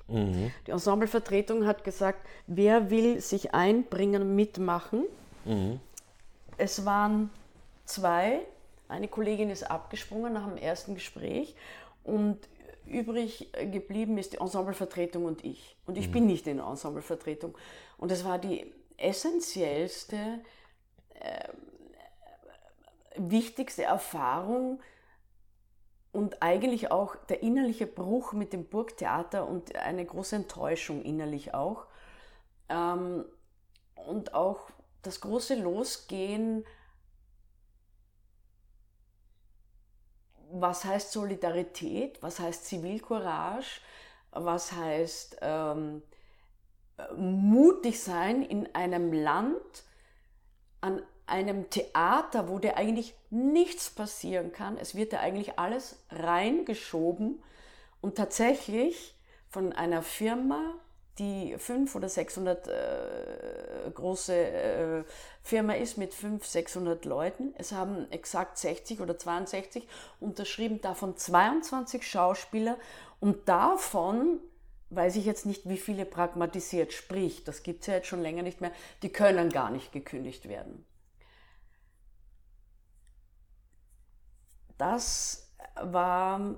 Die 0.67 0.71
Ensemblevertretung 0.71 1.67
hat 1.67 1.83
gesagt, 1.83 2.27
wer 2.47 2.89
will 2.89 3.21
sich 3.21 3.53
einbringen, 3.53 4.35
mitmachen. 4.35 5.05
Es 6.57 6.85
waren 6.85 7.29
zwei, 7.85 8.39
eine 8.87 9.07
Kollegin 9.07 9.51
ist 9.51 9.69
abgesprungen 9.69 10.33
nach 10.33 10.47
dem 10.47 10.57
ersten 10.57 10.95
Gespräch 10.95 11.55
und 12.03 12.39
übrig 12.87 13.49
geblieben 13.71 14.17
ist 14.17 14.33
die 14.33 14.37
Ensemblevertretung 14.37 15.25
und 15.25 15.43
ich. 15.45 15.75
Und 15.85 15.97
ich 15.97 16.11
bin 16.11 16.25
nicht 16.25 16.47
in 16.47 16.57
der 16.57 16.65
Ensemblevertretung. 16.65 17.55
Und 17.97 18.11
es 18.11 18.25
war 18.25 18.39
die 18.39 18.65
essentiellste, 18.97 20.41
äh, 21.15 21.49
wichtigste 23.15 23.83
Erfahrung 23.83 24.81
und 26.11 26.41
eigentlich 26.41 26.91
auch 26.91 27.15
der 27.15 27.41
innerliche 27.41 27.87
Bruch 27.87 28.33
mit 28.33 28.53
dem 28.53 28.65
Burgtheater 28.65 29.47
und 29.47 29.75
eine 29.75 30.05
große 30.05 30.35
Enttäuschung 30.35 31.01
innerlich 31.03 31.53
auch. 31.53 31.85
Ähm, 32.69 33.25
und 33.95 34.33
auch 34.33 34.69
das 35.01 35.21
große 35.21 35.55
Losgehen 35.55 36.65
was 40.53 40.85
heißt 40.85 41.11
Solidarität, 41.11 42.21
was 42.21 42.39
heißt 42.39 42.65
Zivilcourage, 42.65 43.81
was 44.31 44.71
heißt 44.71 45.37
ähm, 45.41 46.03
mutig 47.15 48.01
sein 48.01 48.43
in 48.43 48.73
einem 48.75 49.13
Land, 49.13 49.83
an 50.81 51.01
einem 51.25 51.69
Theater, 51.69 52.49
wo 52.49 52.59
dir 52.59 52.77
eigentlich 52.77 53.15
nichts 53.29 53.89
passieren 53.89 54.51
kann. 54.51 54.77
Es 54.77 54.95
wird 54.95 55.11
dir 55.11 55.21
eigentlich 55.21 55.57
alles 55.57 56.03
reingeschoben 56.11 57.41
und 58.01 58.15
tatsächlich 58.15 59.15
von 59.49 59.71
einer 59.71 60.01
Firma, 60.01 60.75
die 61.19 61.55
500 61.57 61.95
oder 61.95 62.09
600 62.09 62.67
äh, 62.67 63.91
große 63.93 64.35
äh, 64.35 65.03
Firma 65.43 65.73
ist 65.73 65.97
mit 65.97 66.13
500, 66.13 66.43
600 66.43 67.05
Leuten. 67.05 67.53
Es 67.57 67.71
haben 67.71 68.11
exakt 68.11 68.57
60 68.57 68.99
oder 68.99 69.17
62 69.17 69.87
unterschrieben, 70.19 70.81
davon 70.81 71.15
22 71.15 72.05
Schauspieler 72.05 72.77
und 73.19 73.47
davon 73.47 74.39
weiß 74.95 75.15
ich 75.15 75.25
jetzt 75.25 75.45
nicht, 75.45 75.67
wie 75.67 75.77
viele 75.77 76.05
pragmatisiert, 76.05 76.93
sprich, 76.93 77.43
das 77.43 77.63
gibt 77.63 77.81
es 77.81 77.87
ja 77.87 77.95
jetzt 77.95 78.07
schon 78.07 78.21
länger 78.21 78.43
nicht 78.43 78.61
mehr, 78.61 78.71
die 79.01 79.09
können 79.09 79.49
gar 79.49 79.69
nicht 79.71 79.91
gekündigt 79.91 80.47
werden. 80.47 80.85
Das 84.77 85.53
war 85.75 86.55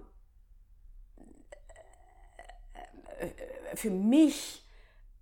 für 3.76 3.90
mich 3.90 4.64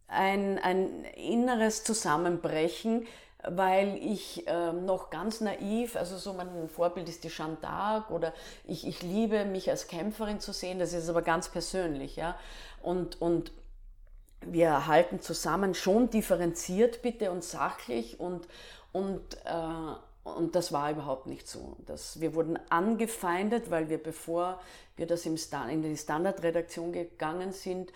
ein, 0.07 0.60
ein 0.60 1.06
inneres 1.06 1.84
Zusammenbrechen, 1.84 3.07
weil 3.45 3.98
ich 3.98 4.48
äh, 4.48 4.72
noch 4.72 5.10
ganz 5.10 5.41
naiv, 5.41 5.95
also 5.95 6.18
so 6.18 6.34
mein 6.34 6.70
Vorbild 6.70 7.10
ist 7.10 7.24
die 7.24 7.30
Jeanne 7.30 7.57
d'Arc 7.61 8.10
oder 8.10 8.34
ich, 8.65 8.88
ich 8.88 9.02
liebe 9.02 9.45
mich 9.45 9.70
als 9.70 9.88
Kämpferin 9.88 10.40
zu 10.40 10.53
sehen, 10.53 10.80
das 10.80 10.94
ist 10.94 11.10
aber 11.10 11.22
ganz 11.22 11.49
persönlich, 11.49 12.15
ja. 12.15 12.38
Und, 12.82 13.22
und 13.22 13.52
wir 14.41 14.88
halten 14.88 15.22
zusammen 15.22 15.74
schon 15.76 16.10
differenziert 16.10 17.02
bitte 17.02 17.32
und 17.32 17.44
sachlich 17.44 18.20
und, 18.20 18.48
und, 18.91 19.22
äh, 19.45 20.30
und 20.30 20.56
das 20.56 20.72
war 20.72 20.91
überhaupt 20.91 21.28
nicht 21.28 21.48
so. 21.48 21.76
Das, 21.86 22.22
wir 22.22 22.34
wurden 22.36 22.57
angefeindet, 22.70 23.72
weil 23.72 23.90
wir, 23.90 24.02
bevor 24.02 24.61
wir 24.95 25.06
das 25.06 25.26
im 25.26 25.38
Stand, 25.38 25.72
in 25.72 25.82
die 25.82 25.98
Standardredaktion 25.98 26.94
gegangen 26.94 27.52
sind, 27.52 27.91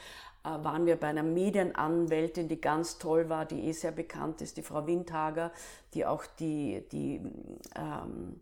waren 0.49 0.85
wir 0.85 0.95
bei 0.95 1.07
einer 1.07 1.23
Medienanwältin, 1.23 2.47
die 2.47 2.61
ganz 2.61 2.97
toll 2.97 3.29
war, 3.29 3.45
die 3.45 3.67
eh 3.67 3.71
sehr 3.71 3.91
bekannt 3.91 4.41
ist, 4.41 4.57
die 4.57 4.61
Frau 4.61 4.85
Windhager, 4.87 5.51
die 5.93 6.05
auch 6.05 6.25
die, 6.39 6.83
die 6.91 7.21
ähm, 7.75 8.39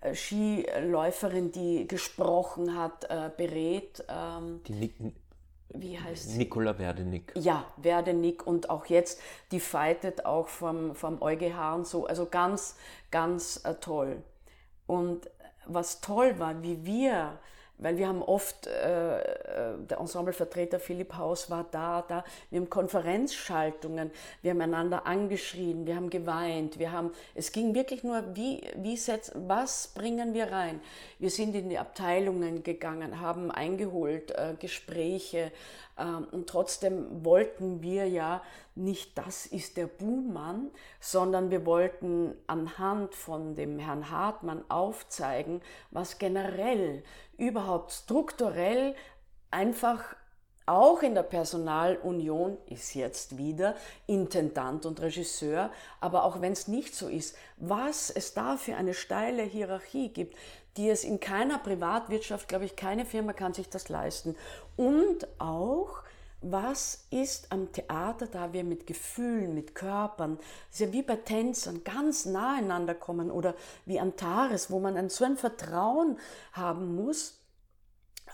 äh, 0.00 0.14
Skiläuferin, 0.14 1.52
die 1.52 1.86
gesprochen 1.86 2.76
hat, 2.76 3.04
äh, 3.04 3.30
berät. 3.36 4.04
Ähm, 4.08 4.60
die 4.66 4.72
Nick, 4.72 4.94
wie 5.74 5.98
heißt 5.98 6.30
sie? 6.30 6.38
Nicola 6.38 6.78
Werdenig. 6.78 7.32
Ja, 7.34 7.64
Werdenig 7.76 8.46
und 8.46 8.68
auch 8.68 8.86
jetzt, 8.86 9.20
die 9.52 9.60
fightet 9.60 10.26
auch 10.26 10.48
vom, 10.48 10.94
vom 10.94 11.22
EuGH 11.22 11.74
und 11.74 11.86
so. 11.86 12.06
Also 12.06 12.26
ganz, 12.26 12.76
ganz 13.10 13.64
äh, 13.64 13.74
toll. 13.74 14.22
Und 14.86 15.30
was 15.66 16.00
toll 16.00 16.38
war, 16.38 16.62
wie 16.62 16.84
wir 16.84 17.38
weil 17.82 17.96
wir 17.96 18.08
haben 18.08 18.22
oft, 18.22 18.66
äh, 18.66 19.18
äh, 19.18 19.22
der 19.88 19.98
Ensemblevertreter 19.98 20.78
Philipp 20.78 21.14
Haus 21.16 21.50
war 21.50 21.66
da, 21.70 22.02
da, 22.06 22.24
wir 22.50 22.60
haben 22.60 22.70
Konferenzschaltungen, 22.70 24.10
wir 24.42 24.52
haben 24.52 24.60
einander 24.60 25.06
angeschrien, 25.06 25.86
wir 25.86 25.96
haben 25.96 26.10
geweint, 26.10 26.78
wir 26.78 26.92
haben, 26.92 27.10
es 27.34 27.52
ging 27.52 27.74
wirklich 27.74 28.04
nur, 28.04 28.22
wie, 28.34 28.62
wie 28.76 28.96
setz, 28.96 29.32
was 29.34 29.88
bringen 29.88 30.34
wir 30.34 30.52
rein? 30.52 30.80
Wir 31.18 31.30
sind 31.30 31.54
in 31.54 31.68
die 31.68 31.78
Abteilungen 31.78 32.62
gegangen, 32.62 33.20
haben 33.20 33.50
eingeholt, 33.50 34.30
äh, 34.30 34.54
Gespräche, 34.58 35.52
und 35.96 36.48
trotzdem 36.48 37.24
wollten 37.24 37.82
wir 37.82 38.08
ja 38.08 38.42
nicht, 38.74 39.18
das 39.18 39.44
ist 39.44 39.76
der 39.76 39.86
Buhmann, 39.86 40.70
sondern 41.00 41.50
wir 41.50 41.66
wollten 41.66 42.34
anhand 42.46 43.14
von 43.14 43.54
dem 43.54 43.78
Herrn 43.78 44.10
Hartmann 44.10 44.64
aufzeigen, 44.70 45.60
was 45.90 46.18
generell, 46.18 47.02
überhaupt 47.36 47.92
strukturell 47.92 48.94
einfach 49.50 50.16
auch 50.64 51.02
in 51.02 51.14
der 51.14 51.24
Personalunion 51.24 52.56
ist 52.66 52.94
jetzt 52.94 53.36
wieder 53.36 53.74
Intendant 54.06 54.86
und 54.86 55.00
Regisseur, 55.00 55.70
aber 56.00 56.24
auch 56.24 56.40
wenn 56.40 56.52
es 56.52 56.68
nicht 56.68 56.94
so 56.94 57.08
ist, 57.08 57.36
was 57.56 58.10
es 58.10 58.32
da 58.32 58.56
für 58.56 58.76
eine 58.76 58.94
steile 58.94 59.42
Hierarchie 59.42 60.10
gibt, 60.10 60.36
die 60.76 60.88
es 60.88 61.04
in 61.04 61.20
keiner 61.20 61.58
Privatwirtschaft, 61.58 62.48
glaube 62.48 62.64
ich, 62.64 62.76
keine 62.76 63.04
Firma 63.04 63.32
kann 63.32 63.52
sich 63.52 63.68
das 63.68 63.88
leisten. 63.88 64.36
Und 64.76 65.26
auch, 65.38 66.02
was 66.40 67.06
ist 67.10 67.52
am 67.52 67.72
Theater, 67.72 68.26
da 68.26 68.52
wir 68.52 68.64
mit 68.64 68.86
Gefühlen, 68.86 69.54
mit 69.54 69.74
Körpern, 69.74 70.38
das 70.70 70.80
ist 70.80 70.86
ja 70.86 70.92
wie 70.92 71.02
bei 71.02 71.16
Tänzern, 71.16 71.84
ganz 71.84 72.26
nah 72.26 72.56
einander 72.56 72.94
kommen 72.94 73.30
oder 73.30 73.54
wie 73.86 74.00
Antares, 74.00 74.70
wo 74.70 74.80
man 74.80 74.96
ein, 74.96 75.08
so 75.08 75.24
ein 75.24 75.36
Vertrauen 75.36 76.18
haben 76.52 76.96
muss, 76.96 77.38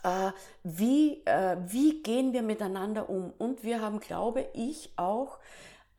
äh, 0.04 0.30
wie, 0.62 1.22
äh, 1.26 1.56
wie 1.66 2.02
gehen 2.02 2.32
wir 2.32 2.42
miteinander 2.42 3.10
um? 3.10 3.32
Und 3.36 3.62
wir 3.62 3.80
haben, 3.80 4.00
glaube 4.00 4.48
ich, 4.54 4.92
auch 4.96 5.38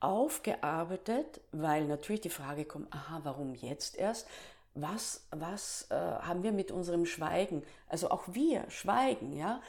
aufgearbeitet, 0.00 1.40
weil 1.52 1.84
natürlich 1.84 2.22
die 2.22 2.30
Frage 2.30 2.64
kommt, 2.64 2.92
aha, 2.92 3.20
warum 3.22 3.54
jetzt 3.54 3.96
erst? 3.96 4.26
was, 4.74 5.26
was 5.30 5.86
äh, 5.90 5.94
haben 5.94 6.42
wir 6.42 6.52
mit 6.52 6.70
unserem 6.70 7.06
Schweigen? 7.06 7.62
Also 7.88 8.10
auch 8.10 8.24
wir 8.28 8.64
schweigen, 8.70 9.36
ja. 9.36 9.60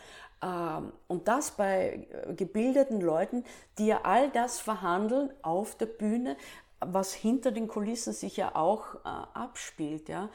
Ähm, 0.41 0.91
und 1.07 1.27
das 1.27 1.51
bei 1.51 2.07
äh, 2.09 2.33
gebildeten 2.33 3.01
Leuten, 3.01 3.43
die 3.77 3.87
ja 3.87 4.01
all 4.03 4.29
das 4.31 4.59
verhandeln 4.59 5.31
auf 5.41 5.75
der 5.75 5.85
Bühne, 5.85 6.35
was 6.79 7.13
hinter 7.13 7.51
den 7.51 7.67
Kulissen 7.67 8.13
sich 8.13 8.37
ja 8.37 8.55
auch 8.55 8.95
äh, 8.95 8.99
abspielt, 9.33 10.09
ja. 10.09 10.29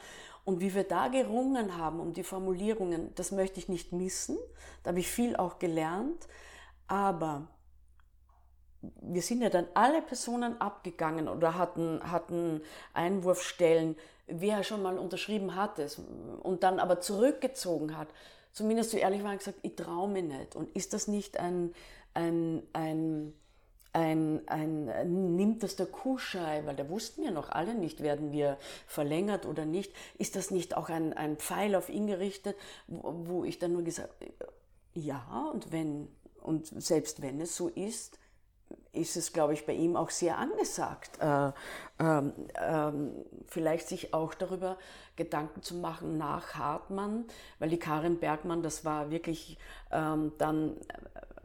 Und 0.45 0.61
wie 0.61 0.73
wir 0.73 0.85
da 0.85 1.09
gerungen 1.09 1.77
haben 1.77 1.99
um 1.99 2.13
die 2.13 2.23
Formulierungen, 2.23 3.13
das 3.15 3.33
möchte 3.33 3.59
ich 3.59 3.67
nicht 3.67 3.91
missen. 3.91 4.37
Da 4.81 4.91
habe 4.91 4.99
ich 5.01 5.09
viel 5.09 5.35
auch 5.35 5.59
gelernt. 5.59 6.25
Aber 6.87 7.47
wir 9.01 9.21
sind 9.21 9.41
ja 9.41 9.49
dann 9.49 9.67
alle 9.73 10.01
Personen 10.01 10.61
abgegangen 10.61 11.27
oder 11.27 11.57
hatten, 11.57 11.99
hatten 12.09 12.61
Einwurfstellen, 12.93 13.97
wer 14.27 14.63
schon 14.63 14.81
mal 14.81 14.97
unterschrieben 14.97 15.55
hat 15.55 15.79
es 15.79 15.99
und 16.43 16.63
dann 16.63 16.79
aber 16.79 17.01
zurückgezogen 17.01 17.97
hat, 17.97 18.07
zumindest 18.57 18.89
so 18.89 18.97
ehrlich 18.97 19.23
war 19.23 19.31
und 19.31 19.37
gesagt, 19.37 19.59
ich 19.61 19.75
traue 19.75 20.09
mich 20.09 20.23
nicht. 20.23 20.55
Und 20.55 20.75
ist 20.75 20.93
das 20.93 21.07
nicht 21.07 21.39
ein, 21.39 21.73
ein, 22.15 22.63
ein, 22.73 23.33
ein, 23.93 24.47
ein, 24.47 25.35
nimmt 25.35 25.61
das 25.61 25.75
der 25.75 25.85
Kuhschei, 25.85 26.63
weil 26.65 26.75
da 26.75 26.89
wussten 26.89 27.23
wir 27.23 27.29
noch 27.29 27.49
alle 27.49 27.75
nicht, 27.75 28.01
werden 28.01 28.31
wir 28.31 28.57
verlängert 28.87 29.45
oder 29.45 29.65
nicht, 29.65 29.93
ist 30.17 30.35
das 30.35 30.49
nicht 30.49 30.75
auch 30.75 30.89
ein, 30.89 31.13
ein 31.13 31.37
Pfeil 31.37 31.75
auf 31.75 31.89
ihn 31.89 32.07
gerichtet, 32.07 32.57
wo, 32.87 33.27
wo 33.27 33.43
ich 33.43 33.59
dann 33.59 33.73
nur 33.73 33.83
gesagt, 33.83 34.15
ja, 34.95 35.51
und 35.53 35.71
wenn, 35.71 36.07
und 36.41 36.65
selbst 36.81 37.21
wenn 37.21 37.39
es 37.39 37.55
so 37.55 37.67
ist, 37.67 38.17
ist 38.97 39.15
es, 39.15 39.33
glaube 39.33 39.53
ich, 39.53 39.65
bei 39.65 39.73
ihm 39.73 39.95
auch 39.95 40.09
sehr 40.09 40.37
angesagt, 40.37 41.19
äh, 41.19 41.51
ähm, 41.99 42.33
ähm, 42.59 43.11
vielleicht 43.45 43.87
sich 43.87 44.13
auch 44.13 44.33
darüber 44.33 44.77
Gedanken 45.15 45.61
zu 45.61 45.75
machen 45.75 46.17
nach 46.17 46.55
Hartmann, 46.55 47.25
weil 47.59 47.69
die 47.69 47.79
Karin 47.79 48.19
Bergmann, 48.19 48.63
das 48.63 48.85
war 48.85 49.09
wirklich 49.09 49.57
ähm, 49.91 50.33
dann 50.37 50.77
äh, 50.77 50.81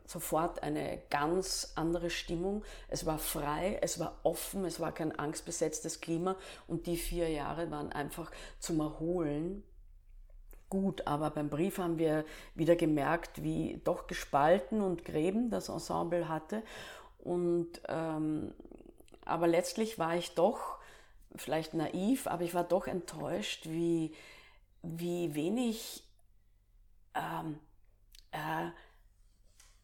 sofort 0.06 0.62
eine 0.62 1.00
ganz 1.10 1.72
andere 1.74 2.10
Stimmung. 2.10 2.64
Es 2.88 3.06
war 3.06 3.18
frei, 3.18 3.78
es 3.82 3.98
war 3.98 4.18
offen, 4.24 4.64
es 4.64 4.80
war 4.80 4.92
kein 4.92 5.18
angstbesetztes 5.18 6.00
Klima 6.00 6.36
und 6.66 6.86
die 6.86 6.96
vier 6.96 7.28
Jahre 7.28 7.70
waren 7.70 7.92
einfach 7.92 8.30
zum 8.58 8.80
Erholen 8.80 9.62
gut, 10.68 11.06
aber 11.06 11.28
beim 11.28 11.50
Brief 11.50 11.76
haben 11.76 11.98
wir 11.98 12.24
wieder 12.54 12.76
gemerkt, 12.76 13.42
wie 13.42 13.78
doch 13.84 14.06
gespalten 14.06 14.80
und 14.80 15.04
Gräben 15.04 15.50
das 15.50 15.68
Ensemble 15.68 16.30
hatte 16.30 16.62
und, 17.22 17.80
ähm, 17.88 18.52
aber 19.24 19.46
letztlich 19.46 19.98
war 19.98 20.16
ich 20.16 20.34
doch, 20.34 20.78
vielleicht 21.36 21.74
naiv, 21.74 22.26
aber 22.26 22.42
ich 22.42 22.54
war 22.54 22.64
doch 22.64 22.86
enttäuscht, 22.86 23.66
wie, 23.66 24.12
wie 24.82 25.34
wenig, 25.34 26.04
ähm, 27.14 27.58
äh, 28.32 28.70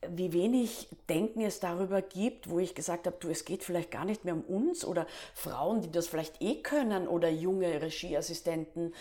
wie 0.08 0.32
wenig 0.32 0.88
Denken 1.08 1.40
es 1.40 1.58
darüber 1.58 2.02
gibt, 2.02 2.48
wo 2.48 2.58
ich 2.60 2.74
gesagt 2.74 3.06
habe, 3.06 3.16
du, 3.18 3.28
es 3.28 3.44
geht 3.44 3.64
vielleicht 3.64 3.90
gar 3.90 4.04
nicht 4.04 4.24
mehr 4.24 4.34
um 4.34 4.42
uns 4.42 4.84
oder 4.84 5.06
Frauen, 5.34 5.80
die 5.80 5.90
das 5.90 6.06
vielleicht 6.06 6.40
eh 6.40 6.62
können 6.62 7.08
oder 7.08 7.28
junge 7.28 7.82
Regieassistenten, 7.82 8.94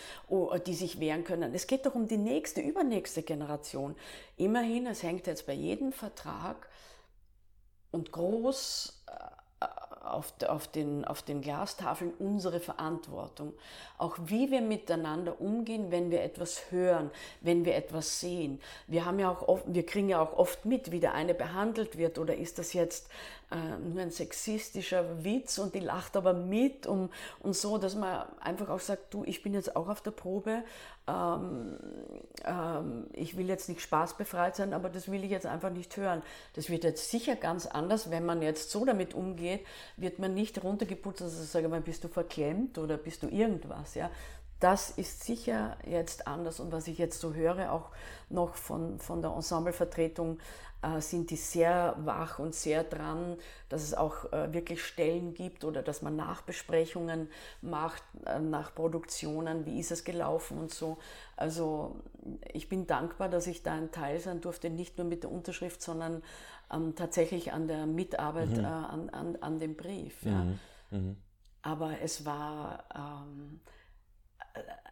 die 0.66 0.74
sich 0.74 0.98
wehren 0.98 1.22
können. 1.22 1.54
Es 1.54 1.68
geht 1.68 1.86
doch 1.86 1.94
um 1.94 2.08
die 2.08 2.16
nächste, 2.16 2.60
übernächste 2.60 3.22
Generation. 3.22 3.94
Immerhin, 4.36 4.86
es 4.86 5.04
hängt 5.04 5.28
jetzt 5.28 5.46
bei 5.46 5.52
jedem 5.52 5.92
Vertrag 5.92 6.68
und 7.90 8.12
groß 8.12 9.02
äh, 9.06 9.64
auf, 10.04 10.32
auf, 10.46 10.68
den, 10.68 11.04
auf 11.04 11.22
den 11.22 11.40
Glastafeln 11.40 12.12
unsere 12.18 12.60
Verantwortung. 12.60 13.52
Auch 13.98 14.16
wie 14.24 14.50
wir 14.50 14.60
miteinander 14.60 15.40
umgehen, 15.40 15.90
wenn 15.90 16.10
wir 16.10 16.22
etwas 16.22 16.70
hören, 16.70 17.10
wenn 17.40 17.64
wir 17.64 17.74
etwas 17.74 18.20
sehen. 18.20 18.60
Wir, 18.86 19.04
haben 19.04 19.18
ja 19.18 19.30
auch 19.30 19.46
oft, 19.46 19.64
wir 19.66 19.84
kriegen 19.84 20.08
ja 20.08 20.20
auch 20.20 20.36
oft 20.36 20.64
mit, 20.64 20.90
wie 20.90 21.00
der 21.00 21.14
eine 21.14 21.34
behandelt 21.34 21.98
wird 21.98 22.18
oder 22.18 22.36
ist 22.36 22.58
das 22.58 22.72
jetzt 22.72 23.08
äh, 23.50 23.78
nur 23.78 24.02
ein 24.02 24.10
sexistischer 24.10 25.24
Witz 25.24 25.58
und 25.58 25.74
die 25.74 25.80
lacht 25.80 26.16
aber 26.16 26.34
mit 26.34 26.86
und, 26.86 27.10
und 27.40 27.56
so, 27.56 27.78
dass 27.78 27.94
man 27.94 28.26
einfach 28.40 28.68
auch 28.68 28.80
sagt, 28.80 29.14
du, 29.14 29.24
ich 29.24 29.42
bin 29.42 29.54
jetzt 29.54 29.74
auch 29.74 29.88
auf 29.88 30.02
der 30.02 30.10
Probe, 30.10 30.64
ähm, 31.06 31.78
ähm, 32.44 33.06
ich 33.14 33.38
will 33.38 33.48
jetzt 33.48 33.70
nicht 33.70 33.80
spaßbefreit 33.80 34.56
sein, 34.56 34.74
aber 34.74 34.90
das 34.90 35.10
will 35.10 35.24
ich 35.24 35.30
jetzt 35.30 35.46
einfach 35.46 35.70
nicht 35.70 35.96
hören. 35.96 36.22
Das 36.54 36.68
wird 36.68 36.84
jetzt 36.84 37.10
sicher 37.10 37.36
ganz 37.36 37.64
anders, 37.66 38.10
wenn 38.10 38.26
man 38.26 38.42
jetzt 38.42 38.70
so 38.70 38.84
damit 38.84 39.14
umgeht, 39.14 39.64
wird 39.96 40.18
man 40.18 40.34
nicht 40.34 40.62
runtergeputzt, 40.62 41.22
also 41.22 41.42
sagen 41.44 41.72
wir, 41.72 41.80
bist 41.80 42.04
du 42.04 42.08
verklemmt 42.08 42.76
oder 42.76 42.98
bist 42.98 43.22
du 43.22 43.28
irgendwas, 43.28 43.94
ja. 43.94 44.10
Das 44.60 44.90
ist 44.90 45.24
sicher 45.24 45.76
jetzt 45.86 46.26
anders 46.26 46.58
und 46.58 46.72
was 46.72 46.88
ich 46.88 46.98
jetzt 46.98 47.20
so 47.20 47.34
höre, 47.34 47.72
auch 47.72 47.90
noch 48.28 48.54
von, 48.54 48.98
von 48.98 49.22
der 49.22 49.30
Ensemblevertretung, 49.30 50.38
äh, 50.82 51.00
sind 51.00 51.30
die 51.30 51.36
sehr 51.36 51.96
wach 52.04 52.38
und 52.38 52.54
sehr 52.54 52.84
dran, 52.84 53.36
dass 53.68 53.82
es 53.82 53.94
auch 53.94 54.32
äh, 54.32 54.52
wirklich 54.52 54.84
Stellen 54.84 55.34
gibt 55.34 55.64
oder 55.64 55.82
dass 55.82 56.02
man 56.02 56.14
Nachbesprechungen 56.14 57.28
macht 57.62 58.02
äh, 58.26 58.38
nach 58.38 58.74
Produktionen, 58.74 59.66
wie 59.66 59.80
ist 59.80 59.90
es 59.90 60.04
gelaufen 60.04 60.58
und 60.58 60.72
so. 60.72 60.98
Also 61.36 61.96
ich 62.52 62.68
bin 62.68 62.86
dankbar, 62.86 63.28
dass 63.28 63.46
ich 63.46 63.62
da 63.62 63.74
ein 63.74 63.90
Teil 63.90 64.20
sein 64.20 64.40
durfte, 64.40 64.70
nicht 64.70 64.98
nur 64.98 65.06
mit 65.06 65.24
der 65.24 65.32
Unterschrift, 65.32 65.82
sondern 65.82 66.22
ähm, 66.72 66.94
tatsächlich 66.94 67.52
an 67.52 67.66
der 67.66 67.86
Mitarbeit 67.86 68.50
mhm. 68.50 68.64
äh, 68.64 68.66
an, 68.66 69.10
an, 69.10 69.36
an 69.40 69.58
dem 69.58 69.76
Brief. 69.76 70.24
Ja. 70.24 70.44
Mhm. 70.44 70.58
Mhm. 70.90 71.16
Aber 71.62 72.00
es 72.02 72.24
war, 72.24 72.84
ähm, 72.94 73.60
äh, 73.66 73.77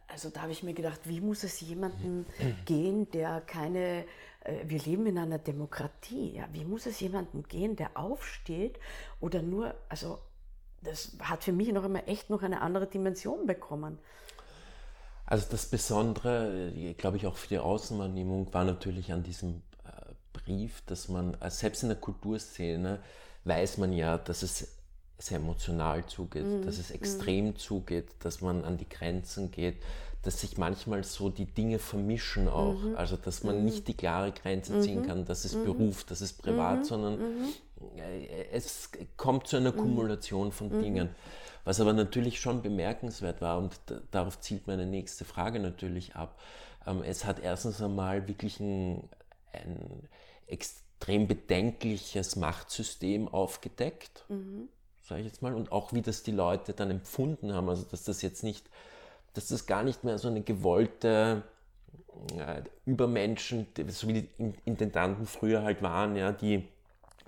also 0.07 0.29
da 0.29 0.41
habe 0.41 0.51
ich 0.51 0.63
mir 0.63 0.73
gedacht, 0.73 1.01
wie 1.05 1.21
muss 1.21 1.43
es 1.43 1.59
jemandem 1.61 2.25
gehen, 2.65 3.09
der 3.11 3.41
keine, 3.41 4.05
äh, 4.43 4.63
wir 4.65 4.79
leben 4.79 5.05
in 5.05 5.17
einer 5.17 5.39
Demokratie, 5.39 6.35
ja, 6.35 6.47
wie 6.53 6.65
muss 6.65 6.85
es 6.85 6.99
jemandem 6.99 7.43
gehen, 7.43 7.75
der 7.75 7.97
aufsteht 7.97 8.79
oder 9.19 9.41
nur, 9.41 9.75
also 9.89 10.19
das 10.81 11.17
hat 11.19 11.43
für 11.43 11.51
mich 11.51 11.71
noch 11.71 11.83
immer 11.83 12.07
echt 12.07 12.29
noch 12.29 12.43
eine 12.43 12.61
andere 12.61 12.87
Dimension 12.87 13.45
bekommen. 13.45 13.99
Also 15.25 15.45
das 15.51 15.65
Besondere, 15.65 16.71
äh, 16.73 16.93
glaube 16.93 17.17
ich, 17.17 17.27
auch 17.27 17.35
für 17.35 17.49
die 17.49 17.59
Außenwahrnehmung 17.59 18.53
war 18.53 18.63
natürlich 18.63 19.11
an 19.11 19.23
diesem 19.23 19.61
äh, 19.83 20.13
Brief, 20.31 20.81
dass 20.85 21.09
man, 21.09 21.37
selbst 21.49 21.83
in 21.83 21.89
der 21.89 21.97
Kulturszene, 21.97 23.01
weiß 23.43 23.77
man 23.77 23.91
ja, 23.91 24.17
dass 24.17 24.41
es 24.41 24.76
sehr 25.17 25.37
emotional 25.37 26.05
zugeht, 26.05 26.45
mhm. 26.45 26.65
dass 26.65 26.77
es 26.77 26.91
extrem 26.91 27.47
mhm. 27.47 27.55
zugeht, 27.55 28.07
dass 28.19 28.41
man 28.41 28.63
an 28.63 28.77
die 28.77 28.87
Grenzen 28.87 29.51
geht, 29.51 29.77
dass 30.21 30.41
sich 30.41 30.57
manchmal 30.57 31.03
so 31.03 31.29
die 31.29 31.45
Dinge 31.45 31.79
vermischen 31.79 32.47
auch. 32.47 32.81
Mhm. 32.81 32.95
Also 32.95 33.17
dass 33.17 33.43
man 33.43 33.65
nicht 33.65 33.81
mhm. 33.81 33.85
die 33.85 33.93
klare 33.95 34.31
Grenze 34.31 34.79
ziehen 34.81 35.01
mhm. 35.01 35.07
kann, 35.07 35.25
das 35.25 35.45
ist 35.45 35.55
mhm. 35.55 35.65
Beruf, 35.65 36.03
das 36.03 36.21
ist 36.21 36.41
privat, 36.41 36.85
sondern 36.85 37.19
äh, 37.97 38.45
es 38.51 38.89
kommt 39.15 39.47
zu 39.47 39.57
einer 39.57 39.71
Kumulation 39.71 40.51
von 40.51 40.69
Dingen. 40.81 41.09
Was 41.63 41.81
aber 41.81 41.93
natürlich 41.93 42.39
schon 42.39 42.61
bemerkenswert 42.61 43.41
war, 43.41 43.57
und 43.57 43.71
darauf 44.11 44.39
zielt 44.39 44.67
meine 44.67 44.85
nächste 44.85 45.25
Frage 45.25 45.59
natürlich 45.59 46.15
ab, 46.15 46.39
ähm, 46.85 47.03
es 47.03 47.25
hat 47.25 47.39
erstens 47.39 47.81
einmal 47.81 48.27
wirklich 48.27 48.59
ein, 48.59 49.09
ein 49.51 50.07
extrem 50.45 51.27
bedenkliches 51.27 52.37
Machtsystem 52.37 53.27
aufgedeckt. 53.27 54.23
Mhm 54.29 54.69
sage 55.07 55.21
ich 55.21 55.27
jetzt 55.27 55.41
mal, 55.41 55.53
und 55.53 55.71
auch 55.71 55.93
wie 55.93 56.01
das 56.01 56.23
die 56.23 56.31
Leute 56.31 56.73
dann 56.73 56.91
empfunden 56.91 57.53
haben. 57.53 57.69
Also 57.69 57.83
dass 57.89 58.03
das 58.03 58.21
jetzt 58.21 58.43
nicht, 58.43 58.69
dass 59.33 59.47
das 59.47 59.65
gar 59.65 59.83
nicht 59.83 60.03
mehr 60.03 60.17
so 60.17 60.27
eine 60.27 60.41
gewollte 60.41 61.43
äh, 62.37 62.61
Übermenschen, 62.85 63.67
so 63.87 64.07
wie 64.07 64.21
die 64.21 64.29
Intendanten 64.65 65.25
früher 65.25 65.63
halt 65.63 65.81
waren, 65.81 66.15
ja, 66.15 66.31
die 66.31 66.67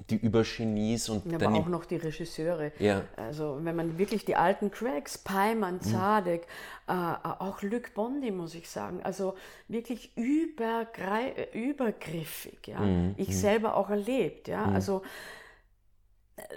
die 0.09 0.15
Übergenies 0.15 1.09
und 1.09 1.33
aber 1.33 1.53
auch 1.53 1.67
noch 1.67 1.83
die 1.85 1.97
Regisseure. 1.97 2.71
Ja. 2.79 3.01
Also 3.17 3.59
wenn 3.61 3.75
man 3.75 3.97
wirklich 3.97 4.23
die 4.25 4.35
alten 4.35 4.71
Cracks, 4.71 5.17
Peimann, 5.17 5.75
mhm. 5.75 5.81
Zadek, 5.81 6.47
mhm. 6.87 6.93
äh, 6.93 7.15
auch 7.23 7.61
Luc 7.61 7.93
Bondi, 7.93 8.31
muss 8.31 8.55
ich 8.55 8.69
sagen, 8.69 9.01
also 9.03 9.35
wirklich 9.67 10.15
übergriffig. 10.15 11.07
Ja? 12.67 12.79
Mhm. 12.79 13.15
Ich 13.17 13.27
mhm. 13.29 13.33
selber 13.33 13.75
auch 13.75 13.89
erlebt. 13.89 14.47
Ja? 14.47 14.67
Mhm. 14.67 14.75
Also 14.75 15.01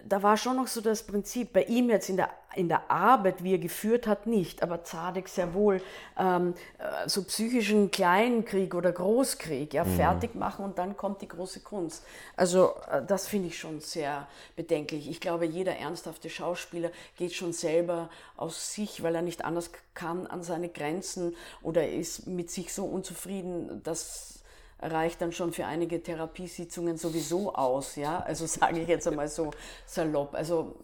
da 0.05 0.23
war 0.23 0.37
schon 0.37 0.57
noch 0.57 0.67
so 0.67 0.81
das 0.81 1.03
Prinzip, 1.03 1.53
bei 1.53 1.65
ihm 1.65 1.91
jetzt 1.91 2.09
in 2.09 2.17
der, 2.17 2.31
in 2.55 2.69
der 2.69 2.91
Arbeit, 2.91 3.43
wie 3.43 3.53
er 3.53 3.59
geführt 3.59 4.07
hat, 4.07 4.27
nicht, 4.27 4.63
aber 4.63 4.85
Zadek 4.85 5.29
sehr 5.29 5.55
wohl, 5.55 5.81
ähm, 6.19 6.55
äh, 6.79 7.09
so 7.09 7.23
psychischen 7.25 7.91
Kleinkrieg 7.91 8.75
oder 8.75 8.93
Großkrieg, 8.93 9.73
ja, 9.75 9.85
mhm. 9.85 9.97
fertig 9.97 10.35
machen 10.35 10.65
und 10.65 10.79
dann 10.79 10.97
kommt 10.97 11.23
die 11.23 11.29
große 11.29 11.61
Kunst. 11.61 12.05
Also 12.37 12.75
äh, 12.91 13.03
das 13.07 13.29
finde 13.29 13.49
ich 13.49 13.59
schon 13.59 13.81
sehr 13.81 14.27
bedenklich. 14.57 15.09
Ich 15.09 15.21
glaube, 15.21 15.47
jeder 15.47 15.77
ernsthafte 15.77 16.29
Schauspieler 16.31 16.91
geht 17.17 17.33
schon 17.33 17.53
selber 17.53 18.11
aus 18.37 18.75
sich, 18.75 19.03
weil 19.03 19.15
er 19.15 19.23
nicht 19.23 19.45
anders 19.45 19.71
kann, 19.95 20.27
an 20.27 20.43
seine 20.43 20.69
Grenzen 20.69 21.37
oder 21.63 21.89
ist 21.89 22.27
mit 22.27 22.51
sich 22.51 22.73
so 22.73 22.85
unzufrieden, 22.85 23.83
dass 23.83 24.42
reicht 24.83 25.21
dann 25.21 25.33
schon 25.33 25.53
für 25.53 25.67
einige 25.67 26.03
Therapiesitzungen 26.03 26.97
sowieso 26.97 27.55
aus, 27.55 27.97
ja. 27.97 28.21
Also 28.21 28.47
sage 28.47 28.81
ich 28.81 28.89
jetzt 28.89 29.07
einmal 29.09 29.29
so 29.29 29.51
salopp. 29.87 30.35
Also 30.35 30.77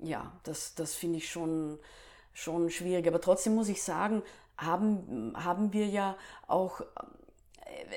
ja, 0.00 0.32
das, 0.44 0.74
das 0.74 0.94
finde 0.94 1.18
ich 1.18 1.28
schon, 1.28 1.78
schon 2.32 2.70
schwierig. 2.70 3.06
Aber 3.08 3.20
trotzdem 3.20 3.54
muss 3.54 3.68
ich 3.68 3.82
sagen, 3.82 4.22
haben, 4.56 5.32
haben 5.36 5.72
wir 5.72 5.86
ja 5.86 6.16
auch 6.46 6.82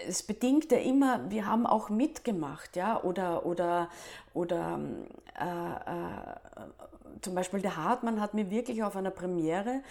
es 0.08 0.24
bedingt 0.24 0.72
ja 0.72 0.78
immer, 0.78 1.30
wir 1.30 1.46
haben 1.46 1.66
auch 1.66 1.90
mitgemacht, 1.90 2.76
ja, 2.76 3.02
oder, 3.02 3.46
oder, 3.46 3.90
oder 4.34 4.80
äh, 5.40 5.46
äh, 5.46 7.20
zum 7.22 7.36
Beispiel 7.36 7.62
der 7.62 7.78
Hartmann 7.78 8.22
hat 8.22 8.34
mir 8.34 8.50
wirklich 8.50 8.84
auf 8.84 8.96
einer 8.96 9.12
Premiere 9.12 9.70
äh, 9.70 9.82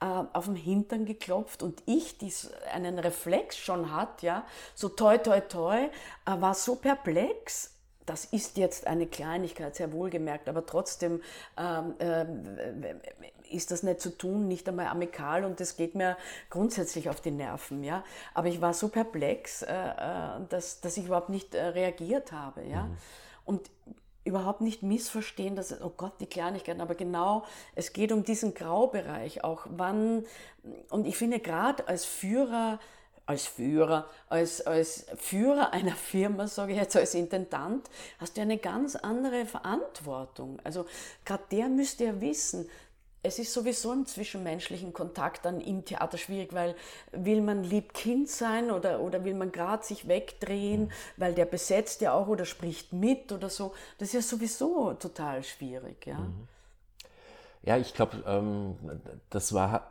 auf 0.00 0.44
den 0.44 0.56
Hintern 0.56 1.06
geklopft 1.06 1.62
und 1.62 1.82
ich, 1.86 2.18
die 2.18 2.32
einen 2.72 2.98
Reflex 2.98 3.56
schon 3.56 3.92
hat, 3.92 4.22
ja, 4.22 4.46
so 4.74 4.88
toi 4.88 5.18
toi 5.18 5.40
toi, 5.40 5.76
äh, 6.26 6.40
war 6.40 6.54
so 6.54 6.76
perplex, 6.76 7.74
das 8.06 8.24
ist 8.24 8.56
jetzt 8.56 8.86
eine 8.86 9.06
Kleinigkeit, 9.06 9.76
sehr 9.76 9.92
wohlgemerkt, 9.92 10.48
aber 10.48 10.64
trotzdem 10.64 11.20
ähm, 11.58 11.94
äh, 11.98 12.24
ist 13.50 13.70
das 13.70 13.82
nicht 13.82 14.00
zu 14.00 14.16
tun, 14.16 14.48
nicht 14.48 14.68
einmal 14.68 14.86
amikal 14.86 15.44
und 15.44 15.60
das 15.60 15.76
geht 15.76 15.94
mir 15.94 16.16
grundsätzlich 16.48 17.10
auf 17.10 17.20
die 17.20 17.30
Nerven. 17.30 17.84
Ja? 17.84 18.04
Aber 18.34 18.48
ich 18.48 18.60
war 18.60 18.72
so 18.72 18.88
perplex, 18.88 19.62
äh, 19.62 19.72
äh 19.74 20.40
dass, 20.48 20.80
dass 20.80 20.96
ich 20.96 21.06
überhaupt 21.06 21.28
nicht 21.28 21.54
äh, 21.54 21.66
reagiert 21.66 22.32
habe. 22.32 22.62
Ja? 22.64 22.84
Mhm. 22.84 22.96
Und 23.44 23.70
überhaupt 24.28 24.60
nicht 24.60 24.82
missverstehen, 24.82 25.56
dass, 25.56 25.80
oh 25.80 25.92
Gott, 25.96 26.12
die 26.20 26.26
Kleinigkeiten, 26.26 26.80
aber 26.80 26.94
genau, 26.94 27.44
es 27.74 27.92
geht 27.92 28.12
um 28.12 28.24
diesen 28.24 28.54
Graubereich 28.54 29.42
auch. 29.42 29.66
Wann, 29.70 30.24
und 30.90 31.06
ich 31.06 31.16
finde 31.16 31.40
gerade 31.40 31.88
als 31.88 32.04
Führer, 32.04 32.78
als 33.26 33.46
Führer, 33.46 34.06
als, 34.30 34.66
als 34.66 35.06
Führer 35.16 35.72
einer 35.72 35.94
Firma, 35.94 36.46
sage 36.46 36.72
ich 36.72 36.78
jetzt, 36.78 36.96
als 36.96 37.14
Intendant, 37.14 37.88
hast 38.18 38.36
du 38.36 38.40
eine 38.40 38.56
ganz 38.56 38.96
andere 38.96 39.44
Verantwortung. 39.44 40.58
Also 40.64 40.86
gerade 41.26 41.42
der 41.50 41.68
müsste 41.68 42.04
ja 42.04 42.20
wissen, 42.20 42.70
es 43.22 43.38
ist 43.38 43.52
sowieso 43.52 43.92
im 43.92 44.06
zwischenmenschlichen 44.06 44.92
Kontakt 44.92 45.44
dann 45.44 45.60
im 45.60 45.84
Theater 45.84 46.18
schwierig, 46.18 46.52
weil 46.52 46.76
will 47.12 47.40
man 47.40 47.64
lieb 47.64 47.92
Kind 47.92 48.28
sein 48.28 48.70
oder, 48.70 49.00
oder 49.00 49.24
will 49.24 49.34
man 49.34 49.50
gerade 49.50 49.84
sich 49.84 50.06
wegdrehen, 50.06 50.84
mhm. 50.84 50.90
weil 51.16 51.34
der 51.34 51.44
besetzt 51.44 52.00
ja 52.00 52.12
auch 52.12 52.28
oder 52.28 52.44
spricht 52.44 52.92
mit 52.92 53.32
oder 53.32 53.48
so. 53.50 53.74
Das 53.98 54.08
ist 54.08 54.14
ja 54.14 54.22
sowieso 54.22 54.94
total 54.94 55.42
schwierig. 55.42 56.06
Ja, 56.06 56.18
mhm. 56.18 56.48
ja 57.62 57.76
ich 57.76 57.92
glaube, 57.92 58.22
ähm, 58.26 58.76
das 59.30 59.52
war, 59.52 59.90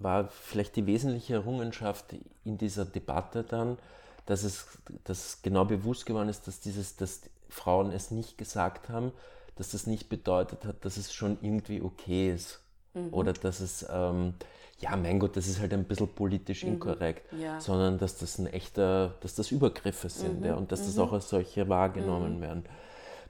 war 0.00 0.28
vielleicht 0.28 0.74
die 0.74 0.86
wesentliche 0.86 1.34
Errungenschaft 1.34 2.06
in 2.44 2.58
dieser 2.58 2.84
Debatte 2.84 3.44
dann, 3.44 3.78
dass 4.26 4.42
es 4.42 4.66
dass 5.04 5.42
genau 5.42 5.64
bewusst 5.64 6.04
geworden 6.04 6.28
ist, 6.28 6.46
dass, 6.46 6.60
dieses, 6.60 6.96
dass 6.96 7.22
Frauen 7.48 7.92
es 7.92 8.10
nicht 8.10 8.38
gesagt 8.38 8.88
haben, 8.88 9.12
dass 9.60 9.72
das 9.72 9.86
nicht 9.86 10.08
bedeutet 10.08 10.64
hat, 10.64 10.86
dass 10.86 10.96
es 10.96 11.12
schon 11.12 11.36
irgendwie 11.42 11.82
okay 11.82 12.32
ist. 12.32 12.60
Mhm. 12.94 13.12
Oder 13.12 13.34
dass 13.34 13.60
es, 13.60 13.84
ähm, 13.92 14.32
ja, 14.78 14.96
mein 14.96 15.18
Gott, 15.18 15.36
das 15.36 15.48
ist 15.48 15.60
halt 15.60 15.74
ein 15.74 15.84
bisschen 15.84 16.08
politisch 16.08 16.64
mhm. 16.64 16.72
inkorrekt, 16.72 17.30
ja. 17.38 17.60
sondern 17.60 17.98
dass 17.98 18.16
das 18.16 18.38
ein 18.38 18.46
echter, 18.46 19.16
dass 19.20 19.34
das 19.34 19.50
Übergriffe 19.50 20.08
sind 20.08 20.40
mhm. 20.40 20.46
ja, 20.46 20.54
und 20.54 20.72
dass 20.72 20.86
das 20.86 20.96
mhm. 20.96 21.02
auch 21.02 21.12
als 21.12 21.28
solche 21.28 21.68
wahrgenommen 21.68 22.38
mhm. 22.38 22.40
werden. 22.40 22.64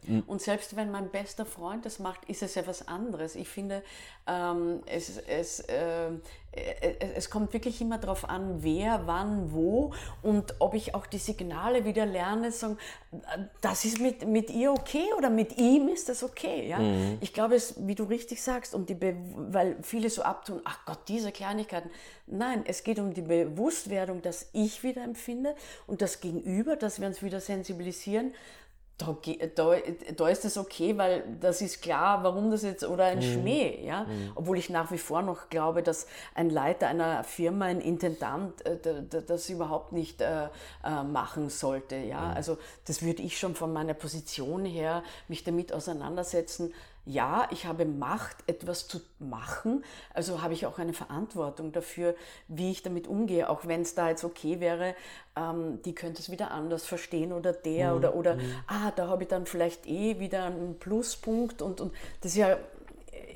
Mhm. 0.07 0.25
Und 0.27 0.43
selbst 0.43 0.77
wenn 0.77 0.91
mein 0.91 1.11
bester 1.11 1.47
Freund 1.47 1.87
das 1.87 1.99
macht, 1.99 2.25
ist 2.27 2.43
es 2.43 2.55
ja 2.55 2.67
was 2.67 2.89
anderes. 2.89 3.35
Ich 3.35 3.49
finde, 3.49 3.83
ähm, 4.27 4.83
es, 4.87 5.19
es, 5.19 5.61
äh, 5.61 6.11
es 7.15 7.31
kommt 7.31 7.53
wirklich 7.53 7.81
immer 7.81 7.99
darauf 7.99 8.29
an, 8.29 8.63
wer, 8.63 9.07
wann, 9.07 9.53
wo 9.53 9.93
und 10.23 10.55
ob 10.59 10.75
ich 10.75 10.97
auch 10.97 11.07
die 11.07 11.19
Signale 11.19 11.85
wieder 11.85 12.07
lerne, 12.07 12.51
sagen, 12.51 12.77
das 13.61 13.85
ist 13.85 14.01
mit, 14.01 14.27
mit 14.27 14.51
ihr 14.51 14.73
okay 14.73 15.05
oder 15.17 15.31
mit 15.31 15.59
ihm 15.59 15.89
ist 15.89 16.09
das 16.09 16.25
okay. 16.25 16.69
Ja? 16.69 16.79
Mhm. 16.79 17.19
Ich 17.21 17.33
glaube, 17.33 17.55
es, 17.55 17.75
wie 17.87 17.95
du 17.95 18.03
richtig 18.03 18.43
sagst, 18.43 18.75
um 18.75 18.85
die 18.85 18.97
weil 19.01 19.77
viele 19.83 20.11
so 20.11 20.23
abtun, 20.23 20.61
ach 20.65 20.85
Gott, 20.87 21.01
diese 21.07 21.31
Kleinigkeiten. 21.31 21.91
Nein, 22.27 22.65
es 22.67 22.83
geht 22.83 22.99
um 22.99 23.15
die 23.15 23.23
Bewusstwerdung, 23.23 24.21
dass 24.21 24.49
ich 24.53 24.83
wieder 24.83 25.05
empfinde 25.05 25.55
und 25.87 26.03
das 26.03 26.21
Gegenüber, 26.21 26.75
dass 26.75 27.01
wir 27.01 27.07
uns 27.07 27.23
wieder 27.23 27.41
sensibilisieren, 27.41 28.35
da, 29.01 29.17
da, 29.55 29.75
da 30.17 30.29
ist 30.29 30.45
es 30.45 30.59
okay, 30.59 30.97
weil 30.97 31.25
das 31.41 31.61
ist 31.61 31.83
klar, 31.83 32.23
warum 32.23 32.51
das 32.51 32.63
jetzt, 32.63 32.85
oder 32.85 33.05
ein 33.05 33.19
mhm. 33.19 33.23
Schmäh, 33.23 33.85
ja. 33.85 34.05
Mhm. 34.05 34.33
Obwohl 34.35 34.59
ich 34.59 34.71
nach 34.71 34.91
wie 34.91 34.99
vor 34.99 35.23
noch 35.23 35.49
glaube, 35.49 35.83
dass 35.83 36.07
ein 36.35 36.51
Leiter 36.51 36.89
einer 36.89 37.25
Firma, 37.25 37.67
ein 37.67 37.81
Intendant, 37.81 38.65
äh, 38.67 38.77
das 39.27 39.49
überhaupt 39.49 39.93
nicht 39.93 40.21
äh, 40.21 40.45
äh, 40.85 41.03
machen 41.03 41.49
sollte, 41.49 41.97
ja. 41.97 42.21
Mhm. 42.21 42.37
Also 42.37 42.59
das 42.87 43.03
würde 43.03 43.23
ich 43.23 43.39
schon 43.39 43.55
von 43.55 43.73
meiner 43.73 43.95
Position 43.95 44.65
her 44.65 45.03
mich 45.29 45.45
damit 45.45 45.73
auseinandersetzen. 45.73 46.73
Ja, 47.11 47.49
ich 47.51 47.67
habe 47.67 47.85
Macht, 47.85 48.37
etwas 48.47 48.87
zu 48.87 49.01
machen, 49.19 49.85
also 50.15 50.43
habe 50.43 50.55
ich 50.55 50.67
auch 50.67 50.79
eine 50.79 50.93
Verantwortung 50.93 51.73
dafür, 51.73 52.15
wie 52.49 52.71
ich 52.71 52.83
damit 52.83 53.09
umgehe, 53.09 53.51
auch 53.51 53.67
wenn 53.67 53.83
es 53.83 53.95
da 53.95 54.09
jetzt 54.09 54.25
okay 54.25 54.61
wäre, 54.61 54.95
ähm, 55.37 55.83
die 55.83 55.95
könnte 55.95 56.23
es 56.23 56.31
wieder 56.31 56.53
anders 56.53 56.87
verstehen 56.87 57.33
oder 57.33 57.53
der 57.53 57.91
mhm. 57.91 57.97
oder, 57.97 58.15
oder 58.15 58.37
mhm. 58.37 58.55
ah, 58.69 58.93
da 58.95 59.09
habe 59.09 59.25
ich 59.25 59.29
dann 59.29 59.47
vielleicht 59.47 59.87
eh 59.87 60.21
wieder 60.21 60.45
einen 60.45 60.79
Pluspunkt 60.79 61.63
und, 61.63 61.81
und 61.81 61.93
das 62.21 62.33
ist 62.33 62.39
ja 62.39 62.57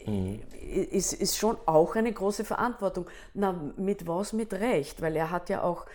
mhm. 0.07 0.41
ist, 0.91 1.13
ist 1.13 1.37
schon 1.37 1.57
auch 1.67 1.97
eine 1.97 2.13
große 2.13 2.45
Verantwortung. 2.45 3.07
Na, 3.35 3.53
mit 3.77 4.07
was? 4.07 4.33
Mit 4.33 4.53
Recht, 4.55 5.03
weil 5.03 5.17
er 5.17 5.31
hat 5.31 5.49
ja 5.49 5.63
auch 5.63 5.87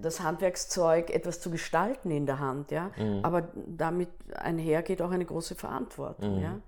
das 0.00 0.20
Handwerkszeug, 0.20 1.10
etwas 1.10 1.40
zu 1.40 1.50
gestalten 1.50 2.10
in 2.10 2.26
der 2.26 2.38
Hand, 2.38 2.70
ja. 2.70 2.90
Mhm. 2.96 3.20
Aber 3.22 3.48
damit 3.54 4.08
einher 4.34 4.82
auch 5.00 5.10
eine 5.10 5.24
große 5.24 5.54
Verantwortung, 5.54 6.36
mhm. 6.36 6.42
ja. 6.42 6.58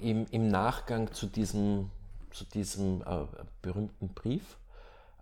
Im, 0.00 0.26
Im, 0.30 0.48
Nachgang 0.48 1.12
zu 1.12 1.26
diesem, 1.26 1.90
zu 2.30 2.44
diesem 2.44 3.02
äh, 3.02 3.26
berühmten 3.62 4.08
Brief 4.08 4.58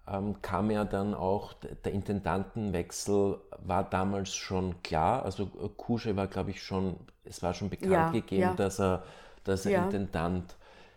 ähm, 0.08 0.40
kam 0.42 0.70
ja 0.70 0.84
dann 0.84 1.14
auch 1.14 1.54
der 1.54 1.92
Intendantenwechsel, 1.92 3.38
war 3.64 3.84
damals 3.84 4.34
schon 4.34 4.82
klar. 4.82 5.24
Also 5.24 5.44
äh, 5.44 5.68
Kusche 5.76 6.16
war, 6.16 6.26
glaube 6.26 6.50
ich, 6.50 6.62
schon, 6.62 6.96
es 7.24 7.42
war 7.42 7.54
schon 7.54 7.70
bekannt 7.70 7.92
ja, 7.92 8.10
gegeben, 8.10 8.42
ja. 8.42 8.54
dass 8.54 8.78
er, 8.80 9.02
dass 9.44 9.66
er 9.66 9.72
ja. 9.72 9.84
Intendant 9.84 10.56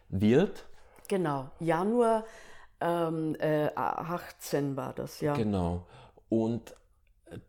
wird. 0.09 0.65
Genau, 1.07 1.49
Januar 1.59 2.23
ähm, 2.81 3.35
äh, 3.39 3.69
18 3.75 4.77
war 4.77 4.93
das, 4.93 5.21
ja. 5.21 5.33
Genau. 5.33 5.85
Und 6.29 6.75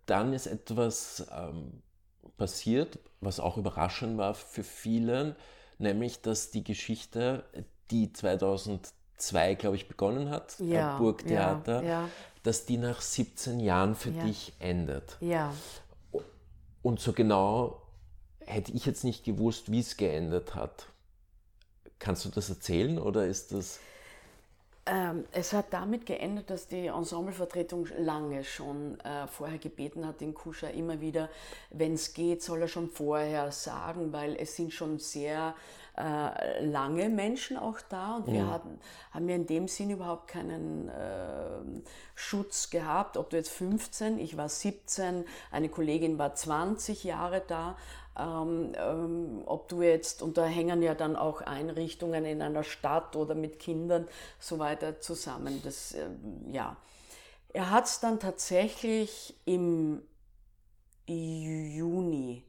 dann 0.06 0.32
ist 0.32 0.46
etwas 0.46 1.26
ähm, 1.32 1.82
passiert, 2.36 2.98
was 3.20 3.38
auch 3.40 3.56
überraschend 3.56 4.18
war 4.18 4.34
für 4.34 4.64
viele, 4.64 5.36
nämlich 5.80 6.20
dass 6.22 6.50
die 6.50 6.64
Geschichte, 6.64 7.44
die 7.90 8.12
2002, 8.12 9.54
glaube 9.54 9.76
ich, 9.76 9.88
begonnen 9.88 10.30
hat, 10.30 10.58
ja, 10.58 10.98
Burgtheater, 10.98 11.82
ja, 11.82 11.88
ja. 11.88 12.08
dass 12.42 12.66
die 12.66 12.76
nach 12.76 13.00
17 13.00 13.60
Jahren 13.60 13.94
für 13.94 14.10
dich 14.10 14.52
endet. 14.58 15.16
Ja. 15.20 15.52
Und 16.82 17.00
so 17.00 17.12
genau 17.12 17.82
hätte 18.40 18.72
ich 18.72 18.86
jetzt 18.86 19.04
nicht 19.04 19.24
gewusst, 19.24 19.70
wie 19.70 19.80
es 19.80 19.96
geendet 19.96 20.54
hat. 20.54 20.86
Kannst 21.98 22.24
du 22.24 22.30
das 22.30 22.48
erzählen 22.48 22.98
oder 22.98 23.26
ist 23.26 23.52
das... 23.52 23.78
Ähm, 24.92 25.24
es 25.30 25.52
hat 25.52 25.66
damit 25.72 26.04
geendet, 26.04 26.50
dass 26.50 26.66
die 26.66 26.88
Ensemblevertretung 26.88 27.86
lange 27.96 28.42
schon 28.42 28.98
äh, 29.00 29.28
vorher 29.28 29.58
gebeten 29.58 30.04
hat, 30.04 30.20
den 30.20 30.34
Kuscher 30.34 30.72
immer 30.72 31.00
wieder, 31.00 31.28
wenn 31.70 31.94
es 31.94 32.12
geht, 32.12 32.42
soll 32.42 32.62
er 32.62 32.68
schon 32.68 32.88
vorher 32.88 33.52
sagen, 33.52 34.12
weil 34.12 34.34
es 34.34 34.56
sind 34.56 34.72
schon 34.72 34.98
sehr 34.98 35.54
äh, 35.96 36.64
lange 36.64 37.08
Menschen 37.08 37.56
auch 37.56 37.78
da 37.88 38.16
und 38.16 38.26
wir 38.26 38.50
hatten, 38.50 38.80
haben 39.12 39.28
ja 39.28 39.36
in 39.36 39.46
dem 39.46 39.68
Sinn 39.68 39.90
überhaupt 39.90 40.26
keinen 40.26 40.88
äh, 40.88 41.82
Schutz 42.16 42.70
gehabt, 42.70 43.16
ob 43.16 43.30
du 43.30 43.36
jetzt 43.36 43.50
15, 43.50 44.18
ich 44.18 44.36
war 44.36 44.48
17, 44.48 45.24
eine 45.52 45.68
Kollegin 45.68 46.18
war 46.18 46.34
20 46.34 47.04
Jahre 47.04 47.44
da 47.46 47.76
ähm, 48.20 48.72
ähm, 48.76 49.42
ob 49.46 49.68
du 49.68 49.82
jetzt, 49.82 50.22
und 50.22 50.36
da 50.36 50.44
hängen 50.44 50.82
ja 50.82 50.94
dann 50.94 51.16
auch 51.16 51.40
Einrichtungen 51.40 52.24
in 52.24 52.42
einer 52.42 52.64
Stadt 52.64 53.16
oder 53.16 53.34
mit 53.34 53.58
Kindern 53.58 54.06
so 54.38 54.58
weiter 54.58 55.00
zusammen. 55.00 55.60
Das, 55.64 55.92
äh, 55.92 56.08
ja. 56.52 56.76
Er 57.52 57.70
hat 57.70 57.86
es 57.86 58.00
dann 58.00 58.20
tatsächlich 58.20 59.34
im 59.44 60.02
Juni, 61.06 62.44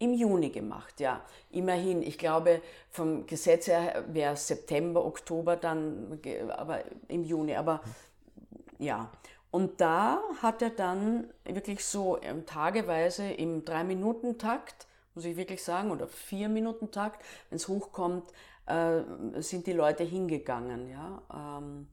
im 0.00 0.14
Juni 0.14 0.50
gemacht, 0.50 0.98
ja. 1.00 1.24
Immerhin, 1.50 2.02
ich 2.02 2.18
glaube, 2.18 2.62
vom 2.90 3.26
Gesetz 3.26 3.68
her 3.68 4.04
wäre 4.08 4.34
es 4.34 4.48
September, 4.48 5.04
Oktober 5.04 5.56
dann, 5.56 6.20
aber 6.56 6.82
im 7.08 7.22
Juni, 7.24 7.54
aber 7.54 7.82
ja. 8.78 9.10
Und 9.50 9.80
da 9.80 10.20
hat 10.42 10.60
er 10.62 10.70
dann 10.70 11.32
wirklich 11.44 11.84
so 11.84 12.20
ähm, 12.20 12.44
tageweise 12.44 13.30
im 13.30 13.64
Drei-Minuten-Takt, 13.64 14.86
muss 15.14 15.24
ich 15.24 15.36
wirklich 15.36 15.62
sagen, 15.62 15.90
oder 15.90 16.06
Vier-Minuten-Takt, 16.06 17.24
wenn 17.48 17.56
es 17.56 17.68
hochkommt, 17.68 18.32
äh, 18.66 19.00
sind 19.40 19.66
die 19.66 19.72
Leute 19.72 20.04
hingegangen, 20.04 20.90
ja. 20.90 21.22
Ähm, 21.34 21.88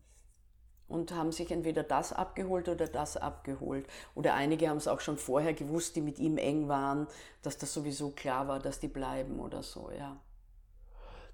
und 0.87 1.13
haben 1.13 1.31
sich 1.31 1.49
entweder 1.51 1.81
das 1.83 2.13
abgeholt 2.13 2.69
oder 2.69 2.87
das 2.87 3.17
abgeholt. 3.17 3.87
Oder 4.13 4.35
einige 4.35 4.69
haben 4.69 4.77
es 4.77 4.87
auch 4.87 4.99
schon 4.99 5.17
vorher 5.17 5.53
gewusst, 5.53 5.95
die 5.95 6.01
mit 6.01 6.19
ihm 6.19 6.37
eng 6.37 6.67
waren, 6.67 7.07
dass 7.41 7.57
das 7.57 7.73
sowieso 7.73 8.11
klar 8.11 8.47
war, 8.47 8.59
dass 8.59 8.79
die 8.79 8.87
bleiben 8.87 9.39
oder 9.39 9.63
so, 9.63 9.89
ja. 9.97 10.17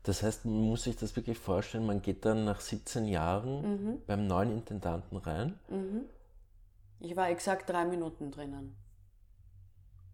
Das 0.04 0.24
heißt, 0.24 0.46
man 0.46 0.62
muss 0.62 0.84
sich 0.84 0.96
das 0.96 1.16
wirklich 1.16 1.38
vorstellen, 1.38 1.86
man 1.86 2.02
geht 2.02 2.26
dann 2.26 2.44
nach 2.44 2.60
17 2.60 3.06
Jahren 3.06 3.62
mhm. 3.62 4.02
beim 4.08 4.26
neuen 4.26 4.52
Intendanten 4.52 5.18
rein. 5.18 5.60
Mhm. 5.70 6.06
Ich 7.00 7.16
war 7.16 7.30
exakt 7.30 7.70
drei 7.70 7.86
Minuten 7.86 8.32
drinnen. 8.32 8.76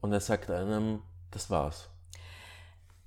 Und 0.02 0.12
er 0.12 0.20
sagt 0.20 0.50
einem, 0.50 1.02
das 1.32 1.50
war's. 1.50 1.90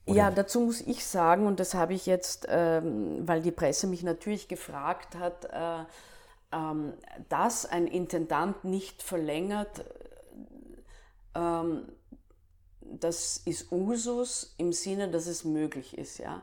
Oder? 0.07 0.16
Ja, 0.16 0.31
dazu 0.31 0.61
muss 0.61 0.81
ich 0.81 1.05
sagen, 1.05 1.47
und 1.47 1.61
das 1.61 1.74
habe 1.74 1.93
ich 1.93 2.07
jetzt, 2.07 2.47
ähm, 2.48 3.28
weil 3.28 3.43
die 3.43 3.51
Presse 3.51 3.86
mich 3.86 4.02
natürlich 4.02 4.48
gefragt 4.48 5.16
hat, 5.16 5.44
äh, 5.44 5.85
ähm, 6.52 6.94
dass 7.28 7.66
ein 7.66 7.86
Intendant 7.86 8.65
nicht 8.65 9.02
verlängert, 9.02 9.85
ähm, 11.35 11.93
das 12.81 13.36
ist 13.36 13.70
Usus 13.70 14.55
im 14.57 14.73
Sinne, 14.73 15.09
dass 15.11 15.27
es 15.27 15.44
möglich 15.44 15.97
ist. 15.97 16.19
Ja 16.19 16.43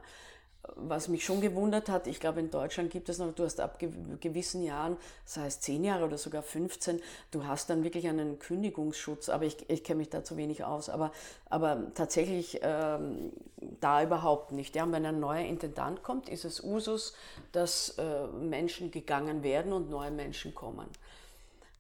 was 0.76 1.08
mich 1.08 1.24
schon 1.24 1.42
gewundert 1.42 1.90
hat, 1.90 2.08
ich 2.08 2.20
glaube, 2.20 2.40
in 2.40 2.52
Deutschland 2.52 2.92
gibt 2.92 3.10
es 3.10 3.18
noch, 3.18 3.34
du 3.34 3.44
hast 3.44 3.60
ab 3.60 3.80
gewissen 3.80 4.64
Jahren, 4.64 4.98
das 5.26 5.38
heißt 5.38 5.64
zehn 5.64 5.84
Jahre 5.84 6.06
oder 6.06 6.18
sogar 6.18 6.42
15, 6.42 7.02
du 7.32 7.46
hast 7.46 7.70
dann 7.70 7.84
wirklich 7.84 8.08
einen 8.08 8.40
Kündigungsschutz, 8.40 9.30
aber 9.30 9.46
ich, 9.46 9.70
ich 9.70 9.84
kenne 9.84 10.00
mich 10.00 10.10
da 10.10 10.24
zu 10.24 10.38
wenig 10.38 10.64
aus, 10.64 10.90
aber, 10.90 11.12
aber 11.50 11.94
tatsächlich 11.94 12.60
ähm, 12.62 13.32
da 13.80 14.04
überhaupt 14.04 14.52
nicht. 14.52 14.76
Ja, 14.76 14.84
und 14.84 14.92
wenn 14.92 15.06
ein 15.06 15.20
neuer 15.20 15.46
Intendant 15.46 16.04
kommt, 16.04 16.30
ist 16.30 16.46
es 16.46 16.64
Usus, 16.64 17.14
dass 17.52 17.98
äh, 17.98 18.28
Menschen 18.28 18.92
gegangen 18.92 19.44
werden 19.44 19.74
und 19.74 19.90
neue 19.90 20.12
Menschen 20.12 20.54
kommen. 20.54 20.88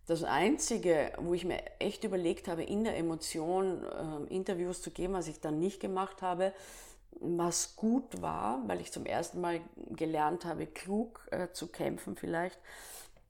Das 0.07 0.23
Einzige, 0.23 1.11
wo 1.18 1.34
ich 1.34 1.43
mir 1.43 1.61
echt 1.80 2.05
überlegt 2.05 2.47
habe, 2.47 2.64
in 2.64 2.85
der 2.85 2.95
Emotion 2.95 3.84
äh, 3.84 4.34
Interviews 4.34 4.81
zu 4.81 4.89
geben, 4.89 5.14
was 5.14 5.27
ich 5.27 5.41
dann 5.41 5.59
nicht 5.59 5.81
gemacht 5.81 6.22
habe, 6.22 6.53
was 7.12 7.76
gut 7.76 8.22
war, 8.22 8.62
weil 8.68 8.82
ich 8.82 8.92
zum 8.92 9.06
ersten 9.06 9.42
Mal 9.42 9.62
gelernt 9.90 10.46
habe, 10.46 10.68
klug 10.68 11.28
äh, 11.32 11.50
zu 11.52 11.68
kämpfen 11.68 12.16
vielleicht, 12.16 12.60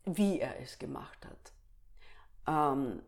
wie 0.06 0.40
er 0.40 0.60
es 0.60 0.78
gemacht 0.80 1.26
hat. 1.26 1.52
Ähm, 2.48 3.02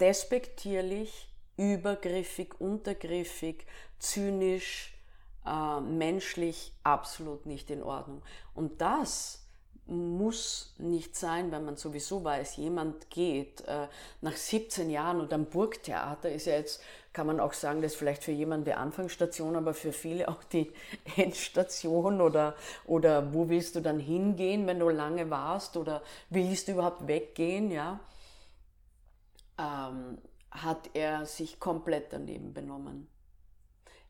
despektierlich, 0.00 1.28
übergriffig, 1.56 2.60
untergriffig, 2.60 3.66
zynisch, 3.98 4.94
äh, 5.46 5.80
menschlich 5.80 6.72
absolut 6.82 7.46
nicht 7.46 7.70
in 7.70 7.82
Ordnung. 7.82 8.22
Und 8.54 8.80
das 8.80 9.40
muss 9.86 10.74
nicht 10.78 11.16
sein, 11.16 11.50
wenn 11.50 11.64
man 11.64 11.76
sowieso 11.76 12.22
weiß, 12.22 12.56
jemand 12.56 13.10
geht 13.10 13.62
äh, 13.62 13.88
nach 14.20 14.36
17 14.36 14.88
Jahren 14.88 15.20
und 15.20 15.32
am 15.32 15.46
Burgtheater 15.46 16.30
ist 16.30 16.46
ja 16.46 16.54
jetzt, 16.54 16.80
kann 17.12 17.26
man 17.26 17.40
auch 17.40 17.52
sagen, 17.52 17.82
das 17.82 17.92
ist 17.92 17.98
vielleicht 17.98 18.22
für 18.22 18.32
jemanden 18.32 18.66
die 18.66 18.74
Anfangsstation, 18.74 19.56
aber 19.56 19.74
für 19.74 19.92
viele 19.92 20.28
auch 20.28 20.44
die 20.44 20.72
Endstation 21.16 22.20
oder, 22.20 22.54
oder 22.86 23.34
wo 23.34 23.48
willst 23.48 23.74
du 23.74 23.80
dann 23.80 23.98
hingehen, 23.98 24.66
wenn 24.66 24.78
du 24.78 24.88
lange 24.88 25.28
warst 25.30 25.76
oder 25.76 26.02
willst 26.28 26.68
du 26.68 26.72
überhaupt 26.72 27.08
weggehen, 27.08 27.70
ja, 27.70 27.98
ähm, 29.58 30.18
hat 30.50 30.90
er 30.94 31.26
sich 31.26 31.58
komplett 31.58 32.12
daneben 32.12 32.54
benommen. 32.54 33.08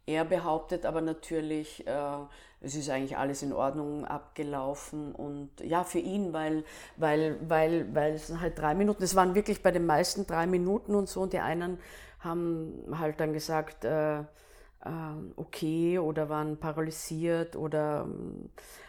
Er 0.07 0.25
behauptet 0.25 0.87
aber 0.87 1.03
natürlich, 1.03 1.87
äh, 1.87 2.17
es 2.61 2.75
ist 2.75 2.91
eigentlich 2.91 3.17
alles 3.17 3.43
in 3.43 3.53
Ordnung 3.53 4.05
abgelaufen 4.05 5.15
und 5.15 5.51
ja, 5.61 5.85
für 5.85 5.99
ihn, 5.99 6.33
weil, 6.33 6.65
weil, 6.97 7.39
weil, 7.49 7.95
weil 7.95 8.15
es 8.15 8.31
halt 8.41 8.59
drei 8.59 8.75
Minuten, 8.75 9.03
es 9.03 9.15
waren 9.15 9.35
wirklich 9.35 9.63
bei 9.63 9.71
den 9.71 9.87
meisten 9.87 10.27
drei 10.27 10.47
Minuten 10.47 10.95
und 10.95 11.09
so 11.09 11.21
und 11.23 11.33
die 11.33 11.39
einen 11.39 11.79
haben 12.21 12.85
halt 12.93 13.21
dann 13.21 13.33
gesagt, 13.33 13.85
äh, 13.85 14.21
äh, 14.21 14.25
okay 15.37 15.99
oder 15.99 16.29
waren 16.29 16.59
paralysiert 16.59 17.57
oder, 17.57 18.09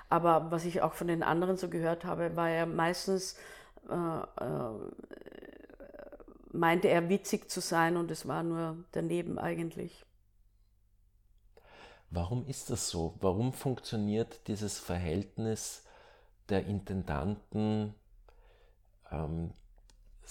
aber 0.10 0.52
was 0.52 0.66
ich 0.66 0.82
auch 0.82 0.94
von 0.94 1.08
den 1.08 1.24
anderen 1.24 1.58
so 1.58 1.70
gehört 1.70 2.06
habe, 2.06 2.36
war 2.36 2.50
er 2.50 2.66
meistens, 2.66 3.38
äh, 3.90 4.44
äh, 4.44 4.72
meinte 6.52 6.90
er 6.90 7.10
witzig 7.10 7.50
zu 7.50 7.62
sein 7.62 7.98
und 7.98 8.12
es 8.12 8.28
war 8.28 8.44
nur 8.44 8.84
daneben 8.92 9.40
eigentlich. 9.40 10.06
Warum 12.10 12.46
ist 12.46 12.70
das 12.70 12.90
so? 12.90 13.16
Warum 13.22 13.54
funktioniert 13.54 14.48
dieses 14.50 14.78
Verhältnis 14.78 15.86
der 16.50 16.66
Intendanten, 16.66 17.96
ähm, 19.10 19.54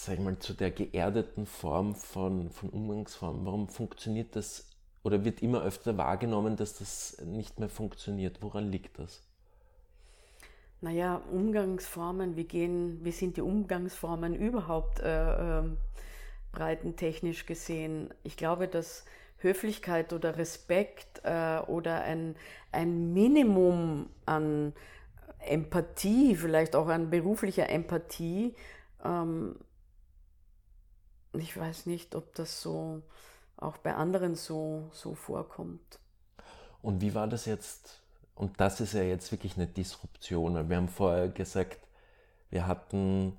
sag 0.05 0.15
ich 0.15 0.21
mal, 0.21 0.39
zu 0.39 0.55
der 0.55 0.71
geerdeten 0.71 1.47
Form 1.47 1.95
von, 1.95 2.51
von 2.51 2.71
Umgangsform? 2.71 3.45
Warum 3.45 3.69
funktioniert 3.69 4.37
das 4.37 4.71
oder 5.03 5.25
wird 5.25 5.43
immer 5.43 5.63
öfter 5.63 5.97
wahrgenommen, 5.97 6.57
dass 6.57 6.79
das 6.79 7.23
nicht 7.25 7.59
mehr 7.59 7.69
funktioniert. 7.69 8.43
Woran 8.43 8.71
liegt 8.71 8.99
das? 8.99 9.23
Naja, 10.83 11.21
Umgangsformen, 11.31 12.37
wie, 12.37 12.45
gehen, 12.45 13.01
wie 13.03 13.13
sind 13.13 13.37
die 13.37 13.43
Umgangsformen 13.43 14.35
überhaupt 14.35 15.01
äh, 15.01 15.61
äh, 15.61 15.65
breitentechnisch 16.53 17.47
gesehen? 17.47 18.13
Ich 18.25 18.37
glaube, 18.37 18.67
dass 18.67 19.05
Höflichkeit 19.39 20.13
oder 20.13 20.37
Respekt 20.39 21.23
äh, 21.25 21.61
oder 21.67 22.03
ein, 22.03 22.35
ein 22.73 23.13
Minimum 23.13 24.09
an 24.27 24.73
Empathie, 25.39 26.35
vielleicht 26.35 26.77
auch 26.77 26.89
an 26.89 27.11
beruflicher 27.11 27.69
Empathie, 27.69 28.55
ähm, 29.05 29.57
ich 31.35 31.57
weiß 31.57 31.87
nicht, 31.87 32.15
ob 32.15 32.35
das 32.35 32.61
so 32.61 33.03
auch 33.57 33.77
bei 33.79 33.95
anderen 33.95 34.35
so, 34.35 34.89
so 34.93 35.15
vorkommt. 35.15 35.99
Und 36.83 37.01
wie 37.01 37.15
war 37.15 37.27
das 37.29 37.45
jetzt? 37.45 38.01
Und 38.35 38.59
das 38.61 38.81
ist 38.81 38.95
ja 38.95 39.03
jetzt 39.03 39.31
wirklich 39.33 39.57
eine 39.57 39.67
Disruption. 39.67 40.69
Wir 40.69 40.77
haben 40.77 40.89
vorher 40.89 41.29
gesagt, 41.29 41.79
wir 42.51 42.67
hatten, 42.67 43.39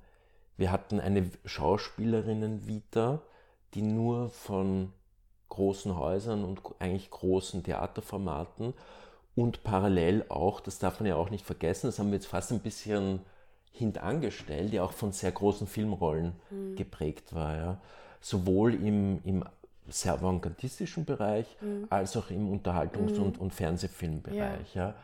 wir 0.56 0.70
hatten 0.70 1.00
eine 1.00 1.30
Schauspielerinnen-Vita, 1.44 3.20
die 3.74 3.82
nur 3.82 4.30
von 4.30 4.92
großen 5.48 5.96
Häusern 5.96 6.44
und 6.44 6.60
eigentlich 6.78 7.10
großen 7.10 7.64
Theaterformaten 7.64 8.74
und 9.34 9.64
parallel 9.64 10.24
auch, 10.28 10.60
das 10.60 10.78
darf 10.78 11.00
man 11.00 11.08
ja 11.08 11.16
auch 11.16 11.30
nicht 11.30 11.44
vergessen, 11.44 11.88
das 11.88 11.98
haben 11.98 12.08
wir 12.08 12.14
jetzt 12.14 12.26
fast 12.26 12.52
ein 12.52 12.60
bisschen 12.60 13.20
hintangestellt, 13.72 14.72
die 14.72 14.80
auch 14.80 14.92
von 14.92 15.12
sehr 15.12 15.32
großen 15.32 15.66
Filmrollen 15.66 16.34
mhm. 16.50 16.76
geprägt 16.76 17.34
war. 17.34 17.56
Ja. 17.56 17.80
Sowohl 18.20 18.74
im, 18.74 19.20
im 19.24 19.44
sehr 19.88 20.14
avantgardistischen 20.14 21.04
Bereich 21.04 21.46
mhm. 21.60 21.86
als 21.90 22.16
auch 22.16 22.30
im 22.30 22.48
Unterhaltungs- 22.52 23.16
mhm. 23.16 23.24
und, 23.24 23.38
und, 23.38 23.54
Fernsehfilmbereich. 23.54 24.74
Ja. 24.74 24.88
ja. 24.88 24.94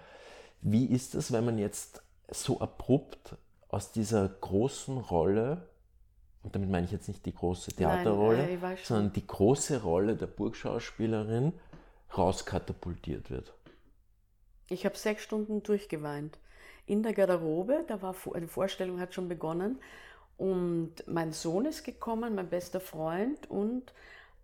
Wie 0.60 0.86
ist 0.86 1.14
es, 1.14 1.32
wenn 1.32 1.44
man 1.44 1.58
jetzt 1.58 2.02
so 2.30 2.60
abrupt 2.60 3.36
aus 3.68 3.92
dieser 3.92 4.28
großen 4.28 4.98
Rolle, 4.98 5.68
und 6.42 6.54
damit 6.54 6.70
meine 6.70 6.86
ich 6.86 6.92
jetzt 6.92 7.08
nicht 7.08 7.26
die 7.26 7.34
große 7.34 7.72
Theaterrolle, 7.72 8.58
Nein, 8.60 8.72
äh, 8.72 8.76
sondern 8.82 9.12
die 9.12 9.26
große 9.26 9.82
Rolle 9.82 10.14
der 10.16 10.26
Burgschauspielerin 10.26 11.52
rauskatapultiert 12.16 13.30
wird? 13.30 13.52
Ich 14.70 14.84
habe 14.84 14.96
sechs 14.96 15.22
Stunden 15.22 15.62
durchgeweint. 15.62 16.38
In 16.88 17.02
der 17.02 17.12
Garderobe, 17.12 17.84
da 17.86 18.00
war 18.00 18.14
die 18.40 18.46
Vorstellung 18.46 18.98
hat 18.98 19.12
schon 19.12 19.28
begonnen 19.28 19.78
und 20.38 21.06
mein 21.06 21.32
Sohn 21.32 21.66
ist 21.66 21.84
gekommen, 21.84 22.34
mein 22.34 22.48
bester 22.48 22.80
Freund 22.80 23.50
und 23.50 23.92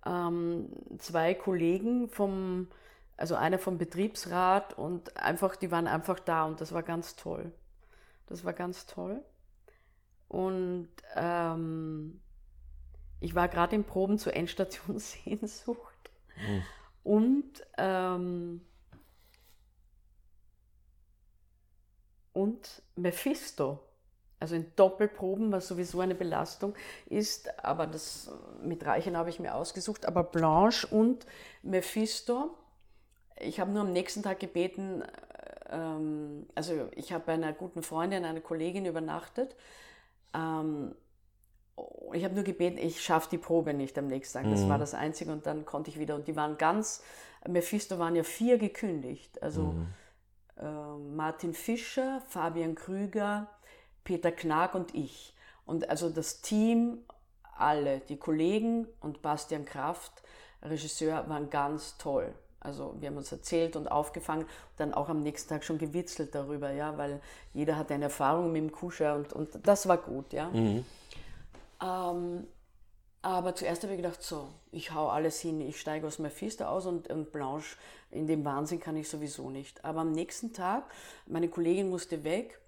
ähm, 0.04 0.68
zwei 0.98 1.32
Kollegen 1.32 2.10
vom, 2.10 2.68
also 3.16 3.34
einer 3.34 3.58
vom 3.58 3.78
Betriebsrat 3.78 4.76
und 4.76 5.16
einfach, 5.16 5.56
die 5.56 5.70
waren 5.70 5.86
einfach 5.86 6.20
da 6.20 6.44
und 6.44 6.60
das 6.60 6.74
war 6.74 6.82
ganz 6.82 7.16
toll. 7.16 7.50
Das 8.26 8.44
war 8.44 8.52
ganz 8.52 8.84
toll. 8.86 9.22
Und 10.28 10.90
ähm, 11.16 12.20
ich 13.20 13.34
war 13.34 13.48
gerade 13.48 13.74
in 13.74 13.84
Proben 13.84 14.18
zur 14.18 14.34
Endstation 14.34 14.98
Sehnsucht. 14.98 16.10
Mhm. 16.36 16.62
Und, 17.04 17.66
ähm, 17.78 18.60
und 22.34 22.82
Mephisto 22.96 23.80
also 24.44 24.56
in 24.56 24.66
Doppelproben, 24.76 25.52
was 25.52 25.68
sowieso 25.68 26.00
eine 26.00 26.14
Belastung 26.14 26.74
ist, 27.06 27.64
aber 27.64 27.86
das 27.86 28.30
mit 28.62 28.84
Reichen 28.84 29.16
habe 29.16 29.30
ich 29.30 29.40
mir 29.40 29.54
ausgesucht, 29.54 30.04
aber 30.04 30.22
Blanche 30.22 30.86
und 30.86 31.26
Mephisto. 31.62 32.54
Ich 33.40 33.58
habe 33.58 33.70
nur 33.70 33.80
am 33.80 33.92
nächsten 33.92 34.22
Tag 34.22 34.40
gebeten, 34.40 35.02
ähm, 35.70 36.46
also 36.54 36.88
ich 36.94 37.12
habe 37.12 37.24
bei 37.24 37.32
einer 37.32 37.54
guten 37.54 37.82
Freundin, 37.82 38.26
einer 38.26 38.42
Kollegin 38.42 38.84
übernachtet. 38.84 39.56
Ähm, 40.34 40.94
ich 42.12 42.22
habe 42.22 42.34
nur 42.34 42.44
gebeten, 42.44 42.76
ich 42.76 43.02
schaffe 43.02 43.30
die 43.30 43.38
Probe 43.38 43.72
nicht 43.72 43.96
am 43.96 44.08
nächsten 44.08 44.42
Tag. 44.42 44.50
Das 44.50 44.60
mhm. 44.60 44.68
war 44.68 44.78
das 44.78 44.92
Einzige 44.92 45.32
und 45.32 45.46
dann 45.46 45.64
konnte 45.64 45.90
ich 45.90 45.98
wieder. 45.98 46.14
Und 46.14 46.28
die 46.28 46.36
waren 46.36 46.58
ganz, 46.58 47.02
Mephisto 47.48 47.98
waren 47.98 48.14
ja 48.14 48.22
vier 48.22 48.58
gekündigt. 48.58 49.42
Also 49.42 49.62
mhm. 49.62 49.86
Äh, 50.58 50.64
Martin 50.64 51.54
Fischer, 51.54 52.22
Fabian 52.28 52.74
Krüger, 52.74 53.48
Peter 54.04 54.32
Knag 54.32 54.74
und 54.74 54.94
ich. 54.94 55.34
Und 55.66 55.88
also 55.88 56.10
das 56.10 56.40
Team, 56.40 56.98
alle, 57.56 58.00
die 58.00 58.16
Kollegen 58.16 58.86
und 59.00 59.22
Bastian 59.22 59.64
Kraft, 59.64 60.22
Regisseur, 60.62 61.28
waren 61.28 61.50
ganz 61.50 61.96
toll. 61.98 62.34
Also 62.60 62.94
wir 62.98 63.08
haben 63.08 63.18
uns 63.18 63.30
erzählt 63.30 63.76
und 63.76 63.88
aufgefangen, 63.88 64.46
dann 64.78 64.94
auch 64.94 65.10
am 65.10 65.22
nächsten 65.22 65.50
Tag 65.50 65.64
schon 65.64 65.78
gewitzelt 65.78 66.34
darüber, 66.34 66.70
ja, 66.70 66.96
weil 66.96 67.20
jeder 67.52 67.76
hat 67.76 67.92
eine 67.92 68.04
Erfahrung 68.04 68.52
mit 68.52 68.62
dem 68.62 68.72
Kuscher 68.72 69.16
und, 69.16 69.32
und 69.34 69.66
das 69.66 69.86
war 69.86 69.98
gut, 69.98 70.32
ja. 70.32 70.48
Mhm. 70.48 70.84
Ähm, 71.82 72.46
aber 73.24 73.54
zuerst 73.54 73.82
habe 73.82 73.94
ich 73.94 74.02
gedacht, 74.02 74.22
so, 74.22 74.50
ich 74.70 74.92
hau 74.92 75.08
alles 75.08 75.40
hin, 75.40 75.58
ich 75.62 75.80
steige 75.80 76.06
aus 76.06 76.18
Mephisto 76.18 76.66
aus 76.66 76.84
und, 76.84 77.08
und 77.08 77.32
Blanche, 77.32 77.78
in 78.10 78.26
dem 78.26 78.44
Wahnsinn 78.44 78.80
kann 78.80 78.96
ich 78.96 79.08
sowieso 79.08 79.48
nicht. 79.48 79.82
Aber 79.82 80.02
am 80.02 80.12
nächsten 80.12 80.52
Tag, 80.52 80.84
meine 81.26 81.48
Kollegin 81.48 81.88
musste 81.88 82.22
weg 82.22 82.60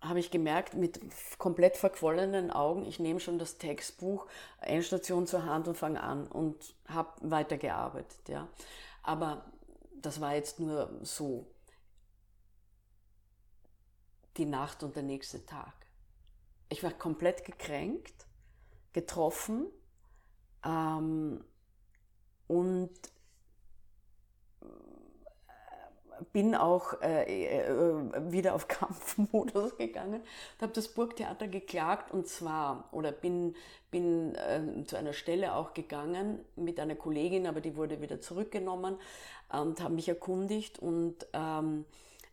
habe 0.00 0.20
ich 0.20 0.30
gemerkt, 0.30 0.72
mit 0.72 1.00
komplett 1.38 1.76
verquollenen 1.76 2.50
Augen, 2.50 2.86
ich 2.86 2.98
nehme 2.98 3.20
schon 3.20 3.38
das 3.38 3.58
Textbuch 3.58 4.26
Endstation 4.62 5.26
zur 5.26 5.44
Hand 5.44 5.68
und 5.68 5.76
fange 5.76 6.02
an 6.02 6.26
und 6.26 6.74
habe 6.86 7.10
weitergearbeitet. 7.20 8.26
Ja. 8.28 8.48
Aber 9.02 9.44
das 10.00 10.18
war 10.22 10.34
jetzt 10.34 10.60
nur 10.60 10.98
so 11.02 11.46
die 14.38 14.46
Nacht 14.46 14.82
und 14.82 14.96
der 14.96 15.02
nächste 15.02 15.44
Tag. 15.44 15.74
Ich 16.70 16.82
war 16.82 16.92
komplett 16.92 17.44
gekränkt, 17.44 18.27
getroffen. 18.98 19.66
Ähm, 20.64 21.44
und 22.48 22.90
bin 26.32 26.56
auch 26.56 27.00
äh, 27.00 27.58
äh, 27.58 28.32
wieder 28.32 28.54
auf 28.54 28.66
Kampfmodus 28.68 29.76
gegangen 29.76 30.20
und 30.20 30.62
habe 30.62 30.72
das 30.72 30.88
Burgtheater 30.88 31.46
geklagt 31.46 32.10
und 32.10 32.26
zwar, 32.26 32.88
oder 32.90 33.12
bin, 33.12 33.54
bin 33.92 34.34
äh, 34.34 34.84
zu 34.84 34.96
einer 34.96 35.12
Stelle 35.12 35.54
auch 35.54 35.74
gegangen 35.74 36.40
mit 36.56 36.80
einer 36.80 36.96
Kollegin, 36.96 37.46
aber 37.46 37.60
die 37.60 37.76
wurde 37.76 38.00
wieder 38.00 38.20
zurückgenommen 38.20 38.96
und 39.50 39.80
habe 39.80 39.94
mich 39.94 40.08
erkundigt 40.08 40.80
und 40.80 41.24
ähm, 41.32 41.84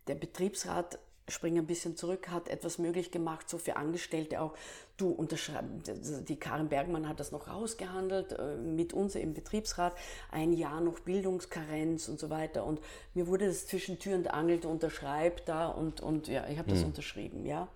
der 0.07 0.15
Betriebsrat 0.15 0.97
springe 1.27 1.60
ein 1.60 1.65
bisschen 1.65 1.95
zurück, 1.97 2.30
hat 2.30 2.49
etwas 2.49 2.77
möglich 2.77 3.10
gemacht, 3.11 3.49
so 3.49 3.57
für 3.57 3.77
Angestellte 3.77 4.41
auch. 4.41 4.53
Du 4.97 5.10
unterschreiben, 5.10 5.81
die 6.27 6.35
Karin 6.38 6.69
Bergmann 6.69 7.10
hat 7.10 7.19
das 7.19 7.31
noch 7.31 7.47
rausgehandelt, 7.47 8.34
äh, 8.34 8.56
mit 8.56 8.93
uns 8.93 9.15
im 9.15 9.34
Betriebsrat, 9.34 9.93
ein 10.31 10.53
Jahr 10.53 10.81
noch 10.81 10.99
Bildungskarenz 10.99 12.07
und 12.07 12.19
so 12.19 12.30
weiter. 12.30 12.65
Und 12.65 12.80
mir 13.14 13.27
wurde 13.27 13.47
das 13.47 13.68
zwischen 13.68 13.99
Tür 13.99 14.15
und 14.15 14.34
Angel, 14.34 14.60
du 14.60 14.69
unterschreib 14.69 15.45
da 15.45 15.68
und, 15.68 15.99
und 16.02 16.27
ja, 16.27 16.47
ich 16.47 16.57
habe 16.57 16.69
das 16.69 16.80
mhm. 16.80 16.88
unterschrieben, 16.88 17.45
ja. 17.45 17.68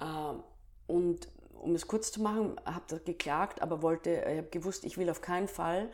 Ähm, 0.00 0.42
und 0.86 1.28
um 1.60 1.74
es 1.74 1.86
kurz 1.86 2.10
zu 2.10 2.20
machen, 2.22 2.56
habe 2.64 2.84
das 2.88 3.04
geklagt, 3.04 3.62
aber 3.62 3.82
wollte, 3.82 4.10
ich 4.10 4.38
habe 4.38 4.48
gewusst, 4.50 4.84
ich 4.84 4.98
will 4.98 5.08
auf 5.10 5.20
keinen 5.20 5.48
Fall 5.48 5.88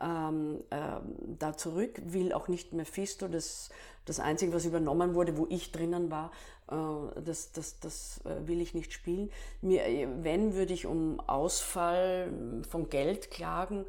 ähm, 0.00 0.62
äh, 0.70 1.00
da 1.38 1.56
zurück, 1.56 2.00
will 2.04 2.32
auch 2.32 2.48
nicht 2.48 2.72
Mephisto, 2.72 3.28
das, 3.28 3.70
das 4.04 4.20
Einzige, 4.20 4.52
was 4.52 4.64
übernommen 4.64 5.14
wurde, 5.14 5.36
wo 5.36 5.46
ich 5.48 5.72
drinnen 5.72 6.10
war, 6.10 6.30
äh, 6.70 7.20
das, 7.20 7.52
das, 7.52 7.80
das 7.80 8.20
äh, 8.24 8.46
will 8.46 8.60
ich 8.60 8.74
nicht 8.74 8.92
spielen. 8.92 9.30
Mir, 9.60 9.82
wenn, 10.22 10.54
würde 10.54 10.72
ich 10.72 10.86
um 10.86 11.20
Ausfall 11.20 12.32
von 12.68 12.88
Geld 12.88 13.30
klagen 13.30 13.84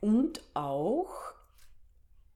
und 0.00 0.42
auch, 0.54 1.10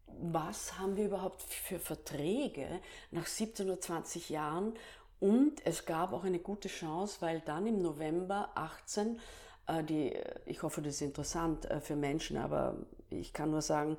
was 0.06 0.78
haben 0.78 0.96
wir 0.96 1.06
überhaupt 1.06 1.42
für 1.42 1.78
Verträge 1.78 2.80
nach 3.10 3.26
17 3.26 3.66
oder 3.66 3.80
20 3.80 4.30
Jahren 4.30 4.74
und 5.20 5.64
es 5.64 5.86
gab 5.86 6.12
auch 6.12 6.24
eine 6.24 6.40
gute 6.40 6.68
Chance, 6.68 7.18
weil 7.20 7.40
dann 7.40 7.66
im 7.66 7.80
November 7.80 8.50
18 8.54 9.20
äh, 9.66 9.84
die, 9.84 10.14
ich 10.46 10.62
hoffe, 10.62 10.82
das 10.82 10.94
ist 10.96 11.02
interessant 11.02 11.70
äh, 11.70 11.80
für 11.80 11.96
Menschen, 11.96 12.36
aber 12.36 12.76
ich 13.20 13.32
kann 13.32 13.50
nur 13.50 13.62
sagen, 13.62 13.96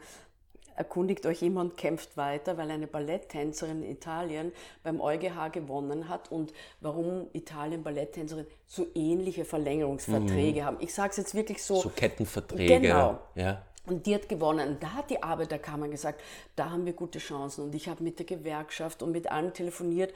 erkundigt 0.75 1.25
euch 1.25 1.41
immer 1.41 1.61
und 1.61 1.77
kämpft 1.77 2.17
weiter, 2.17 2.57
weil 2.57 2.71
eine 2.71 2.87
Balletttänzerin 2.87 3.83
in 3.83 3.91
Italien 3.91 4.51
beim 4.83 5.01
EuGH 5.01 5.51
gewonnen 5.51 6.09
hat 6.09 6.31
und 6.31 6.53
warum 6.81 7.27
Italien 7.33 7.83
Balletttänzerin 7.83 8.47
so 8.67 8.87
ähnliche 8.95 9.45
Verlängerungsverträge 9.45 10.61
mhm. 10.61 10.65
haben. 10.65 10.77
Ich 10.79 10.93
sage 10.93 11.11
es 11.11 11.17
jetzt 11.17 11.35
wirklich 11.35 11.63
so. 11.63 11.75
So 11.75 11.89
Kettenverträge. 11.89 12.79
Genau. 12.79 13.19
Ja. 13.35 13.63
Und 13.85 14.05
die 14.05 14.15
hat 14.15 14.29
gewonnen. 14.29 14.77
Da 14.79 14.93
hat 14.93 15.09
die 15.09 15.21
Arbeiterkammer 15.21 15.89
gesagt, 15.89 16.21
da 16.55 16.69
haben 16.69 16.85
wir 16.85 16.93
gute 16.93 17.19
Chancen. 17.19 17.65
Und 17.65 17.75
ich 17.75 17.89
habe 17.89 18.01
mit 18.01 18.17
der 18.17 18.25
Gewerkschaft 18.25 19.03
und 19.03 19.11
mit 19.11 19.29
allen 19.29 19.53
telefoniert 19.53 20.13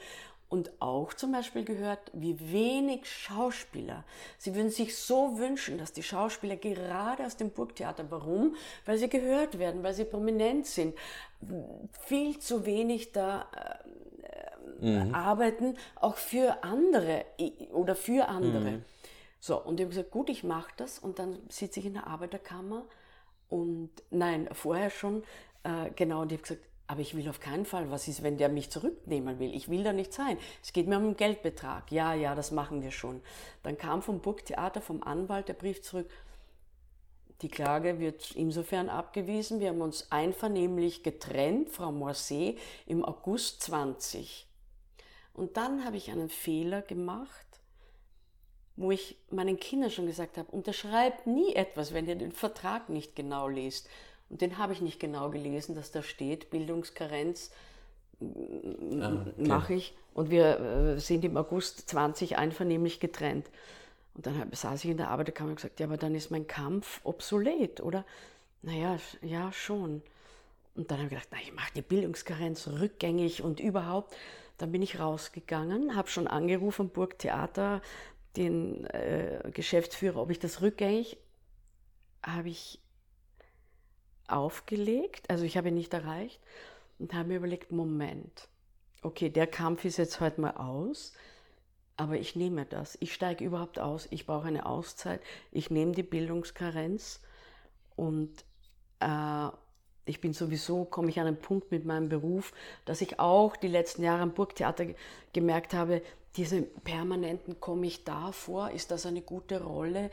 und 0.48 0.70
auch 0.80 1.12
zum 1.12 1.32
Beispiel 1.32 1.64
gehört, 1.64 2.10
wie 2.14 2.38
wenig 2.52 3.06
Schauspieler. 3.06 4.04
Sie 4.38 4.54
würden 4.54 4.70
sich 4.70 4.96
so 4.96 5.38
wünschen, 5.38 5.76
dass 5.78 5.92
die 5.92 6.02
Schauspieler 6.02 6.56
gerade 6.56 7.26
aus 7.26 7.36
dem 7.36 7.50
Burgtheater, 7.50 8.10
warum? 8.10 8.56
Weil 8.86 8.98
sie 8.98 9.08
gehört 9.08 9.58
werden, 9.58 9.82
weil 9.82 9.92
sie 9.92 10.04
prominent 10.04 10.66
sind, 10.66 10.94
viel 12.00 12.38
zu 12.38 12.64
wenig 12.64 13.12
da 13.12 13.46
äh, 14.80 15.04
mhm. 15.04 15.14
arbeiten, 15.14 15.76
auch 15.96 16.16
für 16.16 16.62
andere 16.64 17.24
oder 17.72 17.94
für 17.94 18.28
andere. 18.28 18.70
Mhm. 18.70 18.84
So, 19.40 19.62
und 19.62 19.78
ich 19.78 19.84
habe 19.84 19.94
gesagt, 19.94 20.10
gut, 20.10 20.30
ich 20.30 20.44
mache 20.44 20.72
das 20.76 20.98
und 20.98 21.18
dann 21.18 21.38
sitze 21.48 21.80
ich 21.80 21.86
in 21.86 21.94
der 21.94 22.06
Arbeiterkammer 22.06 22.84
und 23.48 23.90
nein, 24.10 24.48
vorher 24.52 24.90
schon, 24.90 25.22
äh, 25.62 25.90
genau, 25.94 26.22
und 26.22 26.32
ich 26.32 26.38
habe 26.38 26.48
gesagt, 26.48 26.67
aber 26.88 27.02
ich 27.02 27.14
will 27.14 27.28
auf 27.28 27.38
keinen 27.38 27.66
Fall, 27.66 27.90
was 27.90 28.08
ist, 28.08 28.22
wenn 28.22 28.38
der 28.38 28.48
mich 28.48 28.70
zurücknehmen 28.70 29.38
will? 29.38 29.54
Ich 29.54 29.68
will 29.68 29.84
da 29.84 29.92
nicht 29.92 30.12
sein. 30.12 30.38
Es 30.62 30.72
geht 30.72 30.88
mir 30.88 30.96
um 30.96 31.04
den 31.04 31.16
Geldbetrag. 31.16 31.92
Ja, 31.92 32.14
ja, 32.14 32.34
das 32.34 32.50
machen 32.50 32.82
wir 32.82 32.90
schon. 32.90 33.20
Dann 33.62 33.76
kam 33.76 34.00
vom 34.00 34.20
Burgtheater, 34.20 34.80
vom 34.80 35.02
Anwalt 35.02 35.48
der 35.48 35.54
Brief 35.54 35.82
zurück. 35.82 36.10
Die 37.42 37.50
Klage 37.50 38.00
wird 38.00 38.32
insofern 38.32 38.88
abgewiesen. 38.88 39.60
Wir 39.60 39.68
haben 39.68 39.82
uns 39.82 40.10
einvernehmlich 40.10 41.02
getrennt, 41.02 41.68
Frau 41.68 41.92
Morset, 41.92 42.58
im 42.86 43.04
August 43.04 43.62
20. 43.64 44.46
Und 45.34 45.58
dann 45.58 45.84
habe 45.84 45.98
ich 45.98 46.10
einen 46.10 46.30
Fehler 46.30 46.80
gemacht, 46.80 47.46
wo 48.76 48.92
ich 48.92 49.18
meinen 49.30 49.60
Kindern 49.60 49.90
schon 49.90 50.06
gesagt 50.06 50.38
habe, 50.38 50.50
unterschreibt 50.50 51.26
nie 51.26 51.54
etwas, 51.54 51.92
wenn 51.92 52.08
ihr 52.08 52.16
den 52.16 52.32
Vertrag 52.32 52.88
nicht 52.88 53.14
genau 53.14 53.46
liest. 53.46 53.90
Und 54.30 54.40
den 54.40 54.58
habe 54.58 54.72
ich 54.72 54.80
nicht 54.80 55.00
genau 55.00 55.30
gelesen, 55.30 55.74
dass 55.74 55.90
da 55.90 56.02
steht, 56.02 56.50
Bildungskarenz 56.50 57.50
ah, 58.20 59.26
okay. 59.26 59.48
mache 59.48 59.74
ich. 59.74 59.94
Und 60.14 60.30
wir 60.30 60.60
äh, 60.60 61.00
sind 61.00 61.24
im 61.24 61.36
August 61.36 61.88
20 61.88 62.36
einvernehmlich 62.36 63.00
getrennt. 63.00 63.50
Und 64.14 64.26
dann 64.26 64.50
saß 64.52 64.84
ich 64.84 64.90
in 64.90 64.96
der 64.96 65.10
Arbeiterkammer 65.10 65.50
und 65.50 65.56
gesagt, 65.56 65.80
ja, 65.80 65.86
aber 65.86 65.96
dann 65.96 66.14
ist 66.14 66.30
mein 66.30 66.46
Kampf 66.46 67.00
obsolet, 67.04 67.80
oder? 67.80 68.04
Naja, 68.62 68.98
ja, 69.22 69.52
schon. 69.52 70.02
Und 70.74 70.90
dann 70.90 70.98
habe 70.98 71.06
ich 71.06 71.10
gedacht, 71.10 71.28
na, 71.30 71.38
ich 71.40 71.54
mache 71.54 71.72
die 71.74 71.82
Bildungskarenz 71.82 72.68
rückgängig 72.68 73.42
und 73.42 73.60
überhaupt. 73.60 74.14
Dann 74.58 74.72
bin 74.72 74.82
ich 74.82 74.98
rausgegangen, 74.98 75.94
habe 75.94 76.08
schon 76.08 76.26
angerufen, 76.26 76.88
Burgtheater, 76.88 77.80
den 78.36 78.84
äh, 78.86 79.50
Geschäftsführer, 79.52 80.20
ob 80.20 80.30
ich 80.30 80.40
das 80.40 80.60
rückgängig, 80.60 81.18
habe 82.24 82.48
ich 82.48 82.80
aufgelegt, 84.28 85.28
also 85.30 85.44
ich 85.44 85.56
habe 85.56 85.68
ihn 85.68 85.74
nicht 85.74 85.94
erreicht 85.94 86.40
und 86.98 87.14
habe 87.14 87.28
mir 87.28 87.36
überlegt, 87.36 87.72
Moment, 87.72 88.48
okay, 89.02 89.30
der 89.30 89.46
Kampf 89.46 89.84
ist 89.84 89.96
jetzt 89.96 90.20
heute 90.20 90.40
mal 90.40 90.52
aus, 90.52 91.12
aber 91.96 92.16
ich 92.16 92.36
nehme 92.36 92.64
das. 92.64 92.96
Ich 93.00 93.12
steige 93.12 93.44
überhaupt 93.44 93.78
aus, 93.78 94.06
ich 94.10 94.26
brauche 94.26 94.46
eine 94.46 94.66
Auszeit, 94.66 95.20
ich 95.50 95.70
nehme 95.70 95.92
die 95.92 96.02
Bildungskarenz 96.02 97.20
und 97.96 98.44
äh, 99.00 99.48
ich 100.04 100.20
bin 100.20 100.32
sowieso, 100.32 100.84
komme 100.84 101.10
ich 101.10 101.20
an 101.20 101.26
einen 101.26 101.40
Punkt 101.40 101.70
mit 101.70 101.84
meinem 101.84 102.08
Beruf, 102.08 102.52
dass 102.84 103.00
ich 103.00 103.20
auch 103.20 103.56
die 103.56 103.68
letzten 103.68 104.02
Jahre 104.02 104.22
am 104.22 104.32
Burgtheater 104.32 104.86
gemerkt 105.32 105.74
habe, 105.74 106.02
diese 106.36 106.62
permanenten 106.62 107.58
komme 107.60 107.86
ich 107.86 108.04
da 108.04 108.32
vor, 108.32 108.70
ist 108.70 108.90
das 108.90 109.06
eine 109.06 109.22
gute 109.22 109.62
Rolle? 109.62 110.10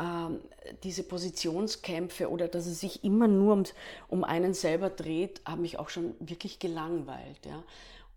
Ähm, 0.00 0.40
diese 0.82 1.02
Positionskämpfe 1.02 2.30
oder 2.30 2.48
dass 2.48 2.66
es 2.66 2.80
sich 2.80 3.04
immer 3.04 3.28
nur 3.28 3.52
um, 3.52 3.64
um 4.08 4.24
einen 4.24 4.54
selber 4.54 4.88
dreht, 4.88 5.42
haben 5.44 5.60
mich 5.60 5.78
auch 5.78 5.90
schon 5.90 6.14
wirklich 6.20 6.58
gelangweilt. 6.58 7.44
Ja? 7.44 7.62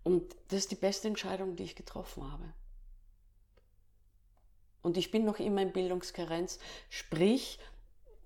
Und 0.02 0.34
das 0.48 0.60
ist 0.60 0.70
die 0.70 0.76
beste 0.76 1.08
Entscheidung, 1.08 1.56
die 1.56 1.64
ich 1.64 1.76
getroffen 1.76 2.30
habe. 2.30 2.44
Und 4.82 4.96
ich 4.96 5.10
bin 5.10 5.24
noch 5.24 5.38
immer 5.38 5.62
in 5.62 5.72
Bildungskarenz, 5.72 6.58
sprich, 6.88 7.58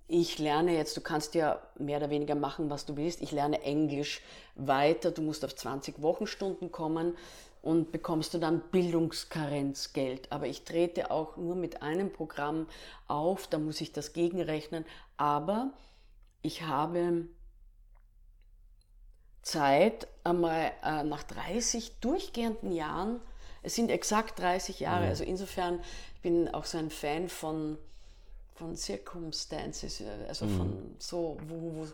ich 0.07 0.39
lerne 0.39 0.75
jetzt, 0.75 0.95
du 0.97 1.01
kannst 1.01 1.35
ja 1.35 1.61
mehr 1.77 1.97
oder 1.97 2.09
weniger 2.09 2.35
machen, 2.35 2.69
was 2.69 2.85
du 2.85 2.97
willst. 2.97 3.21
Ich 3.21 3.31
lerne 3.31 3.61
Englisch 3.61 4.21
weiter, 4.55 5.11
du 5.11 5.21
musst 5.21 5.45
auf 5.45 5.55
20 5.55 6.01
Wochenstunden 6.01 6.71
kommen 6.71 7.15
und 7.61 7.91
bekommst 7.91 8.33
du 8.33 8.37
dann 8.37 8.61
Bildungskarenzgeld. 8.71 10.31
Aber 10.31 10.47
ich 10.47 10.63
trete 10.63 11.11
auch 11.11 11.37
nur 11.37 11.55
mit 11.55 11.81
einem 11.81 12.11
Programm 12.11 12.67
auf, 13.07 13.47
da 13.47 13.57
muss 13.57 13.81
ich 13.81 13.91
das 13.91 14.13
gegenrechnen. 14.13 14.85
Aber 15.17 15.71
ich 16.41 16.63
habe 16.63 17.27
Zeit, 19.41 20.07
einmal 20.23 20.71
äh, 20.83 21.03
nach 21.03 21.23
30 21.23 21.99
durchgehenden 21.99 22.71
Jahren, 22.71 23.19
es 23.61 23.75
sind 23.75 23.89
exakt 23.91 24.39
30 24.39 24.79
Jahre, 24.79 25.05
mhm. 25.05 25.09
also 25.09 25.23
insofern, 25.23 25.81
ich 26.15 26.21
bin 26.21 26.47
auch 26.49 26.65
so 26.65 26.77
ein 26.77 26.89
Fan 26.89 27.27
von, 27.27 27.77
von 28.55 28.77
Circumstances, 28.77 30.01
also 30.27 30.45
mhm. 30.45 30.57
von 30.57 30.95
so, 30.99 31.37
wo, 31.47 31.75
wo 31.75 31.87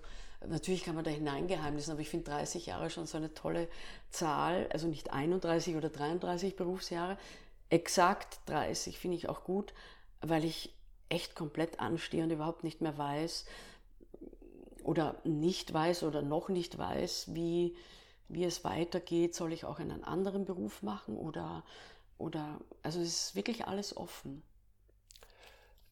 Natürlich 0.48 0.84
kann 0.84 0.95
man 0.95 1.03
da 1.03 1.12
hineingeheimnissen, 1.12 1.91
aber 1.91 2.02
ich 2.02 2.10
finde 2.10 2.32
30 2.32 2.68
Jahre 2.68 2.90
schon 2.90 3.06
so 3.07 3.18
eine 3.18 3.34
tolle 3.34 3.68
Zahl, 4.12 4.68
also 4.72 4.88
nicht 4.88 5.12
31 5.12 5.76
oder 5.76 5.90
33 5.90 6.56
Berufsjahre, 6.56 7.18
exakt 7.70 8.40
30 8.48 8.99
finde 8.99 9.18
ich 9.18 9.30
auch 9.30 9.44
gut, 9.44 9.74
weil 10.22 10.45
ich 10.45 10.74
echt 11.10 11.36
komplett 11.36 11.80
anstehe 11.80 12.24
und 12.24 12.32
überhaupt 12.32 12.64
nicht 12.64 12.82
mehr 12.82 12.98
weiß 12.98 13.45
oder 14.84 15.20
nicht 15.24 15.74
weiß 15.74 16.03
oder 16.03 16.22
noch 16.22 16.49
nicht 16.49 16.78
weiß, 16.78 17.34
wie, 17.34 17.76
wie 18.28 18.44
es 18.44 18.64
weitergeht. 18.64 19.36
Soll 19.36 19.53
ich 19.53 19.66
auch 19.66 19.80
einen 19.80 20.03
anderen 20.03 20.45
Beruf 20.45 20.84
machen 20.84 21.18
oder, 21.18 21.64
oder, 22.18 22.60
also 22.84 22.99
es 22.99 23.28
ist 23.28 23.36
wirklich 23.36 23.68
alles 23.68 23.98
offen. 23.98 24.44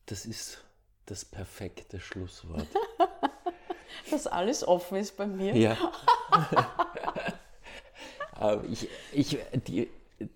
Das 0.05 0.25
ist 0.25 0.63
das 1.05 1.25
perfekte 1.25 1.99
Schlusswort. 1.99 2.67
dass 4.11 4.27
alles 4.27 4.67
offen 4.67 4.97
ist 4.97 5.17
bei 5.17 5.27
mir. 5.27 5.55
Ja. 5.55 5.77
ich, 8.69 8.89
ich, 9.11 9.37
die, 9.67 9.89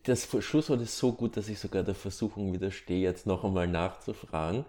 das 0.04 0.28
Schlusswort 0.40 0.82
ist 0.82 0.98
so 0.98 1.14
gut, 1.14 1.38
dass 1.38 1.50
ich 1.50 1.60
sogar 1.60 1.84
der 1.84 1.96
Versuchung 1.96 2.54
widerstehe, 2.54 3.02
jetzt 3.02 3.26
noch 3.26 3.44
einmal 3.44 3.68
nachzufragen. 3.68 4.66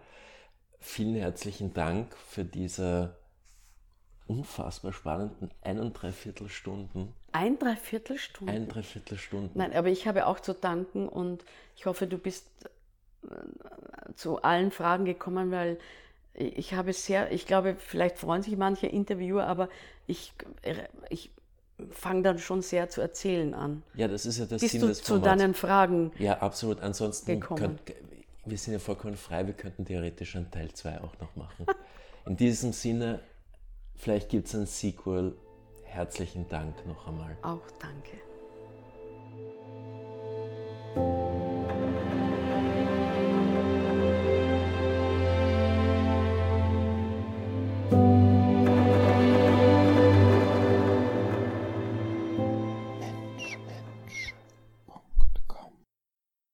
Vielen 0.80 1.16
herzlichen 1.16 1.74
Dank 1.74 2.14
für 2.16 2.44
diese 2.44 3.16
unfassbar 4.26 4.92
spannenden 4.92 5.50
ein 5.62 5.92
Stunden. 6.48 7.14
Ein 7.32 7.58
Dreiviertelstunden? 7.58 8.54
Ein 8.54 8.68
Dreiviertelstunden. 8.68 9.50
Nein, 9.54 9.72
aber 9.72 9.88
ich 9.88 10.06
habe 10.06 10.26
auch 10.26 10.40
zu 10.40 10.54
danken 10.54 11.08
und 11.08 11.44
ich 11.76 11.86
hoffe, 11.86 12.06
du 12.06 12.18
bist 12.18 12.46
äh, 13.24 14.12
zu 14.14 14.42
allen 14.42 14.70
Fragen 14.70 15.04
gekommen, 15.04 15.50
weil 15.50 15.78
ich 16.38 16.74
habe 16.74 16.92
sehr, 16.92 17.32
ich 17.32 17.46
glaube, 17.46 17.74
vielleicht 17.76 18.18
freuen 18.18 18.42
sich 18.42 18.56
manche 18.56 18.86
Interviewer, 18.86 19.46
aber 19.46 19.68
ich, 20.06 20.32
ich 21.10 21.30
fange 21.90 22.22
dann 22.22 22.38
schon 22.38 22.62
sehr 22.62 22.88
zu 22.88 23.00
erzählen 23.00 23.54
an. 23.54 23.82
Ja, 23.94 24.06
das 24.06 24.24
ist 24.24 24.38
ja 24.38 24.46
das 24.46 24.60
Bist 24.60 24.72
Sinn 24.72 24.82
du 24.82 24.86
des 24.86 25.00
Formats. 25.00 25.24
zu 25.24 25.28
deinen 25.28 25.54
Fragen. 25.54 26.12
Ja, 26.18 26.38
absolut. 26.38 26.80
Ansonsten, 26.80 27.40
könnt, 27.40 27.80
wir 28.44 28.58
sind 28.58 28.72
ja 28.72 28.78
vollkommen 28.78 29.16
frei, 29.16 29.46
wir 29.46 29.54
könnten 29.54 29.84
theoretisch 29.84 30.36
einen 30.36 30.50
Teil 30.50 30.72
2 30.72 31.00
auch 31.00 31.18
noch 31.20 31.34
machen. 31.34 31.66
In 32.26 32.36
diesem 32.36 32.72
Sinne, 32.72 33.20
vielleicht 33.96 34.28
gibt 34.28 34.46
es 34.46 34.54
ein 34.54 34.66
Sequel. 34.66 35.36
Herzlichen 35.84 36.48
Dank 36.48 36.86
noch 36.86 37.06
einmal. 37.08 37.36
Auch 37.42 37.62
danke. 37.80 38.18